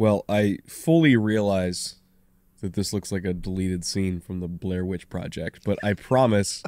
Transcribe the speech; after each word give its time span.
Well, 0.00 0.24
I 0.30 0.56
fully 0.66 1.14
realize 1.14 1.96
that 2.62 2.72
this 2.72 2.94
looks 2.94 3.12
like 3.12 3.26
a 3.26 3.34
deleted 3.34 3.84
scene 3.84 4.18
from 4.18 4.40
the 4.40 4.48
Blair 4.48 4.82
Witch 4.82 5.10
Project, 5.10 5.60
but 5.62 5.78
I 5.84 5.92
promise 5.92 6.62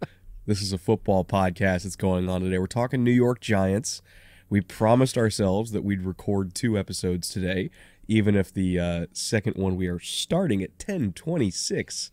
this 0.46 0.62
is 0.62 0.72
a 0.72 0.78
football 0.78 1.22
podcast 1.22 1.82
that's 1.82 1.96
going 1.96 2.30
on 2.30 2.40
today. 2.40 2.56
We're 2.56 2.66
talking 2.66 3.04
New 3.04 3.10
York 3.10 3.42
Giants. 3.42 4.00
We 4.48 4.62
promised 4.62 5.18
ourselves 5.18 5.72
that 5.72 5.84
we'd 5.84 6.00
record 6.00 6.54
two 6.54 6.78
episodes 6.78 7.28
today, 7.28 7.68
even 8.06 8.34
if 8.34 8.54
the 8.54 8.80
uh, 8.80 9.06
second 9.12 9.58
one 9.58 9.76
we 9.76 9.86
are 9.86 10.00
starting 10.00 10.62
at 10.62 10.70
1026 10.70 12.10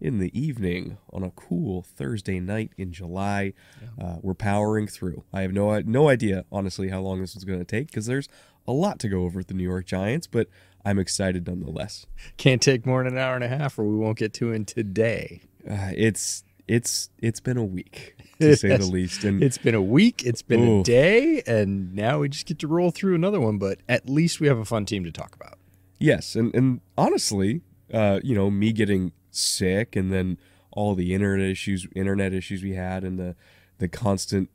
in 0.00 0.18
the 0.18 0.36
evening 0.38 0.98
on 1.12 1.22
a 1.22 1.30
cool 1.30 1.82
Thursday 1.82 2.40
night 2.40 2.72
in 2.76 2.92
July. 2.92 3.52
Uh, 3.96 4.16
we're 4.22 4.34
powering 4.34 4.88
through. 4.88 5.22
I 5.32 5.42
have 5.42 5.52
no 5.52 5.78
no 5.80 6.08
idea, 6.08 6.44
honestly, 6.50 6.88
how 6.88 7.00
long 7.00 7.20
this 7.20 7.36
is 7.36 7.44
going 7.44 7.60
to 7.60 7.64
take 7.64 7.86
because 7.86 8.06
there's 8.06 8.28
a 8.66 8.72
lot 8.72 8.98
to 9.00 9.08
go 9.08 9.22
over 9.22 9.38
with 9.38 9.48
the 9.48 9.54
New 9.54 9.64
York 9.64 9.86
Giants, 9.86 10.26
but 10.26 10.48
I'm 10.84 10.98
excited 10.98 11.46
nonetheless. 11.46 12.06
Can't 12.36 12.62
take 12.62 12.86
more 12.86 13.02
than 13.02 13.14
an 13.14 13.18
hour 13.18 13.34
and 13.34 13.44
a 13.44 13.48
half, 13.48 13.78
or 13.78 13.84
we 13.84 13.96
won't 13.96 14.18
get 14.18 14.32
to 14.34 14.52
in 14.52 14.64
today. 14.64 15.42
Uh, 15.68 15.90
it's 15.96 16.44
it's 16.68 17.10
it's 17.18 17.40
been 17.40 17.56
a 17.56 17.64
week 17.64 18.16
to 18.40 18.56
say 18.56 18.76
the 18.76 18.86
least, 18.86 19.24
and 19.24 19.42
it's 19.42 19.58
been 19.58 19.74
a 19.74 19.82
week. 19.82 20.24
It's 20.24 20.42
been 20.42 20.68
Ooh. 20.68 20.80
a 20.80 20.82
day, 20.82 21.42
and 21.46 21.94
now 21.94 22.20
we 22.20 22.28
just 22.28 22.46
get 22.46 22.58
to 22.60 22.68
roll 22.68 22.90
through 22.90 23.14
another 23.14 23.40
one. 23.40 23.58
But 23.58 23.78
at 23.88 24.08
least 24.08 24.40
we 24.40 24.46
have 24.48 24.58
a 24.58 24.64
fun 24.64 24.86
team 24.86 25.04
to 25.04 25.12
talk 25.12 25.34
about. 25.34 25.58
Yes, 25.98 26.36
and 26.36 26.54
and 26.54 26.80
honestly, 26.96 27.62
uh, 27.92 28.20
you 28.22 28.34
know, 28.34 28.50
me 28.50 28.72
getting 28.72 29.12
sick 29.30 29.96
and 29.96 30.12
then 30.12 30.38
all 30.72 30.94
the 30.94 31.14
internet 31.14 31.48
issues 31.48 31.86
internet 31.94 32.32
issues 32.32 32.62
we 32.62 32.74
had 32.74 33.02
and 33.02 33.18
the 33.18 33.34
the 33.78 33.88
constant 33.88 34.50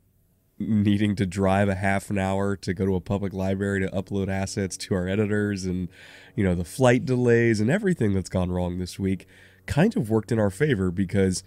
needing 0.67 1.16
to 1.16 1.26
drive 1.26 1.70
a 1.70 1.76
half 1.76 2.09
an 2.09 2.17
hour 2.17 2.56
to 2.56 2.73
go 2.73 2.86
to 2.86 2.95
a 2.95 3.02
public 3.02 3.34
library 3.34 3.80
to 3.80 3.88
upload 3.88 4.30
assets 4.30 4.78
to 4.78 4.94
our 4.95 5.08
editors 5.08 5.66
and 5.66 5.90
you 6.36 6.44
know 6.44 6.56
the 6.56 6.66
flight 6.66 7.06
delays 7.06 7.59
and 7.59 7.70
everything 7.70 8.14
that's 8.14 8.30
gone 8.30 8.52
wrong 8.52 8.80
this 8.80 8.98
week 9.00 9.28
kind 9.66 9.95
of 9.95 10.09
worked 10.09 10.31
in 10.31 10.40
our 10.40 10.50
favor 10.50 10.92
because 10.92 11.44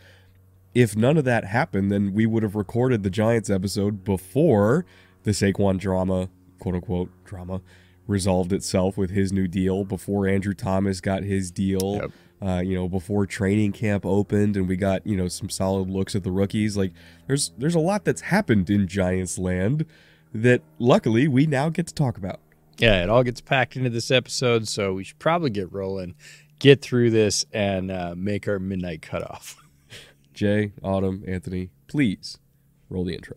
if 0.75 0.97
none 0.97 1.17
of 1.17 1.25
that 1.25 1.45
happened 1.45 1.91
then 1.91 2.13
we 2.13 2.27
would 2.27 2.43
have 2.43 2.55
recorded 2.55 3.03
the 3.03 3.11
Giants 3.11 3.51
episode 3.51 4.05
before 4.05 4.85
the 5.23 5.31
Saquon 5.31 5.79
drama 5.79 6.29
quote 6.59 6.75
unquote 6.75 7.11
drama 7.25 7.61
resolved 8.07 8.53
itself 8.53 8.97
with 8.97 9.11
his 9.11 9.33
new 9.33 9.49
deal 9.49 9.85
before 9.85 10.27
Andrew 10.27 10.55
Thomas 10.55 11.01
got 11.01 11.23
his 11.23 11.51
deal 11.51 11.97
Yep. 12.03 12.11
Uh, 12.45 12.61
you 12.61 12.75
know, 12.75 12.89
before 12.89 13.27
training 13.27 13.73
camp 13.73 14.05
opened 14.05 14.57
and 14.57 14.69
we 14.69 14.77
got, 14.77 15.07
you 15.07 15.17
know, 15.17 15.29
some 15.29 15.49
solid 15.49 15.89
looks 15.89 16.15
at 16.15 16.25
the 16.25 16.31
rookies. 16.31 16.77
Like 16.77 16.93
there's 17.27 17.53
there's 17.57 17.75
a 17.75 17.81
lot 17.81 18.05
that's 18.05 18.23
happened 18.23 18.69
in 18.69 18.87
Giants 18.87 19.39
land 19.39 19.87
that 20.35 20.63
luckily 20.79 21.29
we 21.29 21.47
now 21.47 21.69
get 21.69 21.87
to 21.87 21.95
talk 21.95 22.19
about. 22.19 22.41
Yeah, 22.79 23.03
it 23.03 23.09
all 23.09 23.23
gets 23.23 23.41
packed 23.41 23.77
into 23.77 23.89
this 23.89 24.11
episode, 24.11 24.67
so 24.67 24.95
we 24.95 25.05
should 25.05 25.19
probably 25.21 25.51
get 25.51 25.73
rolling, 25.73 26.17
get 26.59 26.83
through 26.83 27.11
this, 27.11 27.47
and 27.53 27.91
uh, 27.91 28.15
make 28.17 28.49
our 28.49 28.59
midnight 28.59 29.01
cutoff. 29.01 29.57
Jay, 30.35 30.73
Autumn, 30.83 31.23
Anthony, 31.27 31.71
please 31.87 32.39
roll 32.91 33.05
the 33.05 33.15
intro. 33.15 33.37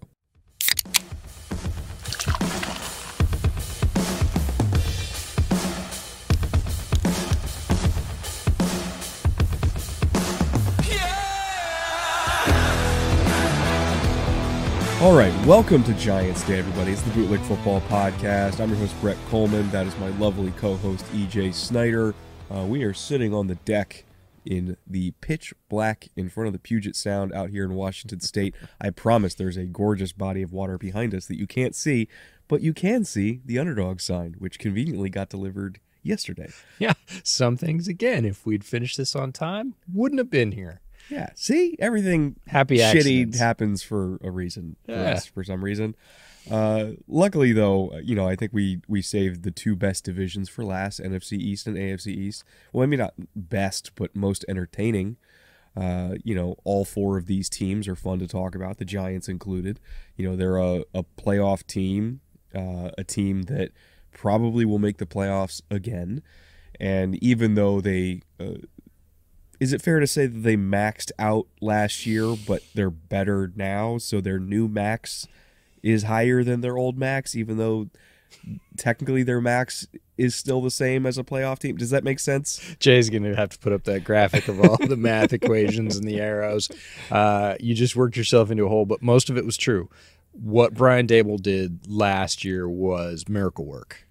All 15.07 15.15
right, 15.15 15.33
welcome 15.45 15.85
to 15.85 15.93
Giants 15.93 16.45
Day, 16.45 16.59
everybody. 16.59 16.91
It's 16.91 17.01
the 17.01 17.11
Bootleg 17.11 17.39
Football 17.43 17.79
Podcast. 17.87 18.59
I'm 18.59 18.67
your 18.67 18.77
host, 18.77 18.93
Brett 18.99 19.15
Kollmann. 19.29 19.71
That 19.71 19.87
is 19.87 19.97
my 19.99 20.09
lovely 20.17 20.51
co 20.57 20.75
host, 20.75 21.05
EJ 21.13 21.53
Snyder. 21.53 22.13
Uh, 22.53 22.65
we 22.65 22.83
are 22.83 22.93
sitting 22.93 23.33
on 23.33 23.47
the 23.47 23.55
deck 23.55 24.03
in 24.43 24.75
the 24.85 25.11
pitch 25.21 25.53
black 25.69 26.09
in 26.17 26.27
front 26.27 26.47
of 26.47 26.53
the 26.53 26.59
Puget 26.59 26.93
Sound 26.93 27.31
out 27.31 27.51
here 27.51 27.63
in 27.63 27.73
Washington 27.73 28.19
State. 28.19 28.53
I 28.81 28.89
promise 28.89 29.33
there's 29.33 29.55
a 29.55 29.63
gorgeous 29.63 30.11
body 30.11 30.41
of 30.41 30.51
water 30.51 30.77
behind 30.77 31.15
us 31.15 31.25
that 31.27 31.39
you 31.39 31.47
can't 31.47 31.73
see, 31.73 32.09
but 32.49 32.59
you 32.59 32.73
can 32.73 33.05
see 33.05 33.39
the 33.45 33.59
underdog 33.59 34.01
sign, 34.01 34.35
which 34.39 34.59
conveniently 34.59 35.09
got 35.09 35.29
delivered 35.29 35.79
yesterday. 36.03 36.51
Yeah, 36.79 36.95
some 37.23 37.55
things 37.55 37.87
again, 37.87 38.25
if 38.25 38.45
we'd 38.45 38.65
finished 38.65 38.97
this 38.97 39.15
on 39.15 39.31
time, 39.31 39.75
wouldn't 39.89 40.19
have 40.19 40.29
been 40.29 40.51
here. 40.51 40.81
Yeah, 41.09 41.29
see, 41.35 41.75
everything 41.79 42.35
Happy 42.47 42.77
shitty 42.77 42.95
accidents. 42.97 43.39
happens 43.39 43.83
for 43.83 44.17
a 44.23 44.31
reason 44.31 44.75
for 44.85 44.91
Yeah. 44.91 45.11
us 45.13 45.25
for 45.25 45.43
some 45.43 45.63
reason. 45.63 45.95
Uh, 46.49 46.91
luckily, 47.07 47.51
though, 47.51 47.97
you 48.03 48.15
know, 48.15 48.27
I 48.27 48.35
think 48.35 48.53
we 48.53 48.79
we 48.87 49.01
saved 49.01 49.43
the 49.43 49.51
two 49.51 49.75
best 49.75 50.03
divisions 50.05 50.47
for 50.49 50.63
last: 50.63 50.99
NFC 51.01 51.33
East 51.37 51.67
and 51.67 51.75
AFC 51.77 52.07
East. 52.13 52.43
Well, 52.71 52.83
I 52.83 52.85
mean, 52.87 52.99
not 52.99 53.13
best, 53.35 53.91
but 53.95 54.15
most 54.15 54.45
entertaining. 54.47 55.17
Uh, 55.75 56.15
you 56.23 56.33
know, 56.33 56.55
all 56.63 56.83
four 56.85 57.17
of 57.17 57.27
these 57.27 57.49
teams 57.49 57.87
are 57.87 57.95
fun 57.95 58.17
to 58.19 58.27
talk 58.27 58.55
about, 58.55 58.77
the 58.77 58.85
Giants 58.85 59.27
included. 59.29 59.79
You 60.15 60.27
know, 60.27 60.35
they're 60.35 60.57
a, 60.57 60.83
a 60.93 61.03
playoff 61.03 61.67
team, 61.67 62.21
uh, 62.55 62.89
a 62.97 63.03
team 63.03 63.43
that 63.43 63.69
probably 64.11 64.65
will 64.65 64.79
make 64.79 64.97
the 64.97 65.05
playoffs 65.05 65.61
again. 65.69 66.23
And 66.79 67.21
even 67.23 67.53
though 67.53 67.79
they 67.81 68.21
uh, 68.39 68.53
is 69.59 69.73
it 69.73 69.81
fair 69.81 69.99
to 69.99 70.07
say 70.07 70.27
that 70.27 70.43
they 70.43 70.55
maxed 70.55 71.11
out 71.17 71.47
last 71.61 72.05
year, 72.05 72.35
but 72.47 72.63
they're 72.75 72.89
better 72.89 73.51
now? 73.55 73.97
So 73.97 74.21
their 74.21 74.39
new 74.39 74.67
max 74.67 75.27
is 75.81 76.03
higher 76.03 76.43
than 76.43 76.61
their 76.61 76.77
old 76.77 76.97
max, 76.97 77.35
even 77.35 77.57
though 77.57 77.89
technically 78.77 79.23
their 79.23 79.41
max 79.41 79.87
is 80.17 80.35
still 80.35 80.61
the 80.61 80.71
same 80.71 81.05
as 81.05 81.17
a 81.17 81.23
playoff 81.23 81.59
team. 81.59 81.77
Does 81.77 81.91
that 81.91 82.03
make 82.03 82.19
sense? 82.19 82.61
Jay's 82.79 83.09
going 83.09 83.23
to 83.23 83.35
have 83.35 83.49
to 83.49 83.59
put 83.59 83.73
up 83.73 83.83
that 83.85 84.03
graphic 84.03 84.47
of 84.47 84.59
all 84.59 84.77
the 84.77 84.97
math 84.97 85.33
equations 85.33 85.95
and 85.95 86.07
the 86.07 86.19
arrows. 86.19 86.69
Uh, 87.11 87.55
you 87.59 87.73
just 87.73 87.95
worked 87.95 88.17
yourself 88.17 88.51
into 88.51 88.65
a 88.65 88.69
hole, 88.69 88.85
but 88.85 89.01
most 89.01 89.29
of 89.29 89.37
it 89.37 89.45
was 89.45 89.57
true. 89.57 89.89
What 90.31 90.73
Brian 90.73 91.07
Daboll 91.07 91.41
did 91.41 91.87
last 91.87 92.43
year 92.43 92.67
was 92.67 93.27
miracle 93.27 93.65
work. 93.65 94.07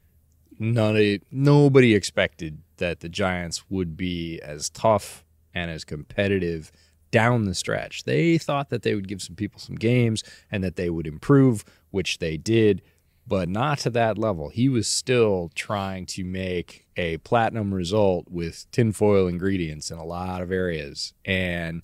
None 0.59 1.21
nobody 1.31 1.95
expected 1.95 2.63
that 2.79 3.01
the 3.01 3.09
Giants 3.09 3.69
would 3.69 3.97
be 3.97 4.41
as 4.41 4.71
tough 4.71 5.26
and 5.57 5.71
as 5.71 5.85
competitive 5.85 6.71
down 7.11 7.47
the 7.47 7.55
stretch. 7.55 8.05
They 8.05 8.37
thought 8.37 8.69
that 8.69 8.83
they 8.83 8.95
would 8.95 9.09
give 9.09 9.23
some 9.23 9.37
people 9.37 9.59
some 9.59 9.77
games 9.77 10.23
and 10.53 10.63
that 10.63 10.77
they 10.77 10.91
would 10.91 11.07
improve, 11.07 11.65
which 11.91 12.19
they 12.19 12.37
did, 12.37 12.83
but 13.27 13.49
not 13.49 13.79
to 13.79 13.91
that 13.91 14.19
level. 14.19 14.51
He 14.51 14.69
was 14.69 14.87
still 14.87 15.51
trying 15.55 16.05
to 16.07 16.25
make 16.25 16.87
a 16.97 17.17
platinum 17.19 17.73
result 17.73 18.27
with 18.31 18.71
tinfoil 18.71 19.29
ingredients 19.29 19.91
in 19.91 19.97
a 19.97 20.05
lot 20.05 20.43
of 20.43 20.53
areas. 20.53 21.15
And 21.25 21.83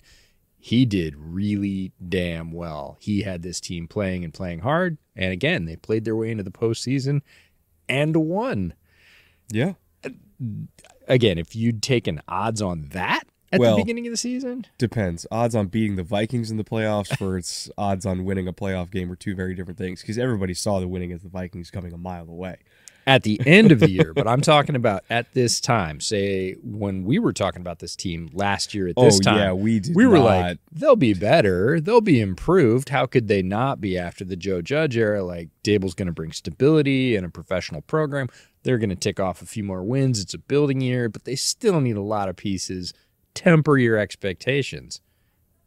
he 0.59 0.85
did 0.85 1.15
really 1.17 1.93
damn 2.07 2.51
well. 2.51 2.97
He 2.99 3.23
had 3.23 3.41
this 3.41 3.59
team 3.59 3.87
playing 3.87 4.23
and 4.23 4.33
playing 4.33 4.59
hard. 4.59 4.99
And 5.15 5.31
again, 5.31 5.65
they 5.65 5.77
played 5.77 6.05
their 6.05 6.15
way 6.15 6.29
into 6.29 6.43
the 6.43 6.51
postseason 6.51 7.21
and 7.89 8.15
won. 8.15 8.75
Yeah. 9.51 9.73
Again, 11.07 11.39
if 11.39 11.55
you'd 11.55 11.81
taken 11.81 12.21
odds 12.27 12.61
on 12.61 12.89
that 12.89 13.23
at 13.53 13.59
Well- 13.59 13.75
the 13.77 13.81
beginning 13.83 14.07
of 14.07 14.11
the 14.11 14.17
season, 14.17 14.65
Depends. 14.77 15.25
Odds 15.31 15.55
on 15.55 15.67
beating 15.67 15.95
the 15.95 16.03
Vikings 16.03 16.51
in 16.51 16.57
the 16.57 16.63
playoffs 16.63 17.17
versus 17.17 17.71
odds 17.77 18.05
on 18.05 18.25
winning 18.25 18.47
a 18.47 18.53
playoff 18.53 18.91
game 18.91 19.11
are 19.11 19.15
two 19.15 19.35
very 19.35 19.55
different 19.55 19.77
things 19.77 20.01
because 20.01 20.17
everybody 20.17 20.53
saw 20.53 20.79
the 20.79 20.87
winning 20.87 21.11
as 21.11 21.21
the 21.21 21.29
Vikings 21.29 21.69
coming 21.71 21.93
a 21.93 21.97
mile 21.97 22.27
away. 22.27 22.57
at 23.05 23.23
the 23.23 23.37
end 23.45 23.69
of 23.73 23.81
the 23.81 23.89
year, 23.91 24.13
but 24.15 24.29
I'm 24.29 24.39
talking 24.39 24.77
about 24.77 25.03
at 25.09 25.33
this 25.33 25.59
time. 25.59 25.99
Say 25.99 26.53
when 26.63 27.03
we 27.03 27.19
were 27.19 27.33
talking 27.33 27.59
about 27.59 27.79
this 27.79 27.97
team 27.97 28.29
last 28.31 28.73
year 28.73 28.87
at 28.87 28.95
this 28.95 29.17
Oh, 29.17 29.19
time. 29.19 29.37
yeah, 29.39 29.51
we 29.51 29.81
did 29.81 29.93
We 29.93 30.07
were 30.07 30.19
not. 30.19 30.23
like, 30.23 30.57
they'll 30.71 30.95
be 30.95 31.13
better, 31.13 31.81
they'll 31.81 31.99
be 31.99 32.21
improved. 32.21 32.87
How 32.87 33.05
could 33.05 33.27
they 33.27 33.41
not 33.41 33.81
be 33.81 33.97
after 33.97 34.23
the 34.23 34.37
Joe 34.37 34.61
Judge 34.61 34.95
era? 34.95 35.21
Like 35.21 35.49
Daboll's 35.65 35.95
going 35.95 36.05
to 36.05 36.13
bring 36.13 36.31
stability 36.31 37.17
and 37.17 37.25
a 37.25 37.29
professional 37.29 37.81
program. 37.81 38.29
They're 38.63 38.77
going 38.77 38.89
to 38.89 38.95
tick 38.95 39.19
off 39.19 39.41
a 39.41 39.45
few 39.45 39.65
more 39.65 39.83
wins. 39.83 40.21
It's 40.21 40.33
a 40.33 40.37
building 40.37 40.79
year, 40.79 41.09
but 41.09 41.25
they 41.25 41.35
still 41.35 41.81
need 41.81 41.97
a 41.97 42.01
lot 42.01 42.29
of 42.29 42.37
pieces. 42.37 42.93
Temper 43.33 43.77
your 43.77 43.97
expectations. 43.97 45.01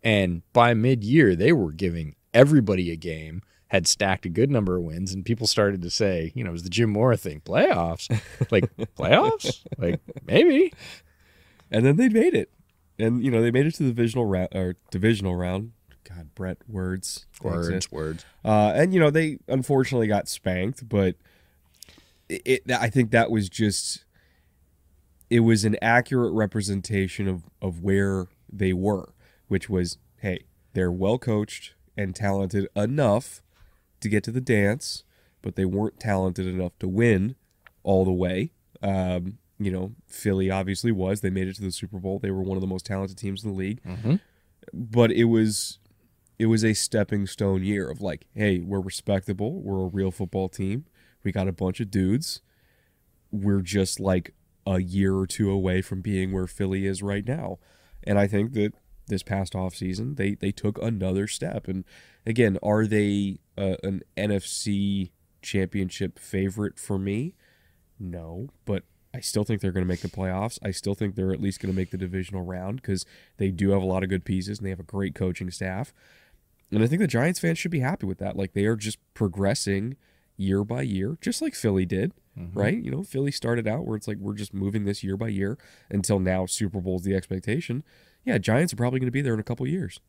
And 0.02 0.42
by 0.52 0.74
mid 0.74 1.02
year, 1.02 1.34
they 1.34 1.52
were 1.52 1.72
giving 1.72 2.14
everybody 2.32 2.90
a 2.92 2.96
game, 2.96 3.42
had 3.68 3.86
stacked 3.88 4.24
a 4.24 4.28
good 4.28 4.50
number 4.50 4.76
of 4.76 4.84
wins, 4.84 5.12
and 5.12 5.24
people 5.24 5.46
started 5.46 5.82
to 5.82 5.90
say, 5.90 6.30
you 6.34 6.44
know, 6.44 6.50
it 6.50 6.52
was 6.52 6.62
the 6.62 6.70
Jim 6.70 6.90
Mora 6.90 7.16
thing 7.16 7.40
playoffs. 7.44 8.08
like, 8.52 8.64
playoffs? 8.96 9.64
Like, 9.78 10.00
maybe. 10.24 10.72
and 11.70 11.84
then 11.84 11.96
they 11.96 12.08
made 12.08 12.34
it, 12.34 12.50
and 12.98 13.24
you 13.24 13.30
know 13.30 13.42
they 13.42 13.50
made 13.50 13.66
it 13.66 13.74
to 13.74 13.82
the 13.82 13.88
divisional 13.90 14.26
round 14.26 14.48
or 14.54 14.76
divisional 14.90 15.34
round. 15.34 15.72
God, 16.08 16.28
Brett, 16.36 16.58
words, 16.68 17.26
Words, 17.42 17.68
exist. 17.68 17.90
words. 17.92 18.24
Uh, 18.44 18.72
and 18.76 18.94
you 18.94 19.00
know 19.00 19.10
they 19.10 19.38
unfortunately 19.48 20.06
got 20.06 20.28
spanked, 20.28 20.88
but 20.88 21.16
it, 22.28 22.42
it 22.44 22.70
I 22.70 22.88
think 22.90 23.10
that 23.10 23.28
was 23.30 23.48
just 23.48 24.04
it 25.30 25.40
was 25.40 25.64
an 25.64 25.76
accurate 25.82 26.32
representation 26.32 27.28
of 27.28 27.44
of 27.60 27.82
where 27.82 28.28
they 28.52 28.72
were, 28.72 29.12
which 29.48 29.68
was 29.68 29.98
hey, 30.18 30.44
they're 30.72 30.92
well 30.92 31.18
coached 31.18 31.74
and 31.96 32.14
talented 32.14 32.68
enough 32.76 33.42
to 34.00 34.08
get 34.08 34.22
to 34.24 34.30
the 34.30 34.40
dance, 34.40 35.04
but 35.42 35.56
they 35.56 35.64
weren't 35.64 35.98
talented 36.00 36.46
enough 36.46 36.78
to 36.78 36.88
win 36.88 37.34
all 37.82 38.04
the 38.04 38.12
way. 38.12 38.52
Um, 38.82 39.38
you 39.58 39.70
know, 39.72 39.94
Philly 40.06 40.50
obviously 40.50 40.92
was. 40.92 41.22
They 41.22 41.30
made 41.30 41.48
it 41.48 41.56
to 41.56 41.62
the 41.62 41.72
Super 41.72 41.98
Bowl. 41.98 42.18
They 42.18 42.30
were 42.30 42.42
one 42.42 42.56
of 42.56 42.60
the 42.60 42.66
most 42.66 42.84
talented 42.84 43.16
teams 43.16 43.42
in 43.42 43.50
the 43.50 43.56
league. 43.56 43.80
But 44.72 45.10
it 45.12 45.24
was 45.24 45.78
it 46.38 46.46
was 46.46 46.62
a 46.64 46.74
stepping 46.74 47.26
stone 47.26 47.64
year 47.64 47.88
of 47.90 48.00
like, 48.02 48.26
hey, 48.34 48.58
we're 48.58 48.80
respectable. 48.80 49.60
We're 49.62 49.84
a 49.84 49.88
real 49.88 50.10
football 50.10 50.48
team. 50.50 50.84
We 51.24 51.32
got 51.32 51.48
a 51.48 51.52
bunch 51.52 51.80
of 51.80 51.90
dudes. 51.90 52.42
We're 53.32 53.62
just 53.62 53.98
like 53.98 54.34
a 54.66 54.80
year 54.80 55.16
or 55.16 55.26
two 55.26 55.50
away 55.50 55.80
from 55.82 56.00
being 56.00 56.32
where 56.32 56.46
Philly 56.46 56.86
is 56.86 57.02
right 57.02 57.26
now. 57.26 57.58
And 58.04 58.18
I 58.18 58.26
think 58.26 58.52
that 58.54 58.72
this 59.06 59.22
past 59.22 59.52
offseason, 59.52 60.16
they 60.16 60.34
they 60.34 60.52
took 60.52 60.78
another 60.82 61.26
step. 61.26 61.68
And 61.68 61.84
again, 62.26 62.58
are 62.62 62.86
they 62.86 63.38
uh, 63.56 63.76
an 63.82 64.02
NFC 64.16 65.10
championship 65.42 66.18
favorite 66.18 66.78
for 66.78 66.98
me? 66.98 67.34
No, 67.98 68.48
but 68.64 68.82
I 69.14 69.20
still 69.20 69.44
think 69.44 69.60
they're 69.60 69.72
going 69.72 69.84
to 69.84 69.88
make 69.88 70.00
the 70.02 70.08
playoffs. 70.08 70.58
I 70.62 70.72
still 70.72 70.94
think 70.94 71.14
they're 71.14 71.32
at 71.32 71.40
least 71.40 71.60
going 71.60 71.72
to 71.72 71.76
make 71.76 71.90
the 71.90 71.96
divisional 71.96 72.42
round 72.42 72.82
because 72.82 73.06
they 73.38 73.50
do 73.50 73.70
have 73.70 73.80
a 73.80 73.86
lot 73.86 74.02
of 74.02 74.10
good 74.10 74.24
pieces 74.24 74.58
and 74.58 74.66
they 74.66 74.70
have 74.70 74.80
a 74.80 74.84
great 74.84 75.14
coaching 75.14 75.50
staff. 75.50 75.94
And 76.70 76.82
I 76.82 76.86
think 76.86 77.00
the 77.00 77.06
Giants 77.06 77.40
fans 77.40 77.58
should 77.58 77.70
be 77.70 77.80
happy 77.80 78.06
with 78.06 78.18
that. 78.18 78.36
Like 78.36 78.52
they 78.52 78.66
are 78.66 78.76
just 78.76 78.98
progressing 79.14 79.96
year 80.36 80.64
by 80.64 80.82
year, 80.82 81.16
just 81.20 81.40
like 81.40 81.54
Philly 81.54 81.86
did, 81.86 82.12
Mm-hmm. 82.38 82.58
right? 82.58 82.76
You 82.76 82.90
know, 82.90 83.02
Philly 83.02 83.32
started 83.32 83.66
out 83.66 83.86
where 83.86 83.96
it's 83.96 84.06
like 84.06 84.18
we're 84.18 84.34
just 84.34 84.52
moving 84.52 84.84
this 84.84 85.02
year 85.02 85.16
by 85.16 85.28
year 85.28 85.56
until 85.90 86.18
now 86.18 86.46
Super 86.46 86.80
Bowl's 86.80 87.02
the 87.02 87.14
expectation. 87.14 87.82
Yeah, 88.24 88.38
Giants 88.38 88.72
are 88.72 88.76
probably 88.76 89.00
going 89.00 89.08
to 89.08 89.12
be 89.12 89.22
there 89.22 89.34
in 89.34 89.40
a 89.40 89.44
couple 89.44 89.66
years. 89.66 90.00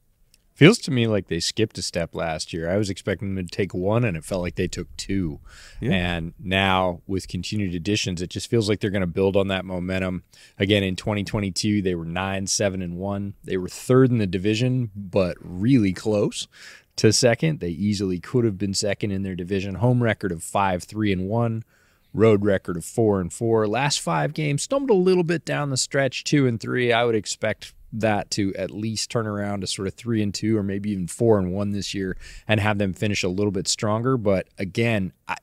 Feels 0.58 0.80
to 0.80 0.92
me 0.92 1.06
like 1.06 1.28
they 1.28 1.40
skipped 1.40 1.78
a 1.78 1.84
step 1.84 2.16
last 2.16 2.52
year. 2.52 2.68
I 2.68 2.78
was 2.78 2.90
expecting 2.90 3.36
them 3.36 3.46
to 3.46 3.56
take 3.56 3.76
one, 3.76 4.04
and 4.04 4.18
it 4.18 4.26
felt 4.26 4.42
like 4.42 4.56
they 4.56 4.68
took 4.68 4.88
two. 4.98 5.40
Yeah. 5.80 5.92
And 5.92 6.34
now, 6.40 7.04
with 7.06 7.28
continued 7.28 7.76
additions, 7.76 8.24
it 8.24 8.32
just 8.32 8.50
feels 8.50 8.68
like 8.68 8.80
they're 8.80 8.90
going 8.90 9.02
to 9.02 9.06
build 9.06 9.38
on 9.38 9.50
that 9.50 9.66
momentum. 9.66 10.24
Again, 10.58 10.82
in 10.82 10.96
2022, 10.96 11.84
they 11.84 11.94
were 11.94 12.06
nine, 12.06 12.48
seven, 12.48 12.82
and 12.82 12.98
one. 12.98 13.36
They 13.44 13.58
were 13.58 13.70
third 13.70 14.10
in 14.10 14.18
the 14.18 14.26
division, 14.26 14.90
but 14.96 15.38
really 15.40 15.94
close 15.94 16.48
to 16.96 17.14
second. 17.14 17.60
They 17.60 17.70
easily 17.70 18.20
could 18.20 18.44
have 18.44 18.58
been 18.58 18.74
second 18.74 19.12
in 19.12 19.22
their 19.22 19.36
division. 19.36 19.76
Home 19.76 20.02
record 20.02 20.32
of 20.32 20.44
five, 20.44 20.84
three, 20.84 21.12
and 21.12 21.28
one. 21.30 21.66
Road 22.14 22.44
record 22.46 22.78
of 22.78 22.86
four 22.86 23.22
and 23.22 23.32
four. 23.32 23.68
Last 23.68 24.00
five 24.00 24.34
games 24.34 24.64
stumbled 24.64 24.90
a 24.90 24.94
little 24.94 25.24
bit 25.24 25.46
down 25.46 25.70
the 25.70 25.78
stretch, 25.78 26.24
two 26.24 26.48
and 26.48 26.60
three. 26.60 26.92
I 26.92 27.04
would 27.04 27.16
expect 27.16 27.74
that 27.94 28.30
to 28.32 28.54
at 28.56 28.72
least 28.72 29.10
turn 29.10 29.28
around 29.28 29.62
to 29.62 29.68
sort 29.68 29.88
of 29.88 29.94
three 29.94 30.22
and 30.22 30.34
two, 30.34 30.58
or 30.58 30.64
maybe 30.64 30.92
even 30.92 31.08
four 31.08 31.38
and 31.40 31.54
one 31.54 31.72
this 31.72 31.94
year, 31.94 32.18
and 32.48 32.60
have 32.60 32.78
them 32.78 32.94
finish 32.94 33.24
a 33.24 33.30
little 33.30 33.52
bit 33.52 33.68
stronger. 33.68 34.18
But 34.18 34.48
again, 34.58 35.14
I, 35.28 35.36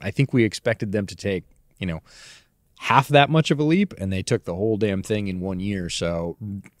I 0.00 0.10
think 0.10 0.32
we 0.32 0.44
expected 0.44 0.92
them 0.92 1.06
to 1.06 1.16
take, 1.16 1.44
you 1.78 1.86
know, 1.86 2.00
half 2.78 3.08
that 3.08 3.30
much 3.30 3.50
of 3.50 3.58
a 3.58 3.64
leap, 3.64 3.94
and 3.98 4.12
they 4.12 4.22
took 4.22 4.44
the 4.44 4.54
whole 4.54 4.76
damn 4.76 5.02
thing 5.02 5.28
in 5.28 5.40
one 5.40 5.60
year. 5.60 5.88
So 5.88 6.36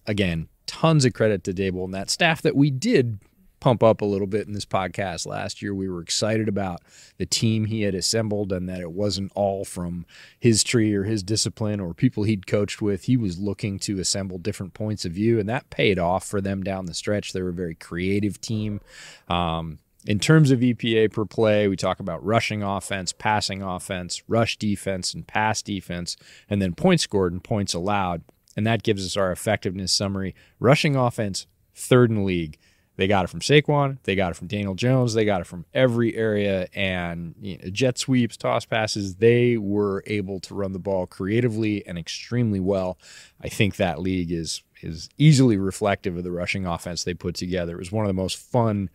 again, 0.06 0.48
tons 0.66 1.04
of 1.04 1.14
credit 1.14 1.42
to 1.44 1.52
Daboll 1.52 1.84
and 1.84 1.94
that 1.94 2.10
staff 2.10 2.42
that 2.42 2.54
we 2.54 2.70
did 2.70 3.18
pump 3.60 3.82
up 3.82 4.00
a 4.00 4.06
little 4.06 4.26
bit 4.26 4.46
in 4.46 4.52
this 4.52 4.64
podcast 4.64 5.26
last 5.26 5.62
year. 5.62 5.74
We 5.74 5.88
were 5.88 6.00
excited 6.00 6.48
about 6.48 6.80
the 7.16 7.26
team 7.26 7.66
he 7.66 7.82
had 7.82 7.94
assembled 7.94 8.52
and 8.52 8.68
that 8.68 8.80
it 8.80 8.92
wasn't 8.92 9.32
all 9.34 9.64
from 9.64 10.06
his 10.38 10.62
tree 10.62 10.94
or 10.94 11.04
his 11.04 11.22
discipline 11.22 11.80
or 11.80 11.94
people 11.94 12.24
he'd 12.24 12.46
coached 12.46 12.80
with. 12.80 13.04
He 13.04 13.16
was 13.16 13.38
looking 13.38 13.78
to 13.80 13.98
assemble 13.98 14.38
different 14.38 14.74
points 14.74 15.04
of 15.04 15.12
view, 15.12 15.38
and 15.38 15.48
that 15.48 15.70
paid 15.70 15.98
off 15.98 16.26
for 16.26 16.40
them 16.40 16.62
down 16.62 16.86
the 16.86 16.94
stretch. 16.94 17.32
They 17.32 17.42
were 17.42 17.50
a 17.50 17.54
very 17.54 17.74
creative 17.74 18.40
team. 18.40 18.80
Um, 19.28 19.78
in 20.06 20.20
terms 20.20 20.50
of 20.50 20.60
EPA 20.60 21.12
per 21.12 21.24
play, 21.24 21.68
we 21.68 21.76
talk 21.76 22.00
about 22.00 22.24
rushing 22.24 22.62
offense, 22.62 23.12
passing 23.12 23.62
offense, 23.62 24.22
rush 24.28 24.56
defense, 24.56 25.12
and 25.12 25.26
pass 25.26 25.60
defense, 25.60 26.16
and 26.48 26.62
then 26.62 26.74
points 26.74 27.02
scored 27.02 27.32
and 27.32 27.42
points 27.42 27.74
allowed. 27.74 28.22
And 28.56 28.66
that 28.66 28.82
gives 28.82 29.04
us 29.04 29.16
our 29.16 29.30
effectiveness 29.30 29.92
summary. 29.92 30.34
Rushing 30.58 30.96
offense, 30.96 31.46
third 31.74 32.10
in 32.10 32.24
league. 32.24 32.58
They 32.98 33.06
got 33.06 33.24
it 33.24 33.28
from 33.28 33.38
Saquon. 33.38 33.98
They 34.02 34.16
got 34.16 34.32
it 34.32 34.34
from 34.34 34.48
Daniel 34.48 34.74
Jones. 34.74 35.14
They 35.14 35.24
got 35.24 35.40
it 35.40 35.46
from 35.46 35.64
every 35.72 36.16
area 36.16 36.66
and 36.74 37.36
you 37.40 37.56
know, 37.56 37.70
jet 37.70 37.96
sweeps, 37.96 38.36
toss 38.36 38.64
passes. 38.64 39.14
They 39.14 39.56
were 39.56 40.02
able 40.08 40.40
to 40.40 40.54
run 40.54 40.72
the 40.72 40.80
ball 40.80 41.06
creatively 41.06 41.86
and 41.86 41.96
extremely 41.96 42.58
well. 42.58 42.98
I 43.40 43.48
think 43.48 43.76
that 43.76 44.00
league 44.00 44.32
is 44.32 44.64
is 44.82 45.08
easily 45.16 45.56
reflective 45.56 46.16
of 46.16 46.24
the 46.24 46.32
rushing 46.32 46.66
offense 46.66 47.04
they 47.04 47.14
put 47.14 47.36
together. 47.36 47.76
It 47.76 47.78
was 47.78 47.92
one 47.92 48.04
of 48.04 48.08
the 48.08 48.20
most 48.20 48.36
fun 48.36 48.90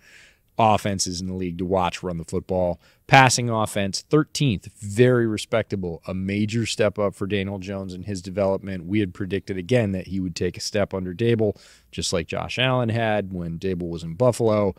offenses 0.57 1.21
in 1.21 1.27
the 1.27 1.33
league 1.33 1.57
to 1.57 1.65
watch 1.65 2.03
run 2.03 2.17
the 2.17 2.23
football. 2.23 2.79
Passing 3.07 3.49
offense, 3.49 4.03
13th, 4.09 4.71
very 4.73 5.27
respectable. 5.27 6.01
A 6.07 6.13
major 6.13 6.65
step 6.65 6.97
up 6.97 7.15
for 7.15 7.27
Daniel 7.27 7.59
Jones 7.59 7.93
and 7.93 8.05
his 8.05 8.21
development. 8.21 8.85
We 8.85 8.99
had 8.99 9.13
predicted 9.13 9.57
again 9.57 9.91
that 9.91 10.07
he 10.07 10.19
would 10.19 10.35
take 10.35 10.57
a 10.57 10.61
step 10.61 10.93
under 10.93 11.13
Daboll, 11.13 11.59
just 11.91 12.13
like 12.13 12.27
Josh 12.27 12.57
Allen 12.57 12.89
had 12.89 13.33
when 13.33 13.59
Daboll 13.59 13.89
was 13.89 14.03
in 14.03 14.13
Buffalo. 14.13 14.75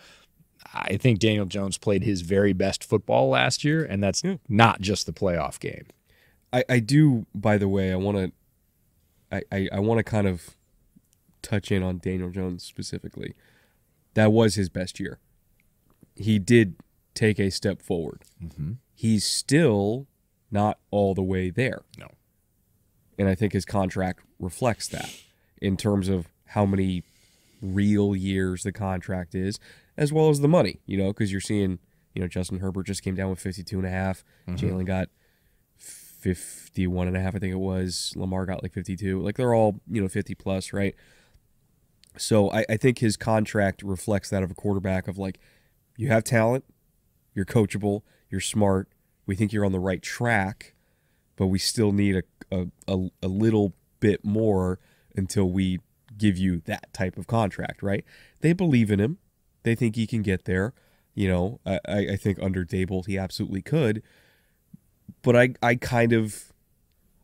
I 0.73 0.97
think 0.97 1.19
Daniel 1.19 1.47
Jones 1.47 1.76
played 1.76 2.02
his 2.02 2.23
very 2.23 2.52
best 2.52 2.83
football 2.83 3.28
last 3.28 3.64
year, 3.64 3.85
and 3.85 4.02
that's 4.02 4.23
not 4.49 4.81
just 4.81 5.07
the 5.07 5.12
playoff 5.12 5.61
game. 5.61 5.87
I, 6.52 6.64
I 6.69 6.78
do, 6.78 7.26
by 7.35 7.59
the 7.59 7.69
way, 7.69 7.93
I 7.93 7.97
want 7.97 8.16
to, 8.16 8.33
I, 9.37 9.43
I, 9.52 9.69
I 9.75 9.81
want 9.81 9.99
to 9.99 10.04
kind 10.04 10.26
of 10.26 10.57
touch 11.43 11.71
in 11.71 11.83
on 11.83 11.99
Daniel 11.99 12.31
Jones 12.31 12.64
specifically. 12.64 13.35
That 14.14 14.33
was 14.33 14.54
his 14.54 14.69
best 14.69 14.99
year. 14.99 15.19
He 16.14 16.38
did 16.38 16.76
take 17.14 17.38
a 17.38 17.50
step 17.50 17.80
forward. 17.80 18.23
Mm-hmm. 18.42 18.73
He's 18.94 19.25
still 19.25 20.06
not 20.50 20.78
all 20.90 21.14
the 21.14 21.23
way 21.23 21.50
there. 21.50 21.83
No. 21.99 22.09
And 23.18 23.28
I 23.28 23.35
think 23.35 23.52
his 23.52 23.64
contract 23.64 24.21
reflects 24.38 24.88
that 24.88 25.11
in 25.61 25.76
terms 25.76 26.09
of 26.09 26.28
how 26.49 26.66
many 26.66 27.04
real 27.61 28.14
years 28.14 28.62
the 28.62 28.73
contract 28.73 29.35
is, 29.35 29.59
as 29.97 30.12
well 30.12 30.28
as 30.28 30.40
the 30.40 30.49
money, 30.49 30.80
you 30.87 30.97
know, 30.97 31.09
because 31.09 31.33
you're 31.33 31.40
seeing, 31.40 31.78
you 32.14 32.21
know, 32.21 32.28
Justin 32.28 32.61
Herbert 32.61 32.87
just 32.87 33.02
came 33.02 33.14
down 33.14 33.30
with 33.30 33.40
52 33.40 33.78
and 33.78 33.87
a 33.87 33.90
half. 33.90 34.25
Mm-hmm. 34.49 34.66
Jalen 34.66 34.87
got 34.87 35.09
51 35.76 37.09
and 37.09 37.16
a 37.16 37.21
half, 37.21 37.35
I 37.35 37.38
think 37.38 37.52
it 37.52 37.59
was. 37.59 38.12
Lamar 38.16 38.47
got 38.47 38.62
like 38.62 38.73
52. 38.73 39.21
Like 39.21 39.37
they're 39.37 39.54
all, 39.54 39.80
you 39.90 40.00
know, 40.00 40.09
50 40.09 40.35
plus, 40.35 40.73
right? 40.73 40.94
So 42.16 42.50
I, 42.50 42.64
I 42.68 42.76
think 42.76 42.99
his 42.99 43.16
contract 43.16 43.83
reflects 43.83 44.30
that 44.30 44.42
of 44.42 44.50
a 44.50 44.54
quarterback 44.54 45.09
of 45.09 45.18
like, 45.18 45.38
you 45.97 46.09
have 46.09 46.25
talent, 46.25 46.65
you're 47.35 47.45
coachable, 47.45 48.03
you're 48.31 48.41
smart, 48.41 48.89
we 49.27 49.35
think 49.35 49.53
you're 49.53 49.65
on 49.65 49.73
the 49.73 49.81
right 49.81 50.03
track, 50.03 50.75
but 51.37 51.47
we 51.47 51.59
still 51.59 51.93
need 51.93 52.23
a, 52.51 52.67
a, 52.87 53.09
a, 53.23 53.29
little 53.29 53.75
bit 54.01 54.25
more 54.25 54.79
until 55.17 55.49
we 55.49 55.81
give 56.17 56.37
you 56.37 56.61
that 56.67 56.93
type 56.93 57.17
of 57.17 57.27
contract, 57.27 57.83
right? 57.83 58.05
They 58.41 58.53
believe 58.53 58.91
in 58.91 59.01
him. 59.01 59.19
They 59.63 59.75
think 59.75 59.97
he 59.97 60.07
can 60.07 60.23
get 60.23 60.45
there. 60.45 60.75
You 61.15 61.29
know, 61.29 61.61
I, 61.65 61.81
I 61.87 61.99
I 62.13 62.17
think 62.17 62.39
under 62.41 62.65
Daboll 62.65 63.07
he 63.07 63.17
absolutely 63.17 63.63
could. 63.63 64.03
But 65.23 65.37
I, 65.37 65.55
I 65.63 65.77
kind 65.77 66.13
of 66.13 66.53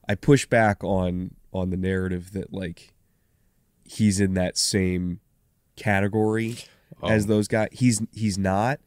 I 0.09 0.15
push 0.15 0.47
back 0.47 0.83
on 0.83 1.35
on 1.53 1.71
the 1.71 1.77
narrative 1.77 2.33
that 2.33 2.53
like 2.53 2.95
he's 3.85 4.21
in 4.21 4.35
that 4.35 4.57
same 4.57 5.21
category 5.77 6.57
as 7.05 7.25
oh. 7.25 7.29
those 7.29 7.49
guys. 7.49 7.69
He's 7.73 8.03
he's 8.13 8.39
not. 8.39 8.81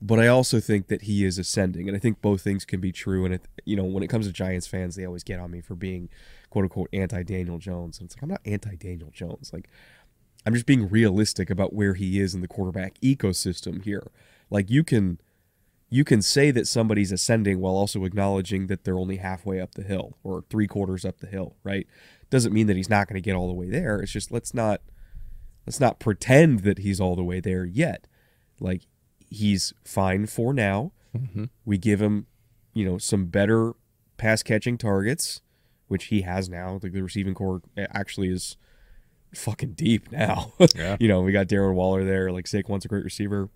but 0.00 0.18
I 0.18 0.26
also 0.26 0.60
think 0.60 0.88
that 0.88 1.02
he 1.02 1.24
is 1.24 1.38
ascending, 1.38 1.88
and 1.88 1.96
I 1.96 2.00
think 2.00 2.20
both 2.20 2.42
things 2.42 2.64
can 2.64 2.80
be 2.80 2.92
true. 2.92 3.24
And 3.24 3.34
it, 3.34 3.48
you 3.64 3.76
know, 3.76 3.84
when 3.84 4.02
it 4.02 4.08
comes 4.08 4.26
to 4.26 4.32
Giants 4.32 4.66
fans, 4.66 4.96
they 4.96 5.06
always 5.06 5.24
get 5.24 5.40
on 5.40 5.50
me 5.50 5.60
for 5.60 5.74
being 5.74 6.08
quote 6.50 6.64
unquote 6.64 6.88
anti 6.92 7.22
Daniel 7.22 7.58
Jones, 7.58 7.98
and 7.98 8.06
it's 8.06 8.16
like 8.16 8.22
I'm 8.22 8.28
not 8.28 8.42
anti 8.44 8.76
Daniel 8.76 9.10
Jones. 9.10 9.50
Like 9.52 9.68
I'm 10.46 10.54
just 10.54 10.66
being 10.66 10.88
realistic 10.88 11.50
about 11.50 11.72
where 11.72 11.94
he 11.94 12.20
is 12.20 12.34
in 12.34 12.40
the 12.40 12.48
quarterback 12.48 13.00
ecosystem 13.00 13.82
here. 13.82 14.10
Like 14.50 14.70
you 14.70 14.84
can 14.84 15.20
you 15.90 16.04
can 16.04 16.22
say 16.22 16.50
that 16.50 16.66
somebody's 16.66 17.12
ascending 17.12 17.60
while 17.60 17.74
also 17.74 18.04
acknowledging 18.04 18.66
that 18.66 18.84
they're 18.84 18.98
only 18.98 19.16
halfway 19.16 19.60
up 19.60 19.74
the 19.74 19.82
hill 19.82 20.16
or 20.22 20.42
three 20.50 20.66
quarters 20.66 21.04
up 21.04 21.20
the 21.20 21.26
hill, 21.26 21.56
right? 21.62 21.86
Doesn't 22.30 22.52
mean 22.52 22.66
that 22.66 22.76
he's 22.76 22.90
not 22.90 23.06
going 23.06 23.14
to 23.14 23.24
get 23.24 23.36
all 23.36 23.48
the 23.48 23.54
way 23.54 23.68
there. 23.68 24.00
It's 24.00 24.12
just 24.12 24.32
let's 24.32 24.52
not 24.52 24.80
let's 25.66 25.80
not 25.80 25.98
pretend 25.98 26.60
that 26.60 26.78
he's 26.78 27.00
all 27.00 27.16
the 27.16 27.24
way 27.24 27.40
there 27.40 27.64
yet. 27.64 28.06
Like 28.60 28.82
he's 29.30 29.72
fine 29.84 30.26
for 30.26 30.52
now. 30.52 30.92
Mm-hmm. 31.16 31.44
We 31.64 31.78
give 31.78 32.00
him, 32.00 32.26
you 32.72 32.84
know, 32.84 32.98
some 32.98 33.26
better 33.26 33.72
pass 34.16 34.42
catching 34.42 34.78
targets, 34.78 35.40
which 35.88 36.06
he 36.06 36.22
has 36.22 36.48
now. 36.48 36.78
Like 36.82 36.92
the 36.92 37.02
receiving 37.02 37.34
corps 37.34 37.62
actually 37.76 38.28
is 38.28 38.56
fucking 39.34 39.72
deep 39.72 40.10
now. 40.12 40.52
Yeah. 40.74 40.96
you 40.98 41.08
know, 41.08 41.20
we 41.20 41.32
got 41.32 41.46
Darren 41.46 41.74
Waller 41.74 42.04
there. 42.04 42.32
Like 42.32 42.46
Saquon's 42.46 42.84
a 42.84 42.88
great 42.88 43.04
receiver. 43.04 43.48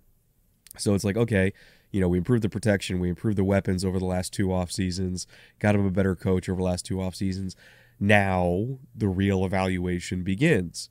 So 0.77 0.93
it's 0.93 1.03
like, 1.03 1.17
okay, 1.17 1.53
you 1.91 1.99
know, 1.99 2.07
we 2.07 2.17
improved 2.17 2.43
the 2.43 2.49
protection, 2.49 2.99
we 2.99 3.09
improved 3.09 3.37
the 3.37 3.43
weapons 3.43 3.83
over 3.83 3.97
the 3.99 4.05
last 4.05 4.31
two 4.31 4.53
off 4.53 4.71
seasons, 4.71 5.25
got 5.59 5.75
him 5.75 5.85
a 5.85 5.91
better 5.91 6.15
coach 6.15 6.47
over 6.47 6.59
the 6.59 6.65
last 6.65 6.85
two 6.85 7.01
off 7.01 7.15
seasons. 7.15 7.55
Now 7.99 8.79
the 8.95 9.07
real 9.07 9.43
evaluation 9.43 10.23
begins. 10.23 10.89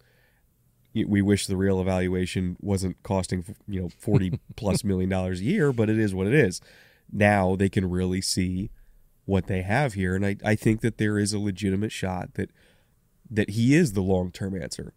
We 1.04 1.22
wish 1.22 1.46
the 1.46 1.56
real 1.56 1.80
evaluation 1.80 2.56
wasn't 2.60 3.02
costing, 3.02 3.44
you 3.66 3.82
know, 3.82 3.88
40 3.98 4.38
plus 4.56 4.84
million 4.84 5.10
dollars 5.10 5.40
a 5.40 5.44
year, 5.44 5.72
but 5.72 5.88
it 5.90 5.98
is 5.98 6.14
what 6.14 6.26
it 6.26 6.34
is. 6.34 6.60
Now 7.12 7.56
they 7.56 7.68
can 7.68 7.88
really 7.88 8.20
see 8.20 8.70
what 9.24 9.46
they 9.46 9.62
have 9.62 9.94
here. 9.94 10.14
And 10.14 10.24
I, 10.24 10.36
I 10.44 10.54
think 10.54 10.80
that 10.80 10.98
there 10.98 11.18
is 11.18 11.32
a 11.32 11.38
legitimate 11.38 11.92
shot 11.92 12.34
that 12.34 12.50
that 13.30 13.50
he 13.50 13.74
is 13.74 13.92
the 13.92 14.00
long 14.00 14.30
term 14.30 14.60
answer. 14.60 14.94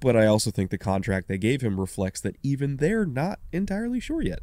But 0.00 0.16
I 0.16 0.26
also 0.26 0.50
think 0.50 0.70
the 0.70 0.76
contract 0.76 1.28
they 1.28 1.38
gave 1.38 1.62
him 1.62 1.80
reflects 1.80 2.20
that 2.20 2.36
even 2.42 2.76
they're 2.76 3.06
not 3.06 3.40
entirely 3.52 4.00
sure 4.00 4.20
yet. 4.20 4.40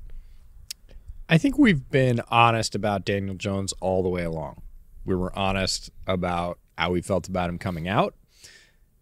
I 1.29 1.37
think 1.37 1.57
we've 1.57 1.87
been 1.89 2.21
honest 2.29 2.73
about 2.73 3.05
Daniel 3.05 3.35
Jones 3.35 3.73
all 3.79 4.01
the 4.01 4.09
way 4.09 4.23
along. 4.23 4.63
We 5.05 5.15
were 5.15 5.37
honest 5.37 5.91
about 6.07 6.57
how 6.77 6.91
we 6.91 7.01
felt 7.01 7.27
about 7.27 7.49
him 7.49 7.59
coming 7.59 7.87
out. 7.87 8.15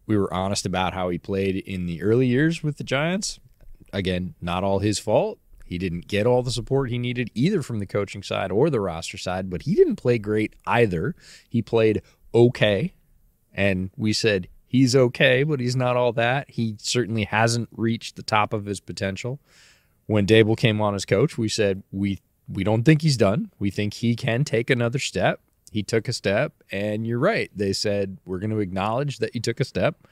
We 0.10 0.18
were 0.18 0.34
honest 0.34 0.66
about 0.66 0.96
how 0.96 1.10
he 1.10 1.20
played 1.20 1.56
in 1.56 1.86
the 1.86 2.02
early 2.02 2.26
years 2.26 2.64
with 2.64 2.78
the 2.78 2.84
Giants. 2.84 3.40
Again, 3.94 4.34
not 4.42 4.64
all 4.64 4.80
his 4.80 4.98
fault. 4.98 5.38
He 5.64 5.78
didn't 5.78 6.08
get 6.08 6.26
all 6.26 6.42
the 6.42 6.50
support 6.50 6.90
he 6.90 6.98
needed 6.98 7.30
either 7.36 7.62
from 7.62 7.78
the 7.78 7.86
coaching 7.86 8.24
side 8.24 8.52
or 8.52 8.72
the 8.72 8.82
roster 8.82 9.20
side, 9.20 9.52
but 9.52 9.62
he 9.62 9.76
didn't 9.76 9.98
play 9.98 10.18
great 10.18 10.56
either. 10.66 11.14
He 11.48 11.62
played 11.62 12.02
okay. 12.34 12.96
And 13.54 13.92
we 13.98 14.12
said 14.12 14.48
he's 14.66 14.96
okay, 14.96 15.44
but 15.44 15.60
he's 15.60 15.76
not 15.76 15.96
all 15.96 16.12
that. 16.14 16.50
He 16.50 16.76
certainly 16.80 17.26
hasn't 17.26 17.70
reached 17.72 18.16
the 18.16 18.24
top 18.24 18.52
of 18.52 18.66
his 18.66 18.80
potential. 18.80 19.40
When 20.08 20.26
Daboll 20.26 20.58
came 20.58 20.82
on 20.82 20.96
as 20.96 21.06
coach, 21.06 21.38
we 21.38 21.50
said 21.50 21.84
we 21.92 22.20
we 22.48 22.64
don't 22.64 22.82
think 22.82 23.04
he's 23.04 23.16
done. 23.16 23.52
We 23.60 23.70
think 23.70 23.94
he 23.94 24.16
can 24.16 24.44
take 24.44 24.72
another 24.72 24.98
step. 24.98 25.40
He 25.72 25.84
took 25.84 26.08
a 26.08 26.14
step, 26.14 26.54
and 26.72 27.06
you're 27.06 27.20
right. 27.20 27.52
They 27.56 27.74
said 27.74 28.18
we're 28.26 28.40
going 28.40 28.50
to 28.52 28.60
acknowledge 28.60 29.20
that 29.20 29.36
you 29.36 29.42
took 29.42 29.60
a 29.60 29.66
step, 29.66 30.08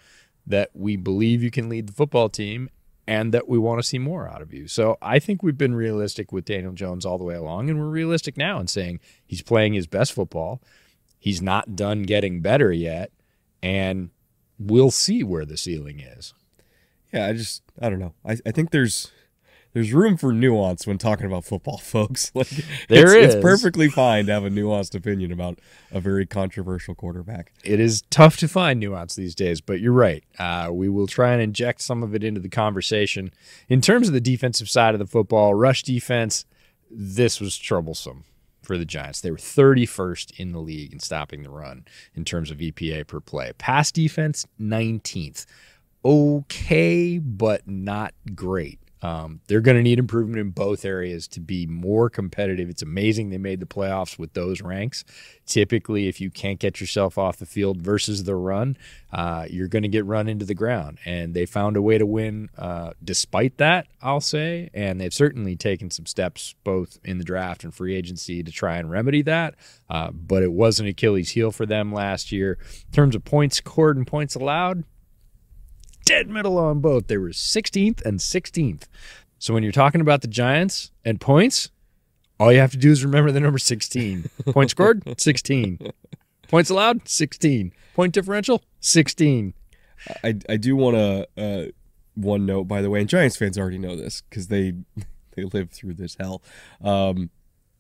that 0.46 0.70
we 0.74 0.96
believe 0.96 1.44
you 1.44 1.52
can 1.52 1.70
lead 1.70 1.88
the 1.88 1.94
football 1.94 2.30
team, 2.30 2.70
and 3.08 3.34
that 3.34 3.48
we 3.48 3.58
want 3.58 3.80
to 3.80 3.88
see 3.88 3.98
more 3.98 4.28
out 4.28 4.42
of 4.42 4.54
you. 4.54 4.68
So 4.68 4.98
I 5.02 5.20
think 5.20 5.42
we've 5.42 5.58
been 5.58 5.76
realistic 5.76 6.32
with 6.32 6.46
Daniel 6.46 6.74
Jones 6.74 7.06
all 7.06 7.18
the 7.18 7.24
way 7.24 7.36
along, 7.36 7.70
and 7.70 7.80
we're 7.80 7.88
realistic 7.88 8.38
now 8.38 8.60
in 8.60 8.68
saying 8.68 9.00
he's 9.26 9.42
playing 9.42 9.74
his 9.74 9.88
best 9.88 10.14
football. 10.14 10.62
He's 11.18 11.42
not 11.42 11.76
done 11.76 12.04
getting 12.04 12.42
better 12.42 12.72
yet, 12.72 13.12
and 13.64 14.10
we'll 14.60 14.92
see 14.92 15.24
where 15.24 15.46
the 15.46 15.58
ceiling 15.58 16.00
is. 16.00 16.34
Yeah, 17.14 17.28
I 17.28 17.34
just 17.34 17.64
I 17.82 17.90
don't 17.90 18.00
know. 18.00 18.14
I, 18.26 18.38
I 18.46 18.52
think 18.52 18.72
there's 18.72 19.12
there's 19.74 19.94
room 19.94 20.18
for 20.18 20.34
nuance 20.34 20.88
when 20.88 20.98
talking 20.98 21.26
about 21.26 21.46
football, 21.46 21.78
folks. 21.84 22.32
Like 22.34 22.50
There 22.90 23.16
it's, 23.16 23.28
is. 23.30 23.36
it's 23.36 23.44
perfectly 23.44 23.90
fine 23.90 24.26
to 24.28 24.34
have 24.34 24.44
a 24.46 24.50
nuanced 24.50 24.96
opinion 24.96 25.32
about 25.32 25.60
a 25.92 26.00
very 26.00 26.26
controversial 26.26 26.96
quarterback. 26.96 27.54
It 27.64 27.80
is 27.80 28.04
tough 28.10 28.38
to 28.38 28.48
find 28.48 28.80
nuance 28.80 29.16
these 29.16 29.36
days, 29.36 29.62
but 29.62 29.80
you're 29.80 29.94
right. 29.94 30.24
Uh, 30.40 30.70
we 30.72 30.90
will 30.90 31.08
try 31.08 31.34
and 31.34 31.42
inject 31.42 31.82
some 31.82 32.04
of 32.04 32.16
it 32.16 32.24
into 32.24 32.40
the 32.40 32.50
conversation. 32.50 33.32
In 33.70 33.82
terms 33.82 34.08
of 34.08 34.14
the 34.14 34.22
defensive 34.22 34.70
side 34.70 34.96
of 34.96 35.00
the 35.00 35.08
football, 35.08 35.54
rush 35.54 35.84
defense, 35.84 36.46
this 36.90 37.40
was 37.40 37.58
troublesome 37.58 38.24
for 38.62 38.78
the 38.78 38.86
Giants. 38.86 39.22
They 39.22 39.32
were 39.32 39.38
31st 39.38 40.40
in 40.40 40.52
the 40.52 40.60
league 40.60 40.92
in 40.92 41.00
stopping 41.00 41.44
the 41.44 41.50
run 41.50 41.86
in 42.16 42.26
terms 42.26 42.52
of 42.52 42.58
EPA 42.58 43.08
per 43.08 43.20
play. 43.20 43.54
Pass 43.58 43.92
defense, 43.92 44.46
19th. 44.60 45.46
Okay, 46.04 47.18
but 47.18 47.68
not 47.68 48.14
great. 48.36 48.80
Um, 49.02 49.42
they're 49.48 49.62
going 49.62 49.78
to 49.78 49.84
need 49.84 50.00
improvement 50.00 50.40
in 50.40 50.50
both 50.52 50.84
areas 50.86 51.28
to 51.30 51.40
be 51.40 51.66
more 51.66 52.10
competitive. 52.10 52.70
It's 52.70 52.82
amazing 52.82 53.30
they 53.30 53.38
made 53.38 53.60
the 53.60 53.66
playoffs 53.66 54.18
with 54.18 54.34
those 54.34 54.62
ranks. 54.62 55.04
Typically, 55.46 56.08
if 56.08 56.20
you 56.20 56.30
can't 56.30 56.60
get 56.60 56.82
yourself 56.82 57.18
off 57.18 57.38
the 57.38 57.46
field 57.46 57.82
versus 57.82 58.24
the 58.24 58.36
run, 58.36 58.78
uh, 59.14 59.46
you're 59.50 59.68
going 59.68 59.84
to 59.84 59.90
get 59.90 60.06
run 60.06 60.28
into 60.28 60.46
the 60.46 60.54
ground. 60.54 60.98
And 61.06 61.34
they 61.34 61.46
found 61.46 61.78
a 61.78 61.82
way 61.82 61.98
to 61.98 62.06
win 62.06 62.50
uh, 62.58 62.92
despite 63.04 63.58
that, 63.58 63.88
I'll 64.02 64.22
say. 64.22 64.70
And 64.74 65.00
they've 65.00 65.14
certainly 65.14 65.56
taken 65.56 65.92
some 65.92 66.06
steps 66.06 66.56
both 66.64 67.00
in 67.04 67.18
the 67.18 67.24
draft 67.24 67.64
and 67.64 67.74
free 67.74 67.96
agency 67.96 68.44
to 68.44 68.52
try 68.52 68.78
and 68.78 68.90
remedy 68.90 69.22
that. 69.24 69.56
Uh, 69.90 70.12
but 70.12 70.44
it 70.44 70.52
was 70.52 70.80
an 70.80 70.88
Achilles 70.88 71.32
heel 71.32 71.52
for 71.52 71.66
them 71.66 71.94
last 71.94 72.32
year. 72.32 72.58
In 72.88 72.92
terms 72.92 73.16
of 73.16 73.24
points 73.24 73.58
scored 73.58 73.98
and 73.98 74.08
points 74.08 74.36
allowed, 74.36 74.84
dead 76.08 76.30
middle 76.30 76.58
on 76.58 76.80
both. 76.80 77.08
They 77.08 77.18
were 77.18 77.30
16th 77.30 78.04
and 78.06 78.20
16th. 78.20 78.84
So 79.40 79.54
when 79.54 79.62
you're 79.62 79.72
talking 79.72 80.02
about 80.02 80.22
the 80.22 80.28
Giants 80.28 80.92
and 81.04 81.20
points, 81.20 81.70
all 82.40 82.52
you 82.52 82.60
have 82.60 82.72
to 82.72 82.78
do 82.78 82.92
is 82.92 83.04
remember 83.04 83.32
the 83.32 83.40
number 83.40 83.60
16. 83.60 84.30
Points 84.46 84.72
scored, 84.72 85.04
16. 85.20 85.80
Points 86.48 86.70
allowed, 86.70 87.08
16. 87.08 87.74
Point 87.96 88.14
differential, 88.14 88.64
16. 88.80 89.54
I, 90.24 90.36
I 90.48 90.58
do 90.58 90.76
want 90.76 90.96
to 90.96 91.28
uh, 91.38 91.72
one 92.14 92.46
note 92.46 92.66
by 92.66 92.82
the 92.82 92.90
way, 92.90 93.00
and 93.02 93.10
Giants 93.10 93.36
fans 93.36 93.58
already 93.58 93.80
know 93.80 93.96
this 93.96 94.22
because 94.30 94.48
they 94.48 94.74
they 95.36 95.44
live 95.44 95.72
through 95.72 95.96
this 95.96 96.16
hell. 96.20 96.42
Um, 96.84 97.32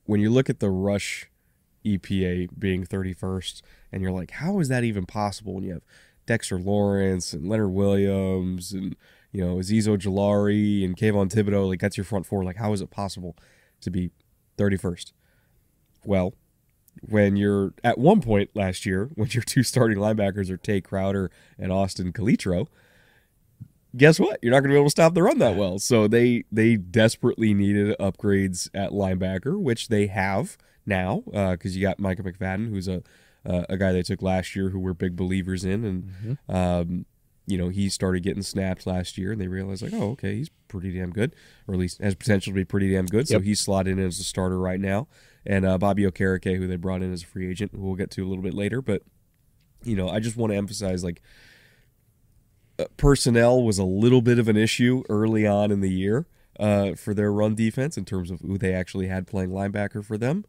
when 0.06 0.20
you 0.20 0.30
look 0.32 0.50
at 0.50 0.60
the 0.60 0.70
rush 0.70 1.30
EPA 1.86 2.50
being 2.58 2.86
31st, 2.86 3.62
and 3.92 4.02
you're 4.02 4.12
like, 4.12 4.32
how 4.32 4.60
is 4.60 4.68
that 4.70 4.84
even 4.84 5.06
possible 5.06 5.54
when 5.54 5.64
you 5.64 5.74
have 5.74 5.84
Dexter 6.28 6.60
Lawrence 6.60 7.34
and 7.34 7.50
Leonard 7.50 7.72
Williams 7.72 8.72
and 8.72 8.96
you 9.32 9.44
know 9.44 9.56
Azeez 9.56 9.88
Ojulari 9.88 10.86
and 10.86 10.96
Kayvon 10.96 11.34
Thibodeaux, 11.34 11.68
like 11.68 11.80
that's 11.80 11.98
your 11.98 12.04
front 12.04 12.28
four. 12.28 12.44
Like, 12.44 12.58
how 12.58 12.72
is 12.74 12.82
it 12.82 12.92
possible 12.92 13.36
to 13.82 13.90
be 13.90 14.12
31st? 14.58 15.14
Well, 16.06 16.36
when 17.02 17.36
you're 17.36 17.74
at 17.84 17.98
one 17.98 18.22
point 18.22 18.52
last 18.54 18.86
year, 18.86 19.10
when 19.16 19.30
your 19.32 19.44
two 19.44 19.64
starting 19.64 19.98
linebackers 19.98 20.52
are 20.52 20.58
Tae 20.58 20.82
Crowder 20.82 21.32
and 21.58 21.72
Austin 21.72 22.14
Calitro, 22.14 22.68
guess 23.96 24.20
what? 24.20 24.40
You're 24.42 24.52
not 24.52 24.60
going 24.60 24.70
to 24.70 24.74
be 24.74 24.80
able 24.80 24.88
to 24.88 24.92
stop 24.92 25.14
the 25.14 25.24
run 25.24 25.40
that 25.40 25.56
well. 25.56 25.80
So 25.80 26.08
they 26.08 26.44
they 26.52 26.76
desperately 26.76 27.54
needed 27.54 27.96
upgrades 28.00 28.70
at 28.74 28.92
linebacker, 28.92 29.60
which 29.60 29.88
they 29.88 30.08
have 30.08 30.58
now 30.86 31.24
uh, 31.34 31.52
because 31.52 31.76
you 31.76 31.82
got 31.82 32.00
Micah 32.00 32.24
McFadden, 32.24 32.70
who's 32.70 32.88
a 32.88 33.02
uh, 33.48 33.64
a 33.70 33.78
guy 33.78 33.92
they 33.92 34.04
took 34.04 34.22
last 34.22 34.56
year, 34.56 34.70
who 34.70 34.80
we're 34.80 34.94
big 34.94 35.16
believers 35.16 35.64
in, 35.64 35.86
and 35.86 36.38
um, 36.50 37.06
you 37.46 37.58
know 37.58 37.70
he 37.70 37.90
started 37.90 38.22
getting 38.24 38.44
snapped 38.44 38.86
last 38.86 39.18
year, 39.18 39.32
and 39.32 39.40
they 39.40 39.48
realized 39.48 39.82
like, 39.82 39.94
oh, 39.94 40.12
okay, 40.12 40.36
he's 40.36 40.50
pretty 40.68 40.92
damn 40.92 41.12
good, 41.12 41.34
or 41.68 41.74
at 41.74 41.80
least 41.80 42.02
has 42.02 42.14
potential 42.16 42.52
to 42.52 42.56
be 42.56 42.66
pretty 42.66 42.92
damn 42.92 43.06
good. 43.06 43.28
So 43.28 43.40
he's 43.40 43.60
slotted 43.60 43.98
in 43.98 44.06
as 44.06 44.20
a 44.20 44.24
starter 44.24 44.60
right 44.60 44.80
now, 44.80 45.08
and 45.46 45.66
uh, 45.66 45.78
Bobby 45.78 46.04
Okereke, 46.04 46.58
who 46.58 46.68
they 46.68 46.76
brought 46.76 47.02
in 47.02 47.14
as 47.14 47.24
a 47.24 47.26
free 47.26 47.50
agent, 47.50 47.72
who 47.74 47.82
we'll 47.82 47.96
get 47.96 48.12
to 48.12 48.26
a 48.26 48.28
little 48.28 48.44
bit 48.44 48.54
later, 48.54 48.82
but 48.82 49.04
you 49.84 49.96
know, 49.96 50.10
I 50.10 50.20
just 50.20 50.36
want 50.36 50.52
to 50.52 50.58
emphasize 50.58 51.04
like 51.04 51.22
uh, 52.80 52.86
personnel 52.98 53.64
was 53.64 53.78
a 53.78 53.84
little 53.84 54.22
bit 54.22 54.40
of 54.40 54.48
an 54.48 54.58
issue 54.58 55.04
early 55.10 55.48
on 55.48 55.72
in 55.72 55.82
the 55.82 55.90
year 55.90 56.26
uh, 56.60 56.96
for 56.96 57.14
their 57.14 57.32
run 57.32 57.56
defense 57.56 57.98
in 57.98 58.06
terms 58.06 58.30
of 58.32 58.42
who 58.42 58.58
they 58.58 58.74
actually 58.74 59.08
had 59.08 59.28
playing 59.28 59.52
linebacker 59.52 60.04
for 60.04 60.18
them. 60.18 60.46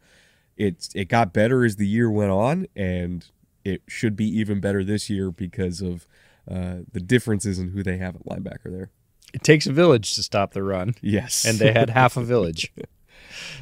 It 0.59 0.89
it 0.95 1.09
got 1.09 1.33
better 1.33 1.65
as 1.65 1.77
the 1.77 1.87
year 1.87 2.11
went 2.11 2.31
on, 2.31 2.67
and 2.77 3.25
it 3.65 3.83
should 3.87 4.17
be 4.17 4.27
even 4.39 4.61
better 4.61 4.85
this 4.85 5.09
year 5.09 5.31
because 5.31 5.81
of 5.81 6.07
uh, 6.51 6.79
the 6.93 7.01
differences 7.01 7.59
in 7.59 7.71
who 7.71 7.83
they 7.83 7.97
have 7.97 8.17
at 8.17 8.27
linebacker 8.27 8.71
there. 8.71 8.91
It 9.33 9.43
takes 9.43 9.67
a 9.67 9.73
village 9.73 10.15
to 10.15 10.23
stop 10.23 10.53
the 10.53 10.63
run. 10.63 10.95
Yes, 11.01 11.45
and 11.45 11.59
they 11.59 11.73
had 11.73 11.91
half 11.91 12.17
a 12.17 12.23
village. 12.23 12.73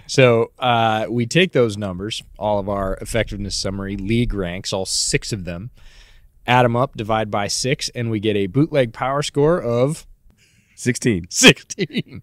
So 0.06 0.52
uh, 0.58 1.06
we 1.08 1.26
take 1.26 1.52
those 1.52 1.76
numbers, 1.76 2.22
all 2.38 2.58
of 2.58 2.68
our 2.68 2.94
effectiveness 2.96 3.56
summary, 3.56 3.96
league 3.96 4.32
ranks, 4.32 4.72
all 4.72 4.86
six 4.86 5.32
of 5.32 5.44
them, 5.44 5.70
add 6.46 6.64
them 6.64 6.76
up, 6.76 6.96
divide 6.96 7.30
by 7.30 7.48
six, 7.48 7.88
and 7.90 8.10
we 8.10 8.20
get 8.20 8.36
a 8.36 8.46
bootleg 8.46 8.92
power 8.92 9.22
score 9.22 9.60
of 9.60 10.06
16. 10.76 11.26
16. 11.30 12.22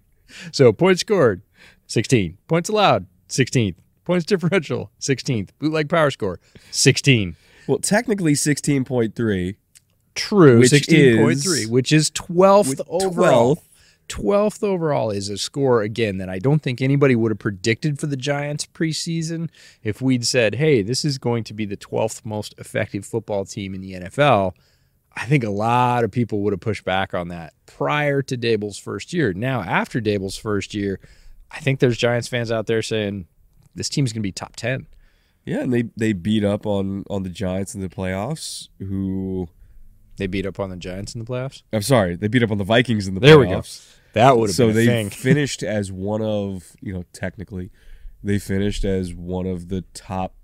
So 0.51 0.71
points 0.71 1.01
scored 1.01 1.41
16. 1.87 2.37
Points 2.47 2.69
allowed, 2.69 3.07
16th. 3.29 3.75
Points 4.05 4.25
differential, 4.25 4.91
16th. 4.99 5.49
Bootleg 5.59 5.89
power 5.89 6.11
score, 6.11 6.39
16. 6.71 7.35
Well, 7.67 7.79
technically 7.79 8.33
16.3. 8.33 9.55
True, 10.15 10.61
16.3, 10.61 11.69
which 11.69 11.91
is 11.91 12.11
12th 12.11 12.69
With 12.69 12.81
overall. 12.87 13.55
12th. 13.55 13.61
12th 14.09 14.63
overall 14.63 15.11
is 15.11 15.29
a 15.29 15.37
score, 15.37 15.81
again, 15.81 16.17
that 16.17 16.29
I 16.29 16.37
don't 16.37 16.61
think 16.61 16.81
anybody 16.81 17.15
would 17.15 17.31
have 17.31 17.39
predicted 17.39 17.99
for 17.99 18.07
the 18.07 18.17
Giants 18.17 18.65
preseason. 18.65 19.49
If 19.81 20.01
we'd 20.01 20.27
said, 20.27 20.55
hey, 20.55 20.81
this 20.81 21.05
is 21.05 21.17
going 21.17 21.45
to 21.45 21.53
be 21.53 21.65
the 21.65 21.77
12th 21.77 22.25
most 22.25 22.53
effective 22.57 23.05
football 23.05 23.45
team 23.45 23.73
in 23.73 23.81
the 23.81 23.93
NFL, 23.93 24.53
I 25.15 25.25
think 25.25 25.43
a 25.43 25.49
lot 25.49 26.03
of 26.03 26.11
people 26.11 26.41
would 26.41 26.53
have 26.53 26.59
pushed 26.59 26.83
back 26.83 27.13
on 27.13 27.29
that 27.29 27.53
prior 27.65 28.21
to 28.23 28.37
Daboll's 28.37 28.77
first 28.77 29.13
year. 29.13 29.31
Now, 29.33 29.61
after 29.61 30.01
Daboll's 30.01 30.37
first 30.37 30.73
year, 30.73 30.99
I 31.49 31.59
think 31.59 31.79
there's 31.79 31.97
Giants 31.97 32.27
fans 32.27 32.51
out 32.51 32.67
there 32.67 32.81
saying 32.81 33.27
this 33.75 33.89
team's 33.89 34.11
going 34.13 34.21
to 34.21 34.27
be 34.27 34.31
top 34.31 34.55
10. 34.55 34.87
Yeah, 35.45 35.59
and 35.61 35.73
they 35.73 35.83
they 35.97 36.13
beat 36.13 36.43
up 36.43 36.65
on 36.65 37.03
on 37.09 37.23
the 37.23 37.29
Giants 37.29 37.75
in 37.75 37.81
the 37.81 37.89
playoffs 37.89 38.69
who 38.79 39.49
They 40.17 40.27
beat 40.27 40.45
up 40.45 40.59
on 40.59 40.69
the 40.69 40.77
Giants 40.77 41.15
in 41.15 41.19
the 41.19 41.25
playoffs. 41.25 41.63
I'm 41.73 41.81
sorry, 41.81 42.15
they 42.15 42.27
beat 42.29 42.43
up 42.43 42.51
on 42.51 42.57
the 42.57 42.63
Vikings 42.63 43.07
in 43.07 43.13
the 43.15 43.19
playoffs. 43.19 43.25
There 43.27 43.39
we 43.39 43.47
go. 43.47 43.63
That 44.13 44.37
would 44.37 44.49
have 44.49 44.55
so 44.55 44.67
been 44.67 44.77
a 44.77 45.03
they 45.03 45.09
finished 45.09 45.63
as 45.63 45.91
one 45.91 46.21
of 46.21 46.75
you 46.81 46.93
know 46.93 47.03
technically 47.11 47.71
they 48.23 48.39
finished 48.39 48.85
as 48.85 49.13
one 49.13 49.45
of 49.45 49.67
the 49.67 49.81
top 49.93 50.35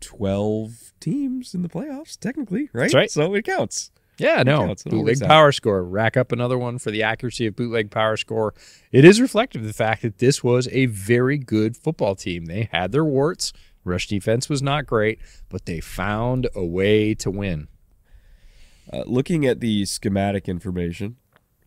12 0.00 0.92
teams 1.00 1.54
in 1.54 1.62
the 1.62 1.68
playoffs 1.68 2.18
technically 2.18 2.70
right 2.72 2.84
That's 2.84 2.94
right. 2.94 3.10
so 3.10 3.34
it 3.34 3.44
counts 3.44 3.90
Yeah, 4.18 4.42
no. 4.42 4.66
counts. 4.66 4.84
It 4.86 4.92
all 4.92 4.98
Bootleg 5.04 5.20
power 5.28 5.52
score. 5.52 5.82
Rack 5.84 6.16
up 6.16 6.32
another 6.32 6.58
one 6.58 6.78
for 6.78 6.90
the 6.90 7.02
accuracy 7.02 7.46
of 7.46 7.56
bootleg 7.56 7.90
power 7.90 8.16
score. 8.16 8.54
It 8.92 9.04
is 9.04 9.20
reflective 9.20 9.62
of 9.62 9.66
the 9.68 9.72
fact 9.74 10.02
that 10.02 10.18
this 10.18 10.42
was 10.44 10.68
a 10.72 10.86
very 10.86 11.38
good 11.38 11.76
football 11.76 12.14
team. 12.16 12.46
They 12.46 12.68
had 12.72 12.92
their 12.92 13.04
warts. 13.04 13.52
Rush 13.84 14.08
defense 14.08 14.48
was 14.48 14.60
not 14.62 14.86
great, 14.86 15.18
but 15.48 15.66
they 15.66 15.80
found 15.80 16.48
a 16.54 16.64
way 16.64 17.14
to 17.14 17.30
win. 17.30 17.68
uh, 18.92 19.04
looking 19.06 19.44
at 19.46 19.60
the 19.60 19.84
schematic 19.84 20.48
information 20.48 21.16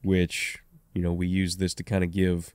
which 0.04 0.60
you 0.94 1.02
know 1.02 1.14
we 1.14 1.28
use 1.28 1.58
this 1.58 1.74
to 1.76 1.84
kind 1.84 2.04
of 2.04 2.12
give 2.12 2.54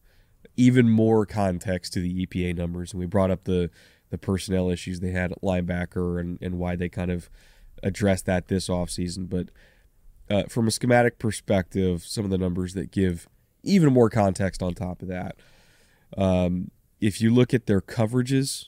even 0.56 0.88
more 0.90 1.24
context 1.24 1.92
to 1.92 2.00
the 2.00 2.26
EPA 2.26 2.56
numbers 2.56 2.92
and 2.92 2.98
we 3.00 3.06
brought 3.06 3.30
up 3.30 3.44
the 3.44 3.70
the 4.10 4.18
personnel 4.18 4.70
issues 4.70 5.00
they 5.00 5.10
had 5.12 5.30
at 5.32 5.40
linebacker 5.42 6.18
and, 6.20 6.38
and 6.42 6.58
why 6.58 6.74
they 6.76 6.88
kind 6.88 7.10
of 7.10 7.30
addressed 7.84 8.26
that 8.26 8.48
this 8.48 8.68
offseason 8.68 9.28
but 9.28 9.48
uh, 10.30 10.42
from 10.44 10.66
a 10.66 10.70
schematic 10.70 11.18
perspective 11.18 12.02
some 12.04 12.24
of 12.24 12.30
the 12.30 12.38
numbers 12.38 12.74
that 12.74 12.90
give 12.90 13.28
even 13.62 13.92
more 13.92 14.10
context 14.10 14.62
on 14.62 14.74
top 14.74 15.02
of 15.02 15.08
that 15.08 15.36
um, 16.16 16.70
if 17.00 17.20
you 17.20 17.32
look 17.32 17.52
at 17.54 17.66
their 17.66 17.80
coverages 17.80 18.66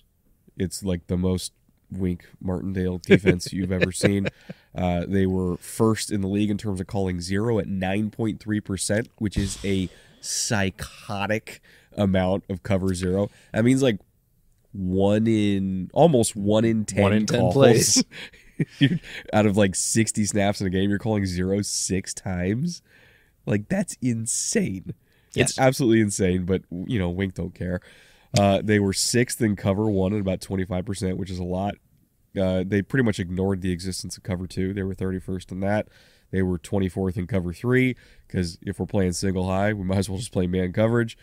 it's 0.57 0.83
like 0.83 1.07
the 1.07 1.17
most 1.17 1.53
wink 1.91 2.27
Martindale 2.41 2.99
defense 3.07 3.53
you've 3.53 3.73
ever 3.73 3.93
seen. 3.93 4.29
Uh, 4.77 5.05
they 5.09 5.25
were 5.25 5.57
first 5.57 6.11
in 6.11 6.21
the 6.21 6.29
league 6.29 6.51
in 6.51 6.59
terms 6.59 6.81
of 6.81 6.87
calling 6.87 7.21
zero 7.21 7.59
at 7.59 7.67
9.3%, 7.67 9.07
which 9.19 9.37
is 9.37 9.59
a 9.65 9.89
psychotic 10.21 11.61
amount 11.97 12.45
of 12.49 12.63
cover 12.63 12.95
zero. 12.95 13.31
That 13.53 13.65
means 13.65 13.83
like 13.83 13.99
one 14.73 15.27
in 15.27 15.91
almost 15.93 16.37
one 16.37 16.65
in 16.65 16.85
10, 16.85 17.03
One 17.03 17.13
in 17.13 17.27
10 17.27 17.41
calls. 17.41 17.55
plays. 17.55 18.05
Out 19.33 19.47
of 19.47 19.57
like 19.57 19.75
60 19.75 20.25
snaps 20.25 20.61
in 20.61 20.67
a 20.67 20.71
game, 20.71 20.91
you're 20.91 20.99
calling 20.99 21.27
zero 21.27 21.63
six 21.63 22.15
times. 22.15 22.83
Like 23.47 23.69
that's 23.69 23.97
insane. 24.03 24.95
Yes. 25.35 25.51
It's 25.51 25.59
absolutely 25.59 26.01
insane, 26.01 26.45
but 26.45 26.63
you 26.71 26.99
know, 26.99 27.11
Wink 27.11 27.35
don't 27.35 27.55
care. 27.55 27.81
Uh, 28.39 28.61
they 28.63 28.79
were 28.79 28.93
sixth 28.93 29.41
in 29.41 29.57
cover 29.57 29.89
one 29.89 30.13
at 30.13 30.21
about 30.21 30.41
25%, 30.41 31.17
which 31.17 31.31
is 31.31 31.39
a 31.39 31.45
lot. 31.45 31.75
Uh, 32.39 32.63
they 32.67 32.83
pretty 32.83 33.05
much 33.05 33.19
ignored 33.19 33.63
the 33.63 33.73
existence 33.73 34.17
of 34.17 34.23
cover 34.23 34.47
two. 34.47 34.75
They 34.75 34.83
were 34.83 34.95
31st 34.95 35.53
in 35.53 35.61
that. 35.61 35.89
They 36.31 36.43
were 36.43 36.59
24th 36.59 37.17
in 37.17 37.27
cover 37.27 37.53
three 37.55 37.97
because 38.27 38.59
if 38.63 38.79
we're 38.79 38.87
playing 38.87 39.13
single 39.13 39.47
high, 39.47 39.73
we 39.73 39.85
might 39.85 39.99
as 39.99 40.11
well 40.11 40.19
just 40.19 40.33
play 40.33 40.47
man 40.47 40.73
coverage. 40.73 41.17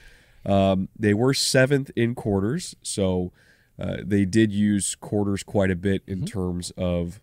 Um, 0.45 0.89
they 0.97 1.13
were 1.13 1.33
seventh 1.33 1.91
in 1.95 2.15
quarters, 2.15 2.75
so 2.81 3.31
uh, 3.79 3.97
they 4.03 4.25
did 4.25 4.51
use 4.51 4.95
quarters 4.95 5.43
quite 5.43 5.71
a 5.71 5.75
bit 5.75 6.03
in 6.07 6.25
terms 6.25 6.71
of 6.71 7.19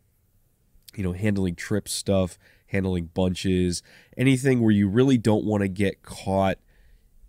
you 0.97 1.03
know 1.03 1.13
handling 1.13 1.55
trip 1.55 1.89
stuff, 1.89 2.39
handling 2.67 3.07
bunches, 3.15 3.83
anything 4.17 4.61
where 4.61 4.71
you 4.71 4.89
really 4.89 5.19
don't 5.19 5.45
want 5.45 5.63
to 5.63 5.69
get 5.69 6.03
caught 6.03 6.59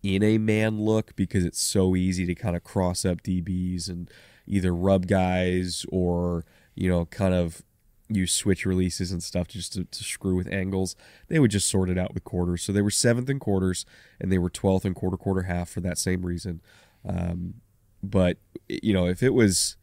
in 0.02 0.22
a 0.22 0.38
man 0.38 0.82
look 0.82 1.16
because 1.16 1.46
it's 1.46 1.62
so 1.62 1.96
easy 1.96 2.26
to 2.26 2.36
kind 2.36 2.56
of 2.56 2.64
cross 2.64 3.06
up 3.06 3.22
DBs 3.22 3.88
and 3.88 4.12
either 4.46 4.76
rub 4.76 5.08
guys 5.08 5.86
or 5.90 6.46
you 6.76 6.90
know 6.90 7.06
kind 7.06 7.34
of 7.34 7.64
use 8.10 8.34
switch 8.34 8.66
releases 8.66 9.12
and 9.12 9.24
stuff 9.24 9.48
just 9.48 9.74
to, 9.74 9.86
to 9.86 10.04
screw 10.04 10.36
with 10.36 10.52
angles. 10.52 10.96
They 11.30 11.40
would 11.40 11.52
just 11.52 11.70
sort 11.70 11.90
it 11.90 11.98
out 11.98 12.14
with 12.14 12.24
quarters. 12.24 12.62
So 12.62 12.72
they 12.72 12.82
were 12.82 12.92
seventh 12.92 13.30
in 13.30 13.40
quarters 13.40 13.86
and 14.20 14.32
they 14.32 14.38
were 14.38 14.50
twelfth 14.50 14.86
in 14.86 14.94
quarter 14.94 15.18
quarter 15.18 15.44
half 15.44 15.70
for 15.70 15.80
that 15.82 15.98
same 15.98 16.26
reason. 16.26 16.62
Um, 17.08 17.56
but 18.02 18.38
you 18.68 18.94
know 18.94 19.08
if 19.08 19.24
it 19.24 19.34
was 19.34 19.78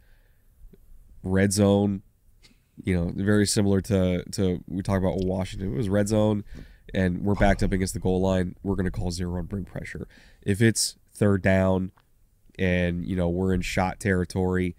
red 1.23 1.53
zone, 1.53 2.03
you 2.85 2.95
know 2.95 3.13
very 3.15 3.47
similar 3.47 3.81
to 3.83 4.25
to 4.33 4.63
we 4.69 4.83
talk 4.83 4.99
about 4.99 5.25
Washington. 5.25 5.73
It 5.73 5.77
was 5.77 5.89
red 5.89 6.09
zone 6.09 6.45
and 6.95 7.23
we're 7.23 7.35
backed 7.35 7.63
up 7.63 7.73
against 7.73 7.95
the 7.95 8.01
goal 8.01 8.21
line, 8.21 8.57
we're 8.63 8.75
going 8.75 8.85
to 8.85 8.91
call 8.91 9.11
zero 9.11 9.39
and 9.39 9.49
bring 9.49 9.65
pressure. 9.65 10.09
If 10.43 10.61
it's 10.61 10.97
third 11.13 11.43
down 11.43 11.93
and 12.59 13.05
you 13.07 13.17
know 13.17 13.29
we're 13.29 13.55
in 13.55 13.61
shot 13.61 14.01
territory 14.01 14.77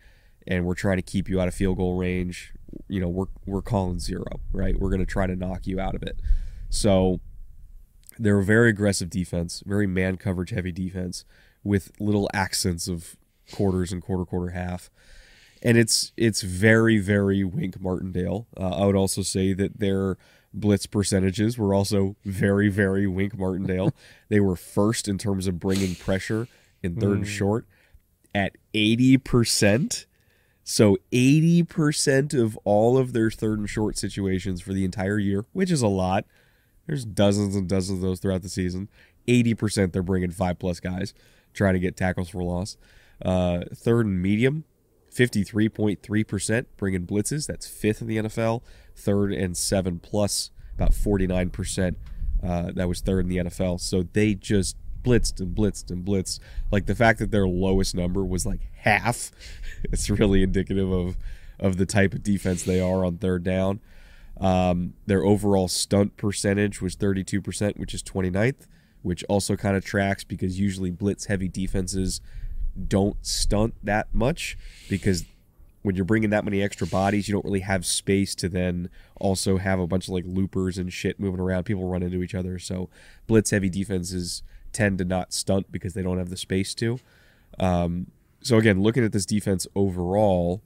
and 0.47 0.65
we're 0.65 0.75
trying 0.75 0.97
to 0.97 1.03
keep 1.03 1.29
you 1.29 1.39
out 1.39 1.47
of 1.47 1.53
field 1.53 1.77
goal 1.77 1.95
range, 1.97 2.53
you 2.87 2.99
know 2.99 3.09
we're 3.09 3.25
we're 3.45 3.61
calling 3.61 3.99
zero, 3.99 4.39
right? 4.51 4.79
We're 4.79 4.89
going 4.89 4.99
to 4.99 5.05
try 5.05 5.27
to 5.27 5.35
knock 5.35 5.67
you 5.67 5.79
out 5.79 5.95
of 5.95 6.03
it. 6.03 6.19
So 6.69 7.19
they're 8.17 8.39
a 8.39 8.43
very 8.43 8.69
aggressive 8.69 9.09
defense, 9.09 9.63
very 9.65 9.87
man 9.87 10.17
coverage 10.17 10.51
heavy 10.51 10.71
defense 10.71 11.25
with 11.63 11.91
little 11.99 12.29
accents 12.33 12.87
of 12.87 13.15
quarters 13.51 13.91
and 13.91 14.01
quarter 14.01 14.25
quarter 14.25 14.51
half. 14.51 14.89
And 15.62 15.78
it's 15.78 16.12
it's 16.17 16.41
very 16.41 16.97
very 16.97 17.43
Wink 17.43 17.80
Martindale. 17.80 18.47
Uh, 18.58 18.69
I 18.69 18.86
would 18.86 18.95
also 18.95 19.21
say 19.21 19.54
that 19.54 19.80
their 19.80 20.17
blitz 20.54 20.86
percentages 20.86 21.58
were 21.58 21.74
also 21.74 22.15
very 22.26 22.69
very 22.69 23.08
Wink 23.08 23.38
Martindale. 23.38 23.93
they 24.30 24.39
were 24.39 24.56
first 24.56 25.08
in 25.08 25.17
terms 25.17 25.47
of 25.47 25.60
bringing 25.60 25.95
pressure 25.95 26.47
in 26.82 26.95
third 26.95 27.17
and 27.17 27.28
short 27.28 27.65
at 28.34 28.56
80%. 28.74 30.06
So 30.63 30.97
80% 31.12 32.39
of 32.39 32.58
all 32.63 32.97
of 32.97 33.13
their 33.13 33.30
third 33.32 33.60
and 33.60 33.69
short 33.69 33.97
situations 33.97 34.62
for 34.62 34.74
the 34.74 34.86
entire 34.86 35.19
year, 35.19 35.45
which 35.54 35.71
is 35.71 35.82
a 35.82 35.88
lot. 35.88 36.26
There's 36.88 37.04
dozens 37.04 37.56
and 37.56 37.67
dozens 37.67 37.97
of 37.97 38.02
those 38.02 38.19
throughout 38.19 38.41
the 38.41 38.50
season. 38.50 38.89
80% 39.28 39.91
they're 39.91 40.02
bringing 40.02 40.32
five 40.32 40.60
plus 40.60 40.80
guys 40.80 41.13
trying 41.54 41.74
to 41.74 41.80
get 41.80 41.97
tackles 41.97 42.30
for 42.30 42.43
loss. 42.43 42.78
Uh, 43.24 43.62
third 43.76 44.06
and 44.06 44.21
medium, 44.21 44.63
53.3% 45.13 46.65
bringing 46.78 47.06
blitzes. 47.06 47.47
That's 47.47 47.67
fifth 47.67 48.02
in 48.02 48.08
the 48.08 48.17
NFL. 48.17 48.62
Third 48.95 49.34
and 49.34 49.56
seven 49.56 50.00
plus, 50.00 50.52
about 50.76 50.91
49%. 50.91 51.95
Uh, 52.43 52.71
that 52.74 52.88
was 52.88 53.02
third 53.02 53.26
in 53.26 53.30
the 53.30 53.38
NFL. 53.38 53.80
So 53.80 54.04
they 54.13 54.34
just 54.34 54.76
blitzed 55.04 55.39
and 55.39 55.56
blitzed 55.56 55.91
and 55.91 56.06
blitzed. 56.06 56.39
Like 56.71 56.86
the 56.86 56.95
fact 56.95 57.19
that 57.19 57.32
their 57.32 57.47
lowest 57.47 57.95
number 57.95 58.24
was 58.24 58.45
like 58.45 58.62
half, 58.78 59.32
it's 59.84 60.10
really 60.10 60.43
indicative 60.43 60.91
of 60.91 61.17
of 61.60 61.78
the 61.78 61.86
type 61.86 62.13
of 62.13 62.24
defense 62.24 62.63
they 62.63 62.80
are 62.80 63.06
on 63.06 63.17
third 63.17 63.43
down. 63.43 63.80
Um, 64.39 64.95
their 65.06 65.24
overall 65.24 65.67
stunt 65.67 66.17
percentage 66.17 66.82
was 66.82 66.95
32%, 66.95 67.78
which 67.78 67.93
is 67.93 68.02
29th, 68.02 68.65
which 69.04 69.24
also 69.30 69.56
kind 69.56 69.78
of 69.78 69.86
tracks 69.86 70.24
because 70.24 70.60
usually 70.60 70.89
blitz 70.89 71.26
heavy 71.26 71.47
defenses 71.47 72.19
don't 72.88 73.17
stunt 73.25 73.73
that 73.84 74.07
much 74.13 74.57
because 74.89 75.25
when 75.81 75.95
you're 75.95 76.05
bringing 76.05 76.29
that 76.29 76.45
many 76.45 76.62
extra 76.62 76.86
bodies, 76.86 77.27
you 77.27 77.34
don't 77.34 77.45
really 77.45 77.62
have 77.62 77.86
space 77.86 78.36
to 78.36 78.47
then 78.47 78.89
also 79.19 79.57
have 79.57 79.79
a 79.79 79.88
bunch 79.88 80.07
of 80.07 80.13
like 80.13 80.25
loopers 80.27 80.77
and 80.77 80.93
shit 80.93 81.19
moving 81.19 81.39
around. 81.39 81.63
People 81.63 81.88
run 81.88 82.03
into 82.03 82.21
each 82.21 82.36
other. 82.36 82.60
So 82.60 82.89
blitz 83.27 83.49
heavy 83.51 83.69
defenses 83.69 84.43
tend 84.73 84.99
to 84.99 85.05
not 85.05 85.34
stunt 85.34 85.71
because 85.71 85.93
they 85.93 86.03
don't 86.03 86.17
have 86.17 86.29
the 86.29 86.38
space 86.38 86.73
to. 86.75 86.99
Um, 87.60 88.07
so 88.41 88.57
again, 88.57 88.81
looking 88.81 89.03
at 89.03 89.12
this 89.12 89.25
defense 89.25 89.67
overall, 89.75 90.62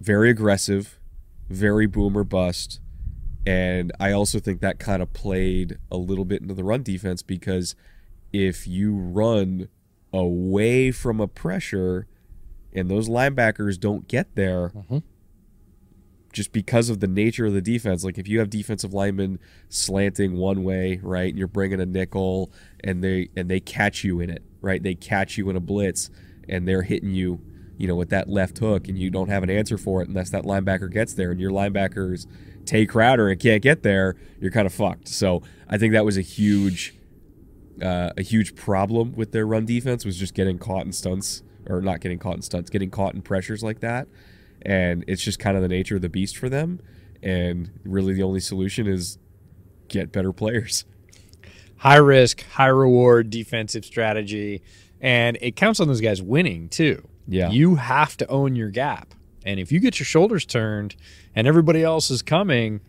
very 0.00 0.30
aggressive, 0.30 0.98
very 1.48 1.86
boomer 1.86 2.24
bust. 2.24 2.80
And 3.46 3.92
I 4.00 4.12
also 4.12 4.40
think 4.40 4.60
that 4.60 4.78
kind 4.78 5.02
of 5.02 5.12
played 5.12 5.78
a 5.90 5.96
little 5.96 6.24
bit 6.24 6.42
into 6.42 6.54
the 6.54 6.64
run 6.64 6.82
defense 6.82 7.22
because 7.22 7.76
if 8.32 8.66
you 8.66 8.94
run 8.94 9.68
away 10.16 10.90
from 10.90 11.20
a 11.20 11.28
pressure 11.28 12.06
and 12.72 12.90
those 12.90 13.08
linebackers 13.08 13.78
don't 13.78 14.08
get 14.08 14.34
there, 14.34 14.68
mm-hmm. 14.68 14.98
just 16.32 16.52
because 16.52 16.90
of 16.90 17.00
the 17.00 17.06
nature 17.06 17.46
of 17.46 17.52
the 17.54 17.62
defense, 17.62 18.04
like 18.04 18.18
if 18.18 18.28
you 18.28 18.38
have 18.38 18.50
defensive 18.50 18.92
linemen 18.92 19.38
slanting 19.68 20.36
one 20.36 20.64
way, 20.64 21.00
right, 21.02 21.30
and 21.30 21.38
you're 21.38 21.48
bringing 21.48 21.80
a 21.80 21.86
nickel 21.86 22.50
and 22.84 23.02
they 23.02 23.28
and 23.36 23.50
they 23.50 23.60
catch 23.60 24.04
you 24.04 24.20
in 24.20 24.30
it, 24.30 24.42
right? 24.60 24.82
They 24.82 24.94
catch 24.94 25.38
you 25.38 25.48
in 25.48 25.56
a 25.56 25.60
blitz 25.60 26.10
and 26.48 26.66
they're 26.68 26.82
hitting 26.82 27.10
you, 27.10 27.40
you 27.78 27.88
know, 27.88 27.96
with 27.96 28.10
that 28.10 28.28
left 28.28 28.58
hook, 28.58 28.88
and 28.88 28.98
you 28.98 29.10
don't 29.10 29.28
have 29.28 29.42
an 29.42 29.50
answer 29.50 29.78
for 29.78 30.02
it 30.02 30.08
unless 30.08 30.30
that 30.30 30.44
linebacker 30.44 30.92
gets 30.92 31.14
there, 31.14 31.30
and 31.30 31.40
your 31.40 31.50
linebackers 31.50 32.26
Tae 32.66 32.84
Crowder 32.84 33.28
and 33.28 33.40
can't 33.40 33.62
get 33.62 33.82
there, 33.82 34.16
you're 34.40 34.50
kind 34.50 34.66
of 34.66 34.74
fucked. 34.74 35.08
So 35.08 35.42
I 35.68 35.78
think 35.78 35.92
that 35.92 36.04
was 36.04 36.18
a 36.18 36.22
huge, 36.22 36.94
uh, 37.82 38.10
a 38.16 38.22
huge 38.22 38.54
problem 38.54 39.12
with 39.14 39.32
their 39.32 39.46
run 39.46 39.64
defense 39.64 40.04
was 40.04 40.16
just 40.16 40.34
getting 40.34 40.58
caught 40.58 40.86
in 40.86 40.92
stunts 40.92 41.42
or 41.68 41.80
not 41.80 42.00
getting 42.00 42.18
caught 42.18 42.36
in 42.36 42.42
stunts, 42.42 42.70
getting 42.70 42.90
caught 42.90 43.14
in 43.14 43.22
pressures 43.22 43.62
like 43.62 43.80
that, 43.80 44.08
and 44.62 45.04
it's 45.06 45.22
just 45.22 45.38
kind 45.38 45.56
of 45.56 45.62
the 45.62 45.68
nature 45.68 45.96
of 45.96 46.02
the 46.02 46.08
beast 46.08 46.36
for 46.36 46.48
them. 46.48 46.80
And 47.22 47.70
really, 47.84 48.14
the 48.14 48.22
only 48.22 48.40
solution 48.40 48.86
is 48.86 49.18
get 49.88 50.12
better 50.12 50.32
players. 50.32 50.84
High 51.78 51.96
risk, 51.96 52.42
high 52.42 52.66
reward 52.68 53.30
defensive 53.30 53.84
strategy, 53.84 54.62
and 55.00 55.36
it 55.40 55.56
counts 55.56 55.80
on 55.80 55.88
those 55.88 56.00
guys 56.00 56.22
winning 56.22 56.68
too. 56.68 57.06
Yeah. 57.28 57.50
you 57.50 57.74
have 57.74 58.16
to 58.18 58.26
own 58.28 58.54
your 58.54 58.70
gap, 58.70 59.14
and 59.44 59.58
if 59.58 59.72
you 59.72 59.80
get 59.80 59.98
your 59.98 60.06
shoulders 60.06 60.46
turned 60.46 60.96
and 61.34 61.46
everybody 61.46 61.82
else 61.82 62.10
is 62.10 62.22
coming, 62.22 62.80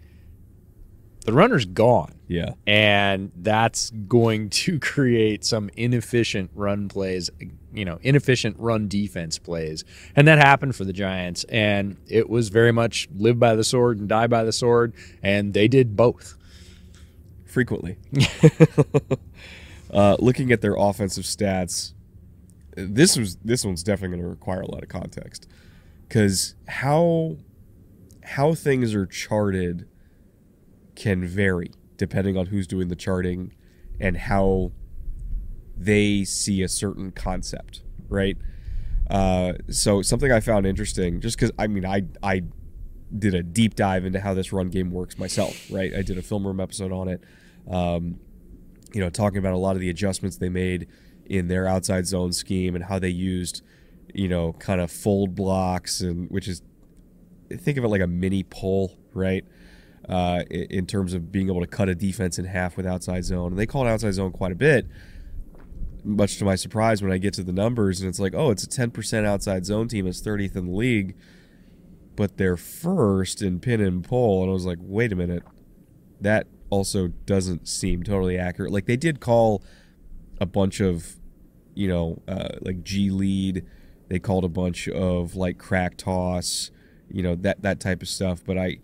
the 1.27 1.33
runner's 1.33 1.65
gone. 1.65 2.13
Yeah. 2.29 2.53
and 2.65 3.31
that's 3.35 3.91
going 3.91 4.49
to 4.65 4.79
create 4.79 5.45
some 5.45 5.69
inefficient 5.77 6.51
run 6.55 6.89
plays, 6.89 7.29
you 7.73 7.85
know, 7.85 7.99
inefficient 8.01 8.57
run 8.59 8.87
defense 8.87 9.37
plays. 9.37 9.83
And 10.15 10.27
that 10.27 10.39
happened 10.39 10.75
for 10.75 10.85
the 10.85 10.93
Giants. 10.93 11.43
And 11.45 11.97
it 12.07 12.29
was 12.29 12.49
very 12.49 12.71
much 12.71 13.07
live 13.15 13.39
by 13.39 13.55
the 13.55 13.63
sword 13.63 13.99
and 13.99 14.09
die 14.09 14.27
by 14.27 14.43
the 14.43 14.53
sword. 14.53 14.93
And 15.21 15.53
they 15.53 15.67
did 15.67 15.95
both. 15.95 16.35
frequently. 17.45 17.97
uh, 19.91 20.15
looking 20.19 20.51
at 20.51 20.61
their 20.61 20.75
offensive 20.77 21.25
stats, 21.25 21.93
this 22.75 23.17
was 23.17 23.37
this 23.37 23.65
one's 23.65 23.83
definitely 23.83 24.17
going 24.17 24.23
to 24.23 24.29
require 24.29 24.61
a 24.61 24.71
lot 24.71 24.83
of 24.83 24.89
context 24.89 25.47
because 26.07 26.55
how 26.67 27.37
how 28.23 28.53
things 28.53 28.93
are 28.93 29.05
charted 29.07 29.87
can 30.97 31.23
vary 31.23 31.71
depending 31.95 32.35
on 32.35 32.47
who's 32.47 32.67
doing 32.67 32.87
the 32.87 32.95
charting 32.95 33.53
and 33.99 34.17
how 34.17 34.71
they 35.77 36.23
see 36.23 36.63
a 36.63 36.67
certain 36.67 37.11
concept, 37.11 37.83
right? 38.09 38.35
Uh, 39.09 39.53
so 39.69 40.01
something 40.01 40.31
I 40.31 40.39
found 40.39 40.65
interesting, 40.65 41.21
just 41.21 41.37
because 41.37 41.51
I 41.57 41.67
mean 41.67 41.85
I 41.85 42.03
I 42.21 42.43
did 43.17 43.35
a 43.35 43.43
deep 43.43 43.75
dive 43.75 44.05
into 44.05 44.19
how 44.19 44.33
this 44.33 44.51
run 44.51 44.69
game 44.69 44.91
works 44.91 45.17
myself, 45.17 45.55
right? 45.71 45.93
I 45.95 46.01
did 46.01 46.17
a 46.17 46.21
film 46.21 46.45
room 46.45 46.59
episode 46.59 46.91
on 46.91 47.07
it, 47.07 47.23
um, 47.69 48.19
you 48.91 48.99
know, 48.99 49.09
talking 49.09 49.37
about 49.37 49.53
a 49.53 49.57
lot 49.57 49.75
of 49.75 49.79
the 49.79 49.89
adjustments 49.89 50.37
they 50.37 50.49
made 50.49 50.87
in 51.25 51.47
their 51.47 51.67
outside 51.67 52.07
zone 52.07 52.33
scheme 52.33 52.75
and 52.75 52.85
how 52.85 52.99
they 52.99 53.09
used, 53.09 53.61
you 54.13 54.27
know, 54.27 54.53
kind 54.53 54.81
of 54.81 54.91
fold 54.91 55.35
blocks 55.35 56.01
and 56.01 56.29
which 56.31 56.47
is 56.47 56.61
think 57.55 57.77
of 57.77 57.83
it 57.83 57.87
like 57.87 58.01
a 58.01 58.07
mini 58.07 58.43
pull, 58.43 58.97
right? 59.13 59.45
Uh, 60.09 60.43
in 60.49 60.85
terms 60.85 61.13
of 61.13 61.33
being 61.33 61.49
able 61.49 61.59
to 61.59 61.67
cut 61.67 61.89
a 61.89 61.95
defense 61.95 62.39
in 62.39 62.45
half 62.45 62.77
with 62.77 62.85
outside 62.85 63.25
zone, 63.25 63.51
and 63.51 63.59
they 63.59 63.65
call 63.65 63.85
it 63.85 63.89
outside 63.89 64.13
zone 64.13 64.31
quite 64.31 64.53
a 64.53 64.55
bit. 64.55 64.87
Much 66.05 66.37
to 66.37 66.45
my 66.45 66.55
surprise, 66.55 67.01
when 67.01 67.11
I 67.11 67.17
get 67.17 67.33
to 67.33 67.43
the 67.43 67.51
numbers, 67.51 67.99
and 67.99 68.07
it's 68.07 68.19
like, 68.19 68.33
oh, 68.33 68.49
it's 68.49 68.63
a 68.63 68.67
10% 68.67 69.25
outside 69.25 69.65
zone 69.65 69.89
team, 69.89 70.07
it's 70.07 70.21
30th 70.21 70.55
in 70.55 70.67
the 70.67 70.71
league, 70.71 71.13
but 72.15 72.37
they're 72.37 72.55
first 72.55 73.41
in 73.41 73.59
pin 73.59 73.81
and 73.81 74.01
pull, 74.01 74.43
and 74.43 74.49
I 74.49 74.53
was 74.53 74.65
like, 74.65 74.77
wait 74.79 75.11
a 75.11 75.15
minute, 75.17 75.43
that 76.21 76.47
also 76.69 77.07
doesn't 77.07 77.67
seem 77.67 78.03
totally 78.03 78.37
accurate. 78.37 78.71
Like 78.71 78.85
they 78.85 78.97
did 78.97 79.19
call 79.19 79.63
a 80.39 80.45
bunch 80.45 80.79
of, 80.79 81.15
you 81.73 81.87
know, 81.87 82.21
uh, 82.27 82.49
like 82.61 82.83
G 82.83 83.09
lead. 83.09 83.65
They 84.09 84.19
called 84.19 84.45
a 84.45 84.49
bunch 84.49 84.87
of 84.87 85.35
like 85.35 85.57
crack 85.57 85.97
toss, 85.97 86.71
you 87.09 87.21
know, 87.21 87.35
that 87.35 87.61
that 87.61 87.79
type 87.79 88.01
of 88.01 88.07
stuff. 88.07 88.43
But 88.45 88.57
I, 88.57 88.77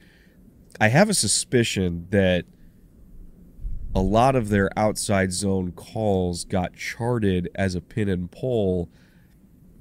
I 0.79 0.87
have 0.89 1.09
a 1.09 1.13
suspicion 1.13 2.07
that 2.09 2.45
a 3.95 4.01
lot 4.01 4.35
of 4.35 4.49
their 4.49 4.69
outside 4.77 5.31
zone 5.31 5.71
calls 5.71 6.45
got 6.45 6.75
charted 6.75 7.49
as 7.55 7.75
a 7.75 7.81
pin 7.81 8.09
and 8.09 8.31
pull 8.31 8.89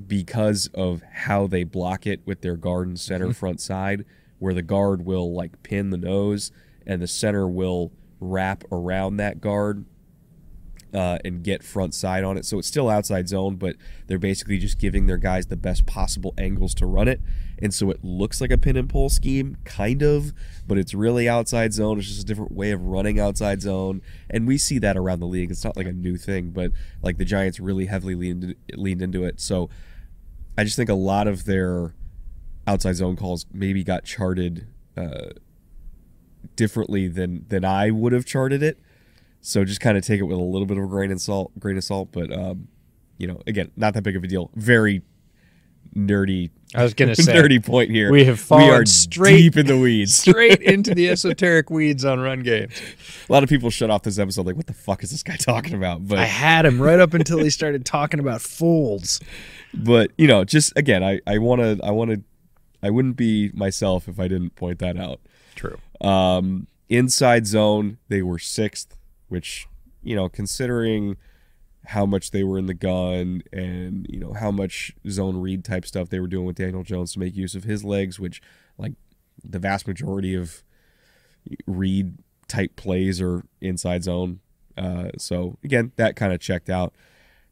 because 0.07 0.69
of 0.75 1.03
how 1.11 1.47
they 1.47 1.65
block 1.65 2.07
it 2.07 2.21
with 2.27 2.43
their 2.43 2.57
guard 2.57 2.89
and 2.89 3.01
center 3.01 3.27
mm-hmm. 3.27 3.33
front 3.33 3.61
side, 3.61 4.05
where 4.39 4.55
the 4.55 4.63
guard 4.63 5.05
will 5.05 5.35
like 5.35 5.63
pin 5.63 5.91
the 5.91 5.97
nose 5.97 6.51
and 6.87 7.01
the 7.01 7.07
center 7.07 7.49
will 7.49 7.93
wrap 8.21 8.65
around 8.71 9.17
that 9.17 9.41
guard 9.41 9.85
uh, 10.93 11.19
and 11.25 11.43
get 11.43 11.63
front 11.63 11.95
side 11.95 12.25
on 12.25 12.37
it. 12.37 12.45
So 12.45 12.59
it's 12.59 12.69
still 12.69 12.89
outside 12.89 13.29
zone, 13.29 13.57
but 13.57 13.77
they're 14.07 14.19
basically 14.19 14.59
just 14.59 14.79
giving 14.79 15.07
their 15.07 15.17
guys 15.17 15.47
the 15.47 15.57
best 15.57 15.87
possible 15.87 16.35
angles 16.37 16.75
to 16.75 16.87
run 16.87 17.09
it. 17.09 17.21
And 17.59 17.73
so 17.73 17.91
it 17.91 18.03
looks 18.03 18.41
like 18.41 18.51
a 18.51 18.59
pin 18.59 18.77
and 18.77 18.89
pull 18.89 19.09
scheme, 19.09 19.57
kind 19.65 20.03
of, 20.03 20.33
but 20.67 20.79
it's 20.79 20.95
really 20.95 21.29
outside 21.29 21.73
zone. 21.73 21.99
It's 21.99 22.09
just 22.09 22.23
a 22.23 22.27
different 22.27 22.53
way 22.53 22.73
of 22.73 22.85
running 22.85 23.21
outside 23.21 23.63
zone. 23.63 24.03
And 24.29 24.47
we 24.47 24.59
see 24.59 24.79
that 24.81 24.97
around 24.97 25.21
the 25.21 25.27
league. 25.27 25.51
It's 25.51 25.65
not 25.65 25.77
like 25.77 25.87
a 25.87 25.93
new 25.93 26.17
thing, 26.17 26.51
but 26.51 26.73
like 27.03 27.19
the 27.19 27.25
Giants 27.25 27.61
really 27.61 27.87
heavily 27.87 28.15
leaned, 28.15 28.57
leaned 28.75 29.01
into 29.01 29.25
it. 29.25 29.41
So 29.41 29.71
I 30.59 30.65
just 30.65 30.77
think 30.77 30.91
a 30.91 30.95
lot 30.95 31.29
of 31.29 31.45
their 31.45 31.95
outside 32.67 32.97
zone 32.97 33.17
calls 33.17 33.47
maybe 33.53 33.83
got 33.85 34.05
charted 34.05 34.67
uh, 34.97 35.31
differently 36.57 37.09
than 37.09 37.47
than 37.49 37.65
I 37.65 37.91
would 37.91 38.13
have 38.13 38.27
charted 38.27 38.63
it. 38.63 38.79
So 39.43 39.65
just 39.65 39.81
kind 39.81 39.99
of 39.99 40.05
take 40.05 40.21
it 40.21 40.25
with 40.25 40.37
a 40.39 40.41
little 40.41 40.67
bit 40.67 40.79
of 40.79 40.85
a 40.85 40.87
grain 40.87 41.11
of 41.11 41.21
salt, 41.21 41.53
grain 41.59 41.77
of 41.77 41.85
salt. 41.85 42.09
But 42.13 42.33
um, 42.33 42.69
you 43.19 43.27
know, 43.27 43.41
again, 43.47 43.71
not 43.77 43.95
that 43.95 44.03
big 44.03 44.17
of 44.17 44.25
a 44.25 44.27
deal. 44.29 44.51
Very 44.55 45.03
nerdy. 45.97 46.51
I 46.75 46.83
was 46.83 46.95
gonna 46.95 47.15
say, 47.17 47.35
nerdy 47.35 47.65
point 47.65 47.91
here. 47.91 48.11
we 48.11 48.25
have 48.25 48.39
we 48.51 48.57
are 48.57 48.61
fallen 48.61 48.87
straight- 48.87 49.37
deep 49.37 49.57
in 49.57 49.67
the 49.67 49.79
weeds. 49.79 50.15
Straight 50.23 50.63
into 50.63 50.95
the 50.95 51.09
esoteric 51.11 51.71
weeds 51.71 52.05
on 52.05 52.21
run 52.21 52.41
games. 52.41 52.81
a 53.29 53.33
lot 53.33 53.43
of 53.43 53.49
people 53.49 53.69
shut 53.69 53.91
off 53.91 54.03
this 54.03 54.19
episode 54.19 54.47
like, 54.47 54.57
"What 54.57 54.67
the 54.69 54.73
fuck 54.75 55.03
is 55.03 55.11
this 55.11 55.23
guy 55.23 55.37
talking 55.37 55.75
about?" 55.75 56.07
But 56.07 56.19
I 56.19 56.25
had 56.25 56.65
him 56.65 56.81
right 56.81 57.01
up 57.01 57.13
until 57.15 57.39
he 57.39 57.51
started 57.51 57.85
talking 57.85 58.21
about 58.21 58.41
folds. 58.41 59.21
but 59.75 60.13
you 60.17 60.27
know, 60.27 60.45
just 60.45 60.73
again, 60.77 61.03
I 61.05 61.21
I 61.27 61.39
want 61.39 61.61
to 61.61 61.79
I 61.85 61.91
want 61.91 62.11
to 62.13 62.23
I 62.83 62.91
wouldn't 62.91 63.17
be 63.17 63.51
myself 63.55 64.09
if 64.09 64.19
I 64.19 64.29
didn't 64.29 64.55
point 64.57 64.79
that 64.79 64.97
out. 64.97 65.21
True. 65.55 65.79
Um, 66.01 66.67
inside 66.89 67.47
zone, 67.47 67.99
they 68.09 68.23
were 68.23 68.39
sixth, 68.39 68.97
which 69.33 69.67
you 70.03 70.15
know, 70.15 70.29
considering 70.29 71.17
how 71.87 72.07
much 72.07 72.31
they 72.31 72.45
were 72.45 72.59
in 72.59 72.67
the 72.67 72.75
gun 72.75 73.43
and 73.53 74.07
you 74.09 74.21
know 74.21 74.35
how 74.35 74.51
much 74.51 74.93
zone 75.09 75.37
read 75.41 75.65
type 75.65 75.87
stuff 75.87 76.11
they 76.11 76.21
were 76.21 76.29
doing 76.29 76.45
with 76.45 76.57
Daniel 76.57 76.83
Jones 76.83 77.13
to 77.15 77.19
make 77.19 77.35
use 77.35 77.55
of 77.55 77.65
his 77.65 77.85
legs, 77.85 78.21
which 78.21 78.43
like 78.79 78.93
the 79.43 79.59
vast 79.59 79.89
majority 79.89 80.35
of 80.35 80.63
read 81.67 82.19
type 82.47 82.77
plays 82.77 83.21
are 83.21 83.45
inside 83.61 84.05
zone. 84.05 84.41
Uh, 84.77 85.09
so 85.19 85.57
again, 85.65 85.93
that 85.97 86.15
kind 86.15 86.33
of 86.33 86.41
checked 86.41 86.71
out. 86.71 86.93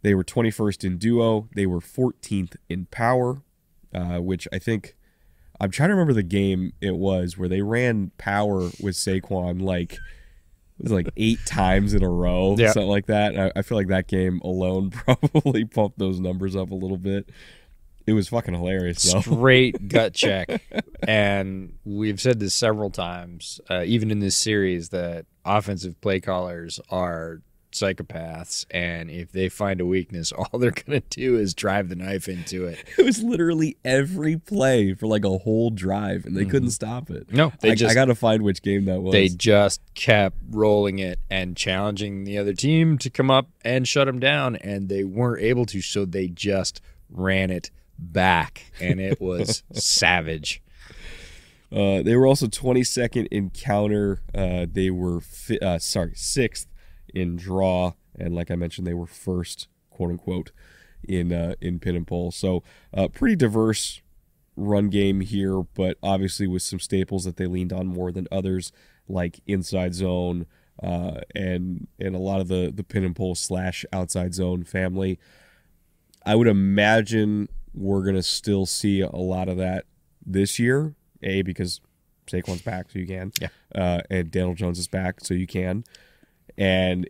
They 0.02 0.14
were 0.14 0.24
21st 0.24 0.84
in 0.84 0.98
duo. 0.98 1.48
They 1.54 1.66
were 1.66 1.80
14th 1.80 2.56
in 2.68 2.86
power, 2.86 3.42
uh, 3.94 4.18
which 4.18 4.46
I 4.52 4.58
think 4.58 4.96
I'm 5.60 5.70
trying 5.70 5.90
to 5.90 5.94
remember 5.94 6.14
the 6.14 6.22
game 6.22 6.72
it 6.80 6.96
was 6.96 7.36
where 7.36 7.48
they 7.48 7.62
ran 7.62 8.12
power 8.16 8.70
with 8.80 8.94
Saquon 8.94 9.60
like 9.60 9.98
was 10.82 10.92
like 10.92 11.08
eight 11.16 11.38
times 11.46 11.94
in 11.94 12.02
a 12.02 12.08
row, 12.08 12.54
Yeah. 12.58 12.72
something 12.72 12.88
like 12.88 13.06
that. 13.06 13.38
I, 13.38 13.52
I 13.56 13.62
feel 13.62 13.76
like 13.78 13.88
that 13.88 14.06
game 14.08 14.40
alone 14.42 14.90
probably 14.90 15.64
pumped 15.64 15.98
those 15.98 16.20
numbers 16.20 16.56
up 16.56 16.70
a 16.70 16.74
little 16.74 16.96
bit. 16.96 17.28
It 18.06 18.14
was 18.14 18.28
fucking 18.28 18.54
hilarious 18.54 19.02
though. 19.12 19.20
Straight 19.20 19.88
gut 19.88 20.14
check. 20.14 20.62
And 21.06 21.74
we've 21.84 22.20
said 22.20 22.40
this 22.40 22.54
several 22.54 22.90
times, 22.90 23.60
uh, 23.70 23.82
even 23.84 24.10
in 24.10 24.18
this 24.20 24.36
series, 24.36 24.88
that 24.88 25.26
offensive 25.44 26.00
play 26.00 26.18
callers 26.20 26.80
are 26.90 27.42
psychopaths. 27.72 28.66
And 28.70 29.10
if 29.10 29.32
they 29.32 29.48
find 29.48 29.80
a 29.80 29.86
weakness, 29.86 30.32
all 30.52 30.58
they're 30.58 30.70
to 30.70 31.00
do 31.10 31.36
is 31.36 31.54
drive 31.54 31.88
the 31.88 31.96
knife 31.96 32.28
into 32.28 32.66
it. 32.66 32.84
It 32.98 33.04
was 33.04 33.22
literally 33.22 33.76
every 33.84 34.36
play 34.36 34.94
for 34.94 35.06
like 35.06 35.24
a 35.24 35.38
whole 35.38 35.70
drive, 35.70 36.26
and 36.26 36.36
they 36.36 36.44
couldn't 36.44 36.70
stop 36.70 37.10
it. 37.10 37.26
Mm-hmm. 37.28 37.36
No, 37.36 37.52
they 37.60 37.72
I, 37.72 37.74
just- 37.74 37.90
I 37.90 37.94
got 37.94 38.06
to 38.06 38.14
find 38.14 38.42
which 38.42 38.62
game 38.62 38.84
that 38.86 39.00
was. 39.02 39.12
They 39.12 39.28
just 39.28 39.80
kept 39.94 40.36
rolling 40.50 40.98
it 40.98 41.18
and 41.30 41.56
challenging 41.56 42.24
the 42.24 42.38
other 42.38 42.52
team 42.52 42.98
to 42.98 43.10
come 43.10 43.30
up 43.30 43.48
and 43.64 43.86
shut 43.88 44.06
them 44.06 44.18
down, 44.20 44.56
and 44.56 44.88
they 44.88 45.04
weren't 45.04 45.42
able 45.42 45.64
to, 45.66 45.80
so 45.80 46.04
they 46.04 46.28
just 46.28 46.80
ran 47.08 47.50
it 47.50 47.70
back, 47.98 48.70
and 48.80 49.00
it 49.00 49.20
was 49.20 49.62
savage. 49.72 50.62
Uh, 51.72 52.02
they 52.02 52.16
were 52.16 52.26
also 52.26 52.46
22nd 52.48 53.28
in 53.30 53.48
counter. 53.50 54.20
Uh, 54.34 54.66
they 54.70 54.90
were 54.90 55.20
fi- 55.20 55.58
uh, 55.60 55.78
sorry 55.78 56.12
sixth 56.16 56.66
in 57.14 57.36
draw, 57.36 57.92
and 58.18 58.34
like 58.34 58.50
I 58.50 58.56
mentioned, 58.56 58.86
they 58.86 58.94
were 58.94 59.06
first, 59.06 59.68
quote 59.90 60.10
unquote, 60.10 60.52
in 61.06 61.32
uh, 61.32 61.54
in 61.60 61.78
pin 61.78 61.96
and 61.96 62.06
pull. 62.06 62.30
So 62.30 62.62
uh, 62.94 63.08
pretty 63.08 63.36
diverse 63.36 64.00
run 64.56 64.88
game 64.88 65.20
here, 65.20 65.62
but 65.62 65.96
obviously 66.02 66.46
with 66.46 66.62
some 66.62 66.80
staples 66.80 67.24
that 67.24 67.36
they 67.36 67.46
leaned 67.46 67.72
on 67.72 67.86
more 67.86 68.12
than 68.12 68.28
others, 68.30 68.72
like 69.08 69.40
inside 69.46 69.94
zone 69.94 70.46
uh, 70.82 71.20
and 71.34 71.86
and 71.98 72.14
a 72.14 72.18
lot 72.18 72.40
of 72.40 72.48
the 72.48 72.72
the 72.74 72.84
pin 72.84 73.04
and 73.04 73.14
pull 73.16 73.34
slash 73.34 73.84
outside 73.92 74.34
zone 74.34 74.64
family. 74.64 75.18
I 76.24 76.34
would 76.34 76.48
imagine 76.48 77.48
we're 77.74 78.04
gonna 78.04 78.22
still 78.22 78.66
see 78.66 79.00
a 79.00 79.10
lot 79.10 79.48
of 79.48 79.56
that 79.58 79.84
this 80.24 80.58
year. 80.58 80.94
A 81.22 81.42
because 81.42 81.80
Saquon's 82.26 82.62
back, 82.62 82.90
so 82.90 82.98
you 82.98 83.06
can. 83.06 83.32
Yeah. 83.40 83.48
Uh, 83.74 84.00
and 84.08 84.30
Daniel 84.30 84.54
Jones 84.54 84.78
is 84.78 84.88
back, 84.88 85.20
so 85.20 85.34
you 85.34 85.46
can. 85.46 85.84
And 86.58 87.08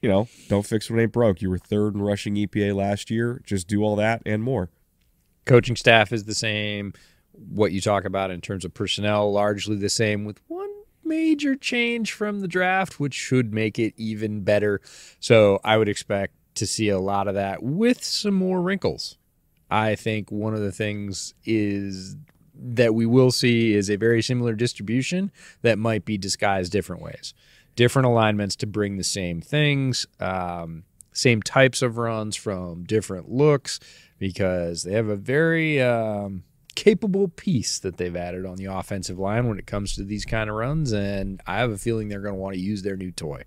you 0.00 0.08
know, 0.08 0.28
don't 0.48 0.66
fix 0.66 0.90
what 0.90 0.98
ain't 0.98 1.12
broke. 1.12 1.40
You 1.40 1.48
were 1.48 1.58
third 1.58 1.94
in 1.94 2.02
rushing 2.02 2.34
EPA 2.34 2.74
last 2.74 3.08
year. 3.10 3.40
Just 3.44 3.68
do 3.68 3.84
all 3.84 3.96
that 3.96 4.20
and 4.26 4.42
more. 4.42 4.68
Coaching 5.44 5.76
staff 5.76 6.12
is 6.12 6.24
the 6.24 6.34
same. 6.34 6.92
What 7.32 7.72
you 7.72 7.80
talk 7.80 8.04
about 8.04 8.30
in 8.30 8.40
terms 8.40 8.64
of 8.64 8.74
personnel, 8.74 9.32
largely 9.32 9.76
the 9.76 9.88
same, 9.88 10.24
with 10.24 10.40
one 10.48 10.68
major 11.04 11.54
change 11.54 12.12
from 12.12 12.40
the 12.40 12.48
draft, 12.48 12.98
which 12.98 13.14
should 13.14 13.54
make 13.54 13.78
it 13.78 13.94
even 13.96 14.42
better. 14.42 14.80
So 15.20 15.60
I 15.64 15.78
would 15.78 15.88
expect 15.88 16.34
to 16.56 16.66
see 16.66 16.88
a 16.88 16.98
lot 16.98 17.28
of 17.28 17.34
that 17.34 17.62
with 17.62 18.02
some 18.04 18.34
more 18.34 18.60
wrinkles. 18.60 19.16
I 19.70 19.94
think 19.94 20.30
one 20.30 20.52
of 20.52 20.60
the 20.60 20.72
things 20.72 21.32
is 21.44 22.16
that 22.54 22.94
we 22.94 23.06
will 23.06 23.30
see 23.30 23.74
is 23.74 23.88
a 23.88 23.96
very 23.96 24.20
similar 24.20 24.54
distribution 24.54 25.32
that 25.62 25.78
might 25.78 26.04
be 26.04 26.18
disguised 26.18 26.72
different 26.72 27.02
ways, 27.02 27.32
different 27.76 28.06
alignments 28.06 28.56
to 28.56 28.66
bring 28.66 28.96
the 28.96 29.04
same 29.04 29.40
things, 29.40 30.06
um, 30.20 30.84
same 31.12 31.42
types 31.42 31.82
of 31.82 31.98
runs 31.98 32.36
from 32.36 32.84
different 32.84 33.30
looks, 33.30 33.80
because 34.18 34.82
they 34.84 34.92
have 34.92 35.08
a 35.08 35.16
very 35.16 35.80
um, 35.80 36.44
capable 36.74 37.28
piece 37.28 37.78
that 37.78 37.96
they've 37.96 38.16
added 38.16 38.46
on 38.46 38.56
the 38.56 38.66
offensive 38.66 39.18
line 39.18 39.48
when 39.48 39.58
it 39.58 39.66
comes 39.66 39.94
to 39.94 40.04
these 40.04 40.24
kind 40.24 40.48
of 40.48 40.56
runs, 40.56 40.92
and 40.92 41.40
I 41.46 41.58
have 41.58 41.70
a 41.70 41.78
feeling 41.78 42.08
they're 42.08 42.20
going 42.20 42.34
to 42.34 42.40
want 42.40 42.54
to 42.54 42.60
use 42.60 42.82
their 42.82 42.96
new 42.96 43.10
toy. 43.10 43.44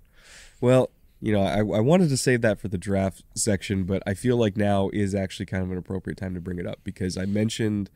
Well, 0.60 0.90
you 1.20 1.32
know, 1.32 1.42
I, 1.42 1.58
I 1.58 1.80
wanted 1.80 2.08
to 2.10 2.16
save 2.16 2.42
that 2.42 2.60
for 2.60 2.68
the 2.68 2.78
draft 2.78 3.22
section, 3.34 3.84
but 3.84 4.02
I 4.06 4.14
feel 4.14 4.36
like 4.36 4.56
now 4.56 4.90
is 4.92 5.14
actually 5.14 5.46
kind 5.46 5.62
of 5.62 5.70
an 5.70 5.78
appropriate 5.78 6.18
time 6.18 6.34
to 6.34 6.40
bring 6.40 6.58
it 6.58 6.66
up 6.66 6.80
because 6.84 7.16
I 7.16 7.24
mentioned, 7.24 7.90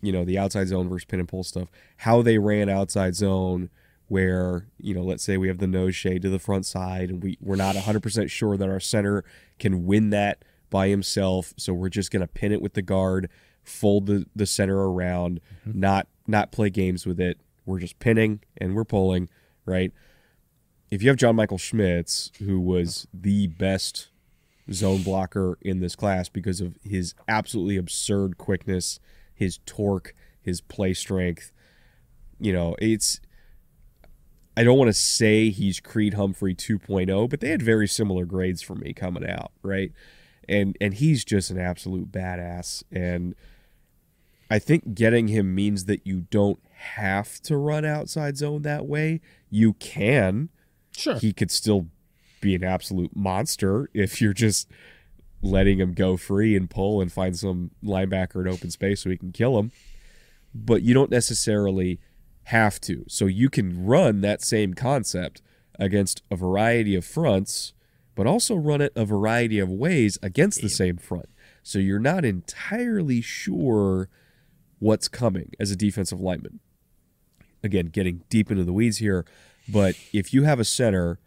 you 0.00 0.12
know, 0.12 0.24
the 0.24 0.38
outside 0.38 0.68
zone 0.68 0.88
versus 0.88 1.04
pin 1.04 1.18
and 1.18 1.28
pull 1.28 1.42
stuff, 1.42 1.68
how 1.98 2.22
they 2.22 2.38
ran 2.38 2.68
outside 2.68 3.16
zone 3.16 3.68
where, 4.08 4.66
you 4.78 4.94
know, 4.94 5.02
let's 5.02 5.22
say 5.22 5.36
we 5.36 5.48
have 5.48 5.58
the 5.58 5.66
nose 5.66 5.96
shade 5.96 6.22
to 6.22 6.30
the 6.30 6.38
front 6.38 6.66
side 6.66 7.10
and 7.10 7.22
we, 7.22 7.38
we're 7.40 7.56
not 7.56 7.74
100% 7.74 8.30
sure 8.30 8.56
that 8.56 8.68
our 8.68 8.80
center 8.80 9.24
can 9.58 9.86
win 9.86 10.10
that 10.10 10.44
by 10.70 10.88
himself. 10.88 11.54
So 11.56 11.72
we're 11.72 11.88
just 11.88 12.10
going 12.10 12.20
to 12.20 12.26
pin 12.26 12.52
it 12.52 12.60
with 12.62 12.74
the 12.74 12.82
guard, 12.82 13.28
fold 13.62 14.06
the, 14.06 14.26
the 14.36 14.46
center 14.46 14.90
around, 14.90 15.40
mm-hmm. 15.66 15.80
not 15.80 16.08
not 16.26 16.52
play 16.52 16.70
games 16.70 17.04
with 17.06 17.20
it. 17.20 17.38
We're 17.66 17.80
just 17.80 17.98
pinning 17.98 18.40
and 18.56 18.74
we're 18.74 18.84
pulling, 18.84 19.28
right? 19.66 19.92
if 20.94 21.02
you 21.02 21.08
have 21.08 21.16
John 21.16 21.34
Michael 21.34 21.58
Schmitz, 21.58 22.30
who 22.38 22.60
was 22.60 23.08
the 23.12 23.48
best 23.48 24.10
zone 24.72 25.02
blocker 25.02 25.58
in 25.60 25.80
this 25.80 25.96
class 25.96 26.28
because 26.28 26.60
of 26.60 26.76
his 26.84 27.14
absolutely 27.26 27.76
absurd 27.76 28.38
quickness, 28.38 29.00
his 29.34 29.58
torque, 29.66 30.14
his 30.40 30.60
play 30.60 30.94
strength, 30.94 31.52
you 32.38 32.52
know, 32.52 32.76
it's. 32.78 33.20
I 34.56 34.62
don't 34.64 34.78
want 34.78 34.88
to 34.88 34.92
say 34.94 35.50
he's 35.50 35.80
Creed 35.80 36.14
Humphrey 36.14 36.54
2.0, 36.54 37.28
but 37.28 37.40
they 37.40 37.48
had 37.50 37.62
very 37.62 37.88
similar 37.88 38.24
grades 38.24 38.62
for 38.62 38.74
me 38.74 38.92
coming 38.92 39.28
out, 39.28 39.50
right? 39.62 39.92
And 40.48 40.76
and 40.80 40.94
he's 40.94 41.24
just 41.24 41.50
an 41.50 41.58
absolute 41.58 42.12
badass 42.12 42.82
and 42.92 43.34
I 44.50 44.58
think 44.58 44.94
getting 44.94 45.28
him 45.28 45.54
means 45.54 45.86
that 45.86 46.06
you 46.06 46.26
don't 46.30 46.60
have 46.76 47.40
to 47.42 47.56
run 47.56 47.84
outside 47.84 48.36
zone 48.36 48.62
that 48.62 48.86
way. 48.86 49.20
You 49.50 49.72
can, 49.74 50.50
Sure. 50.94 51.16
he 51.16 51.32
could 51.32 51.50
still 51.50 51.86
be 52.42 52.54
an 52.54 52.62
absolute 52.62 53.16
monster 53.16 53.88
if 53.94 54.20
you're 54.20 54.34
just 54.34 54.68
letting 55.40 55.80
him 55.80 55.94
go 55.94 56.16
free 56.18 56.54
and 56.54 56.68
pull 56.68 57.00
and 57.00 57.10
find 57.10 57.36
some 57.38 57.70
linebacker 57.82 58.42
in 58.42 58.48
open 58.52 58.70
space 58.70 59.00
so 59.00 59.10
he 59.10 59.16
can 59.16 59.32
kill 59.32 59.58
him. 59.58 59.72
But 60.54 60.82
you 60.82 60.92
don't 60.92 61.10
necessarily 61.10 61.98
have 62.44 62.80
to. 62.82 63.04
So 63.08 63.26
you 63.26 63.48
can 63.48 63.84
run 63.84 64.20
that 64.20 64.42
same 64.42 64.74
concept 64.74 65.42
against 65.78 66.22
a 66.30 66.36
variety 66.36 66.94
of 66.94 67.04
fronts, 67.04 67.72
but 68.14 68.26
also 68.26 68.54
run 68.54 68.80
it 68.80 68.92
a 68.94 69.04
variety 69.04 69.58
of 69.58 69.68
ways 69.68 70.18
against 70.22 70.62
the 70.62 70.68
same 70.68 70.96
front. 70.96 71.28
So 71.62 71.78
you're 71.78 71.98
not 71.98 72.24
entirely 72.24 73.20
sure 73.20 74.08
what's 74.78 75.08
coming 75.08 75.52
as 75.58 75.70
a 75.70 75.76
defensive 75.76 76.20
lineman. 76.20 76.60
Again, 77.62 77.86
getting 77.86 78.22
deep 78.28 78.50
into 78.50 78.64
the 78.64 78.72
weeds 78.72 78.98
here, 78.98 79.24
but 79.68 79.96
if 80.12 80.34
you 80.34 80.42
have 80.42 80.60
a 80.60 80.64
center 80.64 81.18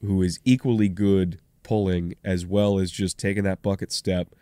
who 0.00 0.22
is 0.22 0.40
equally 0.44 0.88
good 0.88 1.40
pulling 1.62 2.14
as 2.24 2.44
well 2.44 2.78
as 2.78 2.90
just 2.90 3.16
taking 3.16 3.44
that 3.44 3.62
bucket 3.62 3.92
step 3.92 4.34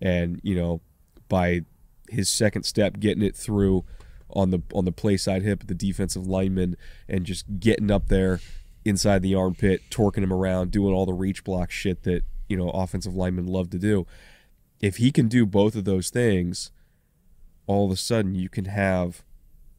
and, 0.00 0.40
you 0.44 0.54
know, 0.54 0.80
by 1.28 1.62
his 2.08 2.28
second 2.28 2.62
step 2.62 2.98
getting 3.00 3.22
it 3.22 3.36
through 3.36 3.84
on 4.34 4.50
the 4.50 4.60
on 4.74 4.84
the 4.84 4.92
play 4.92 5.16
side 5.16 5.42
hip 5.42 5.66
the 5.66 5.74
defensive 5.74 6.26
lineman 6.26 6.76
and 7.08 7.24
just 7.24 7.60
getting 7.60 7.90
up 7.90 8.08
there 8.08 8.40
inside 8.84 9.22
the 9.22 9.34
armpit, 9.34 9.82
torquing 9.90 10.22
him 10.22 10.32
around, 10.32 10.70
doing 10.70 10.94
all 10.94 11.06
the 11.06 11.12
reach 11.12 11.44
block 11.44 11.70
shit 11.70 12.02
that, 12.04 12.22
you 12.48 12.56
know, 12.56 12.70
offensive 12.70 13.14
linemen 13.14 13.46
love 13.46 13.70
to 13.70 13.78
do. 13.78 14.06
If 14.80 14.96
he 14.96 15.12
can 15.12 15.28
do 15.28 15.44
both 15.44 15.74
of 15.74 15.84
those 15.84 16.10
things, 16.10 16.70
all 17.66 17.86
of 17.86 17.92
a 17.92 17.96
sudden 17.96 18.34
you 18.34 18.48
can 18.48 18.64
have 18.64 19.22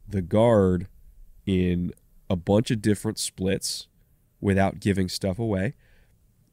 the 0.08 0.22
guard 0.22 0.88
in 1.46 1.94
a 2.30 2.36
bunch 2.36 2.70
of 2.72 2.82
different 2.82 3.18
splits 3.18 3.88
without 4.40 4.80
giving 4.80 5.10
stuff 5.10 5.40
away. 5.40 5.74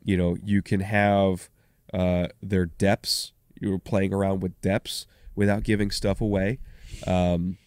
You 0.03 0.17
know, 0.17 0.37
you 0.43 0.63
can 0.63 0.81
have 0.81 1.51
uh, 1.93 2.29
their 2.43 2.67
depths. 2.67 3.33
You're 3.61 3.79
playing 3.79 4.15
around 4.15 4.41
with 4.41 4.59
depths 4.61 5.07
without 5.35 5.63
giving 5.63 5.91
stuff 5.91 6.21
away. 6.21 6.59
Um, 7.07 7.59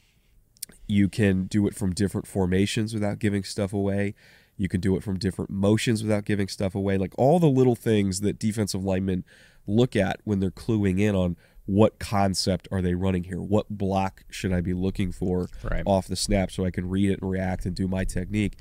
you 0.92 1.08
can 1.08 1.46
do 1.46 1.68
it 1.68 1.74
from 1.74 1.94
different 1.94 2.28
formations 2.28 2.94
without 2.94 3.18
giving 3.18 3.44
stuff 3.44 3.72
away. 3.72 4.14
You 4.58 4.68
can 4.68 4.82
do 4.82 4.98
it 4.98 5.04
from 5.04 5.18
different 5.18 5.50
motions 5.50 6.04
without 6.04 6.26
giving 6.26 6.50
stuff 6.50 6.76
away. 6.76 6.98
Like 6.98 7.14
all 7.18 7.40
the 7.40 7.48
little 7.48 7.76
things 7.76 8.20
that 8.22 8.38
defensive 8.38 8.84
linemen 8.84 9.24
look 9.66 9.96
at 9.96 10.20
when 10.26 10.42
they're 10.42 10.52
cluing 10.52 11.00
in 11.00 11.16
on 11.16 11.38
what 11.66 11.98
concept 11.98 12.68
are 12.72 12.82
they 12.82 12.94
running 12.94 13.24
here? 13.24 13.42
What 13.42 13.70
block 13.70 14.26
should 14.30 14.52
I 14.52 14.60
be 14.60 14.74
looking 14.74 15.14
for 15.14 15.48
Right. 15.64 15.84
off 15.86 16.08
the 16.08 16.18
snap 16.18 16.52
so 16.52 16.66
I 16.66 16.72
can 16.72 16.90
read 16.90 17.10
it 17.10 17.22
and 17.22 17.32
react 17.32 17.66
and 17.66 17.74
do 17.74 17.88
my 17.88 18.04
technique? 18.04 18.58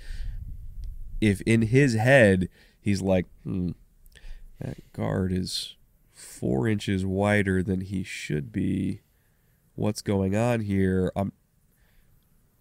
If 1.20 1.40
in 1.42 1.62
his 1.62 1.94
head 1.94 2.48
he's 2.80 3.02
like, 3.02 3.26
hmm, 3.42 3.70
that 4.60 4.76
guard 4.92 5.32
is 5.32 5.74
four 6.14 6.68
inches 6.68 7.04
wider 7.04 7.60
than 7.62 7.80
he 7.80 8.04
should 8.04 8.52
be. 8.52 9.00
What's 9.74 10.02
going 10.02 10.36
on 10.36 10.60
here? 10.60 11.10
I'm 11.16 11.32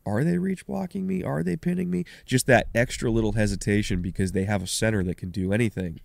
are 0.10 0.24
they 0.24 0.38
reach 0.38 0.66
blocking 0.66 1.06
me? 1.08 1.24
Are 1.24 1.44
they 1.44 1.56
pinning 1.56 1.90
me? 1.92 2.06
Just 2.26 2.48
that 2.48 2.68
extra 2.74 3.10
little 3.12 3.34
hesitation 3.34 4.02
because 4.02 4.32
they 4.32 4.46
have 4.46 4.64
a 4.64 4.68
center 4.68 5.04
that 5.04 5.18
can 5.18 5.30
do 5.32 5.54
anything. 5.54 6.00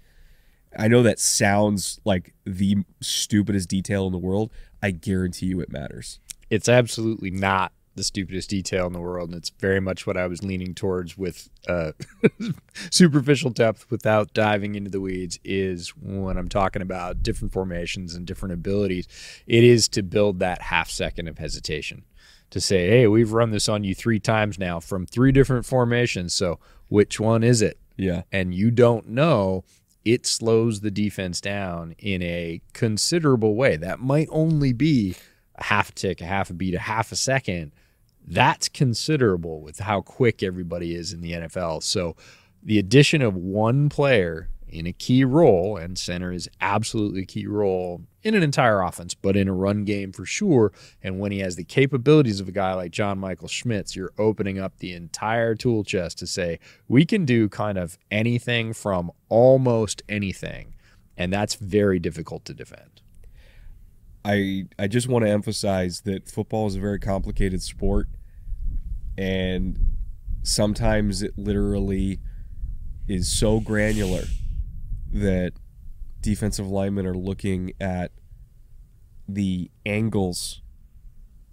I 0.76 0.88
know 0.88 1.02
that 1.04 1.18
sounds 1.20 2.00
like 2.04 2.34
the 2.44 2.78
stupidest 3.00 3.68
detail 3.68 4.06
in 4.06 4.12
the 4.12 4.18
world. 4.18 4.50
I 4.82 4.90
guarantee 4.90 5.46
you 5.46 5.60
it 5.60 5.70
matters. 5.70 6.20
it's 6.50 6.68
absolutely 6.68 7.30
not 7.30 7.72
the 7.96 8.02
stupidest 8.02 8.50
detail 8.50 8.86
in 8.88 8.92
the 8.92 9.00
world 9.00 9.28
and 9.30 9.38
it's 9.38 9.50
very 9.60 9.80
much 9.80 10.04
what 10.06 10.16
i 10.16 10.26
was 10.26 10.42
leaning 10.42 10.74
towards 10.74 11.16
with 11.16 11.48
uh, 11.68 11.92
superficial 12.90 13.50
depth 13.50 13.88
without 13.90 14.32
diving 14.34 14.74
into 14.74 14.90
the 14.90 15.00
weeds 15.00 15.38
is 15.44 15.90
when 15.90 16.36
i'm 16.36 16.48
talking 16.48 16.82
about 16.82 17.22
different 17.22 17.52
formations 17.52 18.14
and 18.14 18.26
different 18.26 18.52
abilities 18.52 19.06
it 19.46 19.62
is 19.62 19.88
to 19.88 20.02
build 20.02 20.40
that 20.40 20.60
half 20.62 20.90
second 20.90 21.28
of 21.28 21.38
hesitation 21.38 22.04
to 22.50 22.61
say 22.61 22.88
hey 22.88 23.07
we've 23.07 23.33
run 23.33 23.50
this 23.50 23.68
on 23.68 23.83
you 23.85 23.94
three 23.94 24.20
times 24.20 24.59
now 24.59 24.78
from 24.80 25.07
three 25.07 25.33
different 25.33 25.66
formations 25.66 26.33
so 26.35 26.59
which 26.88 27.18
one 27.18 27.42
is 27.42 27.62
it 27.62 27.78
Yeah. 27.96 28.22
and 28.30 28.54
you 28.54 28.70
don't 28.70 29.09
know, 29.09 29.64
it 30.04 30.26
slows 30.26 30.80
the 30.80 30.90
defense 30.90 31.40
down 31.40 31.94
in 31.98 32.22
a 32.22 32.61
considerable 32.74 33.54
way. 33.54 33.76
That 33.76 34.00
might 34.00 34.28
only 34.30 34.72
be 34.74 35.16
a 35.57 35.64
half 35.64 35.88
a 35.88 35.92
tick, 35.92 36.20
a 36.20 36.26
half 36.26 36.50
a 36.50 36.52
beat, 36.52 36.74
a 36.74 36.78
half 36.80 37.11
a 37.11 37.16
second. 37.16 37.72
That's 38.26 38.68
considerable 38.68 39.62
with 39.62 39.78
how 39.80 40.02
quick 40.02 40.42
everybody 40.42 40.94
is 40.94 41.12
in 41.14 41.22
the 41.22 41.33
NFL. 41.33 41.83
So 41.83 42.16
the 42.62 42.78
addition 42.78 43.22
of 43.22 43.35
one 43.35 43.88
player 43.88 44.50
in 44.74 44.87
a 44.87 44.92
key 44.92 45.24
role, 45.24 45.76
and 45.76 45.96
center 45.96 46.32
is 46.32 46.48
absolutely 46.60 47.22
a 47.22 47.26
key 47.26 47.46
role 47.46 48.02
in 48.24 48.34
an 48.34 48.42
entire 48.42 48.82
offense, 48.82 49.14
but 49.14 49.37
in 49.37 49.48
a 49.48 49.52
run 49.52 49.84
game 49.84 50.10
for 50.10 50.26
sure. 50.26 50.72
And 51.02 51.20
when 51.20 51.30
he 51.30 51.38
has 51.38 51.54
the 51.54 51.64
capabilities 51.64 52.40
of 52.40 52.48
a 52.48 52.52
guy 52.52 52.74
like 52.74 52.90
John 52.90 53.18
Michael 53.18 53.48
Schmitz, 53.48 53.94
you're 53.94 54.12
opening 54.18 54.58
up 54.58 54.78
the 54.78 54.92
entire 54.92 55.54
tool 55.54 55.84
chest 55.84 56.18
to 56.18 56.26
say, 56.26 56.58
we 56.88 57.04
can 57.04 57.24
do 57.24 57.48
kind 57.48 57.78
of 57.78 57.96
anything 58.10 58.72
from 58.72 59.12
almost 59.28 60.02
anything. 60.08 60.74
And 61.16 61.32
that's 61.32 61.54
very 61.54 62.00
difficult 62.00 62.44
to 62.46 62.54
defend. 62.54 63.02
I 64.24 64.64
I 64.78 64.88
just 64.88 65.06
want 65.06 65.24
to 65.24 65.30
emphasize 65.30 66.00
that 66.00 66.28
football 66.28 66.66
is 66.66 66.76
a 66.76 66.80
very 66.80 66.98
complicated 66.98 67.62
sport 67.62 68.08
and 69.16 69.78
sometimes 70.42 71.22
it 71.22 71.37
literally 71.37 72.20
is 73.06 73.28
so 73.28 73.60
granular 73.60 74.24
that 75.14 75.53
defensive 76.20 76.66
linemen 76.68 77.07
are 77.07 77.14
looking 77.14 77.72
at 77.81 78.11
the 79.29 79.70
angles 79.87 80.61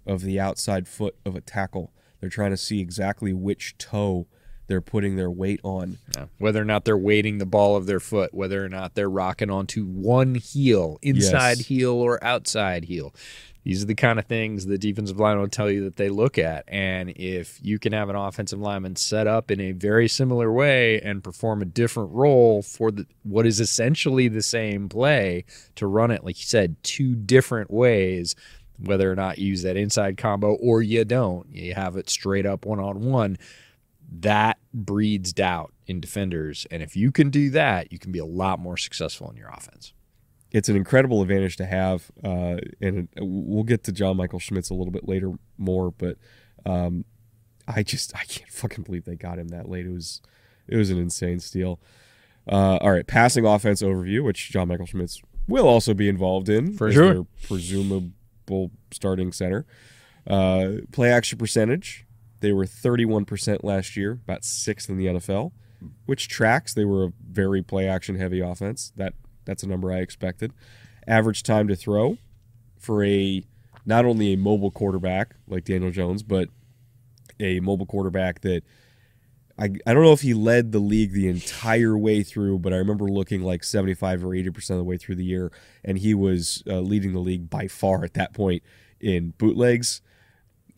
of 0.06 0.22
the 0.22 0.38
outside 0.40 0.88
foot 0.88 1.16
of 1.24 1.36
a 1.36 1.40
tackle. 1.40 1.92
They're 2.20 2.28
trying 2.28 2.50
to 2.50 2.56
see 2.56 2.80
exactly 2.80 3.32
which 3.32 3.78
toe 3.78 4.26
they're 4.66 4.80
putting 4.80 5.16
their 5.16 5.30
weight 5.30 5.60
on. 5.62 5.98
Yeah. 6.16 6.26
Whether 6.38 6.60
or 6.60 6.64
not 6.64 6.84
they're 6.84 6.96
weighting 6.98 7.38
the 7.38 7.46
ball 7.46 7.76
of 7.76 7.86
their 7.86 8.00
foot, 8.00 8.34
whether 8.34 8.64
or 8.64 8.68
not 8.68 8.94
they're 8.94 9.10
rocking 9.10 9.50
onto 9.50 9.84
one 9.84 10.34
heel, 10.34 10.98
inside 11.02 11.58
Yes. 11.58 11.66
heel 11.66 11.92
or 11.92 12.22
outside 12.22 12.84
heel. 12.84 13.14
These 13.64 13.82
are 13.82 13.86
the 13.86 13.94
kind 13.94 14.18
of 14.18 14.26
things 14.26 14.66
the 14.66 14.78
defensive 14.78 15.20
line 15.20 15.38
will 15.38 15.48
tell 15.48 15.70
you 15.70 15.84
that 15.84 15.96
they 15.96 16.08
look 16.08 16.36
at. 16.36 16.64
And 16.66 17.10
if 17.10 17.60
you 17.62 17.78
can 17.78 17.92
have 17.92 18.08
an 18.08 18.16
offensive 18.16 18.58
lineman 18.58 18.96
set 18.96 19.26
up 19.26 19.50
in 19.50 19.60
a 19.60 19.72
very 19.72 20.08
similar 20.08 20.52
way 20.52 21.00
and 21.00 21.22
perform 21.22 21.62
a 21.62 21.66
different 21.66 22.10
role 22.12 22.62
for 22.62 22.90
the 22.90 23.06
what 23.22 23.46
is 23.46 23.60
essentially 23.60 24.28
the 24.28 24.42
same 24.42 24.88
play 24.88 25.44
to 25.76 25.86
run 25.86 26.10
it, 26.10 26.24
like 26.24 26.38
you 26.38 26.46
said, 26.46 26.76
two 26.82 27.14
different 27.14 27.70
ways, 27.70 28.34
whether 28.78 29.10
or 29.10 29.14
not 29.14 29.38
you 29.38 29.48
use 29.48 29.62
that 29.62 29.76
inside 29.76 30.16
combo 30.16 30.54
or 30.54 30.82
you 30.82 31.04
don't, 31.04 31.46
you 31.54 31.74
have 31.74 31.96
it 31.96 32.10
straight 32.10 32.46
up 32.46 32.66
one 32.66 32.80
on 32.80 33.00
one 33.00 33.38
that 34.20 34.58
breeds 34.74 35.32
doubt 35.32 35.72
in 35.86 36.00
defenders. 36.00 36.66
And 36.70 36.82
if 36.82 36.96
you 36.96 37.10
can 37.10 37.30
do 37.30 37.50
that, 37.50 37.92
you 37.92 37.98
can 37.98 38.12
be 38.12 38.18
a 38.18 38.26
lot 38.26 38.58
more 38.58 38.76
successful 38.76 39.30
in 39.30 39.36
your 39.36 39.48
offense. 39.48 39.92
It's 40.52 40.68
an 40.68 40.76
incredible 40.76 41.22
advantage 41.22 41.56
to 41.56 41.66
have, 41.66 42.10
uh, 42.22 42.56
and 42.80 43.08
we'll 43.18 43.64
get 43.64 43.84
to 43.84 43.92
John 43.92 44.16
Michael 44.16 44.38
Schmitz 44.38 44.70
a 44.70 44.74
little 44.74 44.92
bit 44.92 45.08
later 45.08 45.32
more. 45.56 45.90
But 45.90 46.18
um, 46.66 47.04
I 47.66 47.82
just 47.82 48.14
I 48.14 48.24
can't 48.24 48.50
fucking 48.50 48.84
believe 48.84 49.04
they 49.04 49.16
got 49.16 49.38
him 49.38 49.48
that 49.48 49.68
late. 49.68 49.86
It 49.86 49.92
was 49.92 50.20
it 50.68 50.76
was 50.76 50.90
an 50.90 50.98
insane 50.98 51.40
steal. 51.40 51.80
Uh, 52.50 52.76
all 52.80 52.90
right, 52.90 53.06
passing 53.06 53.46
offense 53.46 53.82
overview, 53.82 54.22
which 54.24 54.50
John 54.50 54.68
Michael 54.68 54.86
Schmitz 54.86 55.22
will 55.48 55.68
also 55.68 55.94
be 55.94 56.08
involved 56.08 56.48
in 56.48 56.76
For 56.76 56.90
sure. 56.92 57.14
their 57.14 57.24
presumable 57.46 58.70
starting 58.90 59.32
center. 59.32 59.64
Uh, 60.26 60.72
play 60.92 61.10
action 61.10 61.38
percentage, 61.38 62.04
they 62.40 62.52
were 62.52 62.64
31% 62.64 63.64
last 63.64 63.96
year, 63.96 64.20
about 64.24 64.44
sixth 64.44 64.88
in 64.88 64.96
the 64.98 65.06
NFL, 65.06 65.52
which 66.06 66.28
tracks. 66.28 66.74
They 66.74 66.84
were 66.84 67.04
a 67.04 67.12
very 67.28 67.62
play 67.62 67.88
action 67.88 68.16
heavy 68.16 68.40
offense. 68.40 68.92
That 68.96 69.14
that's 69.44 69.62
a 69.62 69.68
number 69.68 69.92
I 69.92 69.98
expected. 69.98 70.52
Average 71.06 71.42
time 71.42 71.68
to 71.68 71.76
throw 71.76 72.18
for 72.78 73.04
a 73.04 73.42
not 73.84 74.04
only 74.04 74.32
a 74.32 74.36
mobile 74.36 74.70
quarterback 74.70 75.34
like 75.48 75.64
Daniel 75.64 75.90
Jones, 75.90 76.22
but 76.22 76.48
a 77.40 77.60
mobile 77.60 77.86
quarterback 77.86 78.40
that 78.42 78.62
I, 79.58 79.70
I 79.86 79.92
don't 79.92 80.02
know 80.02 80.12
if 80.12 80.22
he 80.22 80.34
led 80.34 80.72
the 80.72 80.78
league 80.78 81.12
the 81.12 81.28
entire 81.28 81.96
way 81.96 82.22
through, 82.22 82.60
but 82.60 82.72
I 82.72 82.76
remember 82.76 83.06
looking 83.06 83.42
like 83.42 83.64
75 83.64 84.24
or 84.24 84.28
80% 84.28 84.70
of 84.70 84.76
the 84.78 84.84
way 84.84 84.96
through 84.96 85.16
the 85.16 85.24
year, 85.24 85.52
and 85.84 85.98
he 85.98 86.14
was 86.14 86.62
uh, 86.66 86.80
leading 86.80 87.12
the 87.12 87.20
league 87.20 87.50
by 87.50 87.68
far 87.68 88.02
at 88.04 88.14
that 88.14 88.32
point 88.32 88.62
in 89.00 89.34
bootlegs, 89.38 90.00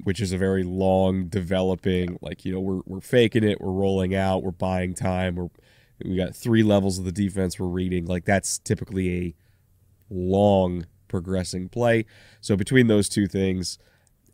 which 0.03 0.21
is 0.21 0.33
a 0.33 0.39
very 0.39 0.65
long 0.65 1.27
developing, 1.27 2.19
like, 2.21 2.45
you 2.45 2.53
know, 2.53 2.61
we're, 2.61 2.81
we're 2.85 3.01
faking 3.01 3.45
it, 3.45 3.61
we're 3.61 3.71
rolling 3.71 4.15
out, 4.15 4.43
we're 4.43 4.51
buying 4.51 4.95
time, 4.95 5.37
we're, 5.37 5.51
we 6.03 6.17
got 6.17 6.35
three 6.35 6.63
levels 6.63 6.99
of 6.99 7.05
the 7.05 7.13
defense 7.13 7.59
we're 7.59 7.67
reading. 7.67 8.07
Like, 8.07 8.25
that's 8.25 8.59
typically 8.59 9.11
a 9.11 9.35
long 10.11 10.87
progressing 11.09 11.69
play. 11.69 12.07
So 12.41 12.57
between 12.57 12.87
those 12.87 13.09
two 13.09 13.27
things, 13.27 13.79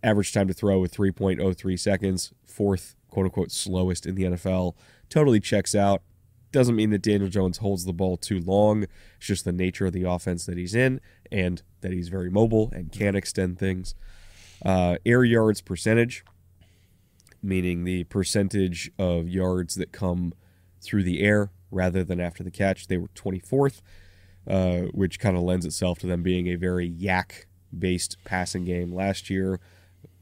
average 0.03 0.33
time 0.33 0.49
to 0.49 0.55
throw 0.55 0.79
with 0.79 0.95
3.03 0.95 1.79
seconds, 1.79 2.33
fourth 2.47 2.97
quote 3.11 3.27
unquote 3.27 3.51
slowest 3.51 4.07
in 4.07 4.15
the 4.15 4.23
NFL, 4.23 4.75
totally 5.09 5.41
checks 5.41 5.75
out. 5.75 6.03
Doesn't 6.53 6.75
mean 6.77 6.91
that 6.91 7.03
Daniel 7.03 7.29
Jones 7.29 7.59
holds 7.59 7.85
the 7.85 7.93
ball 7.93 8.17
too 8.17 8.41
long. 8.41 8.85
It's 9.19 9.27
just 9.27 9.45
the 9.45 9.53
nature 9.53 9.87
of 9.87 9.93
the 9.93 10.03
offense 10.03 10.47
that 10.47 10.59
he's 10.59 10.75
in 10.75 11.01
and 11.31 11.63
that 11.81 11.93
he's 11.93 12.09
very 12.09 12.31
mobile 12.31 12.71
and 12.73 12.91
can 12.91 13.15
extend 13.15 13.59
things. 13.59 13.95
Uh, 14.65 14.97
air 15.07 15.23
yards 15.23 15.61
percentage, 15.61 16.25
meaning 17.43 17.85
the 17.85 18.05
percentage 18.05 18.91
of 18.99 19.29
yards 19.29 19.77
that 19.77 19.93
come 19.93 20.35
through 20.81 21.05
the 21.05 21.23
air 21.23 21.51
rather 21.71 22.05
than 22.05 22.21
after 22.21 22.43
the 22.43 22.51
catch. 22.51 22.89
They 22.89 22.97
were 22.97 23.09
24th, 23.09 23.81
uh, 24.47 24.81
which 24.93 25.21
kind 25.21 25.37
of 25.37 25.43
lends 25.43 25.67
itself 25.67 25.99
to 26.01 26.07
them 26.07 26.23
being 26.23 26.49
a 26.49 26.57
very 26.57 26.91
YAC 26.91 27.47
based 27.77 28.17
passing 28.25 28.65
game 28.65 28.93
last 28.93 29.31
year. 29.31 29.61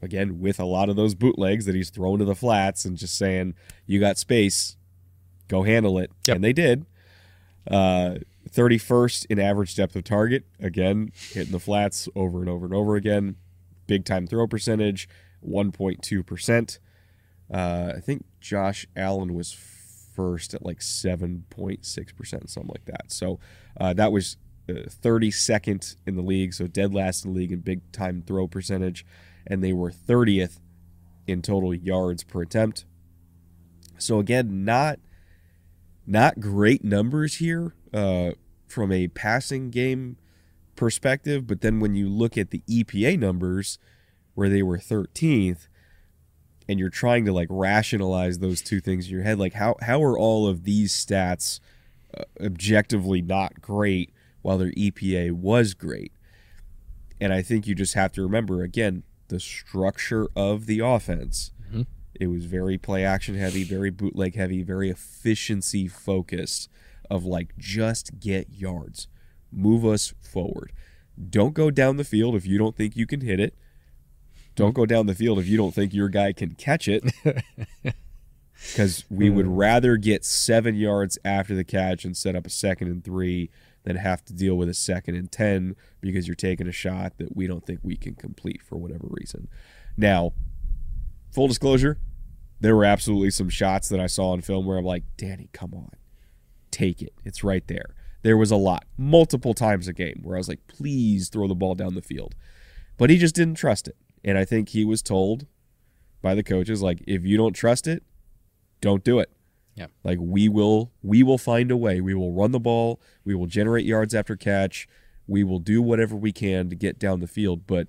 Again, 0.01 0.39
with 0.39 0.59
a 0.59 0.65
lot 0.65 0.89
of 0.89 0.95
those 0.95 1.15
bootlegs 1.15 1.65
that 1.65 1.75
he's 1.75 1.89
thrown 1.89 2.19
to 2.19 2.25
the 2.25 2.35
flats 2.35 2.85
and 2.85 2.97
just 2.97 3.17
saying, 3.17 3.55
you 3.85 3.99
got 3.99 4.17
space, 4.17 4.77
go 5.47 5.63
handle 5.63 5.97
it. 5.97 6.11
Yep. 6.27 6.35
And 6.35 6.43
they 6.43 6.53
did. 6.53 6.85
Uh, 7.69 8.15
31st 8.49 9.25
in 9.29 9.39
average 9.39 9.75
depth 9.75 9.95
of 9.95 10.03
target. 10.03 10.45
Again, 10.59 11.11
hitting 11.31 11.51
the 11.51 11.59
flats 11.59 12.07
over 12.15 12.39
and 12.39 12.49
over 12.49 12.65
and 12.65 12.73
over 12.73 12.95
again. 12.95 13.35
Big 13.87 14.05
time 14.05 14.27
throw 14.27 14.47
percentage, 14.47 15.09
1.2%. 15.47 16.79
Uh, 17.51 17.93
I 17.95 17.99
think 17.99 18.25
Josh 18.39 18.85
Allen 18.95 19.33
was 19.33 19.51
first 20.19 20.53
at 20.53 20.65
like 20.65 20.79
7.6%, 20.79 22.49
something 22.49 22.67
like 22.67 22.83
that. 22.83 23.05
So 23.07 23.39
uh, 23.79 23.93
that 23.93 24.11
was 24.11 24.35
uh, 24.67 24.73
32nd 24.73 25.95
in 26.05 26.17
the 26.17 26.21
league, 26.21 26.53
so 26.53 26.67
dead 26.67 26.93
last 26.93 27.23
in 27.23 27.31
the 27.31 27.39
league 27.39 27.53
in 27.53 27.59
big 27.59 27.89
time 27.93 28.21
throw 28.27 28.45
percentage. 28.45 29.05
And 29.47 29.63
they 29.63 29.71
were 29.71 29.89
30th 29.89 30.59
in 31.25 31.41
total 31.41 31.73
yards 31.73 32.25
per 32.25 32.41
attempt. 32.41 32.83
So 33.97 34.19
again, 34.19 34.65
not 34.65 34.99
not 36.05 36.41
great 36.41 36.83
numbers 36.83 37.35
here 37.35 37.75
uh, 37.93 38.31
from 38.67 38.91
a 38.91 39.07
passing 39.07 39.69
game 39.69 40.17
perspective, 40.75 41.47
but 41.47 41.61
then 41.61 41.79
when 41.79 41.95
you 41.95 42.09
look 42.09 42.37
at 42.37 42.49
the 42.49 42.61
EPA 42.69 43.17
numbers 43.17 43.79
where 44.33 44.49
they 44.49 44.63
were 44.63 44.77
13th, 44.77 45.68
and 46.69 46.79
you're 46.79 46.91
trying 46.91 47.25
to 47.25 47.33
like 47.33 47.47
rationalize 47.49 48.37
those 48.37 48.61
two 48.61 48.79
things 48.79 49.07
in 49.07 49.11
your 49.11 49.23
head, 49.23 49.39
like 49.39 49.53
how 49.53 49.75
how 49.81 50.03
are 50.03 50.17
all 50.17 50.47
of 50.47 50.63
these 50.65 50.93
stats 50.93 51.59
uh, 52.15 52.23
objectively 52.39 53.23
not 53.23 53.59
great 53.59 54.13
while 54.43 54.59
their 54.59 54.71
EPA 54.73 55.31
was 55.31 55.73
great? 55.73 56.13
And 57.19 57.33
I 57.33 57.41
think 57.41 57.65
you 57.65 57.73
just 57.73 57.95
have 57.95 58.11
to 58.13 58.21
remember 58.21 58.61
again 58.61 59.01
the 59.29 59.39
structure 59.39 60.27
of 60.35 60.67
the 60.67 60.79
offense. 60.79 61.51
It 62.13 62.27
was 62.27 62.45
very 62.45 62.77
play 62.77 63.03
action 63.03 63.33
heavy, 63.33 63.63
very 63.63 63.89
bootleg 63.89 64.35
heavy, 64.35 64.61
very 64.61 64.91
efficiency 64.91 65.87
focused 65.87 66.69
of 67.09 67.25
like 67.25 67.57
just 67.57 68.19
get 68.19 68.51
yards. 68.51 69.07
Move 69.51 69.83
us 69.83 70.13
forward. 70.21 70.71
Don't 71.29 71.55
go 71.55 71.71
down 71.71 71.97
the 71.97 72.03
field 72.03 72.35
if 72.35 72.45
you 72.45 72.59
don't 72.59 72.75
think 72.75 72.95
you 72.95 73.07
can 73.07 73.21
hit 73.21 73.39
it. 73.39 73.55
Don't 74.59 74.73
go 74.73 74.85
down 74.85 75.05
the 75.05 75.15
field 75.15 75.39
if 75.39 75.47
you 75.47 75.55
don't 75.55 75.73
think 75.73 75.93
your 75.93 76.09
guy 76.09 76.33
can 76.33 76.53
catch 76.55 76.87
it. 76.87 77.03
Because 78.67 79.05
we 79.09 79.29
would 79.29 79.45
hmm. 79.45 79.55
rather 79.55 79.95
get 79.95 80.25
seven 80.25 80.75
yards 80.75 81.17
after 81.23 81.55
the 81.55 81.63
catch 81.63 82.03
and 82.03 82.15
set 82.15 82.35
up 82.35 82.45
a 82.45 82.49
second 82.49 82.89
and 82.89 83.01
three 83.01 83.49
than 83.85 83.95
have 83.95 84.25
to 84.25 84.33
deal 84.33 84.55
with 84.55 84.67
a 84.67 84.73
second 84.73 85.15
and 85.15 85.31
10 85.31 85.77
because 86.01 86.27
you're 86.27 86.35
taking 86.35 86.67
a 86.67 86.71
shot 86.73 87.17
that 87.19 87.37
we 87.37 87.47
don't 87.47 87.65
think 87.65 87.79
we 87.83 87.95
can 87.95 88.15
complete 88.15 88.61
for 88.61 88.77
whatever 88.77 89.07
reason. 89.09 89.47
Now, 89.95 90.33
full 91.31 91.47
disclosure, 91.47 91.99
there 92.59 92.75
were 92.75 92.83
absolutely 92.83 93.31
some 93.31 93.47
shots 93.47 93.87
that 93.87 93.99
I 94.01 94.07
saw 94.07 94.31
on 94.31 94.41
film 94.41 94.65
where 94.65 94.77
I'm 94.77 94.83
like, 94.83 95.05
Danny, 95.15 95.49
come 95.53 95.73
on, 95.73 95.91
take 96.69 97.01
it. 97.01 97.13
It's 97.23 97.45
right 97.45 97.65
there. 97.67 97.95
There 98.23 98.35
was 98.35 98.51
a 98.51 98.57
lot, 98.57 98.83
multiple 98.97 99.53
times 99.53 99.87
a 99.87 99.93
game 99.93 100.19
where 100.21 100.35
I 100.35 100.39
was 100.39 100.49
like, 100.49 100.67
please 100.67 101.29
throw 101.29 101.47
the 101.47 101.55
ball 101.55 101.75
down 101.75 101.95
the 101.95 102.01
field. 102.01 102.35
But 102.97 103.09
he 103.09 103.17
just 103.17 103.35
didn't 103.35 103.55
trust 103.55 103.87
it. 103.87 103.95
And 104.23 104.37
I 104.37 104.45
think 104.45 104.69
he 104.69 104.85
was 104.85 105.01
told 105.01 105.45
by 106.21 106.35
the 106.35 106.43
coaches, 106.43 106.81
like, 106.81 107.01
if 107.07 107.25
you 107.25 107.37
don't 107.37 107.53
trust 107.53 107.87
it, 107.87 108.03
don't 108.81 109.03
do 109.03 109.19
it. 109.19 109.29
Yeah. 109.75 109.87
Like 110.03 110.17
we 110.19 110.49
will 110.49 110.91
we 111.01 111.23
will 111.23 111.37
find 111.37 111.71
a 111.71 111.77
way. 111.77 112.01
We 112.01 112.13
will 112.13 112.33
run 112.33 112.51
the 112.51 112.59
ball, 112.59 112.99
we 113.23 113.33
will 113.33 113.45
generate 113.45 113.85
yards 113.85 114.13
after 114.13 114.35
catch, 114.35 114.89
we 115.25 115.43
will 115.43 115.59
do 115.59 115.81
whatever 115.81 116.15
we 116.17 116.33
can 116.33 116.69
to 116.69 116.75
get 116.75 116.99
down 116.99 117.21
the 117.21 117.27
field, 117.27 117.65
but 117.65 117.87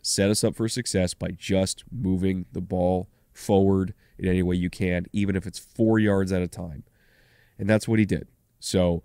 set 0.00 0.30
us 0.30 0.44
up 0.44 0.54
for 0.54 0.68
success 0.68 1.12
by 1.14 1.30
just 1.30 1.84
moving 1.90 2.46
the 2.52 2.60
ball 2.60 3.08
forward 3.32 3.94
in 4.18 4.28
any 4.28 4.42
way 4.42 4.54
you 4.54 4.70
can, 4.70 5.06
even 5.12 5.34
if 5.34 5.46
it's 5.46 5.58
four 5.58 5.98
yards 5.98 6.30
at 6.30 6.42
a 6.42 6.48
time. 6.48 6.84
And 7.58 7.68
that's 7.68 7.88
what 7.88 7.98
he 7.98 8.04
did. 8.04 8.28
So 8.60 9.02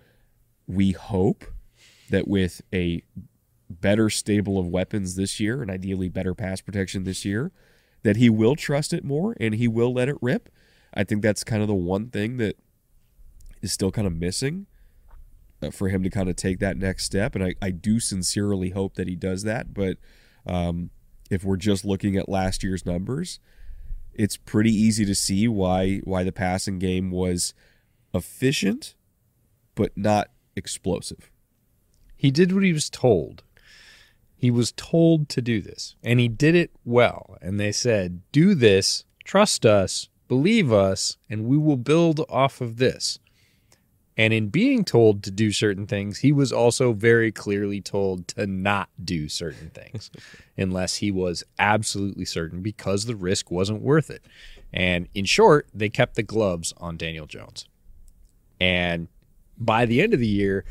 we 0.68 0.92
hope 0.92 1.46
that 2.10 2.28
with 2.28 2.62
a 2.74 3.02
better 3.70 4.10
stable 4.10 4.58
of 4.58 4.68
weapons 4.68 5.16
this 5.16 5.40
year 5.40 5.62
and 5.62 5.70
ideally 5.70 6.10
better 6.10 6.34
pass 6.34 6.62
protection 6.62 7.04
this 7.04 7.26
year, 7.26 7.52
that 8.04 8.16
he 8.16 8.30
will 8.30 8.56
trust 8.56 8.94
it 8.94 9.04
more 9.04 9.36
and 9.40 9.56
he 9.56 9.68
will 9.68 9.94
let 9.94 10.10
it 10.10 10.18
rip. 10.22 10.50
I 10.94 11.04
think 11.04 11.22
that's 11.22 11.44
kind 11.44 11.62
of 11.62 11.68
the 11.68 11.76
one 11.76 12.10
thing 12.10 12.38
that 12.38 12.58
is 13.62 13.74
still 13.74 13.92
kind 13.92 14.08
of 14.08 14.16
missing 14.16 14.68
uh, 15.62 15.72
for 15.72 15.90
him 15.90 16.04
to 16.04 16.10
kind 16.10 16.30
of 16.30 16.36
take 16.36 16.60
that 16.60 16.78
next 16.78 17.06
step. 17.06 17.36
And 17.36 17.44
I, 17.44 17.56
I 17.62 17.72
do 17.72 18.00
sincerely 18.00 18.70
hope 18.70 18.96
that 18.96 19.08
he 19.08 19.16
does 19.16 19.44
that. 19.44 19.74
But 19.74 19.98
um, 20.46 20.92
if 21.30 21.44
we're 21.44 21.58
just 21.58 21.84
looking 21.84 22.16
at 22.16 22.30
last 22.30 22.64
year's 22.64 22.86
numbers, 22.86 23.40
it's 24.14 24.38
pretty 24.38 24.72
easy 24.72 25.06
to 25.06 25.16
see 25.16 25.48
why 25.48 25.98
why 26.04 26.24
the 26.24 26.32
passing 26.32 26.80
game 26.80 27.12
was 27.12 27.54
efficient, 28.14 28.96
but 29.76 29.96
not 29.96 30.30
explosive. 30.56 31.30
He 32.16 32.32
did 32.32 32.52
what 32.52 32.64
he 32.64 32.74
was 32.74 32.90
told. 32.90 33.44
He 34.38 34.52
was 34.52 34.72
told 34.74 35.30
to 35.30 35.42
do 35.42 35.62
this, 35.62 35.96
and 36.04 36.20
he 36.20 36.28
did 36.28 36.54
it 36.56 36.72
well. 36.86 37.38
And 37.42 37.60
they 37.60 37.72
said, 37.72 38.22
Do 38.32 38.54
this, 38.54 39.04
trust 39.24 39.66
us, 39.66 40.10
believe 40.28 40.72
us, 40.72 41.18
and 41.30 41.46
we 41.46 41.58
will 41.58 41.78
build 41.78 42.24
off 42.30 42.62
of 42.62 42.78
this. 42.78 43.18
And 44.16 44.34
in 44.34 44.50
being 44.50 44.84
told 44.84 45.22
to 45.24 45.32
do 45.32 45.52
certain 45.52 45.86
things, 45.86 46.20
he 46.20 46.32
was 46.32 46.52
also 46.52 46.92
very 46.94 47.32
clearly 47.32 47.82
told 47.82 48.28
to 48.30 48.48
not 48.48 48.90
do 49.04 49.30
certain 49.30 49.70
things 49.70 50.10
unless 50.58 50.98
he 50.98 51.12
was 51.12 51.44
absolutely 51.60 52.26
certain 52.26 52.62
because 52.62 53.06
the 53.06 53.16
risk 53.16 53.52
wasn't 53.52 53.82
worth 53.82 54.10
it. 54.10 54.24
And 54.74 55.08
in 55.14 55.26
short, 55.26 55.68
they 55.74 55.90
kept 55.90 56.16
the 56.16 56.24
gloves 56.24 56.74
on 56.78 56.98
Daniel 56.98 57.28
Jones. 57.28 57.66
And 58.60 59.08
by 59.58 59.86
the 59.86 60.02
end 60.02 60.14
of 60.14 60.20
the 60.20 60.28
year, 60.28 60.66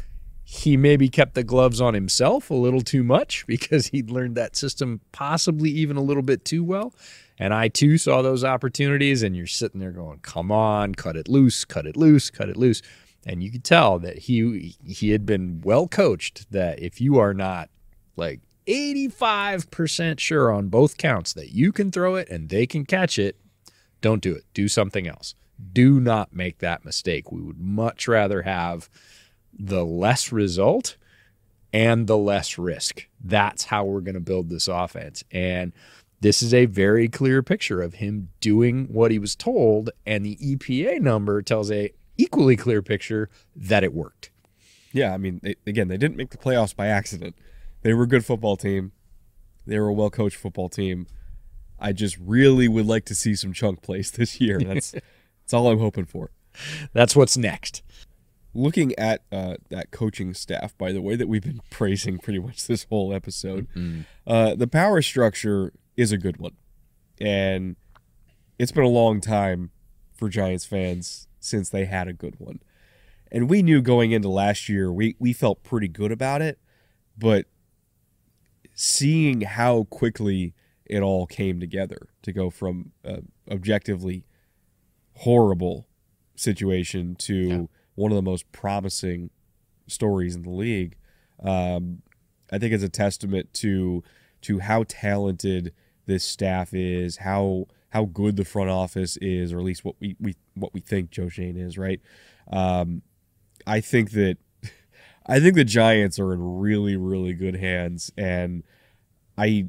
he 0.49 0.77
maybe 0.77 1.09
kept 1.09 1.35
the 1.35 1.43
gloves 1.43 1.81
on 1.81 1.95
himself 1.95 2.51
a 2.51 2.55
little 2.55 2.81
too 2.81 3.03
much 3.03 3.45
because 3.49 3.89
he'd 3.89 4.11
learned 4.11 4.37
that 4.37 4.57
system 4.57 5.01
possibly 5.11 5.71
even 5.71 5.97
a 5.97 6.03
little 6.03 6.23
bit 6.23 6.45
too 6.45 6.63
well. 6.63 6.95
And 7.39 7.53
I 7.53 7.69
too 7.69 7.99
saw 7.99 8.23
those 8.23 8.45
opportunities, 8.45 9.23
and 9.23 9.37
you're 9.37 9.47
sitting 9.47 9.81
there 9.81 9.91
going, 9.91 10.21
come 10.21 10.51
on, 10.51 10.95
cut 10.95 11.17
it 11.17 11.29
loose, 11.29 11.67
cut 11.67 11.87
it 11.87 11.97
loose, 11.97 12.31
cut 12.31 12.49
it 12.49 12.57
loose. 12.57 12.81
And 13.27 13.43
you 13.43 13.51
could 13.51 13.65
tell 13.65 13.99
that 13.99 14.19
he 14.21 14.77
he 14.87 15.11
had 15.11 15.27
been 15.27 15.61
well 15.65 15.89
coached 15.89 16.51
that 16.53 16.81
if 16.81 17.01
you 17.01 17.19
are 17.19 17.35
not 17.35 17.69
like 18.15 18.41
85% 18.69 20.21
sure 20.21 20.51
on 20.53 20.69
both 20.69 20.97
counts 20.97 21.33
that 21.35 21.51
you 21.51 21.73
can 21.73 21.91
throw 21.91 22.15
it 22.15 22.29
and 22.31 22.49
they 22.49 22.67
can 22.67 22.87
catch 22.87 23.19
it 23.19 23.37
don't 24.01 24.23
do 24.23 24.35
it. 24.35 24.45
Do 24.55 24.69
something 24.69 25.09
else. 25.09 25.35
Do 25.73 25.99
not 25.99 26.33
make 26.33 26.59
that 26.59 26.85
mistake. 26.85 27.33
We 27.33 27.41
would 27.41 27.59
much 27.59 28.07
rather 28.07 28.43
have 28.43 28.89
the 29.59 29.85
less 29.85 30.33
result 30.33 30.97
and 31.73 32.07
the 32.07 32.17
less 32.17 32.59
risk 32.59 33.07
that's 33.23 33.65
how 33.65 33.85
we're 33.85 34.01
going 34.01 34.15
to 34.15 34.21
build 34.21 34.49
this 34.49 34.69
offense 34.69 35.25
and 35.33 35.73
this 36.21 36.43
is 36.43 36.55
a 36.55 36.67
very 36.67 37.09
clear 37.09 37.43
picture 37.43 37.83
of 37.83 37.95
him 37.95 38.31
doing 38.41 38.87
what 38.87 39.11
he 39.11 39.19
was 39.19 39.37
told 39.37 39.91
and 40.07 40.25
the 40.25 40.37
EPA 40.37 41.01
number 41.01 41.43
tells 41.43 41.71
a 41.71 41.93
equally 42.17 42.57
clear 42.57 42.83
picture 42.83 43.29
that 43.55 43.85
it 43.85 43.93
worked. 43.93 44.31
Yeah, 44.93 45.13
I 45.13 45.19
mean, 45.19 45.41
they, 45.43 45.57
again, 45.67 45.89
they 45.89 45.97
didn't 45.97 46.17
make 46.17 46.31
the 46.31 46.39
playoffs 46.39 46.75
by 46.75 46.87
accident. 46.87 47.37
They 47.83 47.93
were 47.93 48.05
a 48.05 48.09
good 48.09 48.25
football 48.25 48.57
team. 48.57 48.93
They 49.67 49.79
were 49.79 49.89
a 49.89 49.93
well 49.93 50.11
coached 50.11 50.37
football 50.37 50.69
team. 50.69 51.07
I 51.79 51.93
just 51.93 52.17
really 52.19 52.69
would 52.69 52.87
like 52.87 53.05
to 53.07 53.15
see 53.15 53.35
some 53.35 53.53
chunk 53.53 53.83
plays 53.83 54.11
this 54.11 54.41
year. 54.41 54.59
That's 54.59 54.91
that's 54.93 55.53
all 55.53 55.69
I'm 55.69 55.79
hoping 55.79 56.07
for. 56.07 56.31
That's 56.93 57.15
what's 57.15 57.37
next. 57.37 57.83
Looking 58.57 58.95
at 58.99 59.23
uh, 59.31 59.57
that 59.69 59.91
coaching 59.91 60.33
staff, 60.33 60.77
by 60.79 60.93
the 60.93 61.03
way, 61.03 61.15
that 61.15 61.29
we've 61.29 61.43
been 61.43 61.61
praising 61.71 62.19
pretty 62.19 62.39
much 62.39 62.67
this 62.67 62.85
whole 62.85 63.13
episode, 63.13 63.69
mm-hmm. 63.75 64.01
uh, 64.27 64.55
the 64.55 64.67
power 64.67 65.03
structure 65.03 65.73
is 65.97 66.13
a 66.13 66.19
good 66.19 66.39
one, 66.39 66.57
and 67.21 67.77
it's 68.59 68.73
been 68.73 68.85
a 68.85 68.89
long 68.89 69.21
time 69.21 69.71
for 70.15 70.29
Giants 70.29 70.65
fans 70.65 71.29
since 71.39 71.69
they 71.69 71.85
had 71.85 72.09
a 72.09 72.13
good 72.13 72.37
one. 72.39 72.61
And 73.31 73.51
we 73.51 73.63
knew 73.63 73.83
going 73.83 74.13
into 74.13 74.29
last 74.29 74.69
year, 74.69 74.91
we, 74.91 75.17
we 75.19 75.33
felt 75.33 75.63
pretty 75.63 75.89
good 75.89 76.13
about 76.13 76.41
it, 76.41 76.59
but 77.19 77.47
seeing 78.73 79.43
how 79.43 79.85
quickly 79.85 80.55
it 80.87 81.01
all 81.01 81.27
came 81.27 81.61
together 81.61 82.09
to 82.23 82.33
go 82.33 82.49
from 82.49 82.93
uh, 83.05 83.19
objectively 83.51 84.25
horrible 85.17 85.87
situation 86.37 87.17
to. 87.17 87.69
One 87.97 88.13
of 88.13 88.17
the 88.17 88.23
most 88.23 88.51
promising 88.53 89.31
stories 89.89 90.37
in 90.37 90.43
the 90.43 90.51
league, 90.51 90.97
um, 91.43 92.03
I 92.53 92.59
think 92.59 92.73
it's 92.73 92.85
a 92.85 92.89
testament 92.89 93.53
to 93.55 94.05
to 94.43 94.61
how 94.61 94.85
talented 94.87 95.73
this 96.07 96.23
staff 96.23 96.73
is, 96.73 97.19
how 97.19 97.67
how 97.91 98.05
good 98.05 98.37
the 98.37 98.45
front 98.45 98.71
office 98.71 99.17
is, 99.19 99.53
or 99.53 99.59
at 99.59 99.65
least 99.65 99.85
what 99.85 99.97
we, 100.01 100.17
we 100.21 100.35
what 100.55 100.73
we 100.73 100.81
think 100.81 101.11
Joe 101.11 101.29
Schoen 101.29 101.57
is, 101.57 101.77
right? 101.77 102.01
Um, 102.53 103.03
I 103.67 103.81
think 103.81 104.13
that 104.13 104.37
I 105.27 105.41
think 105.41 105.57
the 105.57 105.65
Giants 105.65 106.19
are 106.19 106.33
in 106.33 106.59
really, 106.59 106.97
really 106.97 107.33
good 107.33 107.57
hands, 107.57 108.13
and 108.17 108.63
I 109.37 109.67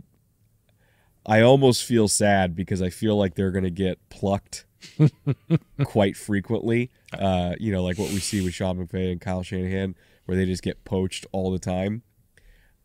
I 1.25 1.41
almost 1.41 1.84
feel 1.84 2.07
sad 2.07 2.55
because 2.55 2.82
I 2.82 2.89
feel 2.89 3.17
like 3.17 3.36
they're 3.36 3.51
going 3.51 3.63
to 3.63 3.69
get 3.69 3.97
plucked 4.09 4.65
quite 5.84 6.15
frequently. 6.15 6.91
Uh, 7.17 7.53
you 7.59 7.71
know, 7.71 7.84
like 7.84 7.97
what 7.97 8.11
we 8.11 8.19
see 8.19 8.43
with 8.43 8.53
Sean 8.53 8.78
McVay 8.78 9.11
and 9.11 9.21
Kyle 9.21 9.43
Shanahan, 9.43 9.95
where 10.25 10.38
they 10.38 10.45
just 10.45 10.63
get 10.63 10.84
poached 10.86 11.25
all 11.32 11.51
the 11.51 11.59
time. 11.59 12.03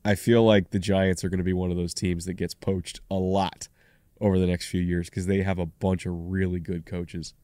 I 0.05 0.15
feel 0.15 0.45
like 0.45 0.71
the 0.71 0.79
Giants 0.79 1.23
are 1.23 1.29
going 1.29 1.39
to 1.39 1.45
be 1.45 1.53
one 1.53 1.71
of 1.71 1.77
those 1.77 1.95
teams 1.95 2.25
that 2.25 2.35
gets 2.35 2.55
poached 2.55 3.01
a 3.11 3.15
lot 3.15 3.69
over 4.21 4.39
the 4.39 4.47
next 4.47 4.69
few 4.69 4.81
years 4.81 5.09
because 5.09 5.27
they 5.27 5.43
have 5.43 5.59
a 5.59 5.67
bunch 5.67 6.07
of 6.07 6.13
really 6.31 6.61
good 6.61 6.87
coaches. 6.87 7.35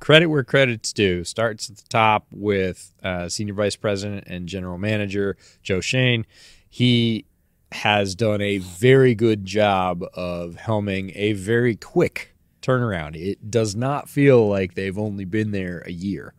Credit 0.00 0.26
where 0.26 0.42
credit's 0.42 0.92
due. 0.92 1.22
Starts 1.24 1.70
at 1.70 1.76
the 1.76 1.88
top 1.88 2.26
with 2.32 2.92
uh, 3.02 3.28
senior 3.28 3.54
vice 3.54 3.76
president 3.76 4.24
and 4.26 4.48
general 4.48 4.76
manager 4.76 5.36
Joe 5.62 5.80
Schoen. 5.80 6.26
He 6.68 7.26
has 7.70 8.14
done 8.14 8.40
a 8.40 8.58
very 8.58 9.14
good 9.14 9.44
job 9.44 10.04
of 10.14 10.56
helming 10.56 11.12
a 11.14 11.32
very 11.32 11.76
quick 11.76 12.31
turnaround. 12.62 13.16
It 13.16 13.50
does 13.50 13.76
not 13.76 14.08
feel 14.08 14.48
like 14.48 14.74
they've 14.74 14.98
only 14.98 15.24
been 15.24 15.50
there 15.50 15.82
a 15.86 15.92
year. 15.92 16.34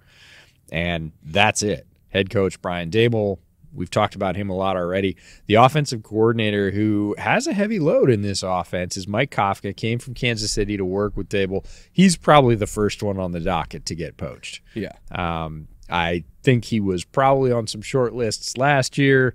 And 0.72 1.12
that's 1.24 1.62
it. 1.62 1.86
Head 2.10 2.30
coach 2.30 2.62
Brian 2.62 2.90
Daboll 2.90 3.40
We've 3.74 3.90
talked 3.90 4.16
about 4.16 4.36
him 4.36 4.50
a 4.50 4.56
lot 4.56 4.78
already. 4.78 5.18
The 5.48 5.56
offensive 5.56 6.04
coordinator 6.04 6.72
who 6.72 7.16
has 7.18 7.48
a 7.48 7.54
heavy 7.54 7.80
load 7.80 8.10
in 8.10 8.22
this 8.22 8.44
offense 8.44 8.96
is 8.98 9.08
Mike 9.08 9.32
Kafka, 9.32 9.76
came 9.76 10.00
from 10.00 10.14
Kansas 10.14 10.52
City 10.52 10.78
to 10.78 10.86
work 10.86 11.18
with 11.18 11.30
Daboll. 11.30 11.66
He's 11.92 12.16
probably 12.16 12.56
the 12.56 12.68
first 12.68 13.02
one 13.02 13.20
on 13.20 13.32
the 13.32 13.40
docket 13.40 13.86
to 13.88 13.96
get 13.96 14.18
poached. 14.18 14.62
Yeah. 14.76 14.92
Um, 15.12 15.68
I 15.90 16.24
think 16.44 16.66
he 16.66 16.80
was 16.80 17.04
probably 17.04 17.52
on 17.52 17.68
some 17.68 17.82
short 17.82 18.14
lists 18.14 18.58
last 18.58 18.98
year. 18.98 19.34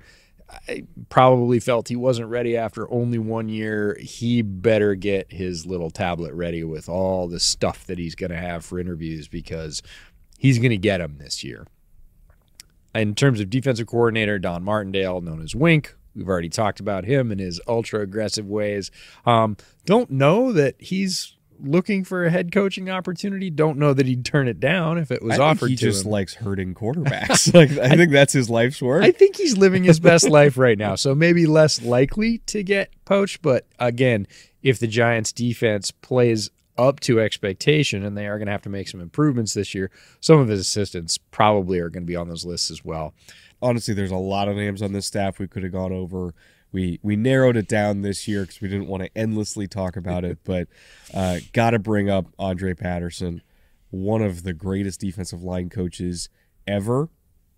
I 0.50 0.84
probably 1.10 1.60
felt 1.60 1.88
he 1.88 1.96
wasn't 1.96 2.28
ready 2.28 2.56
after 2.56 2.90
only 2.90 3.18
one 3.18 3.48
year. 3.48 3.98
He 4.00 4.42
better 4.42 4.94
get 4.94 5.32
his 5.32 5.66
little 5.66 5.90
tablet 5.90 6.32
ready 6.34 6.64
with 6.64 6.88
all 6.88 7.28
the 7.28 7.40
stuff 7.40 7.86
that 7.86 7.98
he's 7.98 8.14
going 8.14 8.30
to 8.30 8.36
have 8.36 8.64
for 8.64 8.78
interviews 8.78 9.28
because 9.28 9.82
he's 10.38 10.58
going 10.58 10.70
to 10.70 10.78
get 10.78 10.98
them 10.98 11.18
this 11.18 11.44
year. 11.44 11.66
In 12.94 13.14
terms 13.14 13.40
of 13.40 13.50
defensive 13.50 13.86
coordinator, 13.86 14.38
Don 14.38 14.64
Martindale, 14.64 15.20
known 15.20 15.42
as 15.42 15.54
Wink, 15.54 15.94
we've 16.14 16.28
already 16.28 16.48
talked 16.48 16.80
about 16.80 17.04
him 17.04 17.30
and 17.30 17.40
his 17.40 17.60
ultra 17.68 18.00
aggressive 18.00 18.46
ways. 18.46 18.90
Um, 19.26 19.56
don't 19.84 20.10
know 20.10 20.52
that 20.52 20.76
he's 20.78 21.36
looking 21.60 22.04
for 22.04 22.24
a 22.24 22.30
head 22.30 22.52
coaching 22.52 22.90
opportunity. 22.90 23.50
Don't 23.50 23.78
know 23.78 23.92
that 23.94 24.06
he'd 24.06 24.24
turn 24.24 24.48
it 24.48 24.60
down 24.60 24.98
if 24.98 25.10
it 25.10 25.22
was 25.22 25.38
I 25.38 25.44
offered. 25.44 25.70
he 25.70 25.76
just 25.76 26.04
him. 26.04 26.12
likes 26.12 26.34
hurting 26.34 26.74
quarterbacks. 26.74 27.52
like 27.54 27.72
I, 27.78 27.94
I 27.94 27.96
think 27.96 28.12
that's 28.12 28.32
his 28.32 28.48
life's 28.48 28.80
work. 28.80 29.04
I 29.04 29.12
think 29.12 29.36
he's 29.36 29.56
living 29.56 29.84
his 29.84 30.00
best 30.00 30.28
life 30.30 30.56
right 30.56 30.78
now. 30.78 30.94
So 30.94 31.14
maybe 31.14 31.46
less 31.46 31.82
likely 31.82 32.38
to 32.46 32.62
get 32.62 32.92
poached. 33.04 33.42
But 33.42 33.66
again, 33.78 34.26
if 34.62 34.78
the 34.78 34.86
Giants 34.86 35.32
defense 35.32 35.90
plays 35.90 36.50
up 36.78 37.00
to 37.00 37.20
expectation, 37.20 38.04
and 38.04 38.16
they 38.16 38.26
are 38.28 38.38
going 38.38 38.46
to 38.46 38.52
have 38.52 38.62
to 38.62 38.68
make 38.68 38.88
some 38.88 39.00
improvements 39.00 39.52
this 39.52 39.74
year. 39.74 39.90
Some 40.20 40.38
of 40.38 40.48
his 40.48 40.60
assistants 40.60 41.18
probably 41.18 41.80
are 41.80 41.90
going 41.90 42.04
to 42.04 42.06
be 42.06 42.16
on 42.16 42.28
those 42.28 42.44
lists 42.46 42.70
as 42.70 42.84
well. 42.84 43.14
Honestly, 43.60 43.92
there's 43.92 44.12
a 44.12 44.16
lot 44.16 44.48
of 44.48 44.56
names 44.56 44.80
on 44.80 44.92
this 44.92 45.06
staff 45.06 45.40
we 45.40 45.48
could 45.48 45.64
have 45.64 45.72
gone 45.72 45.92
over. 45.92 46.34
We 46.72 47.00
we 47.02 47.16
narrowed 47.16 47.56
it 47.56 47.68
down 47.68 48.02
this 48.02 48.28
year 48.28 48.42
because 48.42 48.60
we 48.60 48.68
didn't 48.68 48.88
want 48.88 49.02
to 49.02 49.10
endlessly 49.16 49.66
talk 49.66 49.96
about 49.96 50.24
it, 50.24 50.38
but 50.44 50.68
uh, 51.14 51.38
got 51.52 51.70
to 51.70 51.78
bring 51.78 52.10
up 52.10 52.26
Andre 52.38 52.74
Patterson, 52.74 53.42
one 53.90 54.22
of 54.22 54.42
the 54.42 54.52
greatest 54.52 55.00
defensive 55.00 55.42
line 55.42 55.70
coaches 55.70 56.28
ever. 56.66 57.08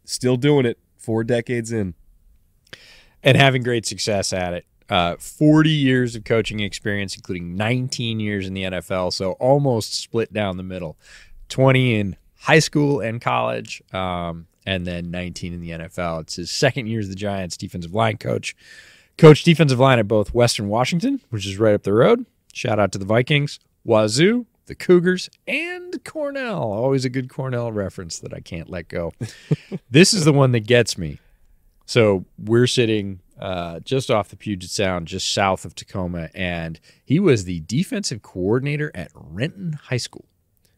Still 0.04 0.36
doing 0.36 0.64
it 0.66 0.78
four 0.96 1.24
decades 1.24 1.72
in, 1.72 1.94
and 3.22 3.36
having 3.36 3.62
great 3.62 3.86
success 3.86 4.32
at 4.32 4.54
it 4.54 4.66
uh, 4.90 5.16
40 5.18 5.70
years 5.70 6.16
of 6.16 6.24
coaching 6.24 6.60
experience, 6.60 7.14
including 7.14 7.54
19 7.54 8.18
years 8.18 8.46
in 8.46 8.54
the 8.54 8.64
NFL, 8.64 9.12
so 9.12 9.32
almost 9.32 9.94
split 9.94 10.32
down 10.32 10.56
the 10.56 10.64
middle. 10.64 10.98
20 11.48 11.94
in 11.98 12.16
high 12.40 12.58
school 12.58 13.00
and 13.00 13.20
college, 13.20 13.82
um, 13.92 14.48
and 14.66 14.86
then 14.86 15.10
19 15.10 15.54
in 15.54 15.60
the 15.60 15.70
NFL. 15.70 16.22
It's 16.22 16.36
his 16.36 16.50
second 16.50 16.88
year 16.88 17.00
as 17.00 17.08
the 17.08 17.14
Giants 17.14 17.56
defensive 17.56 17.94
line 17.94 18.16
coach. 18.16 18.56
Coach 19.20 19.44
defensive 19.44 19.78
line 19.78 19.98
at 19.98 20.08
both 20.08 20.32
Western 20.32 20.70
Washington, 20.70 21.20
which 21.28 21.46
is 21.46 21.58
right 21.58 21.74
up 21.74 21.82
the 21.82 21.92
road. 21.92 22.24
Shout 22.54 22.78
out 22.78 22.90
to 22.92 22.98
the 22.98 23.04
Vikings, 23.04 23.60
Wazoo, 23.84 24.46
the 24.64 24.74
Cougars, 24.74 25.28
and 25.46 26.02
Cornell. 26.04 26.62
Always 26.62 27.04
a 27.04 27.10
good 27.10 27.28
Cornell 27.28 27.70
reference 27.70 28.18
that 28.20 28.32
I 28.32 28.40
can't 28.40 28.70
let 28.70 28.88
go. 28.88 29.12
this 29.90 30.14
is 30.14 30.24
the 30.24 30.32
one 30.32 30.52
that 30.52 30.60
gets 30.60 30.96
me. 30.96 31.18
So 31.84 32.24
we're 32.38 32.66
sitting 32.66 33.20
uh, 33.38 33.80
just 33.80 34.10
off 34.10 34.30
the 34.30 34.36
Puget 34.36 34.70
Sound, 34.70 35.06
just 35.06 35.34
south 35.34 35.66
of 35.66 35.74
Tacoma, 35.74 36.30
and 36.34 36.80
he 37.04 37.20
was 37.20 37.44
the 37.44 37.60
defensive 37.60 38.22
coordinator 38.22 38.90
at 38.94 39.10
Renton 39.12 39.74
High 39.74 39.98
School. 39.98 40.24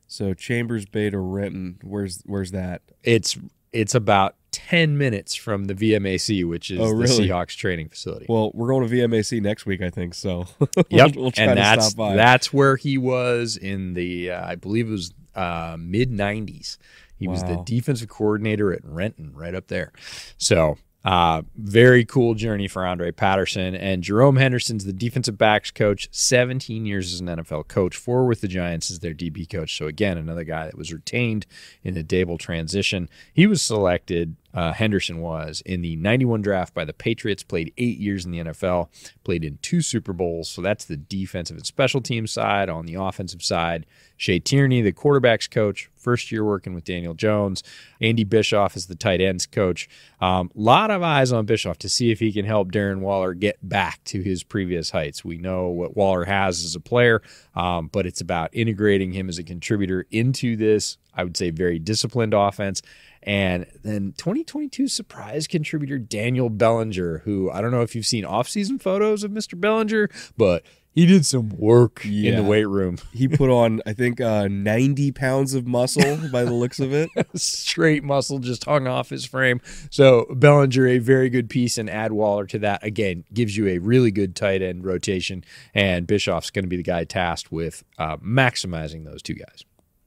So 0.08 0.34
Chambers 0.34 0.84
Bay 0.84 1.10
to 1.10 1.18
Renton, 1.20 1.78
where's 1.84 2.22
where's 2.26 2.50
that? 2.50 2.82
It's 3.04 3.38
it's 3.72 3.94
about 3.94 4.34
10 4.52 4.96
minutes 4.96 5.34
from 5.34 5.64
the 5.64 5.74
VMAC, 5.74 6.44
which 6.48 6.70
is 6.70 6.78
Oh, 6.78 6.88
the 6.88 6.94
really? 6.94 7.28
Seahawks 7.28 7.56
training 7.56 7.88
facility. 7.88 8.26
Well, 8.28 8.50
we're 8.54 8.68
going 8.68 8.88
to 8.88 8.94
VMAC 8.94 9.40
next 9.42 9.66
week, 9.66 9.82
I 9.82 9.90
think. 9.90 10.14
So 10.14 10.46
Yep, 10.90 11.14
we'll, 11.16 11.22
we'll 11.24 11.30
try 11.32 11.44
and 11.44 11.58
that's 11.58 11.88
stop 11.88 11.96
by. 11.96 12.16
that's 12.16 12.52
where 12.52 12.76
he 12.76 12.98
was 12.98 13.56
in 13.56 13.94
the 13.94 14.30
uh, 14.30 14.46
I 14.46 14.54
believe 14.54 14.88
it 14.88 14.92
was 14.92 15.12
uh, 15.34 15.76
mid 15.78 16.10
'90s. 16.10 16.76
He 17.16 17.28
was 17.28 17.42
the 17.44 17.62
defensive 17.64 18.08
coordinator 18.08 18.72
at 18.72 18.80
Renton, 18.84 19.32
right 19.34 19.54
up 19.54 19.68
there. 19.68 19.92
So. 20.38 20.78
Uh, 21.04 21.42
very 21.56 22.04
cool 22.04 22.32
journey 22.34 22.68
for 22.68 22.86
Andre 22.86 23.10
Patterson 23.10 23.74
and 23.74 24.04
Jerome 24.04 24.36
Henderson's 24.36 24.84
the 24.84 24.92
defensive 24.92 25.36
backs 25.36 25.72
coach, 25.72 26.08
17 26.12 26.86
years 26.86 27.12
as 27.12 27.18
an 27.18 27.26
NFL 27.26 27.66
coach, 27.66 27.96
four 27.96 28.24
with 28.24 28.40
the 28.40 28.46
Giants 28.46 28.88
as 28.88 29.00
their 29.00 29.12
DB 29.12 29.50
coach. 29.50 29.76
So 29.76 29.88
again, 29.88 30.16
another 30.16 30.44
guy 30.44 30.66
that 30.66 30.78
was 30.78 30.92
retained 30.92 31.44
in 31.82 31.94
the 31.94 32.04
Daboll 32.04 32.38
transition. 32.38 33.08
He 33.34 33.48
was 33.48 33.60
selected. 33.62 34.36
Uh, 34.54 34.72
Henderson 34.72 35.18
was 35.18 35.62
in 35.64 35.80
the 35.82 35.96
91 35.96 36.42
draft 36.42 36.74
by 36.74 36.84
the 36.84 36.92
Patriots, 36.92 37.42
played 37.42 37.72
eight 37.78 37.98
years 37.98 38.24
in 38.24 38.32
the 38.32 38.38
NFL, 38.38 38.88
played 39.24 39.44
in 39.44 39.58
two 39.62 39.80
Super 39.80 40.12
Bowls. 40.12 40.50
So 40.50 40.60
that's 40.62 40.84
the 40.84 40.96
defensive 40.96 41.56
and 41.56 41.66
special 41.66 42.00
team 42.00 42.26
side. 42.26 42.68
On 42.68 42.86
the 42.86 42.94
offensive 42.94 43.42
side, 43.42 43.86
Shea 44.16 44.38
Tierney, 44.38 44.82
the 44.82 44.92
quarterback's 44.92 45.48
coach, 45.48 45.90
first 46.02 46.32
year 46.32 46.44
working 46.44 46.74
with 46.74 46.84
Daniel 46.84 47.14
Jones. 47.14 47.62
Andy 48.00 48.24
Bischoff 48.24 48.76
is 48.76 48.86
the 48.86 48.94
tight 48.94 49.20
ends 49.20 49.46
coach. 49.46 49.88
A 50.20 50.24
um, 50.24 50.50
lot 50.54 50.90
of 50.90 51.02
eyes 51.02 51.32
on 51.32 51.46
Bischoff 51.46 51.78
to 51.78 51.88
see 51.88 52.10
if 52.10 52.20
he 52.20 52.32
can 52.32 52.44
help 52.44 52.72
Darren 52.72 53.00
Waller 53.00 53.34
get 53.34 53.56
back 53.62 54.02
to 54.04 54.20
his 54.20 54.42
previous 54.42 54.90
heights. 54.90 55.24
We 55.24 55.38
know 55.38 55.68
what 55.68 55.96
Waller 55.96 56.24
has 56.24 56.64
as 56.64 56.74
a 56.74 56.80
player, 56.80 57.22
um, 57.54 57.88
but 57.88 58.06
it's 58.06 58.20
about 58.20 58.50
integrating 58.52 59.12
him 59.12 59.28
as 59.28 59.38
a 59.38 59.44
contributor 59.44 60.06
into 60.10 60.56
this, 60.56 60.98
I 61.14 61.24
would 61.24 61.36
say, 61.36 61.50
very 61.50 61.78
disciplined 61.78 62.34
offense. 62.34 62.82
And 63.22 63.66
then 63.84 64.14
2022 64.16 64.88
surprise 64.88 65.46
contributor 65.46 65.98
Daniel 65.98 66.50
Bellinger, 66.50 67.18
who 67.18 67.50
I 67.50 67.60
don't 67.60 67.70
know 67.70 67.82
if 67.82 67.94
you've 67.94 68.06
seen 68.06 68.24
off-season 68.24 68.80
photos 68.80 69.22
of 69.22 69.30
Mr. 69.30 69.58
Bellinger, 69.58 70.08
but 70.36 70.64
he 70.94 71.06
did 71.06 71.24
some 71.24 71.48
work 71.48 72.04
in 72.04 72.36
the 72.36 72.42
weight 72.42 72.66
room. 72.66 72.98
he 73.12 73.26
put 73.26 73.50
on, 73.50 73.80
I 73.86 73.94
think, 73.94 74.20
uh, 74.20 74.46
90 74.48 75.12
pounds 75.12 75.54
of 75.54 75.66
muscle 75.66 76.18
by 76.30 76.44
the 76.44 76.52
looks 76.52 76.80
of 76.80 76.92
it. 76.92 77.08
Straight 77.34 78.04
muscle 78.04 78.38
just 78.38 78.64
hung 78.64 78.86
off 78.86 79.08
his 79.08 79.24
frame. 79.24 79.60
So 79.90 80.26
Bellinger, 80.30 80.86
a 80.86 80.98
very 80.98 81.30
good 81.30 81.48
piece, 81.48 81.78
and 81.78 81.88
add 81.88 82.12
Waller 82.12 82.46
to 82.46 82.58
that 82.60 82.84
again 82.84 83.24
gives 83.32 83.56
you 83.56 83.68
a 83.68 83.78
really 83.78 84.10
good 84.10 84.36
tight 84.36 84.60
end 84.60 84.84
rotation. 84.84 85.44
And 85.74 86.06
Bischoff's 86.06 86.50
going 86.50 86.64
to 86.64 86.68
be 86.68 86.76
the 86.76 86.82
guy 86.82 87.04
tasked 87.04 87.50
with 87.50 87.84
uh, 87.98 88.18
maximizing 88.18 89.04
those 89.04 89.22
two 89.22 89.34
guys. 89.34 89.64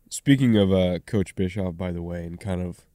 Speaking 0.10 0.56
of 0.56 0.72
uh, 0.72 1.00
Coach 1.00 1.36
Bischoff, 1.36 1.76
by 1.76 1.92
the 1.92 2.04
way, 2.04 2.26
and 2.26 2.40
kind 2.40 2.62
of 2.62 2.86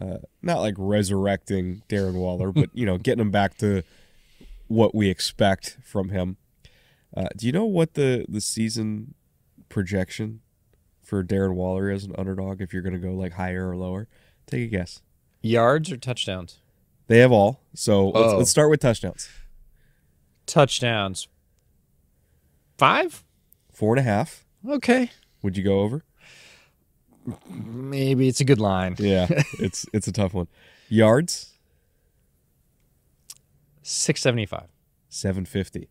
uh, 0.00 0.18
not 0.42 0.58
like 0.58 0.74
resurrecting 0.76 1.82
Darren 1.88 2.14
Waller, 2.14 2.52
but 2.52 2.70
you 2.74 2.84
know, 2.84 2.98
getting 2.98 3.20
him 3.20 3.30
back 3.30 3.56
to 3.58 3.82
what 4.66 4.94
we 4.94 5.08
expect 5.08 5.78
from 5.84 6.08
him. 6.08 6.36
Uh, 7.16 7.28
do 7.36 7.46
you 7.46 7.52
know 7.52 7.64
what 7.64 7.94
the 7.94 8.26
the 8.28 8.40
season 8.40 9.14
projection 9.68 10.40
for 11.02 11.24
Darren 11.24 11.54
Waller 11.54 11.90
is 11.90 12.04
an 12.04 12.14
underdog? 12.18 12.60
If 12.60 12.72
you're 12.72 12.82
going 12.82 12.92
to 12.94 12.98
go 13.00 13.12
like 13.14 13.32
higher 13.32 13.68
or 13.70 13.76
lower, 13.76 14.06
take 14.46 14.62
a 14.62 14.66
guess. 14.66 15.00
Yards 15.42 15.90
or 15.90 15.96
touchdowns? 15.96 16.58
They 17.06 17.18
have 17.18 17.32
all. 17.32 17.60
So 17.74 18.08
let's, 18.08 18.32
Oh. 18.32 18.38
let's 18.38 18.50
start 18.50 18.68
with 18.68 18.80
touchdowns. 18.80 19.28
Touchdowns. 20.44 21.28
Five? 22.78 23.24
Four 23.72 23.94
and 23.96 24.00
a 24.00 24.10
half. 24.10 24.44
Okay. 24.68 25.10
Would 25.42 25.56
you 25.56 25.62
go 25.64 25.80
over? 25.80 26.04
Maybe 27.48 28.28
it's 28.28 28.40
a 28.40 28.44
good 28.44 28.60
line. 28.60 28.94
Yeah, 28.98 29.26
it's 29.58 29.86
it's 29.92 30.06
a 30.08 30.12
tough 30.12 30.34
one. 30.34 30.46
Yards, 30.88 31.52
675. 33.82 34.68
seven 35.08 35.44
fifty. 35.44 35.88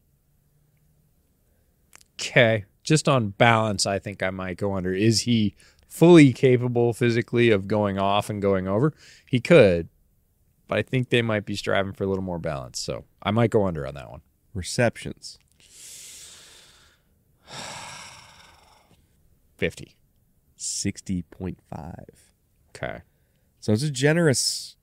Okay. 2.19 2.65
Just 2.83 3.07
on 3.09 3.29
balance, 3.29 3.85
I 3.85 3.99
think 3.99 4.21
I 4.21 4.29
might 4.29 4.57
go 4.57 4.73
under. 4.75 4.93
Is 4.93 5.21
he 5.21 5.55
fully 5.87 6.33
capable 6.33 6.93
physically 6.93 7.49
of 7.51 7.67
going 7.67 7.97
off 7.97 8.29
and 8.29 8.41
going 8.41 8.67
over? 8.67 8.93
He 9.27 9.39
could, 9.39 9.89
but 10.67 10.77
I 10.77 10.81
think 10.83 11.09
they 11.09 11.21
might 11.23 11.45
be 11.45 11.55
striving 11.55 11.93
for 11.93 12.03
a 12.03 12.07
little 12.07 12.23
more 12.23 12.37
balance. 12.39 12.79
So 12.79 13.05
I 13.23 13.31
might 13.31 13.49
go 13.49 13.65
under 13.65 13.87
on 13.87 13.95
that 13.95 14.11
one. 14.11 14.21
Receptions, 14.53 15.39
50. 19.57 19.95
sixty 20.55 21.21
point 21.23 21.59
five. 21.69 22.33
Okay. 22.75 22.99
So 23.59 23.73
it's 23.73 23.83
a 23.83 23.89
generous, 23.91 24.75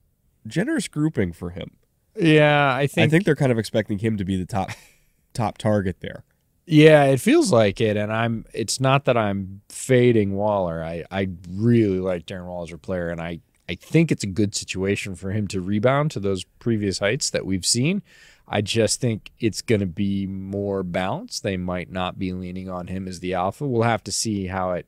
generous 0.45 0.87
grouping 0.87 1.31
for 1.31 1.51
him. 1.51 1.71
Yeah, 2.15 2.75
I 2.75 2.85
think, 2.87 3.07
I 3.07 3.09
think 3.09 3.23
they're 3.25 3.35
kind 3.35 3.51
of 3.51 3.57
expecting 3.57 3.99
him 3.99 4.17
to 4.17 4.25
be 4.25 4.35
the 4.35 4.45
top, 4.45 4.71
top 5.33 5.57
target 5.57 5.97
there. 6.01 6.23
Yeah, 6.65 7.05
it 7.05 7.19
feels 7.19 7.51
like 7.51 7.81
it. 7.81 7.97
And 7.97 8.11
I'm 8.11 8.45
it's 8.53 8.79
not 8.79 9.05
that 9.05 9.17
I'm 9.17 9.61
fading 9.69 10.33
Waller. 10.33 10.83
I, 10.83 11.03
I 11.11 11.29
really 11.49 11.99
like 11.99 12.25
Darren 12.25 12.45
Waller 12.45 12.63
as 12.63 12.71
a 12.73 12.77
player, 12.77 13.09
and 13.09 13.21
I, 13.21 13.39
I 13.67 13.75
think 13.75 14.11
it's 14.11 14.23
a 14.23 14.27
good 14.27 14.55
situation 14.55 15.15
for 15.15 15.31
him 15.31 15.47
to 15.49 15.61
rebound 15.61 16.11
to 16.11 16.19
those 16.19 16.43
previous 16.59 16.99
heights 16.99 17.29
that 17.31 17.45
we've 17.45 17.65
seen. 17.65 18.01
I 18.47 18.61
just 18.61 18.99
think 18.99 19.31
it's 19.39 19.61
going 19.61 19.79
to 19.79 19.87
be 19.87 20.27
more 20.27 20.83
balanced. 20.83 21.43
They 21.43 21.57
might 21.57 21.89
not 21.89 22.19
be 22.19 22.33
leaning 22.33 22.69
on 22.69 22.87
him 22.87 23.07
as 23.07 23.19
the 23.19 23.33
alpha. 23.33 23.65
We'll 23.65 23.83
have 23.83 24.03
to 24.03 24.11
see 24.11 24.47
how 24.47 24.71
it 24.71 24.85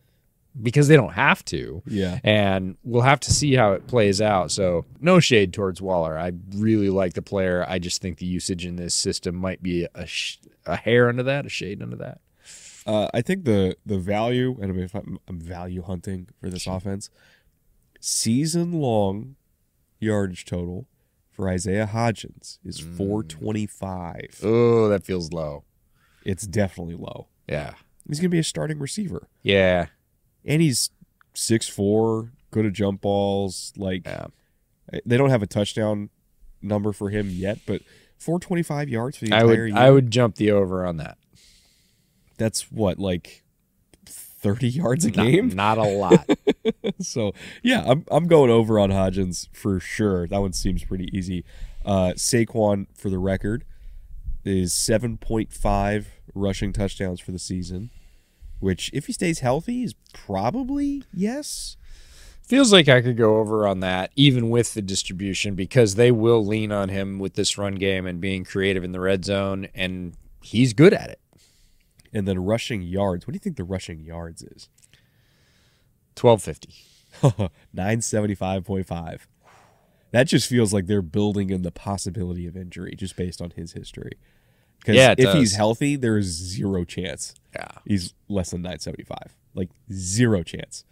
because 0.62 0.88
they 0.88 0.96
don't 0.96 1.14
have 1.14 1.44
to. 1.46 1.82
Yeah. 1.86 2.20
And 2.24 2.78
we'll 2.84 3.02
have 3.02 3.20
to 3.22 3.32
see 3.34 3.56
how 3.56 3.74
it 3.74 3.88
plays 3.88 4.22
out. 4.22 4.52
So, 4.52 4.86
no 5.02 5.20
shade 5.20 5.52
towards 5.54 5.82
Waller. 5.82 6.18
I 6.18 6.32
really 6.56 6.90
like 6.90 7.14
the 7.14 7.22
player. 7.22 7.66
I 7.68 7.80
just 7.80 8.02
think 8.02 8.18
the 8.20 8.26
usage 8.26 8.66
in 8.66 8.76
this 8.78 8.96
system 8.96 9.36
might 9.36 9.62
be 9.62 9.88
a, 9.94 10.06
sh- 10.06 10.38
a 10.66 10.76
hair 10.78 11.10
under 11.10 11.24
that, 11.24 11.46
a 11.46 11.50
shade 11.50 11.82
under 11.82 11.98
that. 11.98 12.20
Uh, 12.88 13.10
I 13.16 13.22
think 13.22 13.46
the 13.46 13.76
the 13.84 13.98
value, 13.98 14.58
and 14.62 14.80
if 14.80 14.94
I'm, 14.94 15.18
I'm 15.28 15.40
value 15.40 15.82
hunting 15.82 16.28
for 16.40 16.50
this 16.52 16.68
offense, 16.68 17.10
season 18.00 18.74
long 18.74 19.36
yardage 20.00 20.46
total 20.46 20.88
for 21.32 21.50
Isaiah 21.50 21.90
Hodgins 21.92 22.60
is 22.64 22.82
Mm. 22.82 22.98
425. 22.98 24.40
Oh, 24.44 24.88
that 24.90 25.04
feels 25.04 25.34
low. 25.34 25.64
It's 26.24 26.46
definitely 26.48 26.96
low. 26.96 27.28
Yeah. 27.50 27.74
He's 28.08 28.20
gonna 28.20 28.30
be 28.30 28.40
a 28.40 28.44
starting 28.44 28.80
receiver, 28.80 29.28
Yeah. 29.42 29.88
And 30.46 30.62
he's 30.62 30.90
six 31.34 31.68
four, 31.68 32.32
good 32.52 32.66
at 32.66 32.74
jump 32.74 33.02
balls. 33.02 33.74
Like 33.76 34.06
Yeah. 34.06 34.28
they 35.06 35.18
don't 35.18 35.30
have 35.30 35.44
a 35.44 35.48
touchdown 35.48 36.10
number 36.62 36.94
for 36.94 37.10
him 37.10 37.30
yet, 37.30 37.60
but 37.66 37.82
425 38.18 38.90
yards 38.90 39.18
for 39.18 39.26
the 39.26 39.34
I 39.34 39.42
entire 39.42 39.48
would 39.64 39.68
year. 39.70 39.78
I 39.78 39.90
would 39.92 40.12
jump 40.12 40.36
the 40.36 40.52
over 40.52 40.86
on 40.86 40.98
that. 40.98 41.18
That's 42.38 42.72
what 42.72 42.98
like 43.00 43.44
30 44.06 44.68
yards 44.70 45.06
a 45.06 45.12
Not- 45.12 45.26
game. 45.26 45.48
Not, 45.50 45.78
a 45.78 45.84
lot. 45.84 46.30
so 47.00 47.34
yeah, 47.64 47.84
I'm 47.86 48.06
I'm 48.10 48.28
going 48.28 48.50
over 48.52 48.80
on 48.80 48.90
Hodgins 48.92 49.48
for 49.54 49.80
sure. 49.80 50.28
That 50.28 50.40
one 50.42 50.54
seems 50.54 50.84
pretty 50.84 51.10
easy. 51.18 51.44
Uh, 51.84 52.14
Saquon, 52.16 52.88
for 52.96 53.10
the 53.10 53.20
record, 53.20 53.64
is 54.44 54.74
7.5 54.74 56.06
rushing 56.34 56.74
touchdowns 56.74 57.20
for 57.20 57.32
the 57.32 57.38
season, 57.40 57.90
which 58.66 58.90
if 58.94 59.06
he 59.06 59.14
stays 59.14 59.42
healthy 59.42 59.84
is 59.84 59.94
probably 60.12 61.04
yes. 61.14 61.78
Feels 62.42 62.74
like 62.74 62.90
I 62.90 63.00
could 63.00 63.16
go 63.16 63.38
over 63.38 63.68
on 63.68 63.80
that, 63.82 64.10
even 64.16 64.50
with 64.50 64.74
the 64.74 64.82
distribution, 64.82 65.54
because 65.54 65.94
they 65.94 66.12
will 66.12 66.44
lean 66.44 66.72
on 66.72 66.90
him 66.90 67.20
with 67.20 67.36
this 67.36 67.60
run 67.60 67.76
game 67.76 68.08
and 68.08 68.20
being 68.20 68.44
creative 68.44 68.84
in 68.84 68.92
the 68.92 69.00
red 69.00 69.24
zone, 69.24 69.68
and 69.76 70.16
he's 70.42 70.74
good 70.74 70.96
at 70.96 71.12
it. 71.12 71.20
And 72.12 72.28
then 72.28 72.44
rushing 72.44 72.82
yards. 72.82 73.28
What 73.28 73.34
do 73.34 73.36
you 73.36 73.40
think 73.40 73.58
the 73.58 73.64
rushing 73.64 74.00
yards 74.00 74.42
is? 74.42 74.68
Twelve 76.16 76.42
fifty. 76.42 76.74
975.5. 77.76 79.20
That 80.10 80.24
just 80.24 80.50
feels 80.50 80.74
like 80.74 80.88
they're 80.88 81.04
building 81.04 81.52
in 81.52 81.62
the 81.62 81.72
possibility 81.72 82.48
of 82.48 82.58
injury 82.58 82.96
just 82.98 83.16
based 83.16 83.44
on 83.44 83.52
his 83.52 83.74
history. 83.74 84.14
Because 84.80 84.96
Yeah, 84.96 85.14
if 85.18 85.34
he's 85.36 85.56
healthy, 85.56 85.96
there 85.96 86.18
is 86.18 86.26
zero 86.26 86.84
chance 86.84 87.36
Yeah. 87.56 87.68
he's 87.86 88.14
less 88.28 88.52
than 88.52 88.62
975. 88.62 89.36
Like 89.54 89.70
zero 89.92 90.44
chance. 90.44 90.84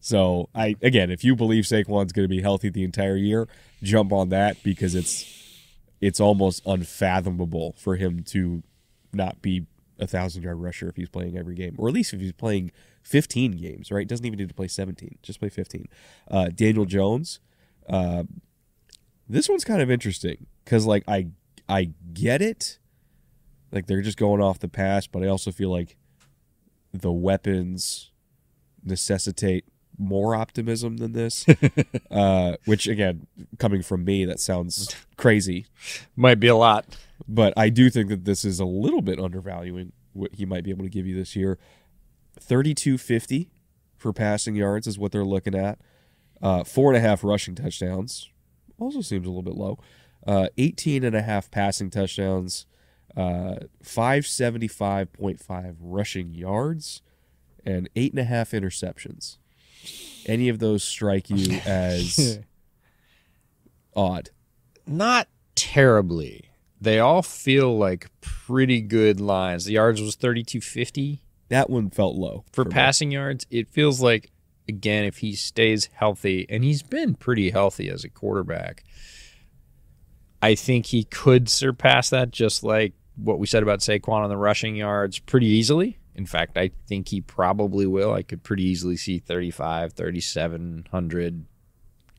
So 0.00 0.48
I 0.54 0.76
again, 0.82 1.10
if 1.10 1.24
you 1.24 1.36
believe 1.36 1.64
Saquon's 1.64 2.12
going 2.12 2.24
to 2.24 2.28
be 2.28 2.40
healthy 2.40 2.70
the 2.70 2.84
entire 2.84 3.16
year, 3.16 3.48
jump 3.82 4.12
on 4.12 4.30
that 4.30 4.62
because 4.62 4.94
it's 4.94 5.24
it's 6.00 6.20
almost 6.20 6.62
unfathomable 6.66 7.74
for 7.78 7.96
him 7.96 8.22
to 8.24 8.62
not 9.12 9.42
be 9.42 9.66
a 9.98 10.06
thousand 10.06 10.42
yard 10.42 10.60
rusher 10.60 10.88
if 10.88 10.96
he's 10.96 11.10
playing 11.10 11.36
every 11.36 11.54
game, 11.54 11.74
or 11.78 11.88
at 11.88 11.94
least 11.94 12.14
if 12.14 12.20
he's 12.20 12.32
playing 12.32 12.72
15 13.02 13.52
games. 13.52 13.90
Right? 13.90 14.08
Doesn't 14.08 14.24
even 14.24 14.38
need 14.38 14.48
to 14.48 14.54
play 14.54 14.68
17. 14.68 15.18
Just 15.22 15.38
play 15.38 15.50
15. 15.50 15.86
Uh, 16.30 16.48
Daniel 16.48 16.86
Jones. 16.86 17.40
Uh, 17.88 18.24
this 19.28 19.48
one's 19.48 19.64
kind 19.64 19.82
of 19.82 19.90
interesting 19.90 20.46
because 20.64 20.86
like 20.86 21.04
I 21.06 21.28
I 21.68 21.90
get 22.14 22.40
it. 22.40 22.78
Like 23.70 23.86
they're 23.86 24.00
just 24.00 24.18
going 24.18 24.40
off 24.40 24.58
the 24.58 24.68
pass, 24.68 25.06
but 25.06 25.22
I 25.22 25.26
also 25.26 25.52
feel 25.52 25.70
like 25.70 25.96
the 26.92 27.12
weapons 27.12 28.10
necessitate 28.84 29.64
more 29.98 30.34
optimism 30.34 30.96
than 30.96 31.12
this. 31.12 31.46
uh, 32.10 32.56
which 32.64 32.86
again, 32.86 33.26
coming 33.58 33.82
from 33.82 34.04
me, 34.04 34.24
that 34.24 34.40
sounds 34.40 34.94
crazy. 35.16 35.66
Might 36.16 36.40
be 36.40 36.48
a 36.48 36.56
lot. 36.56 36.96
But 37.28 37.52
I 37.56 37.68
do 37.68 37.90
think 37.90 38.08
that 38.08 38.24
this 38.24 38.44
is 38.44 38.60
a 38.60 38.64
little 38.64 39.02
bit 39.02 39.20
undervaluing 39.20 39.92
what 40.12 40.34
he 40.34 40.46
might 40.46 40.64
be 40.64 40.70
able 40.70 40.84
to 40.84 40.90
give 40.90 41.06
you 41.06 41.14
this 41.14 41.36
year. 41.36 41.58
Thirty-two 42.38 42.96
fifty 42.96 43.50
for 43.96 44.12
passing 44.12 44.56
yards 44.56 44.86
is 44.86 44.98
what 44.98 45.12
they're 45.12 45.24
looking 45.24 45.54
at. 45.54 45.78
Uh, 46.40 46.64
four 46.64 46.90
and 46.90 46.96
a 46.96 47.06
half 47.06 47.22
rushing 47.22 47.54
touchdowns 47.54 48.30
also 48.80 49.02
seems 49.02 49.26
a 49.26 49.30
little 49.30 49.42
bit 49.42 49.54
low. 49.54 49.78
Uh, 50.26 50.48
18 50.58 51.04
and 51.04 51.14
a 51.14 51.22
half 51.22 51.50
passing 51.50 51.90
touchdowns, 51.90 52.66
uh, 53.16 53.56
575.5 53.84 55.76
rushing 55.80 56.34
yards, 56.34 57.02
and 57.64 57.88
eight 57.96 58.12
and 58.12 58.20
a 58.20 58.24
half 58.24 58.50
interceptions. 58.52 59.36
Any 60.26 60.48
of 60.48 60.58
those 60.58 60.82
strike 60.84 61.30
you 61.30 61.58
as 61.66 62.40
odd? 63.94 64.30
Not 64.86 65.28
terribly. 65.54 66.50
They 66.80 66.98
all 66.98 67.22
feel 67.22 67.76
like 67.76 68.08
pretty 68.20 68.80
good 68.80 69.20
lines. 69.20 69.66
The 69.66 69.72
yards 69.74 70.00
was 70.00 70.14
3250 70.16 71.20
That 71.48 71.68
one 71.68 71.90
felt 71.90 72.16
low 72.16 72.44
for 72.52 72.64
me. 72.64 72.70
passing 72.70 73.10
yards. 73.10 73.46
It 73.50 73.68
feels 73.68 74.00
like 74.00 74.30
again 74.68 75.04
if 75.04 75.18
he 75.18 75.34
stays 75.34 75.88
healthy 75.94 76.46
and 76.48 76.62
he's 76.64 76.82
been 76.82 77.14
pretty 77.14 77.50
healthy 77.50 77.90
as 77.90 78.04
a 78.04 78.08
quarterback. 78.08 78.84
I 80.40 80.54
think 80.54 80.86
he 80.86 81.04
could 81.04 81.50
surpass 81.50 82.08
that 82.10 82.30
just 82.30 82.64
like 82.64 82.94
what 83.22 83.38
we 83.38 83.46
said 83.46 83.62
about 83.62 83.80
Saquon 83.80 84.22
on 84.22 84.28
the 84.28 84.36
rushing 84.36 84.76
yards 84.76 85.18
pretty 85.18 85.46
easily. 85.46 85.98
In 86.14 86.26
fact, 86.26 86.56
I 86.56 86.70
think 86.86 87.08
he 87.08 87.20
probably 87.20 87.86
will. 87.86 88.12
I 88.12 88.22
could 88.22 88.42
pretty 88.42 88.64
easily 88.64 88.96
see 88.96 89.18
35, 89.18 89.92
3700 89.92 91.46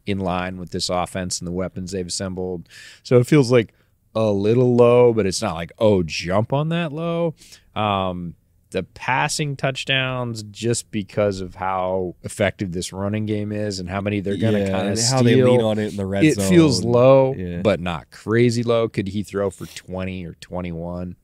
in 0.05 0.19
line 0.19 0.57
with 0.57 0.71
this 0.71 0.89
offense 0.89 1.39
and 1.39 1.47
the 1.47 1.51
weapons 1.51 1.91
they've 1.91 2.07
assembled. 2.07 2.67
So 3.03 3.19
it 3.19 3.27
feels 3.27 3.51
like 3.51 3.73
a 4.15 4.31
little 4.31 4.75
low, 4.75 5.13
but 5.13 5.25
it's 5.25 5.41
not 5.41 5.55
like, 5.55 5.71
oh, 5.77 6.03
jump 6.03 6.51
on 6.53 6.69
that 6.69 6.91
low. 6.91 7.35
Um, 7.75 8.35
the 8.71 8.83
passing 8.83 9.55
touchdowns, 9.55 10.43
just 10.43 10.89
because 10.91 11.39
of 11.41 11.55
how 11.55 12.15
effective 12.23 12.71
this 12.71 12.91
running 12.91 13.25
game 13.25 13.51
is 13.51 13.79
and 13.79 13.89
how 13.89 14.01
many 14.01 14.19
they're 14.19 14.37
going 14.37 14.53
to 14.53 14.59
Yeah, 14.61 14.71
kind 14.71 14.89
and 14.89 14.97
of 14.97 15.05
how 15.05 15.21
they 15.21 15.41
lean 15.43 15.61
on 15.61 15.77
it 15.79 15.91
in 15.91 15.97
the 15.97 16.05
red 16.05 16.23
it 16.23 16.35
zone. 16.35 16.49
feels 16.49 16.83
low, 16.83 17.33
Yeah. 17.35 17.61
but 17.61 17.79
not 17.79 18.11
crazy 18.11 18.63
low. 18.63 18.89
Could 18.89 19.09
he 19.09 19.23
throw 19.23 19.49
for 19.49 19.65
20 19.67 20.25
or 20.25 20.33
21? 20.35 21.15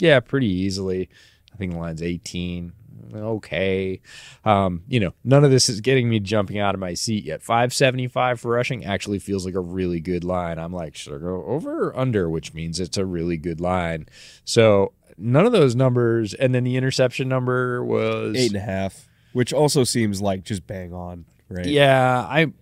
Yeah, 0.00 0.20
pretty 0.20 0.48
easily. 0.48 1.08
I 1.52 1.56
think 1.56 1.72
the 1.72 1.78
line's 1.78 2.02
18. 2.02 2.72
Okay. 3.14 4.00
Um, 4.44 4.82
you 4.88 4.98
know, 4.98 5.14
none 5.22 5.44
of 5.44 5.50
this 5.50 5.68
is 5.68 5.80
getting 5.80 6.08
me 6.08 6.18
jumping 6.20 6.58
out 6.58 6.74
of 6.74 6.80
my 6.80 6.94
seat 6.94 7.24
yet. 7.24 7.42
575 7.42 8.40
for 8.40 8.50
rushing 8.52 8.84
actually 8.84 9.18
feels 9.18 9.44
like 9.44 9.54
a 9.54 9.60
really 9.60 10.00
good 10.00 10.24
line. 10.24 10.58
I'm 10.58 10.72
like, 10.72 10.96
should 10.96 11.14
I 11.14 11.18
go 11.18 11.44
over 11.44 11.88
or 11.88 11.96
under, 11.98 12.28
which 12.28 12.54
means 12.54 12.80
it's 12.80 12.96
a 12.96 13.04
really 13.06 13.36
good 13.36 13.60
line. 13.60 14.06
So 14.44 14.92
none 15.18 15.46
of 15.46 15.52
those 15.52 15.74
numbers. 15.74 16.34
And 16.34 16.54
then 16.54 16.64
the 16.64 16.76
interception 16.76 17.28
number 17.28 17.84
was 17.84 18.36
eight 18.36 18.48
and 18.48 18.56
a 18.56 18.64
half, 18.64 19.08
which 19.32 19.52
also 19.52 19.84
seems 19.84 20.20
like 20.20 20.44
just 20.44 20.66
bang 20.66 20.92
on, 20.92 21.24
right? 21.48 21.66
Yeah, 21.66 22.20
I 22.28 22.52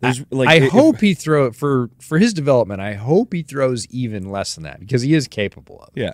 There's, 0.00 0.20
I, 0.20 0.24
like, 0.30 0.48
I 0.48 0.54
if- 0.66 0.72
hope 0.72 1.00
he 1.00 1.14
throw 1.14 1.50
for 1.52 1.90
for 2.00 2.18
his 2.18 2.34
development. 2.34 2.80
I 2.80 2.94
hope 2.94 3.32
he 3.32 3.42
throws 3.42 3.86
even 3.88 4.30
less 4.30 4.54
than 4.54 4.64
that 4.64 4.80
because 4.80 5.02
he 5.02 5.14
is 5.14 5.26
capable 5.28 5.80
of. 5.80 5.88
it. 5.96 6.00
Yeah. 6.02 6.12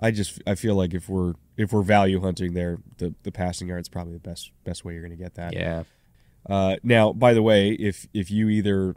I 0.00 0.10
just 0.10 0.40
I 0.46 0.54
feel 0.54 0.74
like 0.74 0.94
if 0.94 1.08
we're 1.08 1.34
if 1.56 1.72
we're 1.72 1.82
value 1.82 2.20
hunting 2.20 2.54
there, 2.54 2.78
the 2.98 3.14
the 3.22 3.30
passing 3.32 3.68
yard's 3.68 3.88
probably 3.88 4.14
the 4.14 4.20
best 4.20 4.50
best 4.64 4.84
way 4.84 4.94
you're 4.94 5.02
going 5.06 5.16
to 5.16 5.22
get 5.22 5.34
that. 5.34 5.52
Yeah. 5.52 5.84
Uh, 6.48 6.76
now, 6.82 7.12
by 7.12 7.34
the 7.34 7.42
way, 7.42 7.70
if 7.72 8.06
if 8.12 8.30
you 8.30 8.48
either 8.48 8.96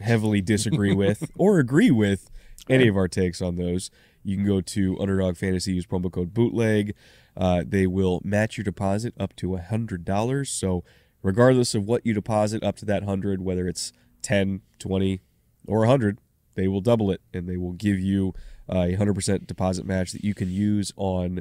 heavily 0.00 0.40
disagree 0.40 0.94
with 0.94 1.30
or 1.36 1.58
agree 1.58 1.90
with 1.90 2.30
any 2.68 2.88
of 2.88 2.96
our 2.96 3.08
takes 3.08 3.42
on 3.42 3.56
those, 3.56 3.90
you 4.24 4.36
can 4.36 4.46
go 4.46 4.60
to 4.60 4.98
Underdog 4.98 5.36
Fantasy, 5.36 5.72
use 5.72 5.86
promo 5.86 6.10
code 6.10 6.34
Bootleg. 6.34 6.94
Uh, 7.36 7.62
they 7.66 7.86
will 7.86 8.20
match 8.24 8.56
your 8.56 8.64
deposit 8.64 9.14
up 9.18 9.34
to 9.36 9.54
a 9.54 9.60
hundred 9.60 10.04
dollars. 10.04 10.50
So, 10.50 10.84
regardless 11.22 11.74
of 11.74 11.84
what 11.84 12.04
you 12.04 12.14
deposit 12.14 12.62
up 12.62 12.76
to 12.76 12.84
that 12.86 13.04
hundred, 13.04 13.40
whether 13.42 13.68
it's 13.68 13.92
10, 14.22 14.62
20, 14.78 15.20
or 15.66 15.84
a 15.84 15.88
hundred, 15.88 16.18
they 16.54 16.66
will 16.66 16.80
double 16.80 17.10
it 17.10 17.20
and 17.32 17.48
they 17.48 17.56
will 17.56 17.72
give 17.72 17.98
you 18.00 18.34
a 18.68 18.94
hundred 18.94 19.14
percent 19.14 19.46
deposit 19.46 19.86
match 19.86 20.12
that 20.12 20.24
you 20.24 20.34
can 20.34 20.50
use 20.50 20.92
on 20.96 21.40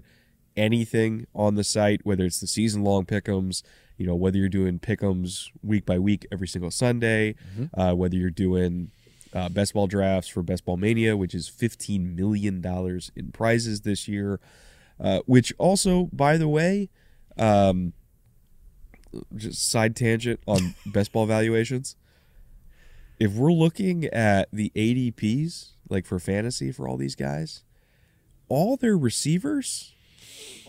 anything 0.55 1.25
on 1.35 1.55
the 1.55 1.63
site, 1.63 2.01
whether 2.03 2.25
it's 2.25 2.39
the 2.39 2.47
season 2.47 2.83
long 2.83 3.05
pickums, 3.05 3.61
you 3.97 4.05
know, 4.05 4.15
whether 4.15 4.37
you're 4.37 4.49
doing 4.49 4.79
pickums 4.79 5.49
week 5.63 5.85
by 5.85 5.97
week 5.99 6.25
every 6.31 6.47
single 6.47 6.71
Sunday, 6.71 7.35
uh, 7.73 7.93
whether 7.93 8.15
you're 8.15 8.29
doing 8.29 8.91
uh, 9.33 9.49
best 9.49 9.73
ball 9.73 9.87
drafts 9.87 10.29
for 10.29 10.41
Best 10.41 10.65
Ball 10.65 10.77
Mania, 10.77 11.15
which 11.17 11.33
is 11.35 11.49
$15 11.49 12.15
million 12.15 12.63
in 13.15 13.31
prizes 13.31 13.81
this 13.81 14.07
year, 14.07 14.39
uh, 14.99 15.19
which 15.25 15.53
also, 15.57 16.09
by 16.13 16.37
the 16.37 16.47
way, 16.47 16.89
um, 17.37 17.93
just 19.35 19.69
side 19.69 19.95
tangent 19.95 20.39
on 20.47 20.75
best 20.85 21.11
ball 21.11 21.25
valuations. 21.25 21.95
If 23.19 23.33
we're 23.33 23.53
looking 23.53 24.05
at 24.05 24.49
the 24.53 24.71
ADPs, 24.75 25.71
like 25.89 26.05
for 26.05 26.19
fantasy 26.19 26.71
for 26.71 26.87
all 26.87 26.97
these 26.97 27.15
guys, 27.15 27.63
all 28.49 28.77
their 28.77 28.97
receivers 28.97 29.93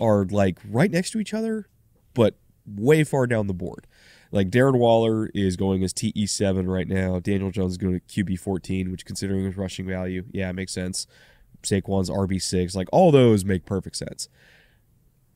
are 0.00 0.24
like 0.24 0.58
right 0.68 0.90
next 0.90 1.10
to 1.10 1.20
each 1.20 1.34
other, 1.34 1.68
but 2.14 2.36
way 2.66 3.04
far 3.04 3.26
down 3.26 3.46
the 3.46 3.54
board. 3.54 3.86
Like 4.30 4.50
Darren 4.50 4.78
Waller 4.78 5.26
is 5.34 5.56
going 5.56 5.82
as 5.82 5.92
TE7 5.92 6.68
right 6.68 6.88
now. 6.88 7.18
Daniel 7.18 7.50
Jones 7.50 7.72
is 7.72 7.78
going 7.78 8.00
to 8.00 8.24
QB14, 8.24 8.90
which 8.90 9.04
considering 9.04 9.44
his 9.44 9.56
rushing 9.56 9.86
value, 9.86 10.24
yeah, 10.32 10.50
it 10.50 10.54
makes 10.54 10.72
sense. 10.72 11.06
Saquon's 11.62 12.10
RB6, 12.10 12.74
like 12.76 12.88
all 12.92 13.10
those 13.10 13.44
make 13.44 13.64
perfect 13.64 13.96
sense. 13.96 14.28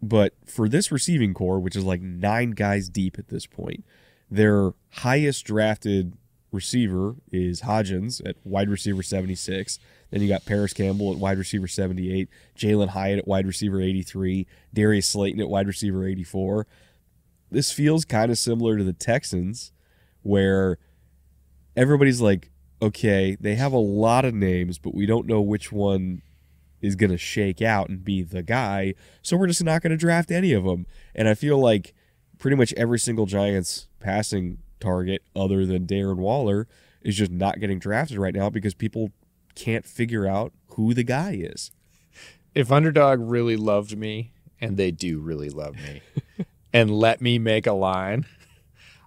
But 0.02 0.34
for 0.44 0.68
this 0.68 0.90
receiving 0.90 1.32
corps, 1.32 1.60
which 1.60 1.76
is 1.76 1.84
like 1.84 2.00
nine 2.00 2.50
guys 2.50 2.88
deep 2.88 3.18
at 3.18 3.28
this 3.28 3.46
point, 3.46 3.84
their 4.30 4.72
highest 4.90 5.44
drafted 5.44 6.14
receiver 6.50 7.16
is 7.30 7.62
Hodgins 7.62 8.20
at 8.28 8.36
wide 8.44 8.68
receiver 8.68 9.02
76. 9.02 9.78
Then 10.10 10.20
you 10.20 10.28
got 10.28 10.44
Parris 10.44 10.72
Campbell 10.74 11.12
at 11.12 11.18
wide 11.18 11.38
receiver 11.38 11.68
78, 11.68 12.28
Jalin 12.56 12.88
Hyatt 12.88 13.20
at 13.20 13.28
wide 13.28 13.46
receiver 13.46 13.80
83, 13.80 14.46
Darius 14.74 15.08
Slayton 15.08 15.40
at 15.40 15.48
wide 15.48 15.66
receiver 15.66 16.06
84. 16.06 16.66
This 17.52 17.70
feels 17.70 18.04
kind 18.04 18.30
of 18.30 18.38
similar 18.38 18.78
to 18.78 18.84
the 18.84 18.92
Texans, 18.92 19.72
where 20.22 20.78
everybody's 21.76 22.20
like, 22.20 22.50
okay, 22.80 23.36
they 23.38 23.54
have 23.54 23.72
a 23.72 23.78
lot 23.78 24.24
of 24.24 24.34
names, 24.34 24.78
but 24.78 24.94
we 24.94 25.06
don't 25.06 25.26
know 25.26 25.40
which 25.40 25.70
one 25.70 26.22
is 26.80 26.96
going 26.96 27.10
to 27.10 27.18
shake 27.18 27.62
out 27.62 27.88
and 27.88 28.04
be 28.04 28.22
the 28.22 28.42
guy. 28.42 28.94
So 29.22 29.36
we're 29.36 29.46
just 29.46 29.62
not 29.62 29.82
going 29.82 29.92
to 29.92 29.96
draft 29.96 30.30
any 30.30 30.52
of 30.52 30.64
them. 30.64 30.86
And 31.14 31.28
I 31.28 31.34
feel 31.34 31.58
like 31.58 31.94
pretty 32.38 32.56
much 32.56 32.72
every 32.72 32.98
single 32.98 33.26
Giants 33.26 33.86
passing 34.00 34.58
target, 34.80 35.22
other 35.36 35.64
than 35.64 35.86
Darren 35.86 36.16
Waller, 36.16 36.66
is 37.02 37.16
just 37.16 37.30
not 37.30 37.60
getting 37.60 37.78
drafted 37.78 38.18
right 38.18 38.34
now 38.34 38.50
because 38.50 38.74
people 38.74 39.12
can't 39.54 39.86
figure 39.86 40.26
out 40.26 40.52
who 40.70 40.92
the 40.92 41.04
guy 41.04 41.38
is. 41.38 41.70
If 42.54 42.72
Underdog 42.72 43.20
really 43.20 43.56
loved 43.56 43.96
me, 43.96 44.32
and 44.60 44.76
they 44.76 44.90
do 44.90 45.20
really 45.20 45.50
love 45.50 45.76
me, 45.76 46.02
and 46.72 46.90
let 46.90 47.20
me 47.20 47.38
make 47.38 47.66
a 47.66 47.72
line, 47.72 48.26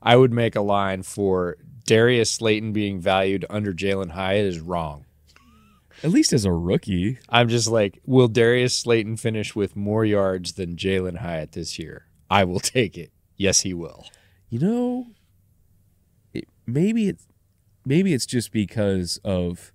I 0.01 0.16
would 0.16 0.32
make 0.32 0.55
a 0.55 0.61
line 0.61 1.03
for 1.03 1.57
Darius 1.86 2.32
Slayton 2.32 2.74
being 2.74 2.99
valued 2.99 3.45
under 3.49 3.74
Jalin 3.74 4.11
Hyatt 4.11 4.45
is 4.45 4.59
wrong. 4.59 5.05
At 6.03 6.11
least 6.11 6.34
as 6.34 6.45
a 6.45 6.51
rookie. 6.51 7.20
I'm 7.30 7.47
just 7.47 7.70
like, 7.70 8.01
will 8.05 8.28
Darius 8.28 8.76
Slayton 8.76 9.18
finish 9.18 9.55
with 9.55 9.76
more 9.76 10.03
yards 10.03 10.53
than 10.53 10.76
Jalin 10.76 11.18
Hyatt 11.18 11.53
this 11.53 11.80
year? 11.80 12.05
I 12.30 12.43
will 12.43 12.59
take 12.59 12.97
it. 12.97 13.11
Yes, 13.38 13.61
he 13.61 13.74
will. 13.74 14.05
You 14.49 14.59
know, 14.59 15.07
it, 16.34 16.47
maybe 16.66 17.09
it's 17.09 17.28
maybe 17.86 18.13
it's 18.13 18.26
just 18.26 18.51
because 18.51 19.20
of 19.24 19.72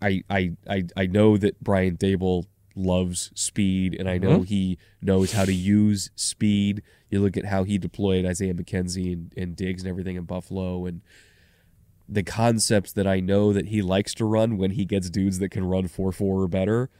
I 0.00 0.22
I 0.28 0.52
I 0.68 0.84
I 0.96 1.06
know 1.06 1.36
that 1.36 1.62
Brian 1.62 1.96
Daboll 1.96 2.46
loves 2.74 3.30
speed, 3.34 3.94
and 3.98 4.08
I 4.08 4.18
know 4.18 4.40
Mhm. 4.40 4.46
he 4.46 4.78
knows 5.00 5.32
how 5.32 5.44
to 5.44 5.52
use 5.54 6.10
speed. 6.16 6.82
You 7.10 7.20
look 7.20 7.36
at 7.36 7.46
how 7.46 7.64
he 7.64 7.78
deployed 7.78 8.24
Isaiah 8.24 8.54
McKenzie 8.54 9.12
and, 9.12 9.32
and 9.36 9.56
Diggs 9.56 9.82
and 9.82 9.88
everything 9.90 10.16
in 10.16 10.24
Buffalo, 10.24 10.86
and 10.86 11.00
the 12.08 12.22
concepts 12.22 12.92
that 12.92 13.06
I 13.06 13.20
know 13.20 13.52
that 13.52 13.68
he 13.68 13.80
likes 13.82 14.12
to 14.14 14.24
run 14.24 14.58
when 14.58 14.72
he 14.72 14.84
gets 14.84 15.08
dudes 15.10 15.38
that 15.38 15.50
can 15.50 15.64
run 15.64 15.88
four 15.88 16.12
four 16.12 16.42
or 16.42 16.48
better. 16.48 16.90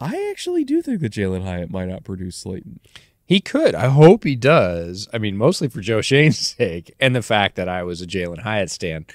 I 0.00 0.28
actually 0.30 0.64
do 0.64 0.80
think 0.82 1.00
that 1.00 1.12
Jalin 1.12 1.42
Hyatt 1.44 1.70
might 1.70 1.88
not 1.88 2.04
produce 2.04 2.36
Slayton. 2.36 2.80
He 3.26 3.40
could. 3.40 3.74
I 3.74 3.88
hope 3.88 4.24
he 4.24 4.36
does. 4.36 5.08
I 5.12 5.18
mean, 5.18 5.36
mostly 5.36 5.68
for 5.68 5.80
Joe 5.80 6.00
Schoen's 6.00 6.38
sake 6.56 6.94
and 7.00 7.14
the 7.14 7.22
fact 7.22 7.56
that 7.56 7.68
I 7.68 7.82
was 7.82 8.00
a 8.00 8.06
Jalin 8.06 8.40
Hyatt 8.40 8.70
stan. 8.70 9.06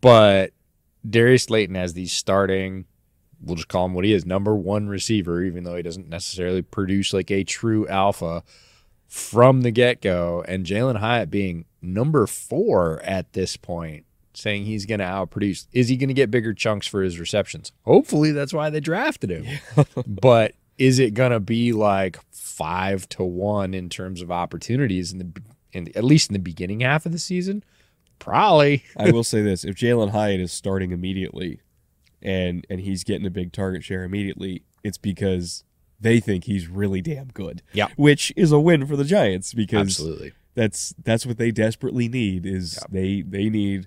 But 0.00 0.52
Darius 1.08 1.44
Slayton 1.44 1.76
as 1.76 1.92
the 1.94 2.06
starting, 2.06 2.86
we'll 3.42 3.56
just 3.56 3.68
call 3.68 3.86
him 3.86 3.94
what 3.94 4.04
he 4.04 4.12
is, 4.12 4.24
number 4.24 4.54
one 4.54 4.88
receiver, 4.88 5.42
even 5.42 5.64
though 5.64 5.76
he 5.76 5.82
doesn't 5.82 6.08
necessarily 6.08 6.62
produce 6.62 7.12
like 7.12 7.30
a 7.30 7.44
true 7.44 7.86
alpha 7.88 8.42
from 9.08 9.60
the 9.60 9.70
get 9.70 10.00
go, 10.00 10.42
and 10.48 10.64
Jalin 10.64 10.96
Hyatt 10.96 11.30
being 11.30 11.66
number 11.82 12.26
four 12.26 13.02
at 13.02 13.32
this 13.34 13.56
point, 13.56 14.06
saying 14.32 14.64
he's 14.64 14.86
going 14.86 15.00
to 15.00 15.04
outproduce. 15.04 15.66
Is 15.72 15.88
he 15.88 15.96
going 15.96 16.08
to 16.08 16.14
get 16.14 16.30
bigger 16.30 16.54
chunks 16.54 16.86
for 16.86 17.02
his 17.02 17.18
receptions? 17.18 17.72
Hopefully, 17.84 18.32
that's 18.32 18.54
why 18.54 18.70
they 18.70 18.80
drafted 18.80 19.30
him. 19.30 19.60
but 20.06 20.54
is 20.78 20.98
it 20.98 21.14
going 21.14 21.32
to 21.32 21.40
be 21.40 21.72
like 21.72 22.18
five 22.30 23.08
to 23.10 23.22
one 23.22 23.74
in 23.74 23.88
terms 23.88 24.22
of 24.22 24.30
opportunities 24.30 25.12
in 25.12 25.18
the 25.18 25.42
in 25.72 25.88
at 25.96 26.04
least 26.04 26.30
in 26.30 26.34
the 26.34 26.38
beginning 26.38 26.80
half 26.80 27.04
of 27.04 27.12
the 27.12 27.18
season? 27.18 27.64
Probably. 28.18 28.84
I 28.96 29.10
will 29.10 29.24
say 29.24 29.42
this: 29.42 29.64
if 29.64 29.74
Jalin 29.76 30.10
Hyatt 30.10 30.40
is 30.40 30.52
starting 30.52 30.92
immediately, 30.92 31.60
and 32.22 32.66
and 32.70 32.80
he's 32.80 33.04
getting 33.04 33.26
a 33.26 33.30
big 33.30 33.52
target 33.52 33.84
share 33.84 34.04
immediately, 34.04 34.62
it's 34.82 34.98
because 34.98 35.64
they 36.00 36.20
think 36.20 36.44
he's 36.44 36.68
really 36.68 37.00
damn 37.00 37.28
good. 37.28 37.62
Yeah. 37.72 37.88
which 37.96 38.32
is 38.36 38.52
a 38.52 38.58
win 38.60 38.86
for 38.86 38.96
the 38.96 39.04
Giants 39.04 39.54
because 39.54 39.80
Absolutely. 39.80 40.32
that's 40.54 40.94
that's 41.02 41.24
what 41.24 41.38
they 41.38 41.50
desperately 41.50 42.08
need 42.08 42.44
is 42.44 42.78
they 42.90 43.22
they 43.22 43.48
need 43.48 43.86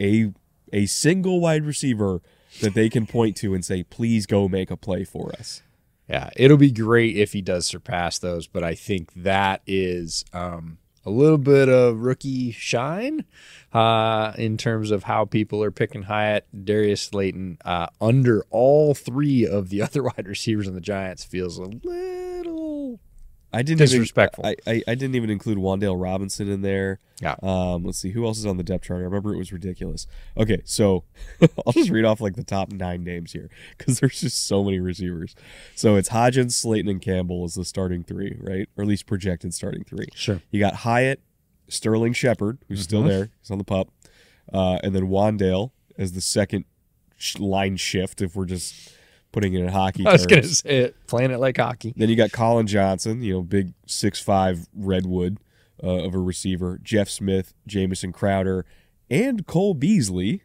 a 0.00 0.32
a 0.72 0.86
single 0.86 1.40
wide 1.40 1.64
receiver 1.64 2.20
that 2.60 2.74
they 2.74 2.88
can 2.88 3.06
point 3.06 3.36
to 3.38 3.54
and 3.54 3.64
say, 3.64 3.82
please 3.82 4.26
go 4.26 4.48
make 4.48 4.70
a 4.70 4.76
play 4.76 5.04
for 5.04 5.32
us. 5.38 5.62
Yeah, 6.08 6.30
it'll 6.36 6.56
be 6.56 6.70
great 6.70 7.16
if 7.16 7.32
he 7.32 7.42
does 7.42 7.66
surpass 7.66 8.18
those, 8.18 8.46
but 8.46 8.64
I 8.64 8.74
think 8.74 9.12
that 9.14 9.60
is 9.66 10.24
um, 10.32 10.78
a 11.04 11.10
little 11.10 11.38
bit 11.38 11.68
of 11.68 12.00
rookie 12.00 12.52
shine 12.52 13.24
uh, 13.72 14.32
in 14.36 14.56
terms 14.56 14.90
of 14.90 15.04
how 15.04 15.24
people 15.24 15.62
are 15.62 15.70
picking 15.70 16.02
Hyatt, 16.02 16.46
Darius 16.64 17.02
Slayton 17.02 17.58
uh, 17.64 17.86
under 18.00 18.44
all 18.50 18.94
three 18.94 19.46
of 19.46 19.68
the 19.68 19.82
other 19.82 20.02
wide 20.02 20.26
receivers 20.26 20.66
in 20.66 20.74
the 20.74 20.80
Giants 20.80 21.24
feels 21.24 21.58
a 21.58 21.62
little 21.62 23.00
I 23.52 23.62
didn't 23.62 23.78
Disrespectful. 23.78 24.44
Even, 24.46 24.58
I, 24.66 24.70
I 24.72 24.82
I 24.92 24.94
didn't 24.94 25.14
even 25.14 25.30
include 25.30 25.56
Wan'Dale 25.56 26.00
Robinson 26.00 26.50
in 26.50 26.60
there. 26.62 27.00
Yeah. 27.22 27.34
Um. 27.42 27.82
Let's 27.84 27.98
see 27.98 28.10
who 28.10 28.26
else 28.26 28.38
is 28.38 28.44
on 28.44 28.58
the 28.58 28.62
depth 28.62 28.84
chart. 28.84 29.00
I 29.00 29.04
remember 29.04 29.32
it 29.34 29.38
was 29.38 29.52
ridiculous. 29.52 30.06
Okay, 30.36 30.60
so 30.64 31.04
I'll 31.66 31.72
just 31.72 31.88
read 31.90 32.04
off 32.04 32.20
like 32.20 32.36
the 32.36 32.44
top 32.44 32.70
nine 32.70 33.04
names 33.04 33.32
here 33.32 33.48
because 33.78 34.00
there's 34.00 34.20
just 34.20 34.46
so 34.46 34.62
many 34.62 34.80
receivers. 34.80 35.34
So 35.74 35.96
it's 35.96 36.10
Hodgins, 36.10 36.52
Slayton, 36.52 36.90
and 36.90 37.00
Campbell 37.00 37.46
is 37.46 37.54
the 37.54 37.64
starting 37.64 38.04
three, 38.04 38.36
right? 38.40 38.68
Or 38.76 38.82
at 38.82 38.88
least 38.88 39.06
projected 39.06 39.54
starting 39.54 39.82
three. 39.84 40.08
Sure. 40.14 40.42
You 40.50 40.60
got 40.60 40.74
Hyatt, 40.74 41.20
Sterling 41.68 42.12
Shepard, 42.12 42.58
who's 42.68 42.82
still 42.82 43.00
Mm-hmm. 43.00 43.08
there. 43.08 43.30
He's 43.40 43.50
on 43.50 43.58
the 43.58 43.64
pup. 43.64 43.88
Uh, 44.52 44.78
and 44.82 44.94
then 44.94 45.04
Wan'Dale 45.08 45.70
as 45.96 46.12
the 46.12 46.20
second 46.20 46.64
sh- 47.16 47.38
line 47.38 47.76
shift. 47.78 48.20
If 48.20 48.36
we're 48.36 48.44
just 48.46 48.92
putting 49.32 49.54
it 49.54 49.60
in 49.60 49.68
hockey 49.68 50.06
I 50.06 50.12
was 50.12 50.26
going 50.26 50.42
to 50.42 50.48
say 50.48 50.78
it, 50.78 51.06
playing 51.06 51.30
it 51.30 51.38
like 51.38 51.56
hockey. 51.56 51.94
Then 51.96 52.08
you 52.08 52.16
got 52.16 52.32
Collin 52.32 52.66
Johnson, 52.66 53.22
you 53.22 53.34
know, 53.34 53.42
big 53.42 53.74
six 53.86 54.20
five 54.20 54.66
redwood 54.74 55.38
uh, 55.82 56.04
of 56.04 56.14
a 56.14 56.18
receiver. 56.18 56.78
Jeff 56.82 57.08
Smith, 57.08 57.54
Jamison 57.66 58.12
Crowder, 58.12 58.64
and 59.10 59.46
Cole 59.46 59.74
Beasley. 59.74 60.42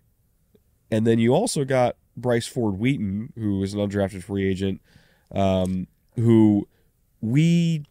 And 0.91 1.07
then 1.07 1.19
you 1.19 1.33
also 1.33 1.65
got 1.65 1.95
Bryce 2.15 2.47
Ford 2.47 2.77
Wheaton, 2.77 3.33
who 3.35 3.63
is 3.63 3.73
an 3.73 3.79
undrafted 3.79 4.23
free 4.23 4.47
agent, 4.47 4.81
um, 5.31 5.87
who 6.15 6.67
we 7.21 7.85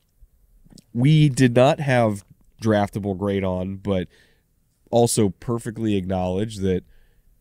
we 0.94 1.28
did 1.28 1.54
not 1.54 1.80
have 1.80 2.24
draftable 2.62 3.16
grade 3.16 3.44
on, 3.44 3.76
but 3.76 4.08
also 4.90 5.30
perfectly 5.30 5.96
acknowledge 5.96 6.58
that 6.58 6.84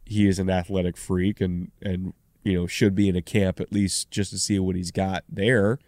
he 0.06 0.28
is 0.28 0.40
an 0.40 0.50
athletic 0.50 0.98
freak 0.98 1.40
and 1.40 1.72
and 1.82 2.14
you 2.44 2.54
know 2.54 2.68
should 2.68 2.96
be 2.96 3.10
in 3.10 3.16
a 3.16 3.22
camp 3.22 3.60
at 3.60 3.72
least 3.72 4.12
just 4.12 4.32
to 4.32 4.40
see 4.40 4.60
what 4.60 4.76
he's 4.76 4.92
got 4.92 5.24
there. 5.30 5.80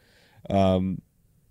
Um, 0.49 1.01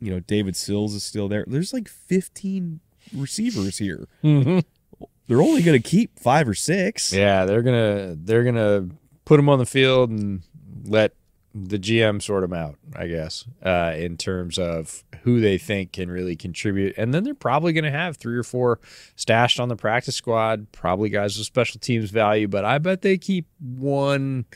you 0.00 0.10
know, 0.10 0.20
David 0.20 0.56
Sills 0.56 0.94
is 0.94 1.04
still 1.04 1.28
there. 1.28 1.44
There's 1.46 1.72
like 1.72 1.88
15 1.88 2.80
receivers 3.14 3.78
here. 3.78 4.08
They're 4.22 5.40
only 5.40 5.62
going 5.62 5.80
to 5.80 5.88
keep 5.88 6.18
five 6.18 6.48
or 6.48 6.54
six. 6.54 7.12
Yeah, 7.12 7.44
they're 7.44 7.62
gonna 7.62 8.16
they're 8.18 8.44
gonna 8.44 8.88
put 9.24 9.36
them 9.36 9.48
on 9.48 9.58
the 9.58 9.66
field 9.66 10.10
and 10.10 10.42
let 10.84 11.14
the 11.54 11.78
GM 11.78 12.22
sort 12.22 12.42
them 12.42 12.54
out, 12.54 12.76
I 12.96 13.06
guess, 13.06 13.44
uh, 13.64 13.92
in 13.96 14.16
terms 14.16 14.58
of 14.58 15.04
who 15.22 15.40
they 15.40 15.58
think 15.58 15.92
can 15.92 16.10
really 16.10 16.34
contribute. 16.34 16.94
And 16.96 17.12
then 17.12 17.24
they're 17.24 17.34
probably 17.34 17.72
going 17.72 17.84
to 17.84 17.90
have 17.90 18.16
three 18.16 18.36
or 18.36 18.42
four 18.42 18.80
stashed 19.16 19.60
on 19.60 19.68
the 19.68 19.76
practice 19.76 20.16
squad, 20.16 20.72
probably 20.72 21.10
guys 21.10 21.36
with 21.36 21.46
special 21.46 21.78
teams 21.78 22.10
value. 22.10 22.48
But 22.48 22.64
I 22.64 22.78
bet 22.78 23.02
they 23.02 23.18
keep 23.18 23.46
one 23.60 24.46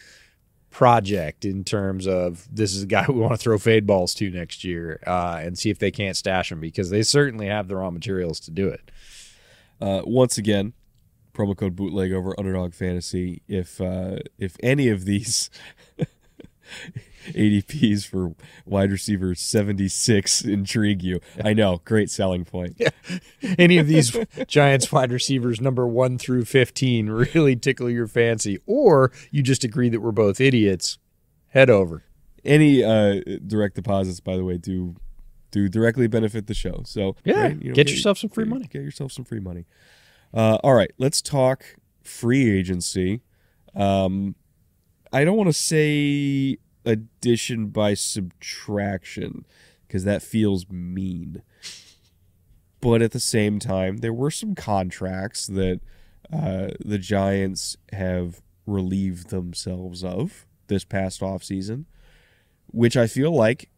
project 0.77 1.47
in 1.47 1.64
terms 1.64 2.07
of 2.07 2.47
this 2.55 2.74
is 2.74 2.83
a 2.83 2.87
guy 2.87 3.07
we 3.09 3.14
want 3.14 3.33
to 3.33 3.39
throw 3.39 3.57
fade 3.57 3.87
balls 3.87 4.12
to 4.12 4.29
next 4.31 4.62
year 4.62 5.01
uh, 5.07 5.41
and 5.41 5.59
see 5.59 5.70
if 5.70 5.79
they 5.79 5.91
can't 5.91 6.18
stash 6.18 6.53
him 6.53 6.61
because 6.61 6.91
they 6.91 7.03
certainly 7.03 7.47
have 7.47 7.66
the 7.66 7.74
raw 7.74 7.91
materials 7.91 8.39
to 8.39 8.51
do 8.51 8.68
it. 8.68 8.91
Uh, 9.81 10.03
once 10.05 10.37
again, 10.37 10.74
promo 11.33 11.57
code 11.57 11.77
bootleg 11.77 12.12
over 12.12 12.39
underdog 12.39 12.74
fantasy. 12.74 13.41
If 13.49 13.81
uh, 13.81 14.16
if 14.39 14.59
any 14.62 14.89
of 14.91 15.07
these 15.07 15.49
ADPs 17.35 18.07
for 18.07 18.35
wide 18.64 18.91
receiver 18.91 19.35
76 19.35 20.43
intrigue 20.45 21.03
you, 21.03 21.20
I 21.45 21.53
know, 21.55 21.81
great 21.85 22.11
selling 22.11 22.45
point. 22.45 22.77
Yeah. 23.41 23.51
any 23.59 23.79
of 23.79 23.87
these 23.87 24.16
Giants 24.49 24.91
wide 24.91 25.12
receivers, 25.12 25.61
number 25.61 25.87
one 25.87 26.18
through 26.18 26.45
15, 26.45 27.09
really 27.09 27.55
tickle 27.57 27.89
your 27.89 28.07
fancy, 28.07 28.59
or 28.66 29.12
you 29.31 29.43
just 29.43 29.62
agree 29.64 29.89
that 29.89 30.01
we're 30.01 30.12
both 30.12 30.41
idiots, 30.41 30.99
head 31.49 31.70
over. 31.70 32.03
Any 32.45 32.83
uh, 32.85 33.20
direct 33.47 33.74
deposits, 33.77 34.20
by 34.20 34.37
the 34.37 34.45
way, 34.45 34.57
do 34.59 34.95
do 35.53 35.68
directly 35.68 36.07
benefit 36.09 36.47
the 36.49 36.55
show. 36.55 36.83
So 36.85 37.16
Yeah, 37.24 37.43
right, 37.43 37.72
get 37.74 37.91
yourself 37.91 38.18
some 38.18 38.31
free 38.31 38.45
get- 38.45 38.51
money. 38.51 38.66
Get 38.66 38.83
yourself 38.83 39.12
some 39.12 39.24
free 39.24 39.41
money. 39.41 39.64
Uh, 40.35 40.59
all 40.62 40.74
right, 40.74 40.91
let's 40.99 41.22
talk 41.22 41.64
free 42.03 42.51
agency. 42.59 43.22
Um, 43.74 44.35
I 45.12 45.24
don't 45.24 45.37
want 45.37 45.49
to 45.49 45.53
say 45.53 46.59
addition 46.87 47.66
by 47.66 47.95
subtraction 47.95 49.45
because 49.87 50.05
that 50.05 50.22
feels 50.22 50.68
mean. 50.70 51.43
But 52.80 53.03
at 53.03 53.12
the 53.12 53.20
same 53.20 53.59
time, 53.59 53.99
there 53.99 54.12
were 54.12 54.30
some 54.30 54.55
contracts 54.55 55.47
that 55.47 55.80
uh, 56.32 56.68
the 56.80 56.99
Giants 56.99 57.76
have 57.93 58.41
relieved 58.66 59.30
themselves 59.30 60.03
of 60.03 60.47
this 60.68 60.84
past 60.84 61.20
offseason, 61.20 61.84
which 62.66 62.97
I 62.97 63.07
feel 63.07 63.32
like 63.32 63.70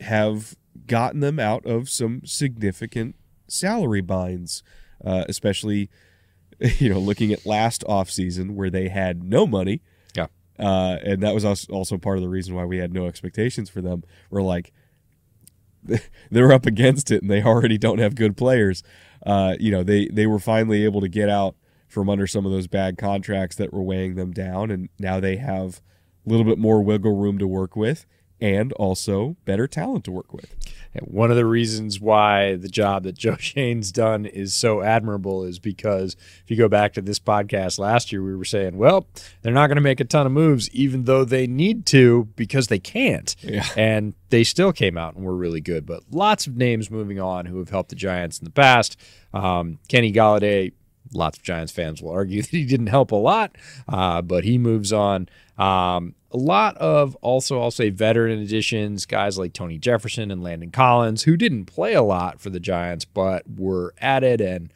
have 0.00 0.56
gotten 0.86 1.20
them 1.20 1.38
out 1.38 1.64
of 1.66 1.88
some 1.88 2.22
significant 2.24 3.16
salary 3.48 4.00
binds, 4.00 4.62
uh, 5.04 5.24
especially 5.28 5.90
you 6.78 6.88
know 6.88 6.98
looking 6.98 7.32
at 7.32 7.46
last 7.46 7.84
offseason 7.88 8.54
where 8.54 8.70
they 8.70 8.88
had 8.88 9.22
no 9.22 9.46
money. 9.46 9.82
Uh, 10.58 10.96
and 11.04 11.22
that 11.22 11.34
was 11.34 11.44
also 11.44 11.98
part 11.98 12.16
of 12.16 12.22
the 12.22 12.28
reason 12.28 12.54
why 12.54 12.64
we 12.64 12.78
had 12.78 12.92
no 12.92 13.06
expectations 13.06 13.68
for 13.68 13.80
them. 13.80 14.02
We're 14.30 14.42
like, 14.42 14.72
they're 16.30 16.52
up 16.52 16.66
against 16.66 17.10
it 17.10 17.22
and 17.22 17.30
they 17.30 17.42
already 17.42 17.78
don't 17.78 17.98
have 17.98 18.14
good 18.14 18.36
players. 18.36 18.82
Uh, 19.24 19.56
you 19.58 19.70
know, 19.70 19.82
they 19.82 20.06
they 20.08 20.26
were 20.26 20.38
finally 20.38 20.84
able 20.84 21.00
to 21.00 21.08
get 21.08 21.28
out 21.28 21.56
from 21.88 22.08
under 22.08 22.26
some 22.26 22.44
of 22.44 22.52
those 22.52 22.66
bad 22.66 22.98
contracts 22.98 23.56
that 23.56 23.72
were 23.72 23.82
weighing 23.82 24.14
them 24.14 24.32
down, 24.32 24.70
and 24.70 24.88
now 24.98 25.20
they 25.20 25.36
have 25.36 25.80
a 26.26 26.30
little 26.30 26.44
bit 26.44 26.58
more 26.58 26.82
wiggle 26.82 27.16
room 27.16 27.38
to 27.38 27.46
work 27.46 27.76
with, 27.76 28.06
and 28.40 28.72
also 28.74 29.36
better 29.44 29.66
talent 29.66 30.04
to 30.04 30.12
work 30.12 30.32
with. 30.32 30.54
And 30.94 31.06
one 31.06 31.30
of 31.30 31.36
the 31.36 31.46
reasons 31.46 32.00
why 32.00 32.56
the 32.56 32.68
job 32.68 33.04
that 33.04 33.16
Joe 33.16 33.36
Schoen's 33.40 33.92
done 33.92 34.26
is 34.26 34.54
so 34.54 34.82
admirable 34.82 35.44
is 35.44 35.58
because 35.58 36.16
if 36.42 36.50
you 36.50 36.56
go 36.56 36.68
back 36.68 36.92
to 36.94 37.02
this 37.02 37.18
podcast 37.18 37.78
last 37.78 38.12
year, 38.12 38.22
we 38.22 38.36
were 38.36 38.44
saying, 38.44 38.76
well, 38.76 39.06
they're 39.42 39.52
not 39.52 39.66
going 39.68 39.76
to 39.76 39.82
make 39.82 40.00
a 40.00 40.04
ton 40.04 40.26
of 40.26 40.32
moves, 40.32 40.70
even 40.70 41.04
though 41.04 41.24
they 41.24 41.46
need 41.46 41.86
to 41.86 42.28
because 42.36 42.68
they 42.68 42.78
can't. 42.78 43.34
Yeah. 43.42 43.66
And 43.76 44.14
they 44.30 44.44
still 44.44 44.72
came 44.72 44.96
out 44.96 45.14
and 45.14 45.24
were 45.24 45.36
really 45.36 45.60
good. 45.60 45.86
But 45.86 46.02
lots 46.10 46.46
of 46.46 46.56
names 46.56 46.90
moving 46.90 47.20
on 47.20 47.46
who 47.46 47.58
have 47.58 47.70
helped 47.70 47.90
the 47.90 47.96
Giants 47.96 48.38
in 48.38 48.44
the 48.44 48.50
past. 48.50 48.98
Um, 49.32 49.78
Kenny 49.88 50.12
Golladay, 50.12 50.72
lots 51.12 51.38
of 51.38 51.44
Giants 51.44 51.72
fans 51.72 52.02
will 52.02 52.10
argue 52.10 52.42
that 52.42 52.50
he 52.50 52.64
didn't 52.64 52.88
help 52.88 53.12
a 53.12 53.16
lot, 53.16 53.56
uh, 53.88 54.22
but 54.22 54.44
he 54.44 54.58
moves 54.58 54.92
on. 54.92 55.28
Um, 55.58 56.14
a 56.36 56.38
lot 56.38 56.76
of 56.76 57.14
also, 57.16 57.62
I'll 57.62 57.70
say, 57.70 57.88
veteran 57.88 58.38
additions, 58.38 59.06
guys 59.06 59.38
like 59.38 59.54
Tony 59.54 59.78
Jefferson 59.78 60.30
and 60.30 60.42
Landon 60.42 60.70
Collins, 60.70 61.22
who 61.22 61.34
didn't 61.34 61.64
play 61.64 61.94
a 61.94 62.02
lot 62.02 62.42
for 62.42 62.50
the 62.50 62.60
Giants, 62.60 63.06
but 63.06 63.44
were 63.48 63.94
added 64.02 64.42
and 64.42 64.70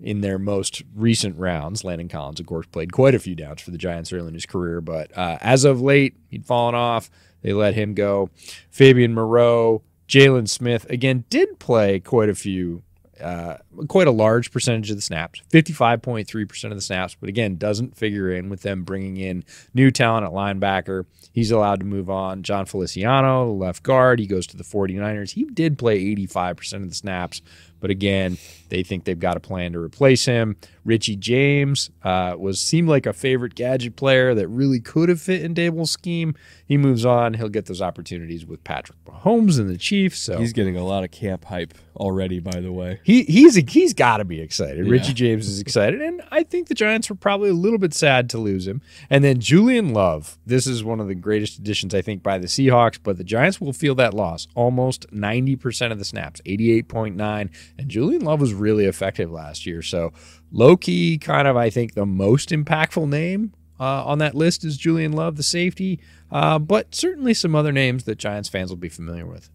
in 0.00 0.20
their 0.20 0.38
most 0.38 0.82
recent 0.94 1.36
rounds. 1.36 1.82
Landon 1.82 2.08
Collins, 2.08 2.38
of 2.38 2.46
course, 2.46 2.66
played 2.66 2.92
quite 2.92 3.16
a 3.16 3.18
few 3.18 3.34
downs 3.34 3.60
for 3.60 3.72
the 3.72 3.78
Giants 3.78 4.12
early 4.12 4.28
in 4.28 4.34
his 4.34 4.46
career, 4.46 4.80
but 4.80 5.16
uh, 5.18 5.38
as 5.40 5.64
of 5.64 5.80
late, 5.80 6.14
he'd 6.28 6.46
fallen 6.46 6.76
off. 6.76 7.10
They 7.42 7.52
let 7.52 7.74
him 7.74 7.94
go. 7.94 8.30
Fabian 8.70 9.12
Moreau, 9.12 9.82
Jaylon 10.06 10.48
Smith, 10.48 10.88
again, 10.88 11.24
did 11.30 11.58
play 11.58 11.98
quite 11.98 12.28
a 12.28 12.34
few 12.36 12.84
uh, 13.22 13.58
quite 13.88 14.06
a 14.06 14.12
large 14.12 14.50
percentage 14.50 14.90
of 14.90 14.96
the 14.96 15.02
snaps, 15.02 15.42
55.3% 15.50 16.64
of 16.64 16.74
the 16.74 16.80
snaps, 16.80 17.16
but 17.18 17.28
again, 17.28 17.56
doesn't 17.56 17.96
figure 17.96 18.30
in 18.32 18.48
with 18.48 18.62
them 18.62 18.82
bringing 18.82 19.16
in 19.16 19.44
new 19.74 19.90
talent 19.90 20.26
at 20.26 20.32
linebacker. 20.32 21.06
He's 21.32 21.50
allowed 21.50 21.80
to 21.80 21.86
move 21.86 22.10
on. 22.10 22.42
Jon 22.42 22.66
Feliciano, 22.66 23.46
the 23.46 23.52
left 23.52 23.82
guard, 23.82 24.18
he 24.18 24.26
goes 24.26 24.46
to 24.48 24.56
the 24.56 24.64
49ers. 24.64 25.32
He 25.32 25.44
did 25.44 25.78
play 25.78 26.04
85% 26.14 26.74
of 26.74 26.88
the 26.88 26.94
snaps, 26.94 27.40
but 27.80 27.90
again, 27.90 28.38
they 28.68 28.82
think 28.82 29.04
they've 29.04 29.18
got 29.18 29.36
a 29.36 29.40
plan 29.40 29.72
to 29.72 29.80
replace 29.80 30.24
him. 30.24 30.56
Richie 30.84 31.16
James 31.16 31.90
uh, 32.02 32.34
was 32.38 32.60
seemed 32.60 32.88
like 32.88 33.06
a 33.06 33.12
favorite 33.12 33.54
gadget 33.54 33.96
player 33.96 34.34
that 34.34 34.48
really 34.48 34.80
could 34.80 35.08
have 35.08 35.20
fit 35.20 35.42
in 35.42 35.54
Daboll's 35.54 35.90
scheme. 35.90 36.34
He 36.66 36.76
moves 36.76 37.04
on. 37.04 37.34
He'll 37.34 37.48
get 37.48 37.66
those 37.66 37.82
opportunities 37.82 38.46
with 38.46 38.64
Patrick 38.64 38.98
Mahomes 39.04 39.58
and 39.60 39.68
the 39.68 39.76
Chiefs. 39.76 40.18
So 40.18 40.38
He's 40.38 40.52
getting 40.52 40.76
a 40.76 40.84
lot 40.84 41.04
of 41.04 41.10
camp 41.10 41.44
hype 41.44 41.74
already, 41.96 42.40
by 42.40 42.60
the 42.60 42.72
way. 42.72 43.00
he 43.04 43.22
he's 43.24 43.54
he's 43.54 43.92
got 43.94 44.16
to 44.16 44.24
be 44.24 44.40
excited. 44.40 44.86
Yeah. 44.86 44.92
Richie 44.92 45.12
James 45.12 45.46
is 45.48 45.60
excited, 45.60 46.00
and 46.00 46.22
I 46.30 46.42
think 46.42 46.68
the 46.68 46.74
Giants 46.74 47.08
were 47.10 47.16
probably 47.16 47.50
a 47.50 47.54
little 47.54 47.78
bit 47.78 47.92
sad 47.94 48.30
to 48.30 48.38
lose 48.38 48.66
him. 48.66 48.80
And 49.10 49.22
then 49.22 49.38
Julian 49.38 49.92
Love, 49.92 50.38
this 50.46 50.66
is 50.66 50.82
one 50.82 50.98
of 51.00 51.08
the 51.08 51.14
greatest 51.14 51.58
additions 51.58 51.94
I 51.94 52.02
think 52.02 52.22
by 52.22 52.38
the 52.38 52.46
Seahawks, 52.46 52.98
but 53.02 53.18
the 53.18 53.24
Giants 53.24 53.60
will 53.60 53.72
feel 53.74 53.94
that 53.96 54.14
loss 54.14 54.48
almost 54.54 55.06
ninety 55.12 55.54
percent 55.56 55.92
of 55.92 55.98
the 55.98 56.04
snaps, 56.04 56.40
eighty 56.46 56.72
eight 56.72 56.88
point 56.88 57.14
nine, 57.16 57.50
and 57.78 57.88
Julian 57.88 58.24
Love 58.24 58.40
was 58.40 58.54
really 58.54 58.86
effective 58.86 59.30
last 59.30 59.66
year. 59.66 59.82
So 59.82 60.12
low 60.52 60.76
key, 60.76 61.18
kind 61.18 61.48
of 61.48 61.56
I 61.56 61.70
think 61.70 61.94
the 61.94 62.06
most 62.06 62.50
impactful 62.50 63.08
name. 63.08 63.54
Uh, 63.80 64.04
on 64.04 64.18
that 64.18 64.36
list 64.36 64.64
is 64.64 64.76
Julian 64.76 65.10
Love, 65.10 65.34
the 65.36 65.42
safety, 65.42 65.98
uh, 66.30 66.56
but 66.56 66.94
certainly 66.94 67.34
some 67.34 67.56
other 67.56 67.72
names 67.72 68.04
that 68.04 68.16
Giants 68.16 68.48
fans 68.48 68.70
will 68.70 68.76
be 68.76 68.88
familiar 68.88 69.26
with. 69.26 69.50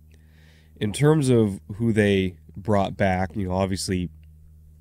In 0.82 0.92
terms 0.92 1.30
of 1.30 1.62
who 1.76 1.94
they 1.94 2.36
brought 2.58 2.98
back, 2.98 3.36
you 3.36 3.48
know, 3.48 3.54
obviously 3.54 4.10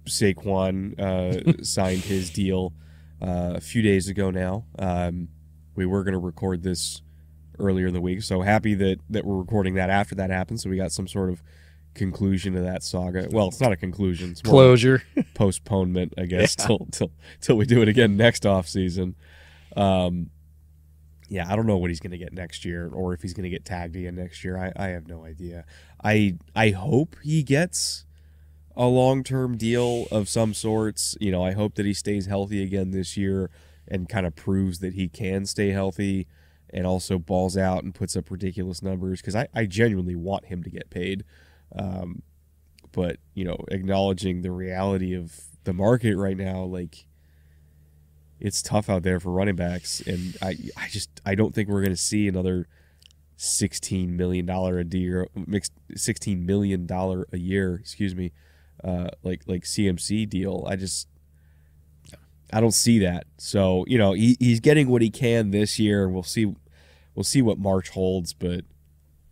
Saquon 0.06 0.98
uh, 0.98 1.62
signed 1.62 2.02
his 2.02 2.30
deal 2.30 2.72
uh, 3.22 3.52
a 3.54 3.60
few 3.60 3.82
days 3.82 4.08
ago 4.08 4.30
now. 4.30 4.64
Um, 4.78 5.28
we 5.76 5.86
were 5.86 6.02
going 6.02 6.14
to 6.14 6.18
record 6.18 6.62
this 6.64 7.02
earlier 7.58 7.86
in 7.86 7.94
the 7.94 8.00
week, 8.00 8.22
so 8.22 8.42
happy 8.42 8.74
that 8.74 8.98
that 9.10 9.24
we're 9.24 9.38
recording 9.38 9.74
that 9.74 9.90
after 9.90 10.14
that 10.16 10.30
happened. 10.30 10.60
So 10.60 10.70
we 10.70 10.76
got 10.76 10.90
some 10.90 11.06
sort 11.06 11.30
of 11.30 11.42
conclusion 11.96 12.54
to 12.54 12.60
that 12.60 12.82
saga. 12.82 13.28
Well, 13.30 13.48
it's 13.48 13.60
not 13.60 13.72
a 13.72 13.76
conclusion; 13.76 14.30
it's 14.30 14.42
Closure. 14.42 15.02
postponement, 15.34 16.14
I 16.16 16.26
guess, 16.26 16.54
till 16.54 16.86
till 16.92 17.10
till 17.40 17.56
we 17.56 17.66
do 17.66 17.82
it 17.82 17.88
again 17.88 18.16
next 18.16 18.46
off 18.46 18.68
season. 18.68 19.16
Um, 19.76 20.30
yeah, 21.28 21.50
I 21.50 21.56
don't 21.56 21.66
know 21.66 21.76
what 21.76 21.90
he's 21.90 22.00
going 22.00 22.12
to 22.12 22.18
get 22.18 22.32
next 22.32 22.64
year, 22.64 22.88
or 22.92 23.12
if 23.12 23.22
he's 23.22 23.34
going 23.34 23.44
to 23.44 23.50
get 23.50 23.64
tagged 23.64 23.96
again 23.96 24.14
next 24.14 24.44
year. 24.44 24.56
I, 24.56 24.72
I 24.76 24.88
have 24.88 25.08
no 25.08 25.24
idea. 25.24 25.64
I 26.04 26.38
I 26.54 26.70
hope 26.70 27.16
he 27.22 27.42
gets 27.42 28.04
a 28.76 28.86
long 28.86 29.24
term 29.24 29.56
deal 29.56 30.06
of 30.10 30.28
some 30.28 30.54
sorts. 30.54 31.16
You 31.20 31.32
know, 31.32 31.44
I 31.44 31.52
hope 31.52 31.74
that 31.74 31.86
he 31.86 31.94
stays 31.94 32.26
healthy 32.26 32.62
again 32.62 32.90
this 32.90 33.16
year 33.16 33.50
and 33.88 34.08
kind 34.08 34.26
of 34.26 34.36
proves 34.36 34.80
that 34.80 34.94
he 34.94 35.08
can 35.08 35.46
stay 35.46 35.70
healthy 35.70 36.26
and 36.70 36.86
also 36.86 37.18
balls 37.18 37.56
out 37.56 37.84
and 37.84 37.94
puts 37.94 38.16
up 38.16 38.30
ridiculous 38.30 38.82
numbers 38.82 39.20
because 39.20 39.36
I, 39.36 39.48
I 39.54 39.66
genuinely 39.66 40.16
want 40.16 40.46
him 40.46 40.62
to 40.62 40.70
get 40.70 40.90
paid. 40.90 41.24
Um, 41.74 42.22
but, 42.92 43.18
you 43.34 43.44
know, 43.44 43.58
acknowledging 43.68 44.42
the 44.42 44.50
reality 44.50 45.14
of 45.14 45.34
the 45.64 45.72
market 45.72 46.16
right 46.16 46.36
now, 46.36 46.62
like 46.62 47.06
it's 48.40 48.62
tough 48.62 48.88
out 48.88 49.02
there 49.02 49.20
for 49.20 49.30
running 49.30 49.56
backs. 49.56 50.00
And 50.00 50.36
I, 50.40 50.56
I 50.76 50.88
just, 50.88 51.10
I 51.24 51.34
don't 51.34 51.54
think 51.54 51.68
we're 51.68 51.82
to 51.84 51.96
see 51.96 52.28
another 52.28 52.68
$16 53.38 54.08
million 54.08 54.48
a 54.48 54.96
year, 54.96 55.28
$16 55.36 56.44
million 56.44 56.90
a 56.90 57.36
year, 57.36 57.74
excuse 57.74 58.14
me, 58.14 58.32
uh, 58.82 59.08
like, 59.22 59.42
like 59.46 59.64
CMC 59.64 60.28
deal. 60.28 60.64
I 60.68 60.76
just, 60.76 61.08
I 62.52 62.60
don't 62.60 62.72
see 62.72 62.98
that. 63.00 63.24
So, 63.38 63.84
you 63.88 63.98
know, 63.98 64.12
he, 64.12 64.36
he's 64.38 64.60
getting 64.60 64.88
what 64.88 65.02
he 65.02 65.10
can 65.10 65.50
this 65.50 65.78
year. 65.78 66.08
We'll 66.08 66.22
see, 66.22 66.54
we'll 67.14 67.24
see 67.24 67.42
what 67.42 67.58
March 67.58 67.90
holds, 67.90 68.32
but 68.32 68.64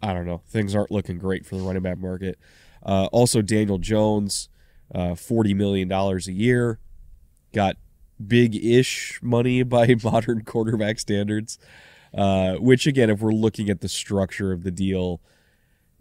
I 0.04 0.12
don't 0.12 0.26
know. 0.26 0.42
Things 0.48 0.74
aren't 0.74 0.90
looking 0.90 1.18
great 1.18 1.46
for 1.46 1.56
the 1.56 1.62
running 1.62 1.82
back 1.82 1.98
market. 1.98 2.38
Uh, 2.84 3.08
also, 3.10 3.40
Daniel 3.40 3.78
Jones, 3.78 4.50
uh, 4.94 5.14
forty 5.14 5.54
million 5.54 5.88
dollars 5.88 6.28
a 6.28 6.32
year, 6.32 6.78
got 7.54 7.76
big-ish 8.24 9.18
money 9.22 9.62
by 9.64 9.96
modern 10.02 10.42
quarterback 10.44 10.98
standards. 10.98 11.58
Uh, 12.12 12.54
which 12.56 12.86
again, 12.86 13.10
if 13.10 13.20
we're 13.20 13.32
looking 13.32 13.70
at 13.70 13.80
the 13.80 13.88
structure 13.88 14.52
of 14.52 14.62
the 14.62 14.70
deal, 14.70 15.20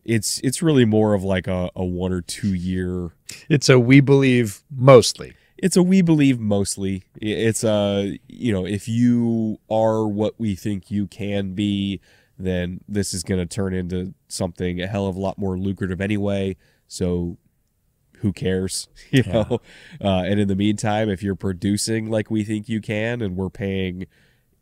it's 0.04 0.40
it's 0.44 0.62
really 0.62 0.86
more 0.86 1.14
of 1.14 1.24
like 1.24 1.48
a, 1.48 1.72
a 1.76 1.86
one 1.86 2.12
or 2.12 2.22
two 2.22 2.54
year. 2.54 3.12
It's 3.50 3.70
a 3.70 3.80
we 3.80 4.02
believe 4.02 4.64
mostly. 4.70 5.34
It's 5.58 5.78
a 5.78 5.82
we 5.82 6.02
believe 6.02 6.40
mostly. 6.40 7.04
It's 7.16 7.64
a 7.64 8.20
you 8.28 8.52
know 8.52 8.66
if 8.66 8.88
you 8.88 9.60
are 9.72 10.06
what 10.06 10.36
we 10.38 10.56
think 10.56 10.92
you 10.92 11.08
can 11.08 11.54
be, 11.54 12.02
then 12.38 12.82
this 12.88 13.14
is 13.14 13.24
going 13.24 13.40
to 13.40 13.46
turn 13.46 13.74
into 13.74 14.14
something 14.28 14.82
a 14.82 14.88
hell 14.88 15.08
of 15.08 15.16
a 15.16 15.20
lot 15.20 15.38
more 15.38 15.58
lucrative 15.58 16.02
anyway. 16.02 16.56
So 16.88 17.38
who 18.20 18.34
cares, 18.34 18.88
you 19.12 19.24
Yeah. 19.26 19.34
know? 19.34 19.62
Uh, 20.02 20.24
and 20.26 20.40
in 20.40 20.48
the 20.48 20.56
meantime, 20.56 21.10
if 21.10 21.22
you're 21.22 21.36
producing 21.36 22.10
like 22.10 22.32
we 22.32 22.44
think 22.44 22.68
you 22.70 22.82
can, 22.82 23.22
and 23.22 23.36
we're 23.36 23.50
paying 23.50 24.06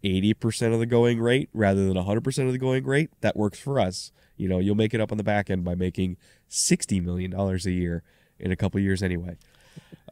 eighty 0.03 0.33
percent 0.33 0.73
of 0.73 0.79
the 0.79 0.85
going 0.87 1.19
rate 1.21 1.49
rather 1.53 1.85
than 1.85 1.95
hundred 1.95 2.23
percent 2.23 2.47
of 2.47 2.53
the 2.53 2.59
going 2.59 2.83
rate, 2.85 3.09
that 3.21 3.35
works 3.37 3.59
for 3.59 3.79
us. 3.79 4.11
You 4.35 4.47
know, 4.49 4.57
you'll 4.59 4.75
make 4.75 4.93
it 4.93 4.99
up 5.01 5.11
on 5.11 5.17
the 5.17 5.23
back 5.23 5.49
end 5.49 5.63
by 5.63 5.75
making 5.75 6.17
sixty 6.47 6.99
million 6.99 7.31
dollars 7.31 7.65
a 7.65 7.71
year 7.71 8.03
in 8.39 8.51
a 8.51 8.55
couple 8.55 8.79
years 8.79 9.03
anyway. 9.03 9.37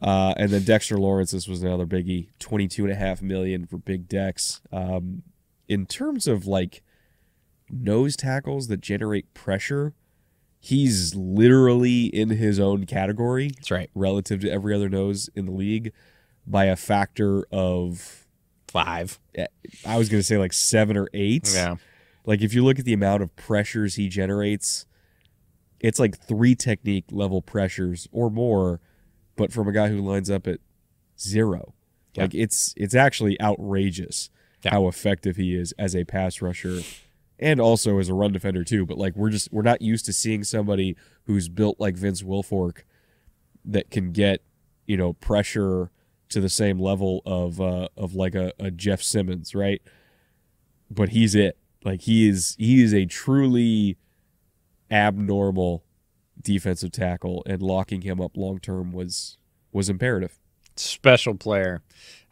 Uh, 0.00 0.32
and 0.36 0.50
then 0.50 0.62
Dexter 0.62 0.96
Lawrence, 0.96 1.32
this 1.32 1.46
was 1.48 1.62
another 1.62 1.86
biggie, 1.86 2.28
twenty-two 2.38 2.84
and 2.84 2.92
a 2.92 2.96
half 2.96 3.20
million 3.20 3.66
for 3.66 3.76
Big 3.78 4.08
Dex. 4.08 4.60
Um, 4.72 5.22
in 5.68 5.86
terms 5.86 6.26
of 6.28 6.46
like 6.46 6.82
nose 7.70 8.16
tackles 8.16 8.68
that 8.68 8.80
generate 8.80 9.32
pressure, 9.34 9.94
he's 10.58 11.14
literally 11.14 12.04
in 12.06 12.30
his 12.30 12.60
own 12.60 12.84
category 12.86 13.48
That's 13.56 13.70
right. 13.70 13.90
relative 13.94 14.40
to 14.40 14.50
every 14.50 14.74
other 14.74 14.88
nose 14.88 15.28
in 15.34 15.46
the 15.46 15.52
league 15.52 15.92
by 16.46 16.64
a 16.66 16.76
factor 16.76 17.44
of 17.50 18.26
Five. 18.68 19.18
Eh, 19.34 19.46
I 19.84 19.98
was 19.98 20.08
going 20.08 20.20
to 20.20 20.24
say 20.24 20.38
like 20.38 20.52
seven 20.52 20.96
or 20.96 21.08
eight. 21.12 21.50
Yeah. 21.52 21.74
Like 22.24 22.40
if 22.40 22.54
you 22.54 22.62
look 22.64 22.78
at 22.78 22.84
the 22.84 22.92
amount 22.92 23.20
of 23.24 23.34
pressures 23.34 23.96
he 23.96 24.08
generates, 24.08 24.86
it's 25.80 25.98
like 25.98 26.16
three 26.16 26.54
technique 26.54 27.06
level 27.10 27.42
pressures 27.42 28.06
or 28.12 28.30
more, 28.30 28.80
but 29.34 29.52
from 29.52 29.66
a 29.66 29.72
guy 29.72 29.88
who 29.88 29.98
lines 30.00 30.30
up 30.30 30.46
at 30.46 30.60
zero. 31.18 31.74
Yeah. 32.14 32.22
Like 32.22 32.34
it's 32.36 32.72
it's 32.76 32.94
actually 32.94 33.40
outrageous 33.40 34.30
Yeah. 34.64 34.70
how 34.70 34.86
effective 34.86 35.34
he 35.34 35.56
is 35.56 35.72
as 35.76 35.96
a 35.96 36.04
pass 36.04 36.40
rusher 36.40 36.80
and 37.40 37.58
also 37.58 37.98
as 37.98 38.08
a 38.08 38.14
run 38.14 38.32
defender 38.32 38.62
too. 38.62 38.86
But 38.86 38.98
like 38.98 39.16
we're 39.16 39.30
just 39.30 39.52
we're 39.52 39.62
not 39.62 39.82
used 39.82 40.04
to 40.04 40.12
seeing 40.12 40.44
somebody 40.44 40.96
who's 41.24 41.48
built 41.48 41.80
like 41.80 41.96
Vince 41.96 42.22
Wilfork 42.22 42.82
that 43.64 43.90
can 43.90 44.12
get, 44.12 44.42
you 44.86 44.96
know, 44.96 45.14
pressure 45.14 45.90
to 46.28 46.40
the 46.40 46.48
same 46.48 46.78
level 46.78 47.22
of 47.26 47.60
uh 47.60 47.88
of 47.96 48.14
like 48.14 48.34
a, 48.34 48.52
a 48.60 48.70
Jeff 48.70 49.02
Simmons, 49.02 49.54
right? 49.54 49.82
But 50.90 51.08
he's 51.08 51.34
it. 51.34 51.56
Like 51.84 52.02
he 52.02 52.28
is 52.28 52.54
he 52.58 52.82
is 52.82 52.92
a 52.94 53.06
truly 53.06 53.96
abnormal 54.90 55.84
defensive 56.40 56.92
tackle 56.92 57.42
and 57.46 57.62
locking 57.62 58.02
him 58.02 58.20
up 58.20 58.36
long 58.36 58.58
term 58.58 58.92
was 58.92 59.38
was 59.72 59.88
imperative. 59.88 60.38
Special 60.80 61.34
player. 61.34 61.82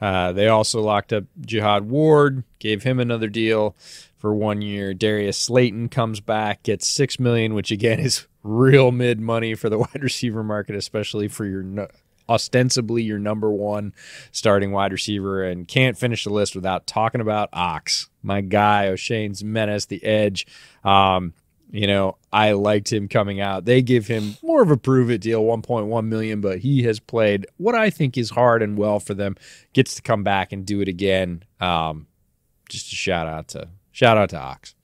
Uh, 0.01 0.33
they 0.33 0.49
also 0.49 0.81
locked 0.81 1.13
up 1.13 1.25
Jihad 1.41 1.89
Ward, 1.89 2.45
gave 2.59 2.85
him 2.85 3.01
another 3.01 3.29
deal 3.29 3.77
for 4.17 4.35
one 4.35 4.63
year. 4.63 4.95
Darius 4.95 5.37
Slayton 5.37 5.89
comes 5.89 6.21
back, 6.21 6.63
gets 6.63 6.87
six 6.87 7.19
million, 7.19 7.55
which 7.55 7.71
again 7.71 8.01
is 8.01 8.27
real 8.43 8.93
mid 8.93 9.21
money 9.21 9.55
for 9.55 9.69
the 9.69 9.79
wide 9.79 10.03
receiver 10.03 10.43
market, 10.45 10.77
especially 10.77 11.29
for 11.29 11.45
your 11.45 11.63
no- 11.63 11.89
ostensibly 12.29 13.03
your 13.03 13.19
number 13.19 13.51
one 13.51 13.93
starting 14.33 14.71
wide 14.71 14.93
receiver. 14.93 15.43
And 15.43 15.67
can't 15.67 15.97
finish 15.99 16.25
the 16.25 16.33
list 16.33 16.55
without 16.55 16.87
talking 16.87 17.21
about 17.21 17.49
Ox, 17.53 18.09
my 18.23 18.41
guy, 18.41 18.87
Oshane 18.87 19.31
Ximines, 19.31 19.89
the 19.89 20.05
edge. 20.05 20.47
Um, 20.85 21.33
you 21.71 21.87
know, 21.87 22.17
I 22.33 22.53
liked 22.53 22.93
him 22.93 23.09
coming 23.09 23.41
out. 23.41 23.65
They 23.65 23.83
give 23.83 24.07
him 24.07 24.37
more 24.43 24.63
of 24.63 24.71
a 24.71 24.77
prove 24.77 25.11
it 25.11 25.21
deal, 25.21 25.43
1.1 25.43 26.07
million, 26.07 26.41
but 26.41 26.59
he 26.59 26.83
has 26.85 26.99
played 27.01 27.47
what 27.57 27.75
I 27.75 27.91
think 27.91 28.17
is 28.17 28.31
hard 28.31 28.63
and 28.63 28.79
well 28.79 29.01
for 29.01 29.15
them. 29.15 29.37
Gets 29.73 29.95
to 29.97 30.03
come 30.03 30.23
back 30.23 30.53
and 30.53 30.65
do 30.65 30.81
it 30.81 30.89
again. 30.89 31.45
Um, 31.61 32.07
just 32.69 32.93
a 32.93 32.97
shout 32.97 33.27
out 33.27 33.49
to 33.49 33.69
shout 33.93 34.17
out 34.17 34.31
to 34.31 34.39
Ox. 34.39 34.75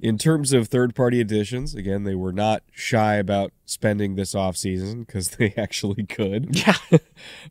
In 0.00 0.16
terms 0.16 0.54
of 0.54 0.68
third 0.68 0.94
party 0.94 1.20
additions, 1.20 1.74
again, 1.74 2.04
they 2.04 2.14
were 2.14 2.32
not 2.32 2.62
shy 2.72 3.16
about 3.16 3.52
spending 3.66 4.14
this 4.14 4.34
offseason 4.34 5.06
because 5.06 5.30
they 5.38 5.52
actually 5.56 6.04
could. 6.04 6.56
Yeah. 6.60 6.76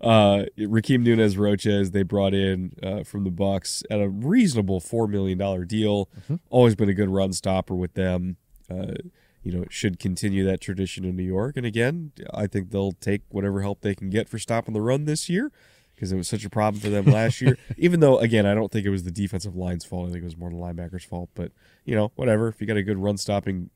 uh, 0.02 0.46
Rakeem 0.58 1.02
Nunez 1.02 1.38
Roches 1.38 1.92
they 1.92 2.04
brought 2.04 2.34
in 2.34 2.74
uh, 2.84 3.04
from 3.04 3.24
the 3.24 3.32
Bucs 3.32 3.84
at 3.90 4.00
a 4.00 4.10
reasonable 4.10 4.80
four 4.80 5.08
million 5.08 5.38
dollar 5.38 5.66
deal. 5.66 6.10
Always 6.50 6.76
been 6.76 6.90
a 6.90 6.94
good 6.94 7.10
run 7.10 7.34
stopper 7.34 7.76
with 7.76 7.94
them. 7.94 8.38
Uh, 8.70 8.94
you 9.42 9.52
know, 9.52 9.66
should 9.70 10.00
continue 10.00 10.44
that 10.46 10.62
tradition 10.62 11.06
in 11.06 11.16
New 11.16 11.24
York. 11.24 11.56
And 11.56 11.66
again, 11.66 12.12
I 12.34 12.46
think 12.46 12.72
they'll 12.72 12.92
take 12.92 13.22
whatever 13.30 13.62
help 13.62 13.82
they 13.82 13.96
can 13.96 14.10
get 14.10 14.28
for 14.28 14.38
stopping 14.38 14.74
the 14.74 14.82
run 14.82 15.06
this 15.06 15.30
year 15.30 15.52
because 16.00 16.14
it 16.14 16.16
was 16.16 16.30
such 16.30 16.46
a 16.46 16.50
problem 16.50 16.80
for 16.80 16.90
them 16.90 17.06
last 17.06 17.42
year. 17.42 17.58
Even 17.78 18.00
though, 18.00 18.20
again, 18.20 18.46
I 18.46 18.54
don't 18.56 18.72
think 18.72 18.86
it 18.86 18.90
was 18.90 19.04
the 19.04 19.12
defensive 19.12 19.56
line's 19.56 19.84
fault. 19.84 20.08
I 20.08 20.12
think 20.14 20.22
it 20.22 20.26
was 20.26 20.38
more 20.38 20.50
the 20.50 20.56
linebackers' 20.56 21.06
fault. 21.06 21.30
But, 21.36 21.52
you 21.84 21.94
know, 21.96 22.12
whatever. 22.16 22.48
If 22.48 22.62
you 22.62 22.68
got 22.68 22.78
a 22.78 22.84
good 22.84 22.98
run 22.98 23.18
stopping 23.18 23.70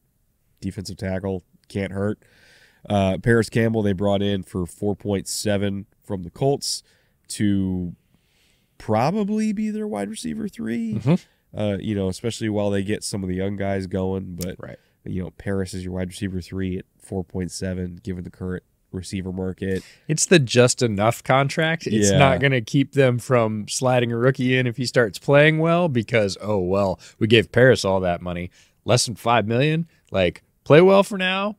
defensive 0.61 0.95
tackle, 0.95 1.43
can't 1.67 1.91
hurt. 1.91 2.19
Uh, 2.89 3.17
Parris 3.17 3.49
Campbell, 3.49 3.81
they 3.81 3.91
brought 3.91 4.21
in 4.21 4.43
for 4.43 4.61
4.7 4.65 5.85
from 6.01 6.23
the 6.23 6.29
Colts 6.29 6.81
to 7.29 7.93
probably 8.77 9.53
be 9.53 9.69
their 9.69 9.87
wide 9.87 10.09
receiver 10.09 10.47
3 10.47 10.99
Uh, 11.55 11.77
you 11.79 11.93
know, 11.93 12.07
especially 12.07 12.49
while 12.49 12.69
they 12.71 12.83
get 12.83 13.03
some 13.03 13.21
of 13.23 13.29
the 13.29 13.35
young 13.35 13.55
guys 13.55 13.85
going. 13.87 14.35
But 14.35 14.55
Right. 14.57 14.77
you 15.05 15.21
know, 15.21 15.29
Parris 15.31 15.73
is 15.73 15.83
your 15.83 15.93
wide 15.93 16.07
receiver 16.07 16.41
three 16.41 16.77
at 16.79 16.85
four 16.97 17.23
point 17.23 17.51
seven, 17.51 17.99
given 18.01 18.23
the 18.23 18.31
current 18.31 18.63
receiver 18.93 19.31
market. 19.31 19.83
It's 20.07 20.25
the 20.25 20.39
just 20.39 20.81
enough 20.81 21.23
contract. 21.23 21.87
It's 21.87 22.11
Yeah. 22.11 22.17
not 22.17 22.39
going 22.39 22.51
to 22.51 22.61
keep 22.61 22.93
them 22.93 23.19
from 23.19 23.67
sliding 23.67 24.11
a 24.11 24.17
rookie 24.17 24.57
in 24.57 24.67
if 24.67 24.77
he 24.77 24.85
starts 24.85 25.19
playing 25.19 25.59
well 25.59 25.89
because 25.89 26.37
oh 26.41 26.59
well, 26.59 26.99
we 27.19 27.27
gave 27.27 27.51
Parris 27.51 27.83
all 27.83 27.99
that 28.01 28.21
money, 28.21 28.51
less 28.85 29.05
than 29.05 29.15
5 29.15 29.47
million. 29.47 29.87
Like 30.11 30.43
play 30.63 30.81
well 30.81 31.03
for 31.03 31.17
now. 31.17 31.57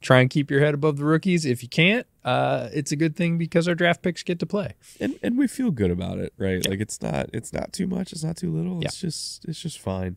Try 0.00 0.20
and 0.20 0.30
keep 0.30 0.50
your 0.50 0.60
head 0.60 0.72
above 0.72 0.96
the 0.96 1.04
rookies. 1.04 1.44
If 1.44 1.62
you 1.62 1.68
can't, 1.68 2.06
uh, 2.24 2.70
it's 2.72 2.90
a 2.90 2.96
good 2.96 3.14
thing 3.16 3.36
because 3.36 3.68
our 3.68 3.74
draft 3.74 4.00
picks 4.00 4.22
get 4.22 4.38
to 4.38 4.46
play. 4.46 4.72
And 4.98 5.18
and 5.22 5.36
we 5.36 5.46
feel 5.46 5.70
good 5.70 5.90
about 5.90 6.16
it, 6.18 6.32
right? 6.38 6.66
Like 6.66 6.80
it's 6.80 7.02
not 7.02 7.28
it's 7.34 7.52
not 7.52 7.74
too 7.74 7.86
much, 7.86 8.10
it's 8.12 8.24
not 8.24 8.38
too 8.38 8.50
little. 8.50 8.80
It's 8.82 8.98
just 8.98 9.44
it's 9.44 9.60
just 9.60 9.78
fine. 9.78 10.16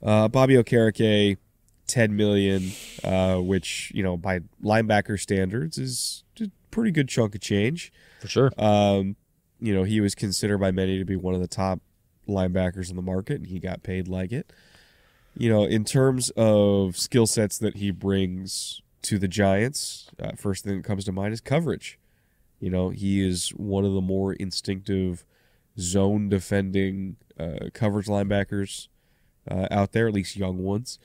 Uh 0.00 0.28
Bobby 0.28 0.54
Okereke, 0.54 1.36
ten 1.86 2.16
million, 2.16 2.72
uh, 3.04 3.36
which, 3.36 3.92
you 3.94 4.02
know, 4.02 4.16
by 4.16 4.40
linebacker 4.62 5.18
standards 5.18 5.78
is 5.78 6.24
a 6.40 6.50
pretty 6.70 6.90
good 6.90 7.08
chunk 7.08 7.34
of 7.34 7.40
change. 7.40 7.92
For 8.20 8.28
sure. 8.28 8.52
Um, 8.56 9.16
you 9.60 9.74
know, 9.74 9.84
he 9.84 10.00
was 10.00 10.14
considered 10.14 10.58
by 10.58 10.70
many 10.70 10.98
to 10.98 11.04
be 11.04 11.16
one 11.16 11.34
of 11.34 11.40
the 11.40 11.48
top 11.48 11.80
linebackers 12.28 12.90
in 12.90 12.96
the 12.96 13.02
market, 13.02 13.36
and 13.36 13.46
he 13.46 13.58
got 13.58 13.82
paid 13.82 14.08
like 14.08 14.32
it. 14.32 14.52
You 15.36 15.48
know, 15.48 15.64
in 15.64 15.84
terms 15.84 16.30
of 16.36 16.96
skill 16.96 17.26
sets 17.26 17.58
that 17.58 17.76
he 17.76 17.90
brings 17.90 18.82
to 19.02 19.18
the 19.18 19.28
Giants, 19.28 20.08
uh, 20.20 20.32
first 20.36 20.64
thing 20.64 20.76
that 20.76 20.84
comes 20.84 21.04
to 21.06 21.12
mind 21.12 21.32
is 21.32 21.40
coverage. 21.40 21.98
You 22.60 22.70
know, 22.70 22.90
he 22.90 23.26
is 23.26 23.50
one 23.50 23.84
of 23.84 23.92
the 23.92 24.00
more 24.00 24.34
instinctive 24.34 25.24
zone 25.78 26.28
defending 26.28 27.16
uh, 27.38 27.70
coverage 27.72 28.06
linebackers 28.06 28.88
uh, 29.50 29.66
out 29.70 29.92
there, 29.92 30.06
at 30.08 30.14
least 30.14 30.36
young 30.36 30.58
ones. 30.58 30.98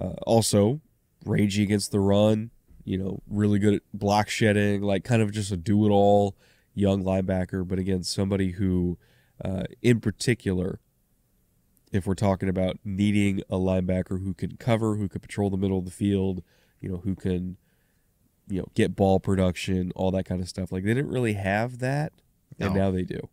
Uh, 0.00 0.14
also, 0.26 0.80
rangy 1.24 1.62
against 1.62 1.90
the 1.90 2.00
run, 2.00 2.50
you 2.84 2.96
know, 2.98 3.20
really 3.28 3.58
good 3.58 3.74
at 3.74 3.82
block 3.92 4.28
shedding, 4.28 4.82
like 4.82 5.04
kind 5.04 5.22
of 5.22 5.32
just 5.32 5.50
a 5.52 5.56
do 5.56 5.86
it 5.86 5.90
all 5.90 6.36
young 6.74 7.02
linebacker. 7.02 7.66
But 7.66 7.78
again, 7.78 8.02
somebody 8.04 8.52
who, 8.52 8.96
uh, 9.44 9.64
in 9.82 10.00
particular, 10.00 10.80
if 11.92 12.06
we're 12.06 12.14
talking 12.14 12.48
about 12.48 12.78
needing 12.84 13.40
a 13.50 13.56
linebacker 13.56 14.22
who 14.22 14.34
can 14.34 14.56
cover, 14.56 14.96
who 14.96 15.08
can 15.08 15.20
patrol 15.20 15.50
the 15.50 15.56
middle 15.56 15.78
of 15.78 15.84
the 15.84 15.90
field, 15.90 16.42
you 16.80 16.88
know, 16.90 16.98
who 16.98 17.14
can, 17.14 17.56
you 18.48 18.58
know, 18.60 18.68
get 18.74 18.94
ball 18.94 19.18
production, 19.18 19.90
all 19.96 20.10
that 20.12 20.24
kind 20.24 20.40
of 20.40 20.48
stuff. 20.48 20.70
Like 20.70 20.84
they 20.84 20.94
didn't 20.94 21.10
really 21.10 21.32
have 21.34 21.78
that, 21.80 22.12
and 22.60 22.74
No. 22.74 22.80
now 22.84 22.90
they 22.90 23.02
do. 23.02 23.28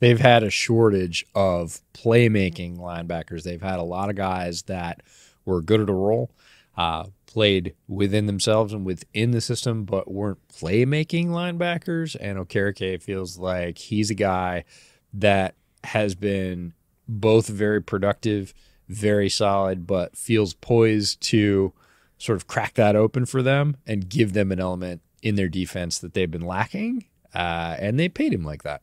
they've 0.00 0.18
had 0.20 0.42
a 0.42 0.50
shortage 0.50 1.24
of 1.34 1.80
playmaking 1.94 2.78
linebackers. 2.78 3.44
They've 3.44 3.62
had 3.62 3.78
a 3.78 3.84
lot 3.84 4.10
of 4.10 4.16
guys 4.16 4.62
that 4.62 5.02
were 5.48 5.62
good 5.62 5.80
at 5.80 5.88
a 5.88 5.94
role, 5.94 6.30
uh, 6.76 7.06
played 7.26 7.74
within 7.88 8.26
themselves 8.26 8.72
and 8.72 8.84
within 8.84 9.32
the 9.32 9.40
system, 9.40 9.84
but 9.84 10.10
weren't 10.10 10.46
playmaking 10.48 11.28
linebackers. 11.28 12.16
And 12.20 12.38
Okereke 12.38 13.02
feels 13.02 13.38
like 13.38 13.78
he's 13.78 14.10
a 14.10 14.14
guy 14.14 14.64
that 15.12 15.54
has 15.84 16.14
been 16.14 16.74
both 17.08 17.48
very 17.48 17.82
productive, 17.82 18.54
very 18.88 19.28
solid, 19.28 19.86
but 19.86 20.16
feels 20.16 20.54
poised 20.54 21.20
to 21.22 21.72
sort 22.18 22.36
of 22.36 22.46
crack 22.46 22.74
that 22.74 22.96
open 22.96 23.24
for 23.24 23.42
them 23.42 23.76
and 23.86 24.08
give 24.08 24.32
them 24.32 24.52
an 24.52 24.60
element 24.60 25.00
in 25.22 25.36
their 25.36 25.48
defense 25.48 25.98
that 25.98 26.14
they've 26.14 26.30
been 26.30 26.46
lacking. 26.46 27.04
Uh, 27.34 27.76
and 27.78 27.98
they 27.98 28.08
paid 28.08 28.32
him 28.32 28.44
like 28.44 28.62
that. 28.62 28.82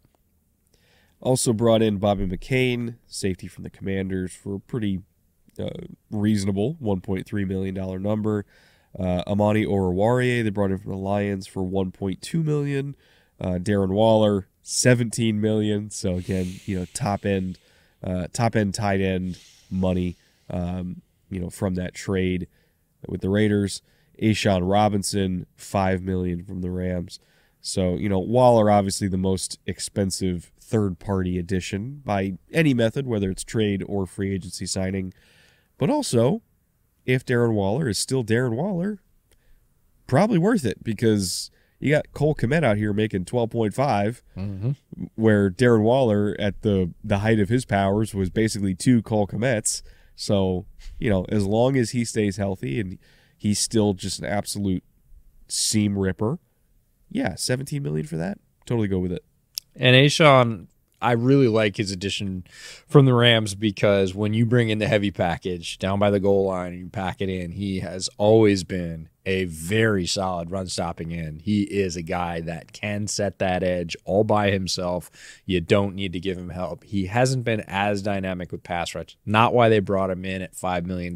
Also 1.21 1.53
brought 1.53 1.81
in 1.81 1.97
Bobby 1.97 2.27
McCain, 2.27 2.95
safety 3.07 3.47
from 3.47 3.63
the 3.63 3.69
Commanders, 3.69 4.33
for 4.33 4.55
a 4.55 4.59
pretty 4.59 5.01
uh, 5.59 5.69
reasonable 6.11 6.75
$1.3 6.81 7.47
million 7.47 8.01
number. 8.01 8.45
Uh, 8.97 9.23
Amani 9.27 9.65
Oruwariye, 9.65 10.43
they 10.43 10.49
brought 10.49 10.71
in 10.71 10.77
from 10.77 10.91
the 10.91 10.97
Lions 10.97 11.47
for 11.47 11.63
1.2 11.63 12.43
million. 12.43 12.95
Uh, 13.39 13.57
Darren 13.59 13.89
Waller, 13.89 14.47
17 14.61 15.39
million. 15.39 15.89
So 15.89 16.15
again, 16.15 16.59
you 16.65 16.79
know, 16.79 16.85
top 16.93 17.25
end, 17.25 17.59
uh, 18.03 18.27
top 18.31 18.55
end 18.55 18.73
tight 18.73 19.01
end 19.01 19.37
money, 19.69 20.15
um, 20.49 21.01
you 21.29 21.39
know, 21.39 21.49
from 21.49 21.75
that 21.75 21.93
trade 21.93 22.47
with 23.07 23.21
the 23.21 23.29
Raiders. 23.29 23.81
A'Shawn 24.21 24.61
Robinson, 24.69 25.45
5 25.55 26.01
million 26.01 26.43
from 26.43 26.61
the 26.61 26.71
Rams. 26.71 27.19
So, 27.61 27.95
you 27.95 28.07
know, 28.07 28.19
Waller 28.19 28.69
obviously 28.69 29.07
the 29.07 29.17
most 29.17 29.59
expensive 29.65 30.51
third 30.59 30.99
party 30.99 31.37
addition 31.37 32.01
by 32.05 32.37
any 32.51 32.73
method, 32.73 33.07
whether 33.07 33.29
it's 33.29 33.43
trade 33.43 33.83
or 33.87 34.05
free 34.05 34.33
agency 34.33 34.65
signing. 34.65 35.13
But 35.77 35.89
also, 35.89 36.41
if 37.05 37.25
Darren 37.25 37.53
Waller 37.53 37.87
is 37.87 37.97
still 37.97 38.23
Darren 38.23 38.55
Waller, 38.55 38.99
probably 40.07 40.37
worth 40.37 40.65
it 40.65 40.83
because 40.83 41.51
you 41.79 41.91
got 41.91 42.11
Cole 42.13 42.35
Kmet 42.35 42.63
out 42.63 42.77
here 42.77 42.93
making 42.93 43.25
12.5, 43.25 44.21
mm-hmm. 44.37 44.71
where 45.15 45.49
Darren 45.49 45.81
Waller 45.81 46.35
at 46.39 46.61
the, 46.61 46.91
the 47.03 47.19
height 47.19 47.39
of 47.39 47.49
his 47.49 47.65
powers 47.65 48.13
was 48.13 48.29
basically 48.29 48.73
two 48.73 49.01
Cole 49.01 49.27
Kmets. 49.27 49.81
So, 50.15 50.65
you 50.97 51.09
know, 51.09 51.25
as 51.29 51.45
long 51.45 51.75
as 51.75 51.91
he 51.91 52.05
stays 52.05 52.37
healthy 52.37 52.79
and 52.79 52.97
he's 53.37 53.59
still 53.59 53.93
just 53.93 54.19
an 54.19 54.25
absolute 54.25 54.83
seam 55.47 55.97
ripper, 55.97 56.39
yeah, 57.09 57.35
17 57.35 57.83
million 57.83 58.07
for 58.07 58.17
that. 58.17 58.39
Totally 58.65 58.87
go 58.87 58.99
with 58.99 59.11
it. 59.11 59.23
And 59.75 59.95
A'Shawn, 59.95 60.67
I 61.05 61.11
really 61.11 61.47
like 61.47 61.77
his 61.77 61.91
addition 61.91 62.45
from 62.87 63.05
the 63.05 63.13
Rams 63.13 63.53
because 63.53 64.15
when 64.15 64.33
you 64.33 64.43
bring 64.43 64.69
in 64.69 64.79
the 64.79 64.87
heavy 64.87 65.11
package 65.11 65.77
down 65.77 65.99
by 65.99 66.09
the 66.09 66.19
goal 66.19 66.47
line 66.47 66.73
and 66.73 66.79
you 66.79 66.89
pack 66.89 67.21
it 67.21 67.29
in, 67.29 67.51
he 67.51 67.81
has 67.81 68.09
always 68.17 68.63
been 68.63 69.09
a 69.23 69.45
very 69.45 70.07
solid 70.07 70.49
run 70.49 70.65
stopping 70.65 71.13
end. 71.13 71.43
He 71.43 71.61
is 71.61 71.95
a 71.95 72.01
guy 72.01 72.41
that 72.41 72.73
can 72.73 73.05
set 73.05 73.37
that 73.37 73.61
edge 73.61 73.95
all 74.03 74.23
by 74.23 74.49
himself. 74.49 75.11
You 75.45 75.61
don't 75.61 75.93
need 75.93 76.11
to 76.13 76.19
give 76.19 76.39
him 76.39 76.49
help. 76.49 76.83
He 76.83 77.05
hasn't 77.05 77.43
been 77.43 77.63
as 77.67 78.01
dynamic 78.01 78.51
with 78.51 78.63
pass 78.63 78.95
rush. 78.95 79.15
Not 79.27 79.53
why 79.53 79.69
they 79.69 79.81
brought 79.81 80.09
him 80.09 80.25
in 80.25 80.41
at 80.41 80.55
$5 80.55 80.85
million. 80.87 81.15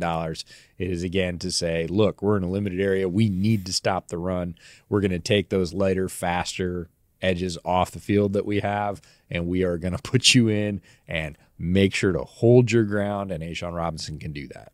It 0.77 0.91
is 0.91 1.01
again 1.01 1.39
to 1.39 1.51
say, 1.51 1.87
look, 1.87 2.21
we're 2.21 2.37
in 2.37 2.43
a 2.43 2.49
limited 2.49 2.79
area. 2.79 3.09
We 3.09 3.27
need 3.27 3.65
to 3.65 3.73
stop 3.73 4.09
the 4.09 4.19
run. 4.19 4.53
We're 4.87 5.01
going 5.01 5.09
to 5.11 5.19
take 5.19 5.49
those 5.49 5.73
lighter, 5.73 6.09
faster, 6.09 6.89
edges 7.21 7.57
off 7.65 7.91
the 7.91 7.99
field 7.99 8.33
that 8.33 8.45
we 8.45 8.59
have, 8.59 9.01
and 9.29 9.47
we 9.47 9.63
are 9.63 9.77
going 9.77 9.91
to 9.95 10.01
put 10.01 10.33
you 10.33 10.47
in 10.47 10.81
and 11.07 11.37
make 11.57 11.93
sure 11.93 12.11
to 12.11 12.23
hold 12.23 12.71
your 12.71 12.83
ground. 12.83 13.31
And 13.31 13.43
A'Shawn 13.43 13.75
Robinson 13.75 14.19
can 14.19 14.31
do 14.31 14.47
that. 14.49 14.71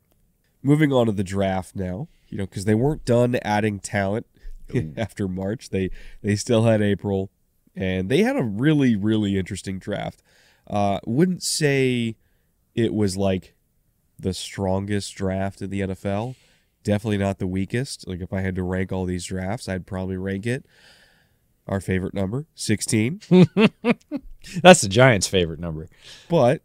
Moving 0.62 0.92
on 0.92 1.06
to 1.06 1.12
the 1.12 1.24
draft 1.24 1.76
now, 1.76 2.08
you 2.30 2.38
know, 2.38 2.46
because 2.46 2.66
they 2.66 2.76
weren't 2.76 3.06
done 3.06 3.36
adding 3.44 3.80
talent 3.80 4.26
after 4.98 5.28
March. 5.28 5.70
They 5.70 5.92
they 6.22 6.36
still 6.36 6.64
had 6.64 6.82
April, 6.82 7.30
and 7.76 8.10
they 8.10 8.24
had 8.24 8.36
a 8.36 8.44
really 8.44 8.96
really 8.96 9.38
interesting 9.38 9.78
draft. 9.78 10.24
Uh, 10.68 11.00
wouldn't 11.06 11.44
say 11.44 12.16
it 12.74 12.94
was 12.94 13.16
like 13.16 13.54
the 14.18 14.34
strongest 14.34 15.16
draft 15.16 15.62
in 15.62 15.70
the 15.70 15.82
NFL. 15.82 16.36
Definitely 16.84 17.18
not 17.20 17.38
the 17.38 17.48
weakest. 17.48 18.08
Like 18.08 18.22
if 18.22 18.34
I 18.34 18.42
had 18.42 18.56
to 18.56 18.64
rank 18.64 18.92
all 18.92 19.06
these 19.06 19.26
drafts, 19.26 19.70
I'd 19.70 19.86
probably 19.86 20.18
rank 20.18 20.48
it 20.48 20.66
our 21.68 21.82
favorite 21.82 22.14
number, 22.14 22.46
16. 22.56 23.22
That's 24.62 24.82
the 24.82 24.90
Giants' 24.90 25.28
favorite 25.28 25.60
number. 25.60 25.88
But 26.30 26.62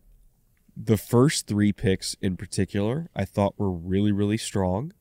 the 0.77 0.97
first 0.97 1.47
three 1.47 1.73
picks 1.73 2.15
in 2.21 2.37
particular, 2.37 3.09
I 3.15 3.25
thought 3.25 3.59
were 3.59 3.71
really, 3.71 4.13
really 4.13 4.37
strong. 4.37 4.93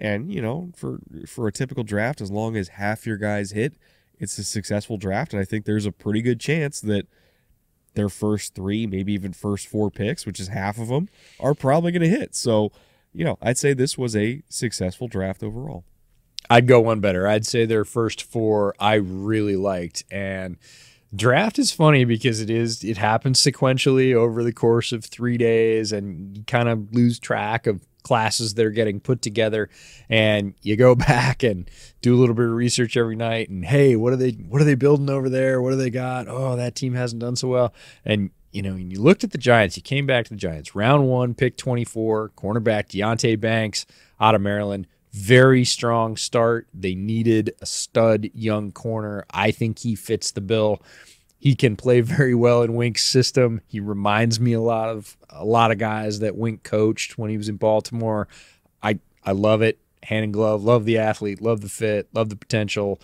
And 0.00 0.32
you 0.32 0.40
know, 0.40 0.70
for 0.76 1.00
for 1.26 1.48
a 1.48 1.52
typical 1.52 1.82
draft, 1.82 2.20
as 2.20 2.30
long 2.30 2.56
as 2.56 2.68
half 2.68 3.06
your 3.06 3.16
guys 3.16 3.50
hit, 3.50 3.74
it's 4.18 4.38
a 4.38 4.44
successful 4.44 4.96
draft. 4.96 5.32
And 5.32 5.42
I 5.42 5.44
think 5.44 5.64
there's 5.64 5.86
a 5.86 5.92
pretty 5.92 6.22
good 6.22 6.40
chance 6.40 6.80
that 6.82 7.06
their 7.94 8.08
first 8.08 8.54
three, 8.54 8.86
maybe 8.86 9.12
even 9.12 9.32
first 9.32 9.66
four 9.66 9.90
picks, 9.90 10.24
which 10.24 10.38
is 10.38 10.48
half 10.48 10.78
of 10.78 10.88
them, 10.88 11.08
are 11.40 11.54
probably 11.54 11.90
going 11.90 12.02
to 12.02 12.08
hit. 12.08 12.34
So, 12.34 12.70
you 13.12 13.24
know, 13.24 13.38
I'd 13.42 13.58
say 13.58 13.72
this 13.72 13.98
was 13.98 14.14
a 14.14 14.42
successful 14.48 15.08
draft 15.08 15.42
overall. 15.42 15.84
I'd 16.50 16.66
go 16.66 16.80
one 16.80 17.00
better. 17.00 17.26
I'd 17.26 17.46
say 17.46 17.66
their 17.66 17.84
first 17.84 18.22
four 18.22 18.74
I 18.78 18.94
really 18.94 19.56
liked. 19.56 20.04
And 20.10 20.56
draft 21.14 21.58
is 21.58 21.72
funny 21.72 22.04
because 22.04 22.40
it 22.40 22.50
is 22.50 22.84
it 22.84 22.96
happens 22.98 23.40
sequentially 23.40 24.14
over 24.14 24.42
the 24.42 24.52
course 24.52 24.92
of 24.92 25.04
three 25.04 25.36
days, 25.36 25.92
and 25.92 26.36
you 26.36 26.44
kind 26.44 26.68
of 26.68 26.92
lose 26.94 27.18
track 27.18 27.66
of 27.66 27.86
classes 28.02 28.54
that 28.54 28.64
are 28.64 28.70
getting 28.70 29.00
put 29.00 29.20
together, 29.20 29.68
and 30.08 30.54
you 30.62 30.76
go 30.76 30.94
back 30.94 31.42
and 31.42 31.70
do 32.00 32.14
a 32.14 32.18
little 32.18 32.34
bit 32.34 32.46
of 32.46 32.52
research 32.52 32.96
every 32.96 33.16
night. 33.16 33.50
And 33.50 33.64
hey, 33.64 33.96
what 33.96 34.12
are 34.12 34.16
they 34.16 34.30
what 34.30 34.60
are 34.60 34.66
they 34.66 34.74
building 34.74 35.10
over 35.10 35.28
there? 35.28 35.60
What 35.60 35.70
do 35.70 35.76
they 35.76 35.90
got? 35.90 36.28
Oh, 36.28 36.56
that 36.56 36.74
team 36.74 36.94
hasn't 36.94 37.20
done 37.20 37.36
so 37.36 37.48
well. 37.48 37.74
And 38.04 38.30
you 38.52 38.62
know, 38.62 38.72
and 38.72 38.90
you 38.90 39.00
looked 39.00 39.24
at 39.24 39.30
the 39.32 39.38
Giants. 39.38 39.76
You 39.76 39.82
came 39.82 40.06
back 40.06 40.24
to 40.24 40.30
the 40.30 40.36
Giants. 40.36 40.74
Round 40.74 41.06
one, 41.06 41.34
pick 41.34 41.58
24, 41.58 42.30
cornerback 42.30 42.88
Deonte 42.88 43.38
Banks 43.38 43.84
out 44.18 44.34
of 44.34 44.40
Maryland. 44.40 44.86
Very 45.18 45.64
strong 45.64 46.16
start. 46.16 46.68
They 46.72 46.94
needed 46.94 47.52
a 47.60 47.66
stud 47.66 48.30
young 48.34 48.70
corner. 48.70 49.26
I 49.30 49.50
think 49.50 49.80
he 49.80 49.96
fits 49.96 50.30
the 50.30 50.40
bill. 50.40 50.80
He 51.40 51.56
can 51.56 51.74
play 51.74 52.00
very 52.02 52.36
well 52.36 52.62
in 52.62 52.74
Wink's 52.74 53.04
system. 53.04 53.60
He 53.66 53.80
reminds 53.80 54.38
me 54.38 54.52
a 54.52 54.60
lot 54.60 54.90
of 54.90 55.16
a 55.28 55.44
lot 55.44 55.72
of 55.72 55.78
guys 55.78 56.20
that 56.20 56.36
Wink 56.36 56.62
coached 56.62 57.18
when 57.18 57.30
he 57.30 57.36
was 57.36 57.48
in 57.48 57.56
Baltimore. 57.56 58.28
I 58.80 59.00
I 59.24 59.32
love 59.32 59.60
it. 59.60 59.80
Hand 60.04 60.22
and 60.22 60.32
glove. 60.32 60.62
Love 60.62 60.84
the 60.84 60.98
athlete. 60.98 61.42
Love 61.42 61.62
the 61.62 61.68
fit. 61.68 62.08
Love 62.14 62.28
the 62.28 62.36
potential. 62.36 63.00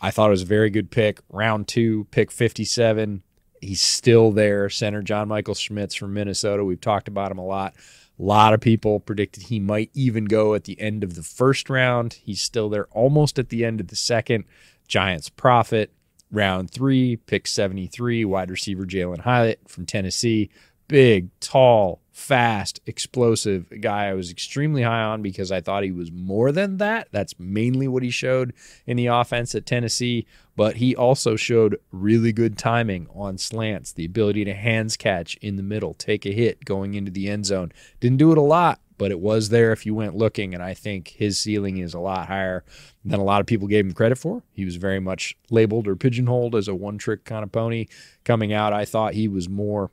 I 0.00 0.12
thought 0.12 0.28
it 0.28 0.30
was 0.30 0.42
a 0.42 0.46
very 0.46 0.70
good 0.70 0.92
pick. 0.92 1.20
Round 1.28 1.66
two, 1.66 2.06
pick 2.12 2.30
57. 2.30 3.22
He's 3.60 3.80
still 3.80 4.30
there. 4.30 4.70
Center 4.70 5.02
John 5.02 5.26
Michael 5.26 5.54
Schmitz 5.54 5.96
from 5.96 6.14
Minnesota. 6.14 6.64
We've 6.64 6.80
talked 6.80 7.08
about 7.08 7.32
him 7.32 7.38
a 7.38 7.44
lot. 7.44 7.74
A 8.22 8.24
lot 8.24 8.54
of 8.54 8.60
people 8.60 9.00
predicted 9.00 9.42
he 9.42 9.58
might 9.58 9.90
even 9.94 10.26
go 10.26 10.54
at 10.54 10.62
the 10.62 10.80
end 10.80 11.02
of 11.02 11.16
the 11.16 11.24
first 11.24 11.68
round. 11.68 12.12
He's 12.12 12.40
still 12.40 12.68
there 12.68 12.86
almost 12.92 13.36
at 13.36 13.48
the 13.48 13.64
end 13.64 13.80
of 13.80 13.88
the 13.88 13.96
second. 13.96 14.44
Giants 14.86 15.28
profit. 15.28 15.92
Round 16.30 16.70
three, 16.70 17.16
pick 17.16 17.48
73, 17.48 18.24
wide 18.24 18.48
receiver 18.48 18.86
Jalin 18.86 19.22
Hyatt 19.22 19.68
from 19.68 19.86
Tennessee. 19.86 20.50
Big, 20.86 21.30
tall, 21.40 22.00
fast, 22.12 22.80
explosive 22.86 23.80
guy 23.80 24.06
I 24.06 24.14
was 24.14 24.30
extremely 24.30 24.82
high 24.82 25.02
on 25.02 25.22
because 25.22 25.50
I 25.50 25.60
thought 25.60 25.82
he 25.82 25.90
was 25.90 26.12
more 26.12 26.52
than 26.52 26.76
that. 26.76 27.08
That's 27.10 27.38
mainly 27.38 27.88
what 27.88 28.02
he 28.02 28.10
showed 28.10 28.52
in 28.86 28.96
the 28.98 29.06
offense 29.06 29.54
at 29.54 29.66
Tennessee, 29.66 30.26
but 30.54 30.76
he 30.76 30.94
also 30.94 31.36
showed 31.36 31.80
really 31.90 32.32
good 32.32 32.58
timing 32.58 33.08
on 33.14 33.38
slants, 33.38 33.92
the 33.92 34.04
ability 34.04 34.44
to 34.44 34.54
hands 34.54 34.96
catch 34.96 35.36
in 35.36 35.56
the 35.56 35.62
middle, 35.62 35.94
take 35.94 36.26
a 36.26 36.32
hit 36.32 36.64
going 36.64 36.94
into 36.94 37.10
the 37.10 37.30
end 37.30 37.46
zone. 37.46 37.72
Didn't 37.98 38.18
do 38.18 38.30
it 38.30 38.38
a 38.38 38.42
lot, 38.42 38.78
but 38.98 39.10
it 39.10 39.18
was 39.18 39.48
there 39.48 39.72
if 39.72 39.86
you 39.86 39.94
went 39.94 40.14
looking. 40.14 40.52
And 40.52 40.62
I 40.62 40.74
think 40.74 41.08
his 41.08 41.38
ceiling 41.38 41.78
is 41.78 41.94
a 41.94 41.98
lot 41.98 42.28
higher 42.28 42.62
than 43.04 43.20
a 43.20 43.24
lot 43.24 43.40
of 43.40 43.46
people 43.46 43.66
gave 43.66 43.86
him 43.86 43.94
credit 43.94 44.18
for. 44.18 44.42
He 44.52 44.64
was 44.66 44.76
very 44.76 45.00
much 45.00 45.36
labeled 45.50 45.88
or 45.88 45.96
pigeonholed 45.96 46.54
as 46.54 46.68
a 46.68 46.74
one 46.74 46.98
trick 46.98 47.24
kind 47.24 47.42
of 47.42 47.50
pony 47.50 47.86
coming 48.24 48.52
out. 48.52 48.72
I 48.72 48.84
thought 48.84 49.14
he 49.14 49.28
was 49.28 49.48
more. 49.48 49.90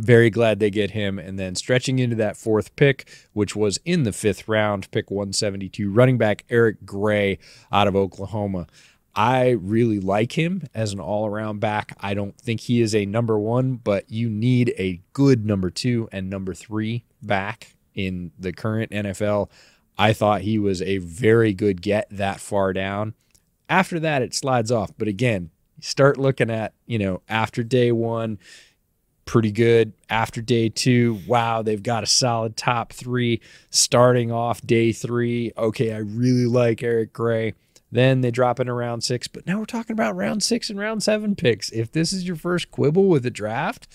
Very 0.00 0.30
glad 0.30 0.60
they 0.60 0.70
get 0.70 0.92
him. 0.92 1.18
And 1.18 1.38
then 1.38 1.54
stretching 1.54 1.98
into 1.98 2.16
that 2.16 2.36
fourth 2.36 2.74
pick, 2.76 3.08
which 3.32 3.56
was 3.56 3.78
in 3.84 4.04
the 4.04 4.12
fifth 4.12 4.48
round, 4.48 4.90
pick 4.90 5.10
172, 5.10 5.90
running 5.90 6.18
back 6.18 6.44
Eric 6.48 6.86
Gray 6.86 7.38
out 7.72 7.88
of 7.88 7.96
Oklahoma. 7.96 8.66
I 9.14 9.50
really 9.50 9.98
like 9.98 10.38
him 10.38 10.68
as 10.72 10.92
an 10.92 11.00
all 11.00 11.26
around 11.26 11.58
back. 11.58 11.96
I 11.98 12.14
don't 12.14 12.38
think 12.38 12.60
he 12.60 12.80
is 12.80 12.94
a 12.94 13.06
number 13.06 13.36
one, 13.36 13.74
but 13.74 14.08
you 14.08 14.30
need 14.30 14.72
a 14.78 15.00
good 15.12 15.44
number 15.44 15.70
two 15.70 16.08
and 16.12 16.30
number 16.30 16.54
three 16.54 17.04
back 17.20 17.74
in 17.94 18.30
the 18.38 18.52
current 18.52 18.92
NFL. 18.92 19.50
I 19.98 20.12
thought 20.12 20.42
he 20.42 20.60
was 20.60 20.80
a 20.80 20.98
very 20.98 21.52
good 21.52 21.82
get 21.82 22.06
that 22.10 22.38
far 22.38 22.72
down. 22.72 23.14
After 23.68 23.98
that, 23.98 24.22
it 24.22 24.34
slides 24.34 24.70
off. 24.70 24.92
But 24.96 25.08
again, 25.08 25.50
start 25.80 26.16
looking 26.16 26.50
at, 26.50 26.72
you 26.86 27.00
know, 27.00 27.22
after 27.28 27.64
day 27.64 27.90
one, 27.90 28.38
pretty 29.28 29.52
good. 29.52 29.92
After 30.08 30.40
day 30.40 30.70
two, 30.70 31.20
wow, 31.26 31.60
they've 31.60 31.82
got 31.82 32.02
a 32.02 32.06
solid 32.06 32.56
top 32.56 32.94
three. 32.94 33.42
Starting 33.68 34.32
off 34.32 34.62
day 34.62 34.90
three, 34.90 35.52
okay, 35.56 35.92
I 35.92 35.98
really 35.98 36.46
like 36.46 36.82
Eric 36.82 37.12
Gray. 37.12 37.52
Then 37.92 38.22
they 38.22 38.30
drop 38.30 38.58
in 38.58 38.70
round 38.70 39.04
six, 39.04 39.28
but 39.28 39.46
now 39.46 39.58
we're 39.58 39.66
talking 39.66 39.92
about 39.92 40.16
round 40.16 40.42
six 40.42 40.70
and 40.70 40.78
round 40.78 41.02
seven 41.02 41.36
picks. 41.36 41.70
If 41.70 41.92
this 41.92 42.12
is 42.12 42.26
your 42.26 42.36
first 42.36 42.70
quibble 42.70 43.06
with 43.06 43.22
the 43.22 43.30
draft, 43.30 43.86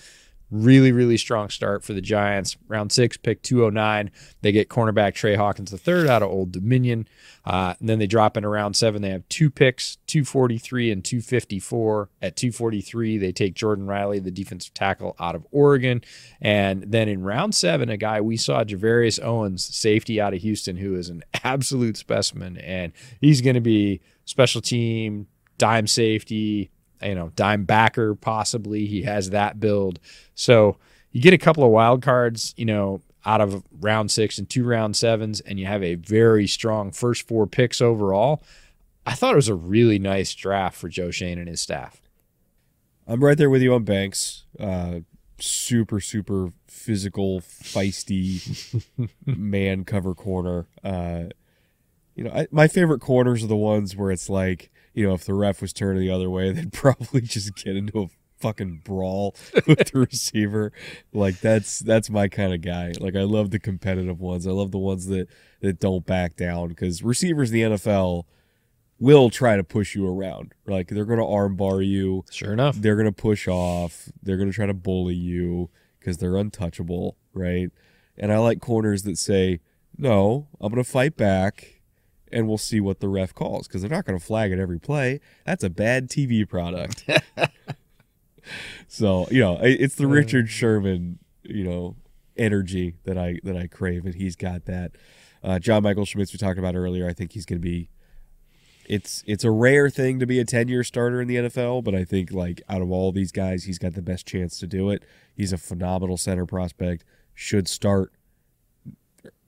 Really, 0.50 0.92
really 0.92 1.16
strong 1.16 1.48
start 1.48 1.82
for 1.82 1.94
the 1.94 2.00
Giants. 2.00 2.56
Round 2.68 2.92
six, 2.92 3.16
pick 3.16 3.42
209. 3.42 4.10
They 4.42 4.52
get 4.52 4.68
cornerback 4.68 5.14
Trey 5.14 5.34
Hawkins 5.34 5.72
III 5.72 6.08
out 6.08 6.22
of 6.22 6.28
Old 6.28 6.52
Dominion. 6.52 7.08
Uh, 7.44 7.74
and 7.80 7.88
then 7.88 7.98
they 7.98 8.06
drop 8.06 8.36
in 8.36 8.46
round 8.46 8.76
seven. 8.76 9.02
They 9.02 9.10
have 9.10 9.28
two 9.28 9.50
picks, 9.50 9.96
243 10.06 10.92
and 10.92 11.04
254. 11.04 12.10
At 12.22 12.36
243, 12.36 13.18
they 13.18 13.32
take 13.32 13.54
Jordan 13.54 13.86
Riley, 13.86 14.18
the 14.18 14.30
defensive 14.30 14.74
tackle 14.74 15.16
out 15.18 15.34
of 15.34 15.46
Oregon. 15.50 16.02
And 16.40 16.84
then 16.86 17.08
in 17.08 17.22
round 17.22 17.54
seven, 17.54 17.88
a 17.88 17.96
guy 17.96 18.20
we 18.20 18.36
saw, 18.36 18.64
Gervarrius 18.64 19.22
Owens, 19.22 19.64
safety 19.64 20.20
out 20.20 20.34
of 20.34 20.42
Houston, 20.42 20.76
who 20.76 20.94
is 20.94 21.08
an 21.08 21.24
absolute 21.44 21.96
specimen. 21.96 22.58
And 22.58 22.92
he's 23.20 23.40
going 23.40 23.54
to 23.54 23.60
be 23.60 24.02
special 24.24 24.60
team, 24.60 25.26
dime 25.58 25.86
safety, 25.86 26.70
you 27.04 27.14
know, 27.14 27.30
dime 27.36 27.64
backer 27.64 28.14
possibly. 28.14 28.86
He 28.86 29.02
has 29.02 29.30
that 29.30 29.60
build. 29.60 30.00
So 30.34 30.78
you 31.12 31.20
get 31.20 31.34
a 31.34 31.38
couple 31.38 31.64
of 31.64 31.70
wild 31.70 32.02
cards, 32.02 32.54
you 32.56 32.64
know, 32.64 33.00
out 33.26 33.40
of 33.40 33.62
round 33.80 34.10
six 34.10 34.38
and 34.38 34.48
two 34.48 34.64
round 34.64 34.96
sevens, 34.96 35.40
and 35.40 35.58
you 35.58 35.66
have 35.66 35.82
a 35.82 35.94
very 35.94 36.46
strong 36.46 36.90
first 36.90 37.26
four 37.26 37.46
picks 37.46 37.80
overall. 37.80 38.42
I 39.06 39.14
thought 39.14 39.32
it 39.32 39.36
was 39.36 39.48
a 39.48 39.54
really 39.54 39.98
nice 39.98 40.34
draft 40.34 40.76
for 40.76 40.88
Joe 40.88 41.10
Schoen 41.10 41.38
and 41.38 41.48
his 41.48 41.60
staff. 41.60 42.00
I'm 43.06 43.22
right 43.22 43.36
there 43.36 43.50
with 43.50 43.62
you 43.62 43.74
on 43.74 43.84
Banks. 43.84 44.44
Uh, 44.58 45.00
super, 45.38 46.00
super 46.00 46.52
physical, 46.66 47.40
feisty 47.40 48.84
man 49.26 49.84
cover 49.84 50.14
corner. 50.14 50.66
Uh, 50.82 51.24
you 52.14 52.24
know, 52.24 52.30
I, 52.30 52.46
my 52.50 52.68
favorite 52.68 53.00
corners 53.00 53.44
are 53.44 53.48
the 53.48 53.56
ones 53.56 53.96
where 53.96 54.10
it's 54.10 54.30
like, 54.30 54.70
you 54.94 55.06
know, 55.06 55.14
if 55.14 55.24
the 55.24 55.34
ref 55.34 55.60
was 55.60 55.72
turning 55.72 56.00
the 56.00 56.10
other 56.10 56.30
way, 56.30 56.52
they'd 56.52 56.72
probably 56.72 57.20
just 57.20 57.54
get 57.56 57.76
into 57.76 58.00
a 58.00 58.06
fucking 58.38 58.82
brawl 58.84 59.34
with 59.66 59.92
the 59.92 60.00
receiver. 60.00 60.72
Like 61.12 61.40
that's 61.40 61.80
that's 61.80 62.10
my 62.10 62.28
kind 62.28 62.54
of 62.54 62.62
guy. 62.62 62.92
Like 62.98 63.16
I 63.16 63.22
love 63.22 63.50
the 63.50 63.58
competitive 63.58 64.20
ones. 64.20 64.46
I 64.46 64.52
love 64.52 64.70
the 64.70 64.78
ones 64.78 65.06
that 65.06 65.28
that 65.60 65.80
don't 65.80 66.06
back 66.06 66.36
down 66.36 66.68
because 66.68 67.02
receivers 67.02 67.50
in 67.50 67.70
the 67.70 67.76
NFL 67.76 68.24
will 68.98 69.28
try 69.30 69.56
to 69.56 69.64
push 69.64 69.94
you 69.94 70.06
around. 70.06 70.52
Like 70.66 70.88
they're 70.88 71.04
going 71.04 71.18
to 71.18 71.24
armbar 71.24 71.86
you. 71.86 72.24
Sure 72.30 72.52
enough, 72.52 72.76
they're 72.76 72.96
going 72.96 73.06
to 73.06 73.12
push 73.12 73.48
off. 73.48 74.08
They're 74.22 74.36
going 74.36 74.50
to 74.50 74.54
try 74.54 74.66
to 74.66 74.74
bully 74.74 75.14
you 75.14 75.70
because 75.98 76.18
they're 76.18 76.36
untouchable, 76.36 77.16
right? 77.32 77.70
And 78.16 78.32
I 78.32 78.38
like 78.38 78.60
corners 78.60 79.02
that 79.02 79.18
say, 79.18 79.60
"No, 79.96 80.48
I'm 80.60 80.72
going 80.72 80.84
to 80.84 80.88
fight 80.88 81.16
back." 81.16 81.73
And 82.34 82.48
we'll 82.48 82.58
see 82.58 82.80
what 82.80 82.98
the 82.98 83.08
ref 83.08 83.32
calls 83.32 83.68
because 83.68 83.80
they're 83.80 83.90
not 83.90 84.04
going 84.04 84.18
to 84.18 84.24
flag 84.24 84.52
at 84.52 84.58
every 84.58 84.80
play. 84.80 85.20
That's 85.46 85.62
a 85.62 85.70
bad 85.70 86.10
TV 86.10 86.46
product. 86.46 87.08
so 88.88 89.28
you 89.30 89.40
know, 89.40 89.58
it's 89.62 89.94
the 89.94 90.08
Richard 90.08 90.50
Sherman, 90.50 91.20
you 91.44 91.64
know, 91.64 91.96
energy 92.36 92.96
that 93.04 93.16
I 93.16 93.38
that 93.44 93.56
I 93.56 93.68
crave, 93.68 94.04
and 94.04 94.14
he's 94.14 94.36
got 94.36 94.66
that. 94.66 94.92
Uh, 95.42 95.58
John 95.58 95.84
Michael 95.84 96.04
Schmitz 96.04 96.32
we 96.32 96.38
talked 96.38 96.58
about 96.58 96.74
earlier. 96.74 97.08
I 97.08 97.12
think 97.12 97.32
he's 97.32 97.46
going 97.46 97.60
to 97.60 97.66
be. 97.66 97.88
It's 98.86 99.22
it's 99.26 99.44
a 99.44 99.50
rare 99.50 99.88
thing 99.88 100.18
to 100.18 100.26
be 100.26 100.40
a 100.40 100.44
ten 100.44 100.68
year 100.68 100.82
starter 100.82 101.22
in 101.22 101.28
the 101.28 101.36
NFL, 101.36 101.84
but 101.84 101.94
I 101.94 102.04
think 102.04 102.32
like 102.32 102.60
out 102.68 102.82
of 102.82 102.90
all 102.90 103.12
these 103.12 103.30
guys, 103.32 103.64
he's 103.64 103.78
got 103.78 103.94
the 103.94 104.02
best 104.02 104.26
chance 104.26 104.58
to 104.58 104.66
do 104.66 104.90
it. 104.90 105.04
He's 105.34 105.52
a 105.52 105.58
phenomenal 105.58 106.16
center 106.16 106.44
prospect. 106.44 107.04
Should 107.32 107.68
start 107.68 108.12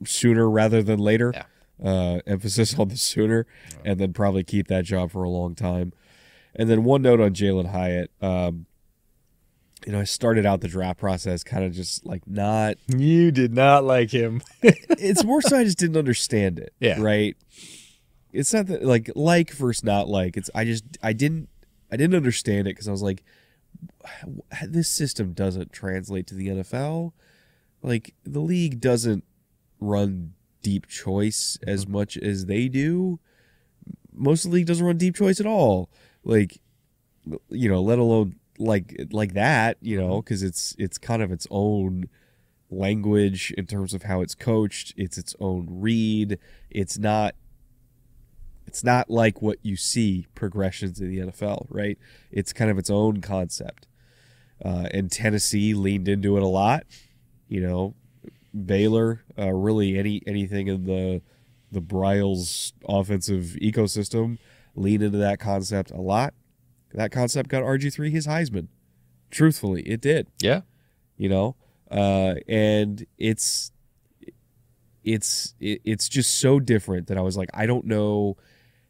sooner 0.04 0.48
rather 0.48 0.82
than 0.82 1.00
later. 1.00 1.32
Yeah 1.34 1.44
uh, 1.82 2.20
emphasis 2.26 2.78
on 2.78 2.88
the 2.88 2.96
sooner, 2.96 3.46
and 3.84 3.98
then 3.98 4.12
probably 4.12 4.44
keep 4.44 4.68
that 4.68 4.84
job 4.84 5.10
for 5.10 5.22
a 5.22 5.30
long 5.30 5.54
time. 5.54 5.92
And 6.54 6.70
then 6.70 6.84
one 6.84 7.02
note 7.02 7.20
on 7.20 7.34
Jalin 7.34 7.70
Hyatt. 7.70 8.10
Um, 8.20 8.66
you 9.84 9.92
know, 9.92 10.00
I 10.00 10.04
started 10.04 10.46
out 10.46 10.62
the 10.62 10.68
draft 10.68 10.98
process 10.98 11.44
kind 11.44 11.64
of 11.64 11.72
just 11.72 12.04
like 12.06 12.26
not. 12.26 12.76
You 12.88 13.30
did 13.30 13.54
not 13.54 13.84
like 13.84 14.10
him. 14.10 14.42
it's 14.62 15.24
more 15.24 15.42
so 15.42 15.58
I 15.58 15.64
just 15.64 15.78
didn't 15.78 15.96
understand 15.96 16.58
it. 16.58 16.72
Yeah. 16.80 17.00
Right. 17.00 17.36
It's 18.32 18.52
not 18.52 18.66
that 18.66 18.84
like 18.84 19.10
like 19.14 19.50
versus 19.52 19.84
not 19.84 20.08
like. 20.08 20.36
It's 20.36 20.50
I 20.54 20.64
just 20.64 20.84
I 21.02 21.12
didn't 21.12 21.48
I 21.90 21.96
didn't 21.96 22.16
understand 22.16 22.62
it 22.62 22.74
because 22.74 22.88
I 22.88 22.90
was 22.90 23.02
like, 23.02 23.22
this 24.66 24.88
system 24.88 25.32
doesn't 25.32 25.72
translate 25.72 26.26
to 26.28 26.34
the 26.34 26.48
NFL. 26.48 27.12
Like 27.82 28.14
the 28.24 28.40
league 28.40 28.80
doesn't 28.80 29.24
run 29.78 30.34
deep 30.66 30.88
choice 30.88 31.56
as 31.64 31.84
mm-hmm. 31.84 31.92
much 31.92 32.16
as 32.16 32.46
they 32.46 32.66
do. 32.66 33.20
Most 34.12 34.44
of 34.44 34.50
the 34.50 34.56
league 34.56 34.66
doesn't 34.66 34.84
run 34.84 34.96
deep 34.96 35.14
choice 35.14 35.38
at 35.38 35.46
all. 35.46 35.88
Like, 36.24 36.60
you 37.50 37.68
know, 37.68 37.80
let 37.80 38.00
alone 38.00 38.34
like 38.58 39.06
like 39.12 39.34
that. 39.34 39.76
You 39.80 40.00
know, 40.00 40.22
because 40.22 40.40
mm-hmm. 40.40 40.48
it's 40.48 40.74
it's 40.76 40.98
kind 40.98 41.22
of 41.22 41.30
its 41.30 41.46
own 41.52 42.08
language 42.68 43.54
in 43.56 43.66
terms 43.66 43.94
of 43.94 44.02
how 44.02 44.22
it's 44.22 44.34
coached. 44.34 44.92
It's 44.96 45.16
its 45.16 45.36
own 45.38 45.68
read. 45.70 46.36
It's 46.68 46.98
not 46.98 47.36
it's 48.66 48.82
not 48.82 49.08
like 49.08 49.40
what 49.40 49.58
you 49.62 49.76
see 49.76 50.26
progressions 50.34 51.00
in 51.00 51.08
the 51.08 51.18
NFL, 51.30 51.66
right? 51.68 51.96
It's 52.32 52.52
kind 52.52 52.72
of 52.72 52.78
its 52.78 52.90
own 52.90 53.20
concept. 53.20 53.86
Uh, 54.64 54.88
and 54.90 55.12
Tennessee 55.12 55.74
leaned 55.74 56.08
into 56.08 56.36
it 56.36 56.42
a 56.42 56.48
lot. 56.48 56.86
You 57.48 57.60
know, 57.60 57.94
Baylor, 58.64 59.24
uh, 59.38 59.52
really 59.52 59.98
any 59.98 60.22
anything 60.26 60.68
in 60.68 60.86
the 60.86 61.22
the 61.70 61.80
Briles 61.80 62.72
offensive 62.88 63.56
ecosystem, 63.60 64.38
lean 64.74 65.02
into 65.02 65.18
that 65.18 65.38
concept 65.38 65.90
a 65.90 66.00
lot. 66.00 66.34
That 66.94 67.12
concept 67.12 67.48
got 67.48 67.62
RG 67.62 67.92
three 67.92 68.10
his 68.10 68.26
Heisman. 68.26 68.68
Truthfully, 69.30 69.82
it 69.82 70.00
did. 70.00 70.28
Yeah. 70.40 70.62
You 71.16 71.28
know, 71.28 71.56
uh, 71.90 72.34
and 72.48 73.04
it's 73.18 73.72
it's 75.04 75.54
it's 75.60 76.08
just 76.08 76.40
so 76.40 76.58
different 76.58 77.06
that 77.06 77.16
I 77.16 77.22
was 77.22 77.36
like, 77.36 77.48
I 77.54 77.66
don't 77.66 77.86
know 77.86 78.36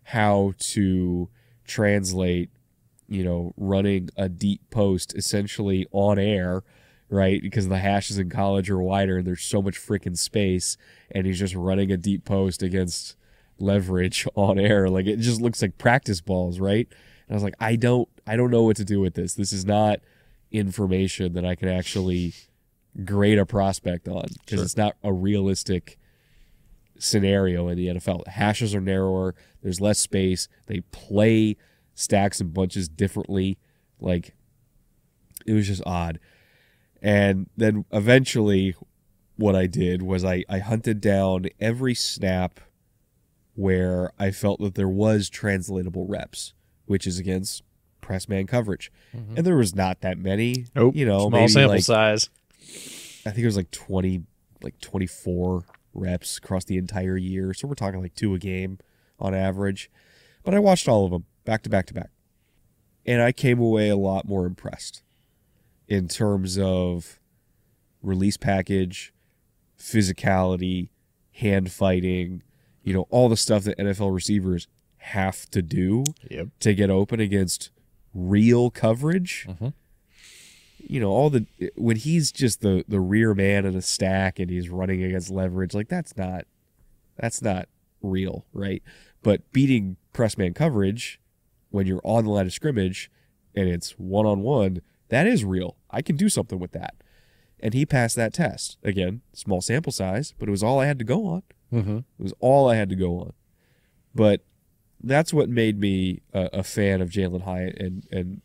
how 0.03 0.55
to 0.59 1.29
translate, 1.67 2.51
you 3.09 3.23
know, 3.23 3.53
running 3.57 4.09
a 4.17 4.29
deep 4.29 4.63
post 4.71 5.15
essentially 5.15 5.87
on 5.93 6.19
air, 6.19 6.63
right? 7.09 7.41
Because 7.41 7.69
the 7.69 7.79
hashes 7.79 8.19
in 8.19 8.31
college 8.31 8.69
are 8.71 8.81
wider 8.81 9.19
and 9.19 9.27
there's 9.27 9.43
so 9.43 9.63
much 9.63 9.79
freaking 9.79 10.17
space, 10.17 10.77
and 11.11 11.27
he's 11.27 11.39
just 11.39 11.55
running 11.55 11.91
a 11.93 11.97
deep 11.97 12.25
post 12.25 12.63
against 12.63 13.17
leverage 13.59 14.27
on 14.35 14.59
air. 14.59 14.89
Like 14.89 15.07
it 15.07 15.19
just 15.19 15.41
looks 15.41 15.63
like 15.63 15.79
practice 15.79 16.21
balls, 16.21 16.59
right? 16.61 16.87
And 17.29 17.35
I 17.35 17.35
was 17.35 17.43
like, 17.43 17.55
I 17.61 17.77
don't 17.77 18.09
I 18.27 18.37
don't 18.37 18.51
know 18.51 18.63
what 18.65 18.77
to 18.77 18.85
do 18.85 19.01
with 19.01 19.15
this. 19.15 19.35
This 19.35 19.53
is 19.53 19.65
not 19.65 20.01
information 20.53 21.33
that 21.35 21.45
I 21.45 21.55
can 21.55 21.69
actually 21.69 22.35
grade 23.05 23.39
a 23.39 23.45
prospect 23.47 24.09
on 24.09 24.23
because 24.45 24.59
Sure. 24.59 24.65
it's 24.65 24.77
not 24.77 24.97
a 25.03 25.13
realistic 25.13 25.99
scenario 26.99 27.69
in 27.69 27.77
the 27.77 27.89
NFL. 27.89 28.27
Hashes 28.27 28.75
are 28.75 28.81
narrower, 28.81 29.35
there's 29.63 29.81
less 29.81 29.99
space, 29.99 30.49
they 30.67 30.81
play 30.93 31.57
stacks 31.95 32.41
and 32.41 32.55
bunches 32.55 32.89
differently. 32.89 33.59
Like 34.01 34.35
it 35.47 35.53
was 35.53 35.67
just 35.67 35.83
odd. 35.87 36.19
And 37.03 37.49
then 37.57 37.85
eventually 37.93 38.75
what 39.37 39.55
I 39.55 39.67
did 39.67 40.03
was 40.03 40.25
I, 40.25 40.45
I 40.49 40.59
hunted 40.59 41.01
down 41.01 41.47
every 41.61 41.95
snap 41.95 42.61
where 43.55 44.13
I 44.19 44.31
felt 44.31 44.61
that 44.61 44.75
there 44.75 44.89
was 44.89 45.29
translatable 45.29 46.07
reps, 46.07 46.55
which 46.87 47.07
is 47.07 47.19
against 47.19 47.63
press 48.01 48.29
man 48.29 48.47
coverage. 48.47 48.93
Mm-hmm. 49.15 49.37
And 49.37 49.47
there 49.47 49.57
was 49.57 49.75
not 49.75 50.01
that 50.01 50.19
many. 50.19 50.67
Nope. 50.75 50.95
You 50.95 51.07
know, 51.07 51.29
small 51.29 51.31
maybe 51.31 51.49
sample 51.49 51.71
like, 51.71 51.83
size. 51.83 52.31
I 53.27 53.31
think 53.31 53.39
it 53.39 53.47
was 53.47 53.57
like 53.57 53.71
20, 53.71 54.23
like 54.63 54.79
24 54.81 55.65
reps 55.95 56.39
across 56.39 56.65
the 56.65 56.79
entire 56.79 57.17
year. 57.17 57.53
So 57.55 57.67
we're 57.67 57.75
talking 57.75 58.01
like 58.01 58.15
two 58.15 58.35
a 58.35 58.39
game 58.39 58.79
on 59.19 59.35
average. 59.35 59.91
But 60.45 60.55
I 60.55 60.59
watched 60.59 60.89
all 60.89 61.05
of 61.05 61.11
them 61.11 61.25
back 61.45 61.63
to 61.63 61.71
back 61.71 61.87
to 61.87 61.95
back. 61.95 62.11
And 63.05 63.23
I 63.23 63.33
came 63.33 63.61
away 63.61 63.89
a 63.89 63.97
lot 63.97 64.27
more 64.27 64.47
impressed 64.47 65.03
in 65.89 66.09
terms 66.09 66.59
of 66.59 67.19
release 68.03 68.37
package, 68.37 69.13
physicality, 69.79 70.89
hand 71.33 71.71
fighting, 71.71 72.43
you 72.83 72.93
know, 72.95 73.07
all 73.11 73.29
the 73.29 73.37
stuff 73.37 73.65
that 73.65 73.79
NFL 73.79 74.15
receivers 74.15 74.69
have 74.99 75.49
to 75.51 75.63
do 75.63 76.05
Yep. 76.31 76.49
to 76.61 76.75
get 76.75 76.91
open 76.91 77.21
against 77.21 77.71
real 78.15 78.71
coverage. 78.71 79.47
Mm-hmm. 79.49 79.69
You 80.79 81.01
know, 81.01 81.11
all 81.11 81.31
the 81.31 81.47
when 81.77 81.97
he's 81.97 82.31
just 82.31 82.61
the 82.61 82.85
the 82.87 83.01
rear 83.01 83.35
man 83.35 83.67
in 83.67 83.75
a 83.75 83.83
stack 83.83 84.39
and 84.39 84.49
he's 84.51 84.69
running 84.69 85.03
against 85.03 85.31
leverage, 85.31 85.75
like 85.75 85.89
that's 85.89 86.17
not 86.17 86.45
that's 87.17 87.43
not 87.43 87.69
real, 88.03 88.45
right? 88.53 88.83
But 89.23 89.51
beating 89.53 89.97
press 90.13 90.39
man 90.39 90.55
coverage 90.55 91.21
when 91.71 91.87
you're 91.87 92.01
on 92.05 92.25
the 92.25 92.31
line 92.31 92.47
of 92.47 92.53
scrimmage 92.53 93.11
and 93.55 93.69
it's 93.69 93.93
one 93.93 94.27
on 94.27 94.43
one, 94.43 94.81
that 95.09 95.27
is 95.27 95.45
real. 95.45 95.77
I 95.91 96.03
can 96.03 96.17
do 96.17 96.29
something 96.29 96.59
with 96.59 96.73
that. 96.73 96.95
And 97.61 97.73
he 97.73 97.87
passed 97.87 98.17
that 98.17 98.35
test. 98.35 98.77
Again, 98.83 99.23
small 99.33 99.61
sample 99.61 99.93
size, 99.93 100.35
but 100.39 100.49
it 100.49 100.51
was 100.51 100.63
all 100.63 100.79
I 100.79 100.87
had 100.87 100.99
to 100.99 101.05
go 101.05 101.27
on. 101.27 101.43
Mm-hmm. 101.73 101.99
It 101.99 102.23
was 102.23 102.35
all 102.41 102.69
I 102.69 102.77
had 102.77 102.89
to 102.91 102.97
go 102.97 103.19
on. 103.19 103.33
But 104.15 104.43
that's 105.03 105.33
what 105.33 105.49
made 105.49 105.79
me 105.79 106.23
a, 106.33 106.51
a 106.55 106.63
fan 106.63 107.01
of 107.01 107.11
Jalin 107.11 107.43
Hyatt, 107.43 107.79
and 107.79 108.07
and 108.11 108.41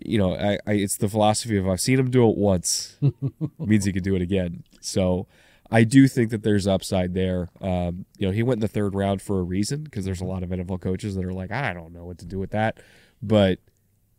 you 0.00 0.18
know, 0.18 0.34
I, 0.34 0.58
I 0.66 0.72
it's 0.74 0.96
the 0.96 1.08
philosophy 1.08 1.56
of 1.56 1.68
I've 1.68 1.80
seen 1.80 1.98
him 1.98 2.10
do 2.10 2.28
it 2.28 2.36
once, 2.36 2.96
means 3.58 3.84
he 3.84 3.92
can 3.92 4.02
do 4.02 4.14
it 4.14 4.22
again. 4.22 4.64
So 4.80 5.26
I 5.70 5.84
do 5.84 6.08
think 6.08 6.30
that 6.30 6.42
there's 6.42 6.66
upside 6.66 7.14
there. 7.14 7.48
Um, 7.60 8.06
you 8.18 8.26
know, 8.26 8.32
he 8.32 8.42
went 8.42 8.58
in 8.58 8.60
the 8.60 8.68
third 8.68 8.94
round 8.94 9.22
for 9.22 9.38
a 9.38 9.42
reason 9.42 9.82
because 9.82 10.04
there's 10.04 10.20
a 10.20 10.26
lot 10.26 10.42
of 10.42 10.50
NFL 10.50 10.80
coaches 10.80 11.14
that 11.14 11.24
are 11.24 11.32
like, 11.32 11.50
I 11.50 11.72
don't 11.72 11.92
know 11.92 12.04
what 12.04 12.18
to 12.18 12.26
do 12.26 12.38
with 12.38 12.50
that, 12.50 12.78
but 13.22 13.58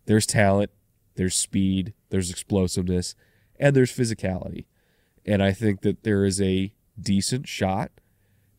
there's 0.06 0.26
talent, 0.26 0.72
there's 1.16 1.36
speed, 1.36 1.94
there's 2.10 2.30
explosiveness, 2.30 3.16
and 3.60 3.76
there's 3.76 3.96
physicality, 3.96 4.66
and 5.26 5.42
I 5.42 5.52
think 5.52 5.82
that 5.82 6.04
there 6.04 6.26
is 6.26 6.42
a 6.42 6.74
decent 7.00 7.48
shot 7.48 7.92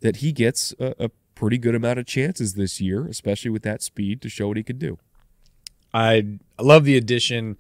that 0.01 0.17
he 0.17 0.33
gets 0.33 0.75
a, 0.79 0.95
a 0.99 1.11
pretty 1.35 1.59
good 1.59 1.75
amount 1.75 1.99
of 1.99 2.07
chances 2.07 2.55
this 2.55 2.81
year, 2.81 3.07
especially 3.07 3.51
with 3.51 3.63
that 3.63 3.83
speed 3.83 4.21
to 4.23 4.29
show 4.29 4.49
what 4.49 4.57
he 4.57 4.63
can 4.63 4.79
do. 4.79 4.99
I 5.95 6.39
love 6.61 6.85
the 6.85 6.97
addition. 6.97 7.59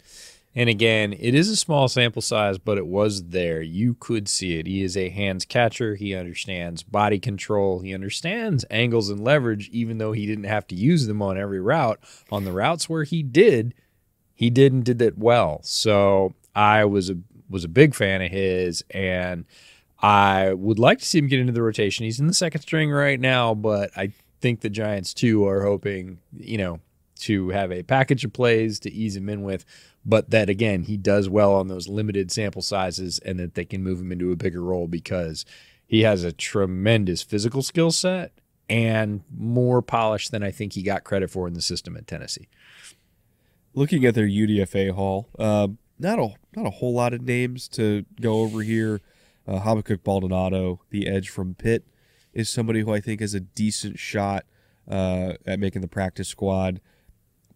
And 0.54 0.68
again, 0.70 1.12
it 1.12 1.34
is 1.34 1.50
a 1.50 1.56
small 1.56 1.86
sample 1.86 2.22
size, 2.22 2.58
but 2.58 2.78
it 2.78 2.86
was 2.86 3.24
there. 3.24 3.60
You 3.60 3.94
could 3.94 4.28
see 4.28 4.58
it. 4.58 4.66
He 4.66 4.82
is 4.82 4.96
a 4.96 5.10
hands 5.10 5.44
catcher. 5.44 5.94
He 5.96 6.14
understands 6.14 6.82
body 6.82 7.18
control. 7.18 7.80
He 7.80 7.94
understands 7.94 8.64
angles 8.70 9.10
and 9.10 9.22
leverage, 9.22 9.68
even 9.68 9.98
though 9.98 10.12
he 10.12 10.26
didn't 10.26 10.44
have 10.44 10.66
to 10.68 10.74
use 10.74 11.06
them 11.06 11.20
on 11.20 11.38
every 11.38 11.60
route. 11.60 12.00
On 12.30 12.44
the 12.44 12.52
routes 12.52 12.88
where 12.88 13.04
he 13.04 13.22
did, 13.22 13.74
he 14.36 14.50
did 14.50 14.72
and 14.72 14.84
did 14.84 14.98
that 15.00 15.18
well. 15.18 15.60
So 15.64 16.34
I 16.54 16.84
was 16.84 17.10
a 17.10 17.16
was 17.48 17.64
a 17.64 17.68
big 17.68 17.94
fan 17.94 18.22
of 18.22 18.30
his, 18.30 18.84
and 18.90 19.44
I 20.00 20.52
would 20.52 20.78
like 20.78 20.98
to 20.98 21.04
see 21.04 21.18
him 21.18 21.26
get 21.26 21.40
into 21.40 21.52
the 21.52 21.62
rotation. 21.62 22.04
He's 22.04 22.20
in 22.20 22.26
the 22.26 22.34
second 22.34 22.60
string 22.60 22.90
right 22.90 23.18
now, 23.18 23.54
but 23.54 23.90
I 23.96 24.12
think 24.40 24.60
the 24.60 24.68
Giants 24.68 25.14
too 25.14 25.46
are 25.46 25.62
hoping, 25.62 26.18
you 26.36 26.58
know, 26.58 26.80
to 27.20 27.48
have 27.50 27.72
a 27.72 27.82
package 27.82 28.24
of 28.24 28.32
plays 28.32 28.78
to 28.80 28.92
ease 28.92 29.16
him 29.16 29.28
in 29.28 29.42
with, 29.42 29.64
but 30.04 30.30
that 30.30 30.50
again, 30.50 30.82
he 30.82 30.96
does 30.96 31.28
well 31.28 31.54
on 31.54 31.68
those 31.68 31.88
limited 31.88 32.30
sample 32.30 32.62
sizes 32.62 33.18
and 33.20 33.38
that 33.38 33.54
they 33.54 33.64
can 33.64 33.82
move 33.82 34.00
him 34.00 34.12
into 34.12 34.32
a 34.32 34.36
bigger 34.36 34.62
role 34.62 34.86
because 34.86 35.46
he 35.86 36.02
has 36.02 36.24
a 36.24 36.32
tremendous 36.32 37.22
physical 37.22 37.62
skill 37.62 37.90
set 37.90 38.32
and 38.68 39.22
more 39.34 39.80
polish 39.80 40.28
than 40.28 40.42
I 40.42 40.50
think 40.50 40.74
he 40.74 40.82
got 40.82 41.04
credit 41.04 41.30
for 41.30 41.46
in 41.46 41.54
the 41.54 41.62
system 41.62 41.96
at 41.96 42.06
Tennessee. 42.06 42.48
Looking 43.76 44.06
at 44.06 44.14
their 44.14 44.26
UDFA 44.26 44.92
haul, 44.92 45.28
uh, 45.38 45.68
not 45.98 46.18
a 46.18 46.30
not 46.56 46.66
a 46.66 46.70
whole 46.70 46.94
lot 46.94 47.12
of 47.12 47.20
names 47.20 47.68
to 47.68 48.06
go 48.18 48.40
over 48.40 48.62
here. 48.62 49.02
Uh, 49.46 49.58
Habakkuk 49.58 50.02
Baldonado, 50.02 50.80
the 50.88 51.06
edge 51.06 51.28
from 51.28 51.54
Pitt, 51.54 51.84
is 52.32 52.48
somebody 52.48 52.80
who 52.80 52.94
I 52.94 53.00
think 53.00 53.20
has 53.20 53.34
a 53.34 53.40
decent 53.40 53.98
shot 53.98 54.46
uh, 54.90 55.34
at 55.44 55.60
making 55.60 55.82
the 55.82 55.88
practice 55.88 56.26
squad. 56.26 56.80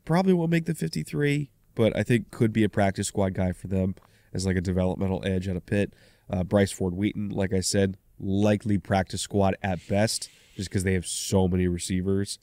Probably 0.05 0.35
won't 0.35 0.51
make 0.51 0.67
the 0.67 0.75
53, 0.75 1.51
but 1.75 1.97
I 1.97 2.03
think 2.03 2.31
could 2.31 2.53
be 2.53 2.65
a 2.65 2.69
practice 2.69 3.09
squad 3.09 3.33
guy 3.33 3.53
for 3.53 3.69
them 3.69 3.95
as 4.35 4.45
like 4.45 4.57
a 4.57 4.61
developmental 4.61 5.23
edge 5.25 5.49
at 5.49 5.57
a 5.57 5.61
Pitt. 5.63 5.95
Uh, 6.29 6.45
Bryce 6.45 6.71
Ford 6.71 6.93
Wheaton, 6.93 7.31
like 7.31 7.55
I 7.55 7.61
said, 7.61 7.97
likely 8.19 8.77
practice 8.77 9.23
squad 9.23 9.57
at 9.63 9.79
best, 9.89 10.29
just 10.55 10.69
because 10.69 10.85
they 10.85 10.93
have 10.93 11.07
so 11.07 11.49
many 11.49 11.67
receivers. 11.67 12.39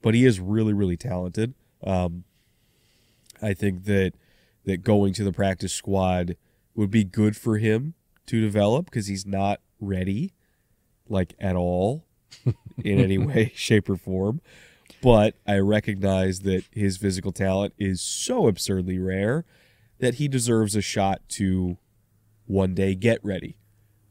But 0.00 0.14
he 0.14 0.24
is 0.24 0.40
really, 0.40 0.72
really 0.72 0.96
talented. 0.96 1.52
Um, 1.84 2.24
I 3.42 3.54
think 3.54 3.84
that 3.84 4.12
that 4.64 4.82
going 4.82 5.14
to 5.14 5.24
the 5.24 5.32
practice 5.32 5.72
squad 5.72 6.36
would 6.74 6.90
be 6.90 7.04
good 7.04 7.36
for 7.36 7.58
him 7.58 7.94
to 8.26 8.40
develop 8.40 8.86
because 8.86 9.06
he's 9.06 9.26
not 9.26 9.60
ready, 9.80 10.34
like 11.08 11.34
at 11.40 11.56
all, 11.56 12.04
in 12.84 12.98
any 12.98 13.18
way, 13.26 13.52
shape, 13.54 13.88
or 13.88 13.96
form. 13.96 14.40
But 15.02 15.36
I 15.46 15.58
recognize 15.58 16.40
that 16.40 16.64
his 16.72 16.96
physical 16.96 17.32
talent 17.32 17.74
is 17.78 18.00
so 18.00 18.48
absurdly 18.48 18.98
rare 18.98 19.44
that 19.98 20.14
he 20.14 20.28
deserves 20.28 20.76
a 20.76 20.82
shot 20.82 21.20
to 21.30 21.78
one 22.46 22.74
day 22.74 22.94
get 22.94 23.24
ready. 23.24 23.56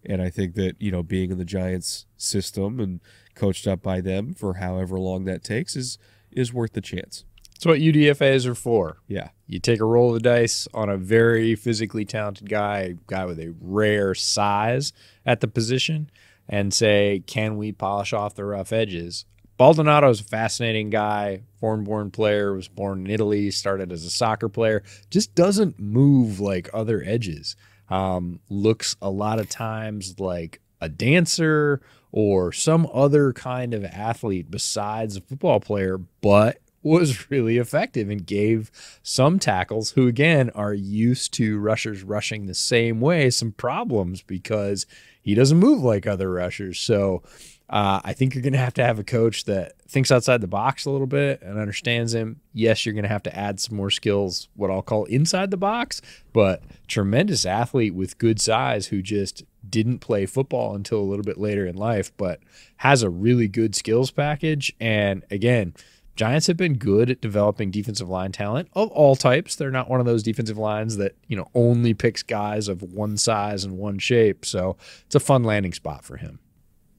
And 0.06 0.22
I 0.22 0.30
think 0.30 0.56
that, 0.56 0.82
you 0.82 0.91
know, 0.91 1.04
being 1.04 1.32
in 1.32 1.38
the 1.38 1.45
Giants 1.45 2.06
system 2.16 2.80
and 2.80 3.02
coached 3.36 3.68
up 3.68 3.82
by 3.82 4.02
them 4.02 4.34
for 4.34 4.56
however 4.56 4.99
long 4.99 5.26
that 5.26 5.44
takes 5.44 5.76
is 5.76 5.98
is 6.32 6.54
worth 6.54 6.74
the 6.74 6.82
chance. 6.82 7.26
That's 7.57 7.65
what 7.65 7.79
UDFAs 7.79 8.45
are 8.45 8.53
for. 8.53 8.97
Yeah. 9.07 9.29
You 9.47 9.57
take 9.57 9.79
a 9.79 9.85
roll 9.85 10.09
of 10.09 10.13
the 10.13 10.19
dice 10.19 10.67
on 10.75 10.89
a 10.89 10.97
very 10.97 11.55
physically 11.55 12.05
talented 12.05 12.47
guy, 12.47 12.79
a 12.79 12.93
guy 13.07 13.25
with 13.25 13.39
a 13.39 13.55
rare 13.59 14.13
size 14.13 14.93
at 15.25 15.41
the 15.41 15.47
position, 15.47 16.11
and 16.47 16.71
say, 16.71 17.23
can 17.25 17.57
we 17.57 17.71
polish 17.71 18.13
off 18.13 18.35
the 18.35 18.45
rough 18.45 18.71
edges? 18.71 19.25
Baldonado 19.57 20.07
is 20.11 20.21
a 20.21 20.23
fascinating 20.23 20.91
guy, 20.91 21.41
foreign 21.59 21.84
born 21.84 22.11
player, 22.11 22.53
was 22.53 22.67
born 22.67 23.05
in 23.05 23.11
Italy, 23.11 23.49
started 23.49 23.91
as 23.91 24.05
a 24.05 24.11
soccer 24.11 24.49
player, 24.49 24.84
just 25.09 25.34
doesn't 25.34 25.79
move 25.79 26.39
like 26.39 26.69
other 26.75 27.03
edges. 27.03 27.55
Um, 27.89 28.39
looks 28.49 28.95
a 29.01 29.09
lot 29.09 29.39
of 29.39 29.49
times 29.49 30.19
like 30.19 30.61
a 30.79 30.89
dancer 30.89 31.81
or 32.11 32.51
some 32.51 32.88
other 32.93 33.34
kind 33.34 33.73
of 33.73 33.84
athlete 33.84 34.51
besides 34.51 35.17
a 35.17 35.21
football 35.21 35.59
player, 35.59 35.97
but 35.97 36.59
was 36.82 37.30
really 37.30 37.58
effective 37.58 38.10
and 38.10 38.26
gave 38.26 38.72
some 39.04 39.40
tackles 39.40 39.91
who 39.91 40.08
again 40.08 40.49
are 40.52 40.74
used 40.74 41.34
to 41.34 41.60
rushers 41.60 42.04
rushing 42.04 42.45
the 42.45 42.54
same 42.54 42.99
way 43.02 43.30
some 43.30 43.52
problems 43.52 44.22
because 44.22 44.86
he 45.22 45.36
doesn't 45.36 45.58
move 45.58 45.82
like 45.84 46.08
other 46.08 46.32
rushers. 46.32 46.80
So 46.80 47.22
uh, 47.70 47.99
I 48.04 48.14
think 48.14 48.34
you're 48.34 48.41
going 48.41 48.54
to 48.54 48.60
have 48.60 48.76
to 48.76 48.86
have 48.86 48.98
a 48.98 49.04
coach 49.04 49.44
that 49.44 49.78
thinks 49.82 50.10
outside 50.10 50.40
the 50.40 50.48
box 50.48 50.86
a 50.86 50.90
little 50.90 51.08
bit 51.08 51.41
and 51.41 51.60
understands 51.60 52.14
him. 52.14 52.40
Yes, 52.54 52.86
you're 52.86 52.94
going 52.94 53.04
to 53.04 53.10
have 53.10 53.24
to 53.24 53.38
add 53.38 53.60
some 53.60 53.76
more 53.76 53.90
skills, 53.90 54.48
what 54.56 54.72
I'll 54.72 54.82
call 54.82 55.04
inside 55.06 55.52
the 55.52 55.58
box, 55.58 56.02
but 56.32 56.64
tremendous 56.88 57.45
athlete 57.45 57.94
with 57.94 58.18
good 58.18 58.40
size 58.40 58.88
who 58.88 59.02
just 59.02 59.44
didn't 59.70 59.99
play 59.99 60.26
football 60.26 60.76
until 60.76 60.99
a 60.99 61.04
little 61.04 61.26
bit 61.26 61.38
later 61.38 61.66
in 61.66 61.76
life, 61.76 62.16
but 62.16 62.40
has 62.78 63.04
a 63.04 63.10
really 63.10 63.49
good 63.49 63.76
skills 63.76 64.12
package. 64.12 64.74
And 64.80 65.26
again, 65.30 65.74
Giants 66.18 66.48
have 66.48 66.57
been 66.57 66.80
good 66.80 67.11
at 67.11 67.22
developing 67.22 67.69
defensive 67.69 68.10
line 68.10 68.31
talent 68.31 68.69
of 68.73 68.89
all 68.89 69.15
types. 69.15 69.56
They're 69.56 69.69
not 69.69 69.88
one 69.88 69.99
of 69.99 70.07
those 70.07 70.23
defensive 70.23 70.57
lines 70.57 70.98
that, 70.98 71.15
you 71.27 71.38
know, 71.38 71.48
only 71.53 71.94
picks 71.94 72.23
guys 72.23 72.68
of 72.68 72.81
one 72.81 73.18
size 73.18 73.64
and 73.64 73.77
one 73.77 73.99
shape. 73.99 74.44
So 74.44 74.77
it's 75.06 75.14
a 75.14 75.19
fun 75.19 75.44
landing 75.44 75.73
spot 75.73 76.03
for 76.03 76.18
him. 76.18 76.39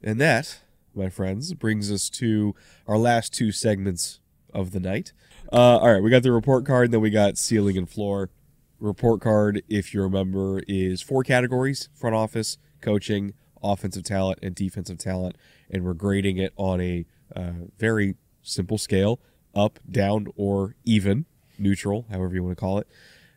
And 0.05 0.20
that, 0.20 0.61
my 0.95 1.09
friends, 1.09 1.53
brings 1.55 1.90
us 1.90 2.09
to 2.11 2.55
our 2.86 2.97
last 2.97 3.35
two 3.35 3.51
segments 3.51 4.20
of 4.55 4.70
the 4.70 4.78
night. 4.78 5.12
Uh, 5.53 5.78
all 5.78 5.93
right, 5.93 6.03
we 6.03 6.11
got 6.11 6.23
the 6.23 6.31
report 6.31 6.65
card, 6.65 6.85
and 6.85 6.95
then 6.95 7.01
we 7.01 7.11
got 7.11 7.39
ceiling 7.39 7.77
and 7.77 7.90
floor. 7.90 8.31
Report 8.78 9.20
card, 9.20 9.65
if 9.69 9.93
you 9.93 10.01
remember, 10.01 10.62
is 10.69 11.03
four 11.03 11.24
categories 11.24 11.89
front 11.93 12.15
office, 12.15 12.57
coaching, 12.81 13.35
offensive 13.65 14.05
talent, 14.05 14.39
and 14.43 14.55
defensive 14.55 14.99
talent. 14.99 15.35
And 15.69 15.82
we're 15.85 15.95
grading 15.95 16.39
it 16.39 16.53
on 16.57 16.81
a 16.81 17.05
uh, 17.35 17.53
very 17.78 18.15
simple 18.49 18.79
scale 18.79 19.20
up, 19.55 19.79
down, 19.91 20.29
or 20.37 20.75
even, 20.85 21.27
neutral, 21.59 22.07
however 22.11 22.35
you 22.35 22.43
want 22.43 22.57
to 22.57 22.61
call 22.61 22.79
it. 22.79 22.87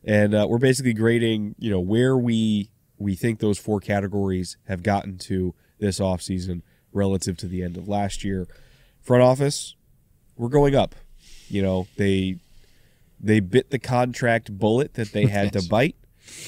And 0.04 0.34
uh, 0.34 0.48
we're 0.50 0.58
basically 0.58 0.94
grading, 0.94 1.56
you 1.60 1.70
know, 1.70 1.80
where 1.80 2.18
we 2.18 2.70
we 2.98 3.16
think 3.16 3.40
those 3.40 3.58
four 3.58 3.80
categories 3.80 4.58
have 4.68 4.84
gotten 4.84 5.18
to 5.18 5.56
this 5.80 6.00
offseason 6.00 6.62
relative 6.94 7.38
to 7.38 7.48
the 7.48 7.64
end 7.64 7.78
of 7.78 7.88
last 7.88 8.24
year. 8.24 8.48
Front 9.02 9.24
office, 9.24 9.76
we're 10.38 10.50
going 10.50 10.76
up. 10.76 10.96
You 11.48 11.62
know, 11.62 11.88
they 11.98 12.38
they 13.20 13.40
bit 13.40 13.70
the 13.70 13.80
contract 13.80 14.58
bullet 14.58 14.96
that 14.96 15.12
they 15.12 15.26
had 15.26 15.54
to 15.54 15.64
bite, 15.70 15.96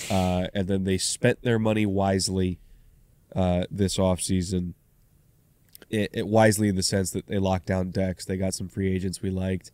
uh, 0.10 0.48
and 0.54 0.68
then 0.68 0.84
they 0.84 0.98
spent 0.98 1.42
their 1.42 1.60
money 1.60 1.86
wisely 1.86 2.60
uh, 3.36 3.66
this 3.70 3.98
offseason. 3.98 4.74
It, 5.94 6.10
it 6.14 6.28
wisely 6.28 6.68
in 6.70 6.76
the 6.76 6.84
sense 6.84 7.12
that 7.12 7.28
they 7.28 7.38
locked 7.38 7.68
down 7.68 7.92
Dex. 7.92 8.26
They 8.26 8.38
got 8.38 8.54
some 8.54 8.68
free 8.68 8.94
agents 8.94 9.22
we 9.22 9.30
liked. 9.30 9.72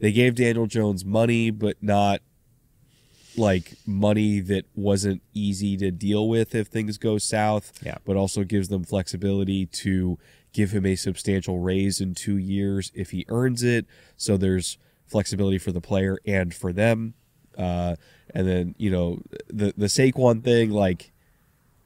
They 0.00 0.10
gave 0.10 0.34
Daniel 0.34 0.66
Jones 0.66 1.04
money, 1.04 1.50
but 1.50 1.76
not 1.80 2.22
like 3.36 3.74
money 3.86 4.40
that 4.40 4.64
wasn't 4.74 5.22
easy 5.32 5.76
to 5.76 5.92
deal 5.92 6.28
with 6.28 6.54
if 6.54 6.66
things 6.66 6.98
go 6.98 7.18
south. 7.18 7.72
Yeah. 7.84 7.98
But 8.04 8.16
also 8.16 8.42
gives 8.42 8.68
them 8.68 8.82
flexibility 8.82 9.66
to 9.66 10.18
give 10.52 10.72
him 10.72 10.84
a 10.84 10.96
substantial 10.96 11.60
raise 11.60 12.00
in 12.00 12.14
two 12.14 12.36
years 12.36 12.90
if 12.94 13.10
he 13.10 13.24
earns 13.28 13.62
it. 13.62 13.86
So 14.16 14.36
there's 14.36 14.76
flexibility 15.06 15.58
for 15.58 15.70
the 15.70 15.80
player 15.80 16.18
and 16.26 16.52
for 16.52 16.72
them. 16.72 17.14
Uh, 17.56 17.96
and 18.34 18.48
then 18.48 18.74
you 18.78 18.90
know 18.90 19.20
the 19.48 19.74
the 19.76 19.86
Saquon 19.86 20.42
thing, 20.42 20.70
like 20.70 21.12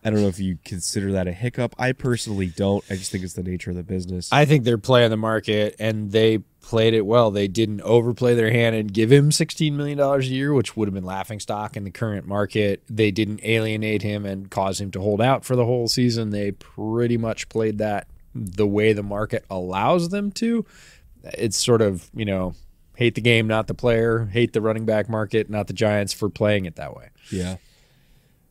I 0.05 0.11
don't 0.11 0.21
know 0.21 0.29
if 0.29 0.39
you 0.39 0.59
consider 0.65 1.13
that 1.13 1.27
a 1.27 1.33
hiccup. 1.33 1.75
I 1.79 1.93
personally 1.93 2.49
don't. 2.49 2.85
I 2.91 2.97
just 2.97 3.11
think 3.11 3.25
it's 3.25 3.33
the 3.33 3.43
nature 3.43 3.71
of 3.71 3.77
the 3.77 3.83
business. 3.83 4.29
I 4.31 4.45
think 4.45 4.65
they're 4.65 4.77
playing 4.77 5.11
the 5.11 5.17
market 5.17 5.77
and 5.79 6.13
they 6.13 6.39
played 6.61 6.93
it 6.93 7.07
well. 7.07 7.31
They 7.31 7.49
didn't 7.49 7.81
overplay 7.81 8.35
their 8.35 8.51
hand 8.51 8.77
and 8.77 8.93
give 8.93 9.11
him 9.11 9.31
$16 9.31 9.73
million 9.73 9.99
a 9.99 10.19
year, 10.21 10.53
which 10.53 10.77
would 10.77 10.89
have 10.89 10.95
been 10.95 11.05
laughing 11.05 11.41
stock 11.41 11.77
in 11.77 11.85
the 11.85 11.91
current 11.91 12.27
market. 12.27 12.83
They 12.89 13.11
didn't 13.11 13.41
alienate 13.45 14.03
him 14.03 14.27
and 14.27 14.51
cause 14.51 14.79
him 14.79 14.91
to 14.91 15.01
hold 15.01 15.23
out 15.23 15.45
for 15.45 15.57
the 15.57 15.65
whole 15.65 15.89
season. 15.89 16.31
They 16.31 16.53
pretty 16.53 17.17
much 17.17 17.49
played 17.49 17.79
that 17.79 18.07
the 18.35 18.67
way 18.67 18.93
the 18.93 19.03
market 19.03 19.47
allows 19.49 20.11
them 20.11 20.31
to. 20.33 20.67
It's 21.25 21.57
sort 21.57 21.81
of, 21.81 22.11
you 22.15 22.27
know, 22.27 22.55
hate 22.97 23.15
the 23.15 23.21
game, 23.23 23.47
not 23.47 23.69
the 23.69 23.75
player, 23.75 24.27
hate 24.27 24.53
the 24.53 24.61
running 24.61 24.85
back 24.85 25.09
market, 25.09 25.49
not 25.49 25.67
the 25.67 25.73
Giants 25.73 26.13
for 26.13 26.29
playing 26.29 26.67
it 26.67 26.77
that 26.77 26.95
way. 26.95 27.09
yeah. 27.31 27.57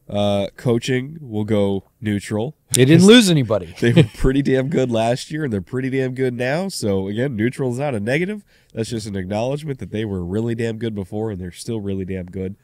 Uh, 0.09 0.47
coaching 0.57 1.17
will 1.21 1.45
go 1.45 1.85
neutral. 2.01 2.55
They 2.71 2.85
didn't 2.85 3.05
lose 3.07 3.29
anybody. 3.29 3.73
they 3.79 3.93
were 3.93 4.03
pretty 4.15 4.41
damn 4.41 4.67
good 4.67 4.91
last 4.91 5.31
year 5.31 5.45
and 5.45 5.53
they're 5.53 5.61
pretty 5.61 5.89
damn 5.89 6.13
good 6.13 6.33
now. 6.33 6.67
So 6.67 7.07
again, 7.07 7.35
neutral 7.35 7.71
is 7.71 7.79
not 7.79 7.95
a 7.95 7.99
negative. 7.99 8.43
That's 8.73 8.89
just 8.89 9.07
an 9.07 9.15
acknowledgement 9.15 9.79
that 9.79 9.91
they 9.91 10.03
were 10.03 10.23
really 10.23 10.55
damn 10.55 10.77
good 10.77 10.93
before 10.93 11.31
and 11.31 11.39
they're 11.39 11.51
still 11.51 11.79
really 11.79 12.05
damn 12.05 12.25
good. 12.25 12.55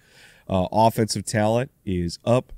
Uh, 0.49 0.67
offensive 0.71 1.25
talent 1.25 1.71
is 1.85 2.19
up. 2.25 2.51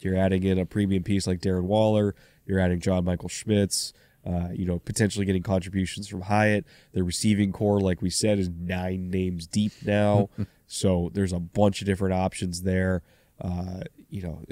You're 0.00 0.16
adding 0.16 0.42
in 0.42 0.58
a 0.58 0.66
premium 0.66 1.02
piece 1.02 1.26
like 1.26 1.40
Darren 1.40 1.64
Waller. 1.64 2.14
You're 2.46 2.60
adding 2.60 2.80
John 2.80 3.04
Michael 3.04 3.28
Schmitz. 3.28 3.92
Uh, 4.26 4.48
you 4.52 4.66
know, 4.66 4.78
potentially 4.80 5.24
getting 5.24 5.42
contributions 5.42 6.06
from 6.06 6.22
Hyatt. 6.22 6.66
The 6.92 7.02
receiving 7.02 7.50
corps, 7.50 7.80
like 7.80 8.02
we 8.02 8.10
said, 8.10 8.38
is 8.38 8.50
nine 8.50 9.10
names 9.10 9.46
deep 9.46 9.72
now. 9.86 10.28
so 10.66 11.10
there's 11.14 11.32
a 11.32 11.38
bunch 11.38 11.80
of 11.80 11.86
different 11.86 12.14
options 12.14 12.62
there. 12.62 13.02
Uh, 13.40 13.80
you 14.10 14.22
know, 14.22 14.42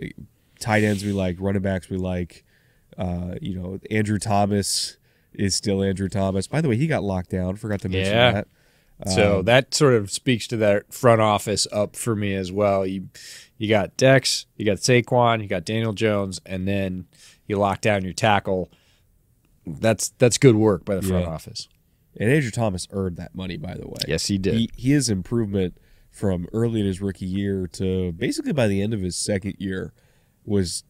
tight 0.60 0.82
ends 0.84 1.04
we 1.04 1.12
like, 1.12 1.36
running 1.40 1.62
backs 1.62 1.88
we 1.88 1.96
like. 1.96 2.44
Uh, 2.98 3.34
you 3.42 3.54
know, 3.58 3.78
Andrew 3.90 4.18
Thomas 4.18 4.96
is 5.34 5.54
still 5.54 5.82
Andrew 5.82 6.08
Thomas. 6.08 6.46
By 6.46 6.60
the 6.60 6.68
way, 6.68 6.76
he 6.76 6.86
got 6.86 7.02
locked 7.02 7.30
down. 7.30 7.56
Forgot 7.56 7.80
to 7.82 7.88
mention 7.88 8.14
Yeah. 8.14 8.32
that. 8.32 8.48
So 9.06 9.42
that 9.42 9.74
sort 9.74 9.92
of 9.92 10.10
speaks 10.10 10.46
to 10.46 10.56
that 10.56 10.90
front 10.92 11.20
office 11.20 11.66
up 11.70 11.96
for 11.96 12.16
me 12.16 12.34
as 12.34 12.50
well. 12.50 12.86
You 12.86 13.08
you 13.58 13.68
got 13.68 13.94
Dex, 13.98 14.46
you 14.56 14.64
got 14.64 14.78
Saquon, 14.78 15.42
you 15.42 15.48
got 15.48 15.66
Daniel 15.66 15.92
Jones, 15.92 16.40
and 16.46 16.66
then 16.66 17.06
you 17.46 17.58
lock 17.58 17.82
down 17.82 18.04
your 18.04 18.14
tackle. 18.14 18.70
That's 19.66 20.10
that's 20.16 20.38
good 20.38 20.56
work 20.56 20.86
by 20.86 20.94
the 20.94 21.02
front 21.02 21.26
Yeah. 21.26 21.30
office. 21.30 21.68
And 22.18 22.30
Andrew 22.30 22.50
Thomas 22.50 22.88
earned 22.90 23.18
that 23.18 23.34
money, 23.34 23.58
by 23.58 23.74
the 23.74 23.86
way. 23.86 23.98
Yes, 24.08 24.28
he 24.28 24.38
did. 24.38 24.54
He, 24.54 24.70
his 24.74 25.10
improvement 25.10 25.76
from 26.16 26.48
early 26.54 26.80
in 26.80 26.86
his 26.86 27.00
rookie 27.02 27.26
year 27.26 27.66
to 27.66 28.10
basically 28.12 28.52
by 28.52 28.66
the 28.66 28.80
end 28.80 28.94
of 28.94 29.02
his 29.02 29.16
second 29.16 29.54
year 29.58 29.92
was 30.46 30.82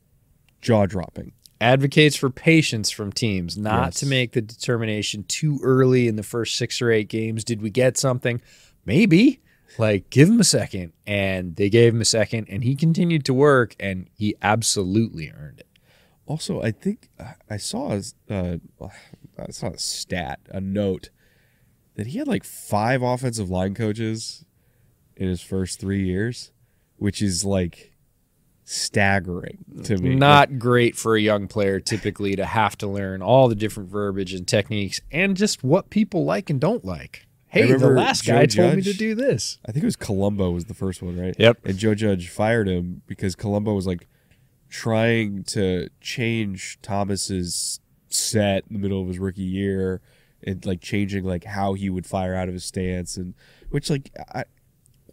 jaw 0.61 0.87
dropping. 0.87 1.33
Advocates 1.61 2.15
for 2.15 2.31
patience 2.31 2.91
from 2.91 3.11
teams, 3.11 3.57
not 3.59 3.87
Yes. 3.89 4.01
to 4.01 4.07
make 4.07 4.33
the 4.33 4.41
determination 4.43 5.25
too 5.27 5.59
early 5.65 6.07
in 6.07 6.15
the 6.17 6.23
first 6.23 6.57
six 6.57 6.81
or 6.81 6.91
eight 6.93 7.09
games. 7.09 7.43
Did 7.43 7.61
we 7.61 7.71
get 7.71 7.97
something? 7.99 8.41
Maybe. 8.85 9.41
Like, 9.79 10.09
give 10.11 10.29
him 10.29 10.39
a 10.39 10.45
second. 10.45 10.93
And 11.07 11.57
they 11.57 11.69
gave 11.71 11.93
him 11.93 12.01
a 12.01 12.05
second, 12.07 12.47
and 12.49 12.63
he 12.63 12.77
continued 12.77 13.25
to 13.25 13.35
work, 13.35 13.75
and 13.81 14.09
he 14.15 14.37
absolutely 14.43 15.31
earned 15.31 15.59
it. 15.61 15.67
Also, 16.27 16.63
I 16.63 16.71
think 16.71 17.09
I 17.51 17.57
saw 17.57 17.93
a, 17.93 18.03
uh, 18.33 18.57
I 19.39 19.51
saw 19.51 19.69
a 19.71 19.79
stat, 19.79 20.41
a 20.51 20.61
note 20.61 21.11
that 21.97 22.07
he 22.09 22.19
had 22.19 22.29
like 22.29 22.45
five 22.45 23.03
offensive 23.03 23.51
line 23.51 23.75
coaches 23.75 24.45
in 25.17 25.29
his 25.29 25.41
first 25.41 25.81
three 25.81 26.05
years, 26.05 26.53
which 26.97 27.23
is 27.23 27.45
like 27.45 27.93
staggering 28.65 29.65
to 29.85 29.97
me. 29.97 30.15
Not 30.17 30.59
great 30.59 30.97
for 30.97 31.17
a 31.17 31.21
young 31.21 31.47
player 31.47 31.79
typically 31.81 32.35
to 32.37 32.45
have 32.45 32.77
to 32.79 32.87
learn 32.87 33.23
all 33.23 33.49
the 33.49 33.55
different 33.55 33.89
verbiage 33.91 34.35
and 34.35 34.47
techniques 34.47 35.01
and 35.13 35.37
just 35.37 35.63
what 35.63 35.89
people 35.89 36.25
like 36.25 36.51
and 36.51 36.61
don't 36.61 36.85
like. 36.85 37.27
Hey, 37.47 37.73
the 37.73 37.89
last 37.89 38.25
Joe 38.25 38.35
guy 38.35 38.47
told 38.47 38.77
me 38.77 38.83
to 38.83 38.93
do 38.93 39.15
this. 39.15 39.59
I 39.65 39.73
think 39.73 39.85
it 39.85 39.87
was 39.87 39.97
Colombo 39.97 40.51
was 40.51 40.67
the 40.67 40.75
first 40.75 41.01
one, 41.01 41.19
right? 41.19 41.35
Yep. 41.39 41.59
And 41.65 41.79
Joe 41.79 41.95
Judge 41.95 42.29
fired 42.29 42.69
him 42.69 43.03
because 43.07 43.35
Colombo 43.35 43.73
was 43.73 43.87
like 43.87 44.09
trying 44.69 45.45
to 45.45 45.89
change 46.01 46.79
Thomas's 46.83 47.81
set 48.09 48.65
in 48.69 48.75
the 48.75 48.79
middle 48.81 49.01
of 49.01 49.09
his 49.09 49.19
rookie 49.19 49.43
year 49.43 50.01
and 50.43 50.65
like 50.67 50.81
changing 50.81 51.25
like 51.25 51.45
how 51.45 51.75
he 51.75 51.89
would 51.89 52.07
fire 52.07 52.35
out 52.35 52.49
of 52.49 52.55
his 52.55 52.65
stance 52.65 53.17
and 53.17 53.35
which 53.71 53.91
like 53.91 54.11
I 54.35 54.45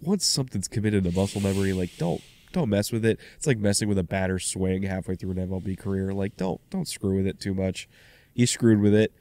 once 0.06 0.26
something's 0.26 0.68
committed 0.68 1.04
to 1.06 1.12
muscle 1.12 1.42
memory, 1.42 1.74
like 1.74 1.92
don't 1.98 2.22
don't 2.52 2.70
mess 2.70 2.92
with 2.92 3.04
it. 3.04 3.20
It's 3.36 3.48
like 3.48 3.58
messing 3.58 3.90
with 3.90 3.98
a 3.98 4.04
batter's 4.04 4.46
swing 4.46 4.84
halfway 4.84 5.16
through 5.16 5.32
an 5.32 5.50
MLB 5.50 5.78
career. 5.78 6.14
Like 6.14 6.38
don't 6.38 6.62
don't 6.70 6.88
screw 6.88 7.18
with 7.18 7.28
it 7.28 7.40
too 7.40 7.54
much. 7.54 7.90
He 8.34 8.46
screwed 8.46 8.80
with 8.80 8.94
it. 8.94 9.14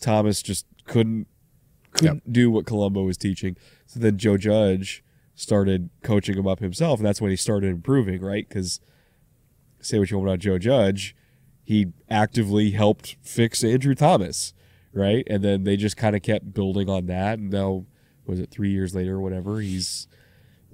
Thomas 0.00 0.42
just 0.42 0.66
couldn't 0.84 1.26
couldn't 1.92 2.32
do 2.32 2.50
what 2.50 2.66
Colombo 2.66 3.02
was 3.02 3.16
teaching. 3.16 3.56
So 3.86 3.98
then 4.00 4.18
Joe 4.18 4.36
Judge 4.36 5.02
started 5.34 5.90
coaching 6.02 6.36
him 6.36 6.46
up 6.46 6.60
himself, 6.60 6.98
and 6.98 7.06
that's 7.06 7.20
when 7.20 7.30
he 7.30 7.36
started 7.36 7.70
improving, 7.70 8.20
right? 8.20 8.48
Because 8.48 8.80
say 9.80 9.98
what 9.98 10.10
you 10.10 10.18
want 10.18 10.28
about 10.28 10.38
Joe 10.40 10.58
Judge, 10.58 11.16
he 11.64 11.92
actively 12.08 12.72
helped 12.72 13.16
fix 13.22 13.64
Andrew 13.64 13.94
Thomas, 13.94 14.54
right? 14.92 15.26
And 15.28 15.42
then 15.42 15.64
they 15.64 15.76
just 15.76 15.96
kind 15.96 16.16
of 16.16 16.22
kept 16.22 16.52
building 16.52 16.88
on 16.88 17.06
that, 17.06 17.38
and 17.38 17.50
now 17.50 17.86
was 18.26 18.40
it 18.40 18.50
three 18.50 18.70
years 18.70 18.94
later 18.94 19.16
or 19.16 19.20
whatever? 19.20 19.60
He's 19.60 20.08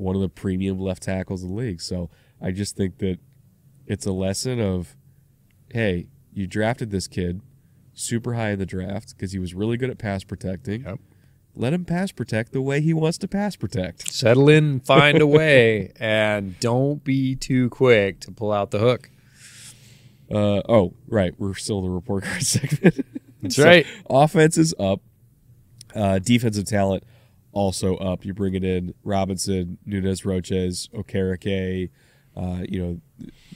one 0.03 0.15
of 0.15 0.21
the 0.23 0.29
premium 0.29 0.79
left 0.79 1.03
tackles 1.03 1.43
in 1.43 1.49
the 1.49 1.55
league. 1.55 1.81
So 1.81 2.11
I 2.41 2.51
just 2.51 2.77
think 2.77 2.99
that 2.99 3.19
it's 3.87 4.07
a 4.07 4.13
lesson 4.13 4.61
of, 4.61 4.97
hey, 5.71 6.07
you 6.33 6.47
drafted 6.47 6.91
this 6.91 7.07
kid 7.07 7.41
super 7.95 8.35
high 8.35 8.51
in 8.51 8.59
the 8.59 8.67
draft 8.67 9.15
because 9.17 9.33
he 9.33 9.39
was 9.39 9.55
really 9.55 9.77
good 9.77 9.91
at 9.91 9.99
pass 9.99 10.25
protecting. 10.25 10.85
Yep. 10.85 10.99
let 11.55 11.73
him 11.73 11.85
pass 11.85 12.11
protect 12.13 12.53
the 12.53 12.63
way 12.63 12.81
he 12.81 12.95
wants 12.95 13.19
to 13.19 13.29
pass 13.29 13.57
protect. 13.57 14.11
Settle 14.11 14.49
in, 14.49 14.81
find 14.81 15.21
a 15.21 15.27
way, 15.39 15.93
and 16.01 16.59
don't 16.61 17.05
be 17.05 17.35
too 17.37 17.69
quick 17.71 18.21
to 18.21 18.31
pull 18.33 18.53
out 18.53 18.71
the 18.71 18.79
hook. 18.79 19.11
Uh, 20.31 20.63
oh, 20.69 20.95
right. 21.09 21.35
We're 21.39 21.55
still 21.55 21.79
in 21.81 21.85
the 21.85 21.91
report 21.91 22.25
card 22.25 22.43
segment. 22.47 23.05
That's 23.43 23.59
right. 23.59 23.87
Offense 24.09 24.57
is 24.57 24.75
up. 24.79 25.01
Uh, 25.95 26.19
defensive 26.19 26.65
talent 26.65 27.05
also 27.53 27.97
up. 27.97 28.25
You 28.25 28.35
bring 28.35 28.55
it 28.55 28.65
in 28.65 28.95
Robinson, 29.05 29.79
Nunez, 29.87 30.25
Roches, 30.25 30.89
Okereke, 30.95 31.91
uh, 32.37 32.65
you 32.69 32.83
know, 32.83 33.01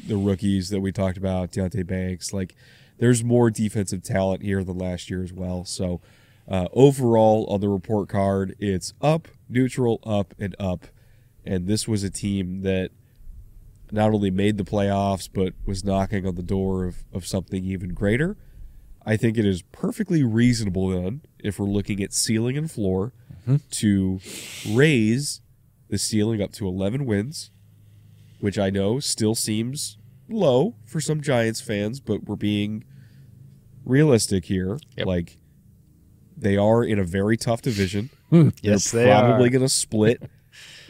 the 0.06 0.16
rookies 0.16 0.70
that 0.70 0.80
we 0.80 0.92
talked 0.92 1.16
about, 1.16 1.52
Deonte 1.52 1.86
Banks. 1.86 2.32
Like, 2.32 2.54
there's 2.98 3.24
more 3.24 3.50
defensive 3.50 4.02
talent 4.02 4.42
here 4.42 4.62
than 4.62 4.78
last 4.78 5.10
year 5.10 5.22
as 5.22 5.32
well. 5.32 5.64
So, 5.64 6.00
uh, 6.48 6.68
overall, 6.72 7.46
on 7.46 7.60
the 7.60 7.68
report 7.68 8.08
card, 8.08 8.54
it's 8.58 8.92
up, 9.00 9.28
neutral, 9.48 10.00
up, 10.04 10.34
and 10.38 10.54
up. 10.58 10.86
And 11.44 11.66
this 11.66 11.88
was 11.88 12.02
a 12.04 12.10
team 12.10 12.62
that 12.62 12.90
not 13.90 14.12
only 14.12 14.30
made 14.30 14.58
the 14.58 14.64
playoffs, 14.64 15.28
but 15.32 15.54
was 15.64 15.84
knocking 15.84 16.26
on 16.26 16.34
the 16.34 16.42
door 16.42 16.84
of, 16.84 17.04
of 17.12 17.26
something 17.26 17.64
even 17.64 17.94
greater. 17.94 18.36
I 19.04 19.16
think 19.16 19.38
it 19.38 19.44
is 19.44 19.62
perfectly 19.62 20.24
reasonable 20.24 20.88
then, 20.88 21.22
if 21.38 21.60
we're 21.60 21.66
looking 21.66 22.02
at 22.02 22.12
ceiling 22.12 22.56
and 22.56 22.68
floor, 22.68 23.12
Mm-hmm. 23.46 23.56
to 23.70 24.20
raise 24.76 25.40
the 25.88 25.98
ceiling 25.98 26.42
up 26.42 26.50
to 26.54 26.66
11 26.66 27.06
wins, 27.06 27.50
which 28.40 28.58
I 28.58 28.70
know 28.70 28.98
still 28.98 29.36
seems 29.36 29.98
low 30.28 30.74
for 30.84 31.00
some 31.00 31.20
Giants 31.20 31.60
fans, 31.60 32.00
but 32.00 32.24
we're 32.24 32.34
being 32.34 32.82
realistic 33.84 34.46
here. 34.46 34.78
Yep. 34.96 35.06
Like, 35.06 35.38
they 36.36 36.56
are 36.56 36.82
in 36.82 36.98
a 36.98 37.04
very 37.04 37.36
tough 37.36 37.62
division. 37.62 38.10
Yes, 38.60 38.90
They're 38.90 39.04
they 39.04 39.10
probably 39.10 39.48
going 39.50 39.62
to 39.62 39.68
split 39.68 40.28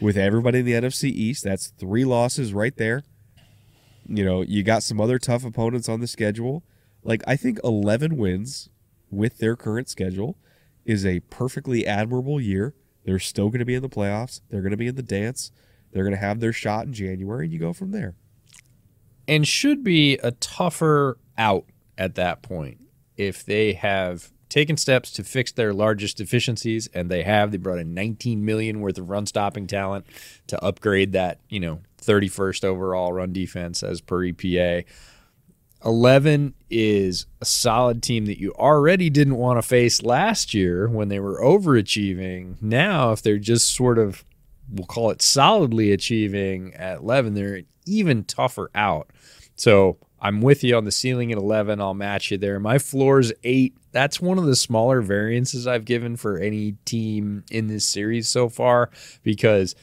with 0.01 0.17
everybody 0.17 0.57
in 0.59 0.65
the 0.65 0.73
NFC 0.73 1.11
East. 1.11 1.43
That's 1.43 1.67
three 1.67 2.03
losses 2.03 2.51
right 2.51 2.75
there. 2.75 3.03
You 4.07 4.25
know, 4.25 4.41
you 4.41 4.63
got 4.63 4.81
some 4.81 4.99
other 4.99 5.19
tough 5.19 5.45
opponents 5.45 5.87
on 5.87 5.99
the 5.99 6.07
schedule. 6.07 6.63
Like, 7.03 7.21
I 7.27 7.35
think 7.35 7.59
11 7.63 8.17
wins 8.17 8.69
with 9.11 9.37
their 9.37 9.55
current 9.55 9.87
schedule 9.87 10.35
is 10.87 11.05
a 11.05 11.19
perfectly 11.19 11.85
admirable 11.85 12.41
year. 12.41 12.73
They're 13.05 13.19
still 13.19 13.49
going 13.49 13.59
to 13.59 13.65
be 13.65 13.75
in 13.75 13.83
the 13.83 13.89
playoffs. 13.89 14.41
They're 14.49 14.61
going 14.61 14.71
to 14.71 14.77
be 14.77 14.87
in 14.87 14.95
the 14.95 15.03
dance. 15.03 15.51
They're 15.91 16.03
going 16.03 16.15
to 16.15 16.19
have 16.19 16.39
their 16.39 16.53
shot 16.53 16.87
in 16.87 16.93
January, 16.93 17.45
and 17.45 17.53
you 17.53 17.59
go 17.59 17.73
from 17.73 17.91
there. 17.91 18.15
and 19.27 19.47
should 19.47 19.83
be 19.83 20.17
a 20.23 20.31
tougher 20.31 21.17
out 21.37 21.65
at 21.97 22.15
that 22.15 22.41
point 22.41 22.79
if 23.17 23.45
they 23.45 23.73
have 23.73 24.31
taken 24.49 24.77
steps 24.77 25.11
to 25.11 25.23
fix 25.23 25.51
their 25.51 25.73
largest 25.73 26.15
deficiencies 26.17 26.87
and 26.93 27.09
they 27.11 27.23
have 27.23 27.51
they 27.51 27.57
brought 27.57 27.79
in 27.79 27.93
19 27.93 28.45
million 28.45 28.79
worth 28.79 28.97
of 28.97 29.09
run 29.09 29.25
stopping 29.25 29.67
talent 29.67 30.05
to 30.47 30.63
upgrade 30.63 31.11
that 31.11 31.39
you 31.49 31.59
know 31.59 31.81
31st 32.01 32.63
overall 32.63 33.11
run 33.11 33.33
defense 33.33 33.83
as 33.83 33.99
per 33.99 34.19
EPA 34.19 34.85
11 35.85 36.53
is 36.69 37.27
a 37.41 37.45
solid 37.45 38.01
team 38.01 38.25
that 38.25 38.39
you 38.39 38.53
already 38.53 39.09
didn't 39.09 39.37
want 39.37 39.57
to 39.57 39.61
face 39.61 40.01
last 40.01 40.53
year 40.53 40.87
when 40.87 41.07
they 41.07 41.19
were 41.19 41.39
overachieving 41.41 42.61
now 42.61 43.11
if 43.11 43.21
they're 43.21 43.37
just 43.37 43.73
sort 43.73 43.97
of 43.97 44.25
we'll 44.69 44.87
call 44.87 45.11
it 45.11 45.21
solidly 45.21 45.91
achieving 45.91 46.73
at 46.73 46.97
11 46.97 47.35
they're 47.35 47.61
even 47.85 48.23
tougher 48.23 48.69
out 48.75 49.09
so 49.55 49.97
I'm 50.19 50.41
with 50.41 50.63
you 50.63 50.75
on 50.75 50.85
the 50.85 50.91
ceiling 50.91 51.31
at 51.31 51.37
11. 51.37 51.79
I'll 51.79 51.93
match 51.93 52.31
you 52.31 52.37
there. 52.37 52.59
My 52.59 52.79
floor 52.79 53.19
is 53.19 53.33
eight. 53.43 53.75
That's 53.91 54.19
one 54.19 54.37
of 54.37 54.45
the 54.45 54.55
smaller 54.55 55.01
variances 55.01 55.67
I've 55.67 55.85
given 55.85 56.17
for 56.17 56.37
any 56.37 56.73
team 56.85 57.43
in 57.51 57.67
this 57.67 57.85
series 57.85 58.27
so 58.27 58.49
far 58.49 58.89
because 59.23 59.75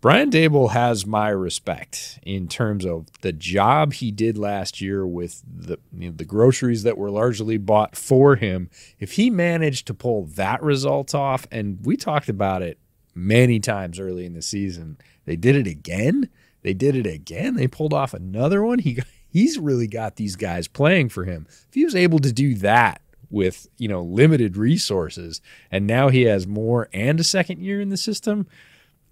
Brian 0.00 0.30
Daboll 0.30 0.70
has 0.70 1.04
my 1.04 1.28
respect 1.28 2.20
in 2.22 2.46
terms 2.46 2.86
of 2.86 3.06
the 3.22 3.32
job 3.32 3.94
he 3.94 4.12
did 4.12 4.38
last 4.38 4.80
year 4.80 5.04
with 5.04 5.42
the 5.44 5.80
you 5.92 6.10
know, 6.10 6.16
the 6.16 6.24
groceries 6.24 6.84
that 6.84 6.96
were 6.96 7.10
largely 7.10 7.58
bought 7.58 7.96
for 7.96 8.36
him. 8.36 8.70
If 9.00 9.12
he 9.12 9.28
managed 9.28 9.88
to 9.88 9.94
pull 9.94 10.26
that 10.26 10.62
result 10.62 11.16
off, 11.16 11.48
and 11.50 11.84
we 11.84 11.96
talked 11.96 12.28
about 12.28 12.62
it 12.62 12.78
many 13.12 13.58
times 13.58 13.98
early 13.98 14.24
in 14.24 14.34
the 14.34 14.42
season, 14.42 14.98
they 15.24 15.34
did 15.34 15.56
it 15.56 15.66
again. 15.66 16.28
They 16.62 16.74
did 16.74 16.94
it 16.94 17.06
again. 17.06 17.56
They 17.56 17.66
pulled 17.66 17.92
off 17.92 18.14
another 18.14 18.62
one. 18.62 18.78
He 18.78 19.00
he's 19.28 19.58
really 19.58 19.88
got 19.88 20.14
these 20.14 20.36
guys 20.36 20.68
playing 20.68 21.08
for 21.08 21.24
him. 21.24 21.46
If 21.48 21.74
he 21.74 21.84
was 21.84 21.96
able 21.96 22.20
to 22.20 22.32
do 22.32 22.54
that 22.56 23.00
with 23.30 23.66
you 23.78 23.88
know 23.88 24.02
limited 24.02 24.56
resources, 24.56 25.40
and 25.72 25.88
now 25.88 26.08
he 26.08 26.22
has 26.22 26.46
more 26.46 26.88
and 26.92 27.18
a 27.18 27.24
second 27.24 27.60
year 27.60 27.80
in 27.80 27.88
the 27.88 27.96
system, 27.96 28.46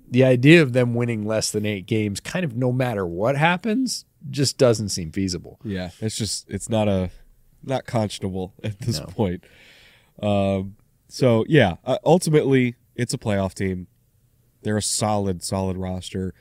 the 0.09 0.25
idea 0.25 0.63
of 0.63 0.73
them 0.73 0.95
winning 0.95 1.27
less 1.27 1.51
than 1.51 1.67
eight 1.67 1.87
games, 1.87 2.21
kind 2.21 2.45
of 2.45 2.57
no 2.57 2.73
matter 2.73 3.07
what 3.07 3.37
happens, 3.37 4.05
just 4.31 4.59
doesn't 4.59 4.89
seem 4.91 5.13
feasible. 5.13 5.59
Yeah, 5.65 5.91
it's 6.01 6.17
just 6.17 6.49
it's 6.49 6.69
not 6.69 6.89
a 6.89 7.11
not 7.63 7.85
conscionable 7.87 8.53
at 8.65 8.79
this 8.81 9.01
No. 9.01 9.07
point. 9.07 9.45
Um, 10.23 10.77
so 11.09 11.45
yeah, 11.49 11.77
uh, 11.85 11.99
ultimately 12.05 12.75
it's 12.95 13.13
a 13.15 13.19
playoff 13.19 13.55
team. 13.55 13.87
They're 14.63 14.77
a 14.77 14.83
solid, 14.83 15.43
solid 15.43 15.77
roster. 15.77 16.35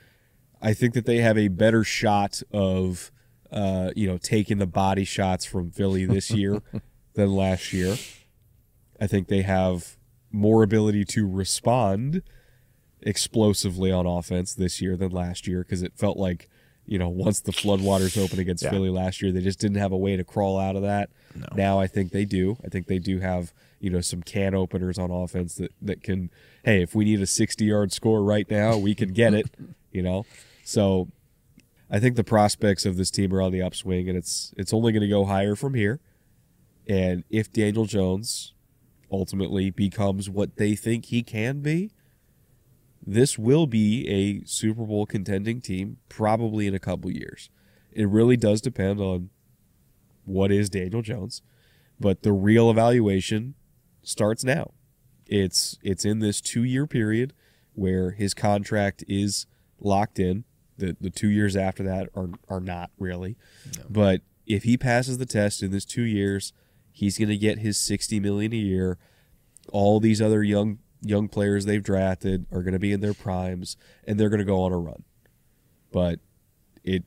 I 0.60 0.72
think 0.74 0.94
that 0.94 1.04
they 1.06 1.18
have 1.18 1.36
a 1.38 1.48
better 1.48 1.84
shot 1.84 2.42
of, 2.52 3.12
uh, 3.52 3.90
you 3.94 4.08
know, 4.08 4.18
taking 4.18 4.58
the 4.58 4.66
body 4.66 5.04
shots 5.04 5.44
from 5.44 5.70
Philly 5.70 6.06
this 6.06 6.30
year 6.30 6.62
than 7.14 7.30
last 7.36 7.72
year. 7.72 7.96
I 9.00 9.06
think 9.06 9.28
they 9.28 9.42
have 9.42 9.96
more 10.32 10.62
ability 10.62 11.04
to 11.04 11.28
respond 11.28 12.22
explosively 13.02 13.92
on 13.92 14.06
offense 14.06 14.54
this 14.54 14.80
year 14.80 14.96
than 14.96 15.10
last 15.10 15.46
year 15.46 15.62
because 15.62 15.82
it 15.82 15.92
felt 15.96 16.16
like, 16.16 16.48
you 16.86 16.98
know, 16.98 17.08
once 17.08 17.40
the 17.40 17.52
floodwaters 17.52 18.16
opened 18.22 18.40
against 18.40 18.62
Yeah. 18.62 18.70
Philly 18.70 18.90
last 18.90 19.20
year, 19.20 19.32
they 19.32 19.40
just 19.40 19.58
didn't 19.58 19.78
have 19.78 19.92
a 19.92 19.96
way 19.96 20.16
to 20.16 20.24
crawl 20.24 20.58
out 20.58 20.76
of 20.76 20.82
that. 20.82 21.10
Now 21.54 21.78
I 21.78 21.86
think 21.86 22.12
they 22.12 22.24
do. 22.24 22.56
I 22.64 22.68
think 22.68 22.86
they 22.86 22.98
do 22.98 23.18
have, 23.20 23.52
you 23.80 23.90
know, 23.90 24.00
some 24.00 24.22
can 24.22 24.54
openers 24.54 24.98
on 24.98 25.10
offense 25.10 25.56
that, 25.56 25.72
that 25.82 26.02
can, 26.02 26.30
hey, 26.64 26.82
if 26.82 26.94
we 26.94 27.04
need 27.04 27.20
a 27.20 27.26
60 27.26 27.64
yard 27.64 27.92
score 27.92 28.22
right 28.22 28.50
now, 28.50 28.76
we 28.78 28.94
can 28.94 29.12
get 29.12 29.34
it, 29.34 29.50
you 29.92 30.02
know? 30.02 30.24
So 30.64 31.08
I 31.90 32.00
think 32.00 32.16
the 32.16 32.24
prospects 32.24 32.86
of 32.86 32.96
this 32.96 33.10
team 33.10 33.32
are 33.34 33.42
on 33.42 33.52
the 33.52 33.62
upswing 33.62 34.08
and 34.08 34.16
it's 34.16 34.52
it's 34.56 34.72
only 34.72 34.92
going 34.92 35.02
to 35.02 35.08
go 35.08 35.24
higher 35.24 35.54
from 35.54 35.74
here. 35.74 36.00
And 36.88 37.24
if 37.30 37.52
Daniel 37.52 37.84
Jones 37.84 38.52
ultimately 39.10 39.70
becomes 39.70 40.28
what 40.30 40.56
they 40.56 40.74
think 40.74 41.06
he 41.06 41.22
can 41.22 41.60
be, 41.60 41.90
this 43.06 43.38
will 43.38 43.66
be 43.66 44.08
a 44.08 44.44
Super 44.46 44.84
Bowl 44.84 45.06
contending 45.06 45.60
team 45.60 45.98
probably 46.08 46.66
in 46.66 46.74
a 46.74 46.80
couple 46.80 47.10
years. 47.10 47.50
It 47.92 48.08
really 48.08 48.36
does 48.36 48.60
depend 48.60 49.00
on 49.00 49.30
what 50.24 50.50
is 50.50 50.68
Daniel 50.68 51.02
Jones, 51.02 51.40
but 52.00 52.22
the 52.22 52.32
real 52.32 52.70
evaluation 52.70 53.54
starts 54.02 54.44
now. 54.44 54.72
It's 55.26 55.78
it's 55.82 56.04
in 56.04 56.18
this 56.18 56.40
2-year 56.40 56.86
period 56.86 57.32
where 57.74 58.10
his 58.12 58.34
contract 58.34 59.04
is 59.08 59.46
locked 59.80 60.18
in. 60.18 60.44
The 60.76 60.96
the 61.00 61.10
2 61.10 61.28
years 61.28 61.56
after 61.56 61.82
that 61.84 62.08
are 62.14 62.30
are 62.48 62.60
not 62.60 62.90
really. 62.98 63.36
But 63.88 64.22
if 64.46 64.64
he 64.64 64.76
passes 64.76 65.18
the 65.18 65.26
test 65.26 65.62
in 65.62 65.70
this 65.70 65.84
2 65.84 66.02
years, 66.02 66.52
he's 66.92 67.18
going 67.18 67.28
to 67.28 67.36
get 67.36 67.58
his 67.58 67.78
60 67.78 68.20
million 68.20 68.52
a 68.52 68.56
year 68.56 68.98
all 69.72 70.00
these 70.00 70.22
other 70.22 70.42
young 70.42 70.78
young 71.08 71.28
players 71.28 71.64
they've 71.64 71.82
drafted 71.82 72.46
are 72.52 72.62
going 72.62 72.72
to 72.72 72.78
be 72.78 72.92
in 72.92 73.00
their 73.00 73.14
primes 73.14 73.76
and 74.06 74.18
they're 74.18 74.28
going 74.28 74.38
to 74.38 74.44
go 74.44 74.60
on 74.62 74.72
a 74.72 74.78
run. 74.78 75.04
But 75.92 76.20
it 76.84 77.04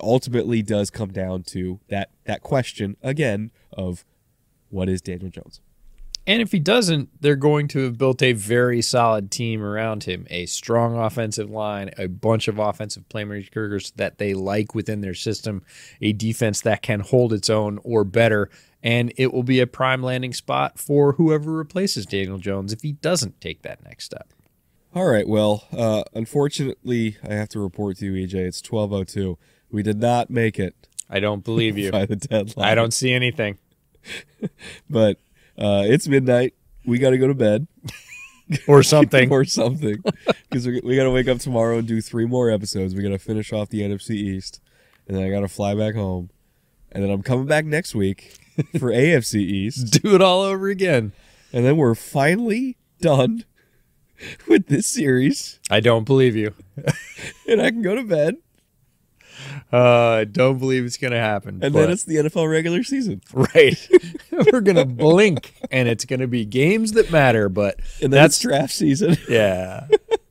ultimately 0.00 0.62
does 0.62 0.90
come 0.90 1.12
down 1.12 1.42
to 1.42 1.80
that 1.88 2.10
that 2.24 2.42
question 2.42 2.96
again 3.02 3.50
of 3.72 4.04
what 4.70 4.88
is 4.88 5.00
Daniel 5.00 5.30
Jones? 5.30 5.60
And 6.28 6.42
if 6.42 6.52
he 6.52 6.58
doesn't, 6.58 7.08
they're 7.22 7.36
going 7.36 7.68
to 7.68 7.84
have 7.84 7.96
built 7.96 8.22
a 8.22 8.34
very 8.34 8.82
solid 8.82 9.30
team 9.30 9.62
around 9.62 10.04
him 10.04 10.26
a 10.28 10.44
strong 10.44 10.94
offensive 10.94 11.48
line, 11.48 11.90
a 11.96 12.06
bunch 12.06 12.48
of 12.48 12.58
offensive 12.58 13.08
playmakers 13.08 13.94
that 13.96 14.18
they 14.18 14.34
like 14.34 14.74
within 14.74 15.00
their 15.00 15.14
system, 15.14 15.62
a 16.02 16.12
defense 16.12 16.60
that 16.60 16.82
can 16.82 17.00
hold 17.00 17.32
its 17.32 17.48
own 17.48 17.80
or 17.82 18.04
better. 18.04 18.50
And 18.82 19.12
it 19.16 19.32
will 19.32 19.42
be 19.42 19.58
a 19.60 19.66
prime 19.66 20.02
landing 20.02 20.32
spot 20.32 20.78
for 20.78 21.14
whoever 21.14 21.50
replaces 21.50 22.06
Daniel 22.06 22.38
Jones 22.38 22.72
if 22.72 22.82
he 22.82 22.92
doesn't 22.92 23.40
take 23.40 23.62
that 23.62 23.82
next 23.84 24.04
step. 24.04 24.32
All 24.94 25.06
right, 25.06 25.28
well, 25.28 25.64
uh, 25.76 26.04
unfortunately, 26.14 27.16
I 27.28 27.34
have 27.34 27.48
to 27.50 27.60
report 27.60 27.98
to 27.98 28.06
you, 28.06 28.26
EJ. 28.26 28.34
It's 28.34 28.62
twelve 28.62 28.92
oh 28.92 29.04
two. 29.04 29.36
We 29.70 29.82
did 29.82 30.00
not 30.00 30.30
make 30.30 30.58
it 30.58 30.88
I 31.10 31.20
don't 31.20 31.44
believe 31.44 31.76
you. 31.78 31.90
by 31.92 32.06
the 32.06 32.16
deadline. 32.16 32.68
I 32.68 32.74
don't 32.74 32.92
see 32.92 33.12
anything. 33.12 33.58
but 34.90 35.18
uh, 35.58 35.84
it's 35.86 36.08
midnight. 36.08 36.54
We 36.84 36.98
got 36.98 37.10
to 37.10 37.18
go 37.18 37.28
to 37.28 37.34
bed. 37.34 37.66
Or 38.66 38.82
something. 38.82 39.30
or 39.30 39.44
something 39.44 40.02
because 40.48 40.66
we, 40.66 40.80
we 40.82 40.96
got 40.96 41.04
to 41.04 41.10
wake 41.10 41.28
up 41.28 41.38
tomorrow 41.38 41.76
and 41.76 41.86
do 41.86 42.00
three 42.00 42.24
more 42.24 42.48
episodes 42.48 42.94
we 42.94 43.02
got 43.02 43.10
to 43.10 43.18
finish 43.18 43.52
off 43.52 43.68
the 43.68 43.82
nfc 43.82 44.08
east 44.08 44.62
and 45.06 45.14
then 45.14 45.22
i 45.22 45.28
got 45.28 45.40
to 45.40 45.48
fly 45.48 45.74
back 45.74 45.94
home 45.94 46.30
and 46.90 47.04
then 47.04 47.10
i'm 47.10 47.22
coming 47.22 47.44
back 47.44 47.66
next 47.66 47.94
week 47.94 48.38
for 48.78 48.90
afc 48.92 49.34
east 49.34 49.92
Do 50.02 50.14
it 50.14 50.22
all 50.22 50.42
over 50.42 50.68
again. 50.68 51.12
and 51.52 51.64
then 51.64 51.76
we're 51.76 51.94
finally 51.94 52.76
done 53.00 53.44
with 54.48 54.66
this 54.66 54.86
series, 54.86 55.60
I 55.70 55.78
don't 55.80 56.04
believe 56.04 56.34
you. 56.34 56.52
and 57.48 57.62
I 57.62 57.70
can 57.70 57.82
go 57.82 57.94
to 57.94 58.02
bed, 58.02 58.36
Uh, 59.72 59.78
I 60.20 60.24
don't 60.24 60.58
believe 60.58 60.84
it's 60.84 60.96
going 60.96 61.12
to 61.12 61.18
happen. 61.20 61.60
and 61.62 61.72
but- 61.72 61.80
then 61.82 61.90
it's 61.90 62.04
the 62.04 62.16
NFL 62.16 62.50
regular 62.50 62.82
season, 62.82 63.20
right. 63.32 63.88
We're 64.52 64.60
going 64.60 64.76
to 64.76 64.84
blink, 64.84 65.54
and 65.70 65.88
it's 65.88 66.04
going 66.04 66.20
to 66.20 66.26
be 66.26 66.44
games 66.44 66.92
that 66.92 67.10
matter. 67.12 67.48
But 67.48 67.78
that's 68.00 68.40
draft 68.40 68.72
season. 68.72 69.16
yeah. 69.28 69.86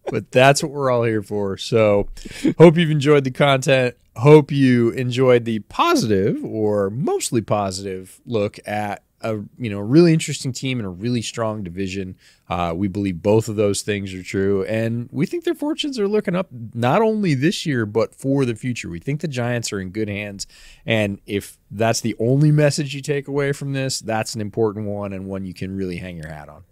but 0.10 0.32
that's 0.32 0.62
what 0.64 0.72
we're 0.72 0.92
all 0.92 1.04
here 1.04 1.22
for. 1.24 1.58
So, 1.58 2.10
hope 2.58 2.78
you've 2.78 2.92
enjoyed 2.92 3.24
the 3.24 3.32
content. 3.32 3.96
Hope 4.18 4.52
you 4.52 4.90
enjoyed 4.92 5.46
the 5.46 5.60
positive 5.60 6.44
or 6.44 6.90
mostly 6.90 7.42
positive 7.42 8.20
look 8.26 8.58
at 8.66 9.04
a 9.22 9.40
you 9.58 9.70
know 9.70 9.80
really 9.80 10.14
interesting 10.14 10.52
team 10.52 10.80
and 10.80 10.86
a 10.86 10.90
really 10.90 11.22
strong 11.22 11.64
division. 11.64 12.16
Uh, 12.50 12.74
we 12.76 12.88
believe 12.88 13.22
both 13.22 13.50
of 13.50 13.56
those 13.56 13.82
things 13.82 14.14
are 14.14 14.24
true, 14.24 14.64
and 14.66 15.10
we 15.12 15.26
think 15.26 15.44
their 15.44 15.56
fortunes 15.56 16.00
are 16.00 16.08
looking 16.08 16.36
up 16.36 16.48
not 16.74 17.02
only 17.02 17.34
this 17.34 17.66
year 17.66 17.86
but 17.86 18.14
for 18.14 18.46
the 18.46 18.56
future. 18.56 18.90
We 18.90 19.00
think 19.00 19.22
the 19.22 19.28
Giants 19.28 19.72
are 19.74 19.80
in 19.80 19.90
good 19.90 20.10
hands, 20.10 20.48
and 20.86 21.20
if 21.26 21.58
that's 21.72 22.02
the 22.02 22.16
only 22.20 22.52
message 22.52 22.94
you 22.94 23.02
take 23.02 23.28
away 23.28 23.52
from 23.52 23.74
this, 23.74 24.00
that's 24.00 24.36
an 24.36 24.42
important 24.42 24.88
one 24.88 25.14
and 25.14 25.26
one 25.26 25.46
you 25.46 25.54
can 25.54 25.76
really 25.76 25.98
hang 25.98 26.18
your 26.18 26.30
hat 26.30 26.50
on. 26.50 26.64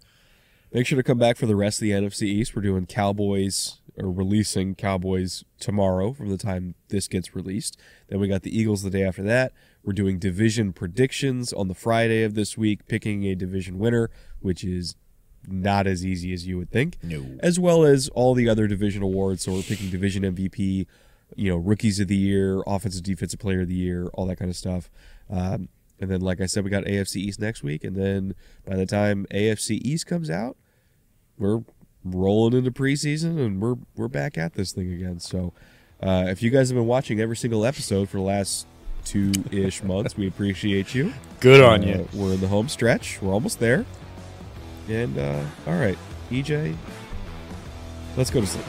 Make 0.72 0.86
sure 0.86 0.96
to 0.96 1.02
come 1.02 1.18
back 1.18 1.36
for 1.36 1.46
the 1.46 1.56
rest 1.56 1.78
of 1.78 1.82
the 1.82 1.92
NFC 1.92 2.22
East. 2.22 2.54
We're 2.54 2.62
doing 2.62 2.86
Cowboys 2.86 3.78
or 3.98 4.10
releasing 4.10 4.74
Cowboys 4.74 5.44
tomorrow 5.58 6.12
from 6.12 6.28
the 6.28 6.38
time 6.38 6.74
this 6.88 7.08
gets 7.08 7.34
released. 7.34 7.78
Then 8.08 8.20
we 8.20 8.28
got 8.28 8.42
the 8.42 8.56
Eagles 8.56 8.82
the 8.82 8.90
day 8.90 9.02
after 9.02 9.22
that. 9.22 9.52
We're 9.82 9.92
doing 9.92 10.18
division 10.18 10.72
predictions 10.72 11.52
on 11.52 11.68
the 11.68 11.74
Friday 11.74 12.22
of 12.22 12.34
this 12.34 12.58
week, 12.58 12.86
picking 12.86 13.24
a 13.24 13.34
division 13.34 13.78
winner, 13.78 14.10
which 14.40 14.64
is 14.64 14.96
not 15.46 15.86
as 15.86 16.04
easy 16.04 16.32
as 16.32 16.46
you 16.46 16.58
would 16.58 16.70
think. 16.70 16.98
No. 17.02 17.24
As 17.40 17.58
well 17.58 17.84
as 17.84 18.08
all 18.10 18.34
the 18.34 18.48
other 18.48 18.66
division 18.66 19.02
awards. 19.02 19.44
So 19.44 19.52
we're 19.52 19.62
picking 19.62 19.90
division 19.90 20.22
MVP, 20.24 20.86
you 21.36 21.50
know, 21.50 21.56
rookies 21.56 22.00
of 22.00 22.08
the 22.08 22.16
year, 22.16 22.62
offensive 22.66 23.02
defensive 23.02 23.40
player 23.40 23.62
of 23.62 23.68
the 23.68 23.74
year, 23.74 24.08
all 24.14 24.26
that 24.26 24.36
kind 24.36 24.50
of 24.50 24.56
stuff. 24.56 24.90
Um, 25.30 25.68
and 25.98 26.10
then, 26.10 26.20
like 26.20 26.40
I 26.40 26.46
said, 26.46 26.64
we 26.64 26.70
got 26.70 26.84
AFC 26.84 27.16
East 27.16 27.40
next 27.40 27.62
week. 27.62 27.82
And 27.82 27.96
then 27.96 28.34
by 28.66 28.76
the 28.76 28.86
time 28.86 29.26
AFC 29.30 29.80
East 29.82 30.06
comes 30.06 30.28
out, 30.28 30.56
we're 31.38 31.62
rolling 32.14 32.56
into 32.56 32.70
preseason 32.70 33.38
and 33.44 33.60
we're 33.60 33.76
we're 33.96 34.08
back 34.08 34.36
at 34.38 34.54
this 34.54 34.72
thing 34.72 34.92
again. 34.92 35.20
So 35.20 35.52
uh, 36.02 36.26
if 36.28 36.42
you 36.42 36.50
guys 36.50 36.68
have 36.68 36.76
been 36.76 36.86
watching 36.86 37.20
every 37.20 37.36
single 37.36 37.64
episode 37.64 38.08
for 38.08 38.18
the 38.18 38.22
last 38.22 38.66
two 39.04 39.32
ish 39.50 39.82
months, 39.82 40.16
we 40.16 40.26
appreciate 40.26 40.94
you. 40.94 41.12
Good 41.40 41.60
on 41.62 41.82
Uh, 41.82 41.86
you. 41.86 42.08
We're 42.12 42.34
in 42.34 42.40
the 42.40 42.48
home 42.48 42.68
stretch. 42.68 43.20
We're 43.22 43.32
almost 43.32 43.58
there. 43.60 43.84
And 44.88 45.18
uh, 45.18 45.42
all 45.66 45.74
right, 45.76 45.98
EJ, 46.30 46.76
let's 48.16 48.30
go 48.30 48.40
to 48.40 48.46
sleep. 48.46 48.64